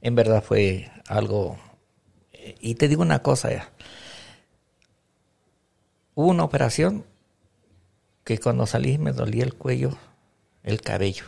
En 0.00 0.14
verdad 0.14 0.42
fue 0.42 0.90
algo 1.06 1.58
y 2.60 2.74
te 2.74 2.88
digo 2.88 3.02
una 3.02 3.22
cosa 3.22 3.50
ya. 3.50 3.70
Hubo 6.14 6.28
una 6.28 6.44
operación 6.44 7.04
que 8.24 8.38
cuando 8.38 8.66
salí 8.66 8.98
me 8.98 9.12
dolía 9.12 9.44
el 9.44 9.54
cuello, 9.54 9.96
el 10.62 10.80
cabello, 10.80 11.24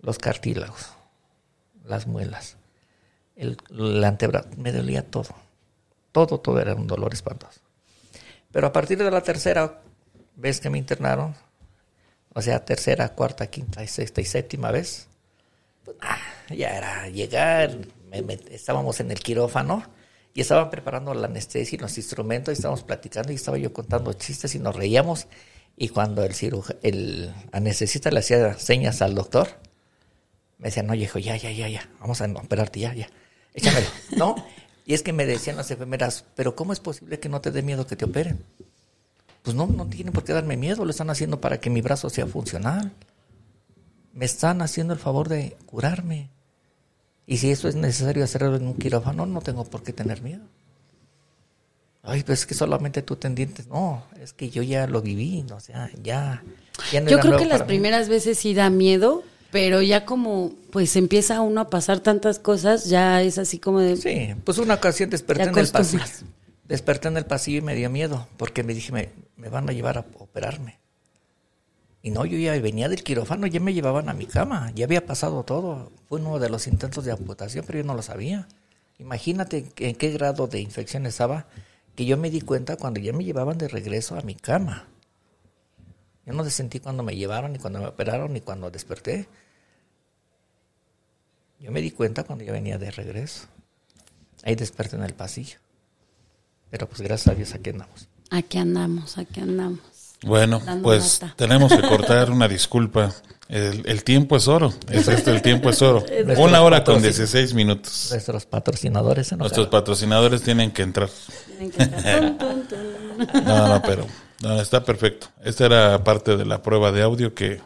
los 0.00 0.18
cartílagos, 0.18 0.90
las 1.84 2.06
muelas. 2.06 2.56
el, 3.36 3.56
antebrazo, 4.04 4.48
me 4.56 4.72
dolía 4.72 5.02
todo. 5.10 5.34
Todo, 6.12 6.40
todo 6.40 6.60
era 6.60 6.74
un 6.74 6.86
dolor 6.86 7.12
espantoso. 7.14 7.60
Pero 8.52 8.66
a 8.66 8.72
partir 8.72 8.98
de 8.98 9.10
la 9.10 9.22
tercera 9.22 9.80
vez 10.36 10.60
que 10.60 10.70
me 10.70 10.78
internaron, 10.78 11.34
o 12.34 12.42
sea, 12.42 12.64
tercera, 12.64 13.10
cuarta, 13.14 13.46
quinta, 13.48 13.86
sexta 13.86 14.20
y 14.20 14.24
séptima 14.24 14.70
vez, 14.70 15.08
pues, 15.84 15.96
ah, 16.00 16.18
ya 16.50 16.76
era 16.76 17.08
llegar, 17.08 17.76
me- 18.10 18.22
me- 18.22 18.38
estábamos 18.50 19.00
en 19.00 19.10
el 19.10 19.20
quirófano 19.20 19.84
y 20.34 20.40
estaban 20.40 20.70
preparando 20.70 21.12
la 21.14 21.26
anestesia 21.26 21.76
y 21.76 21.80
los 21.80 21.96
instrumentos 21.98 22.52
y 22.52 22.56
estábamos 22.56 22.84
platicando 22.84 23.32
y 23.32 23.36
estaba 23.36 23.58
yo 23.58 23.72
contando 23.72 24.12
chistes 24.12 24.54
y 24.54 24.58
nos 24.58 24.76
reíamos 24.76 25.26
y 25.76 25.88
cuando 25.88 26.22
el 26.22 26.34
el 26.82 27.34
anestesista 27.52 28.10
le 28.10 28.20
hacía 28.20 28.58
señas 28.58 29.00
al 29.02 29.14
doctor, 29.14 29.48
me 30.58 30.66
decía, 30.66 30.82
no, 30.82 30.92
viejo, 30.92 31.18
ya, 31.18 31.36
ya, 31.36 31.50
ya, 31.50 31.68
ya, 31.68 31.88
vamos 32.00 32.20
a 32.20 32.26
operarte, 32.26 32.80
ya, 32.80 32.92
ya, 32.92 33.08
échamelo, 33.54 33.86
¿no? 34.16 34.36
Y 34.84 34.94
es 34.94 35.02
que 35.02 35.12
me 35.12 35.24
decían 35.24 35.56
las 35.56 35.70
enfermeras, 35.70 36.24
pero 36.34 36.54
¿cómo 36.54 36.72
es 36.72 36.80
posible 36.80 37.18
que 37.18 37.28
no 37.28 37.40
te 37.40 37.50
dé 37.50 37.62
miedo 37.62 37.86
que 37.86 37.96
te 37.96 38.04
operen? 38.04 38.44
Pues 39.42 39.56
no, 39.56 39.66
no 39.66 39.86
tienen 39.86 40.12
por 40.12 40.24
qué 40.24 40.32
darme 40.32 40.56
miedo, 40.56 40.84
lo 40.84 40.90
están 40.90 41.08
haciendo 41.10 41.40
para 41.40 41.60
que 41.60 41.70
mi 41.70 41.80
brazo 41.80 42.10
sea 42.10 42.26
funcional. 42.26 42.92
Me 44.12 44.26
están 44.26 44.60
haciendo 44.60 44.92
el 44.92 44.98
favor 44.98 45.28
de 45.28 45.56
curarme. 45.64 46.28
Y 47.30 47.36
si 47.36 47.52
eso 47.52 47.68
es 47.68 47.76
necesario 47.76 48.24
hacerlo 48.24 48.56
en 48.56 48.66
un 48.66 48.74
quirófano, 48.74 49.24
no 49.24 49.40
tengo 49.40 49.62
por 49.62 49.84
qué 49.84 49.92
tener 49.92 50.20
miedo. 50.20 50.42
Ay, 52.02 52.24
pues 52.24 52.40
es 52.40 52.46
que 52.46 52.54
solamente 52.54 53.02
tú 53.02 53.14
tendientes. 53.14 53.68
No, 53.68 54.02
es 54.20 54.32
que 54.32 54.50
yo 54.50 54.64
ya 54.64 54.88
lo 54.88 55.00
viví, 55.00 55.46
o 55.54 55.60
sea, 55.60 55.88
ya. 56.02 56.42
ya 56.90 57.00
no 57.00 57.08
Yo 57.08 57.20
creo 57.20 57.38
que 57.38 57.44
las 57.44 57.60
mí. 57.60 57.66
primeras 57.68 58.08
veces 58.08 58.36
sí 58.36 58.52
da 58.52 58.68
miedo, 58.68 59.22
pero 59.52 59.80
ya 59.80 60.04
como 60.04 60.54
pues 60.72 60.96
empieza 60.96 61.40
uno 61.40 61.60
a 61.60 61.70
pasar 61.70 62.00
tantas 62.00 62.40
cosas, 62.40 62.86
ya 62.86 63.22
es 63.22 63.38
así 63.38 63.60
como 63.60 63.78
de... 63.78 63.96
Sí, 63.96 64.34
pues 64.42 64.58
una 64.58 64.74
ocasión 64.74 65.08
desperté 65.08 65.44
en 65.44 65.56
el 65.56 65.68
pasillo. 65.68 66.02
Desperté 66.64 67.06
en 67.06 67.16
el 67.16 67.26
pasillo 67.26 67.58
y 67.58 67.62
me 67.62 67.76
dio 67.76 67.90
miedo, 67.90 68.26
porque 68.38 68.64
me 68.64 68.74
dije, 68.74 68.90
me, 68.90 69.10
me 69.36 69.48
van 69.48 69.70
a 69.70 69.72
llevar 69.72 69.98
a 69.98 70.04
operarme. 70.18 70.79
Y 72.02 72.10
no, 72.10 72.24
yo 72.24 72.38
ya 72.38 72.58
venía 72.60 72.88
del 72.88 73.02
quirófano, 73.02 73.46
ya 73.46 73.60
me 73.60 73.74
llevaban 73.74 74.08
a 74.08 74.14
mi 74.14 74.26
cama, 74.26 74.70
ya 74.74 74.86
había 74.86 75.04
pasado 75.04 75.44
todo. 75.44 75.92
Fue 76.08 76.18
uno 76.18 76.38
de 76.38 76.48
los 76.48 76.66
intentos 76.66 77.04
de 77.04 77.12
amputación, 77.12 77.64
pero 77.66 77.78
yo 77.78 77.84
no 77.84 77.94
lo 77.94 78.02
sabía. 78.02 78.48
Imagínate 78.98 79.70
en 79.76 79.94
qué 79.94 80.10
grado 80.10 80.46
de 80.46 80.60
infección 80.60 81.06
estaba, 81.06 81.46
que 81.94 82.06
yo 82.06 82.16
me 82.16 82.30
di 82.30 82.40
cuenta 82.40 82.76
cuando 82.76 83.00
ya 83.00 83.12
me 83.12 83.24
llevaban 83.24 83.58
de 83.58 83.68
regreso 83.68 84.18
a 84.18 84.22
mi 84.22 84.34
cama. 84.34 84.88
Yo 86.24 86.32
no 86.32 86.44
sentí 86.48 86.80
cuando 86.80 87.02
me 87.02 87.16
llevaron, 87.16 87.52
ni 87.52 87.58
cuando 87.58 87.80
me 87.80 87.86
operaron, 87.86 88.32
ni 88.32 88.40
cuando 88.40 88.70
desperté. 88.70 89.28
Yo 91.58 91.70
me 91.70 91.82
di 91.82 91.90
cuenta 91.90 92.24
cuando 92.24 92.44
yo 92.44 92.52
venía 92.52 92.78
de 92.78 92.90
regreso. 92.90 93.46
Ahí 94.42 94.54
desperté 94.54 94.96
en 94.96 95.02
el 95.02 95.14
pasillo. 95.14 95.58
Pero 96.70 96.88
pues 96.88 97.00
gracias 97.00 97.34
a 97.34 97.36
Dios 97.36 97.52
aquí 97.54 97.70
andamos. 97.70 98.08
Aquí 98.30 98.58
andamos, 98.58 99.18
aquí 99.18 99.40
andamos. 99.40 99.80
Bueno, 100.22 100.60
pues 100.82 101.20
lata. 101.22 101.34
tenemos 101.36 101.72
que 101.72 101.82
cortar 101.88 102.30
una 102.30 102.46
disculpa. 102.48 103.12
El, 103.48 103.82
el 103.86 104.04
tiempo 104.04 104.36
es 104.36 104.46
oro. 104.46 104.72
Es 104.88 105.08
esto, 105.08 105.32
el 105.32 105.42
tiempo 105.42 105.70
es 105.70 105.82
oro. 105.82 106.04
Nuestros 106.24 106.38
Una 106.38 106.62
hora 106.62 106.84
con 106.84 106.96
patrocin- 106.98 107.02
16 107.02 107.54
minutos. 107.54 108.08
Nuestros 108.10 108.46
patrocinadores 108.46 109.26
se 109.26 109.36
Nuestros 109.36 109.66
patrocinadores 109.68 110.42
tienen 110.42 110.70
que 110.70 110.82
entrar. 110.82 111.08
Tienen 111.46 111.70
que 111.72 111.86
tun. 112.38 112.66
No, 113.44 113.68
no, 113.68 113.82
pero 113.82 114.06
no, 114.40 114.60
está 114.60 114.82
perfecto. 114.84 115.26
Esta 115.44 115.66
era 115.66 116.04
parte 116.04 116.36
de 116.36 116.46
la 116.46 116.62
prueba 116.62 116.90
de 116.92 117.02
audio 117.02 117.34
que, 117.34 117.60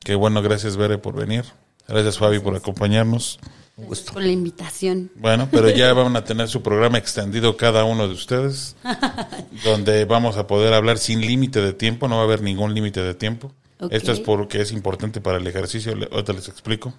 que 0.00 0.14
bueno, 0.16 0.42
gracias 0.42 0.76
Bere 0.76 0.98
por 0.98 1.14
venir. 1.14 1.44
Gracias 1.86 2.18
Fabi 2.18 2.40
por 2.40 2.54
acompañarnos. 2.56 3.38
Un 3.78 3.86
gusto. 3.86 4.12
Por 4.12 4.22
la 4.22 4.32
invitación. 4.32 5.10
Bueno, 5.14 5.48
pero 5.50 5.70
ya 5.70 5.92
van 5.92 6.16
a 6.16 6.24
tener 6.24 6.48
su 6.48 6.62
programa 6.62 6.98
extendido 6.98 7.56
cada 7.56 7.84
uno 7.84 8.08
de 8.08 8.14
ustedes, 8.14 8.74
donde 9.64 10.04
vamos 10.04 10.36
a 10.36 10.46
poder 10.48 10.74
hablar 10.74 10.98
sin 10.98 11.20
límite 11.20 11.60
de 11.62 11.72
tiempo, 11.72 12.08
no 12.08 12.16
va 12.16 12.22
a 12.22 12.24
haber 12.24 12.42
ningún 12.42 12.74
límite 12.74 13.00
de 13.00 13.14
tiempo. 13.14 13.52
Esto 13.90 14.10
es 14.10 14.18
porque 14.18 14.60
es 14.60 14.72
importante 14.72 15.20
para 15.20 15.38
el 15.38 15.46
ejercicio, 15.46 15.92
ahorita 16.10 16.32
les 16.32 16.48
explico. 16.48 16.92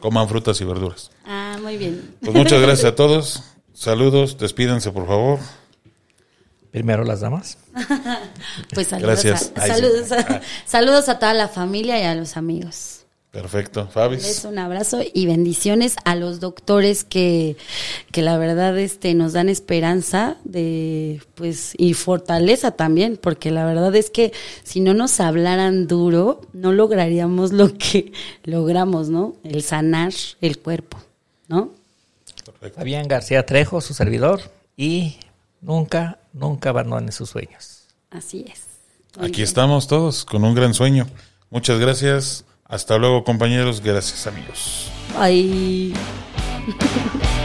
Coman 0.00 0.26
frutas 0.28 0.58
y 0.62 0.64
verduras. 0.64 1.10
Ah, 1.26 1.58
muy 1.62 1.76
bien. 1.76 2.16
Pues 2.22 2.34
muchas 2.34 2.60
gracias 2.60 2.90
a 2.90 2.94
todos. 2.94 3.42
Saludos, 3.74 4.38
despídense 4.38 4.90
por 4.90 5.06
favor. 5.06 5.38
Primero 6.70 7.04
las 7.04 7.20
damas. 7.20 7.58
Pues 8.74 8.88
saludos, 8.88 9.22
Gracias. 9.22 9.52
A, 9.54 9.62
Ay, 9.62 9.70
sí. 9.70 9.76
saludos, 9.76 10.12
a, 10.12 10.40
saludos 10.66 11.08
a 11.08 11.18
toda 11.18 11.32
la 11.34 11.48
familia 11.48 11.98
y 12.00 12.04
a 12.04 12.14
los 12.14 12.36
amigos. 12.36 12.91
Perfecto. 13.32 13.84
Les 13.84 13.92
Fabis. 13.92 14.44
un 14.44 14.58
abrazo 14.58 15.00
y 15.14 15.24
bendiciones 15.24 15.96
a 16.04 16.14
los 16.16 16.38
doctores 16.38 17.02
que, 17.02 17.56
que 18.10 18.20
la 18.20 18.36
verdad 18.36 18.78
este 18.78 19.14
nos 19.14 19.32
dan 19.32 19.48
esperanza 19.48 20.36
de 20.44 21.22
pues 21.34 21.72
y 21.78 21.94
fortaleza 21.94 22.72
también, 22.72 23.18
porque 23.20 23.50
la 23.50 23.64
verdad 23.64 23.96
es 23.96 24.10
que 24.10 24.34
si 24.64 24.80
no 24.80 24.92
nos 24.92 25.18
hablaran 25.18 25.86
duro, 25.86 26.42
no 26.52 26.72
lograríamos 26.72 27.52
lo 27.52 27.72
que 27.72 28.12
logramos, 28.44 29.08
¿no? 29.08 29.34
El 29.44 29.62
sanar 29.62 30.12
el 30.42 30.58
cuerpo, 30.58 30.98
¿no? 31.48 31.70
Perfecto. 32.44 32.78
Fabián 32.80 33.08
García 33.08 33.46
Trejo, 33.46 33.80
su 33.80 33.94
servidor. 33.94 34.42
Y 34.76 35.16
nunca, 35.62 36.18
nunca 36.34 36.68
abandonen 36.68 37.12
sus 37.12 37.30
sueños. 37.30 37.84
Así 38.10 38.44
es. 38.46 38.60
Muy 39.16 39.26
Aquí 39.28 39.36
bien. 39.36 39.44
estamos 39.44 39.86
todos 39.86 40.26
con 40.26 40.44
un 40.44 40.54
gran 40.54 40.74
sueño. 40.74 41.06
Muchas 41.48 41.78
gracias. 41.78 42.44
Hasta 42.72 42.96
luego 42.96 43.22
compañeros. 43.22 43.82
Gracias 43.82 44.26
amigos. 44.26 44.90
Ay. 45.18 45.92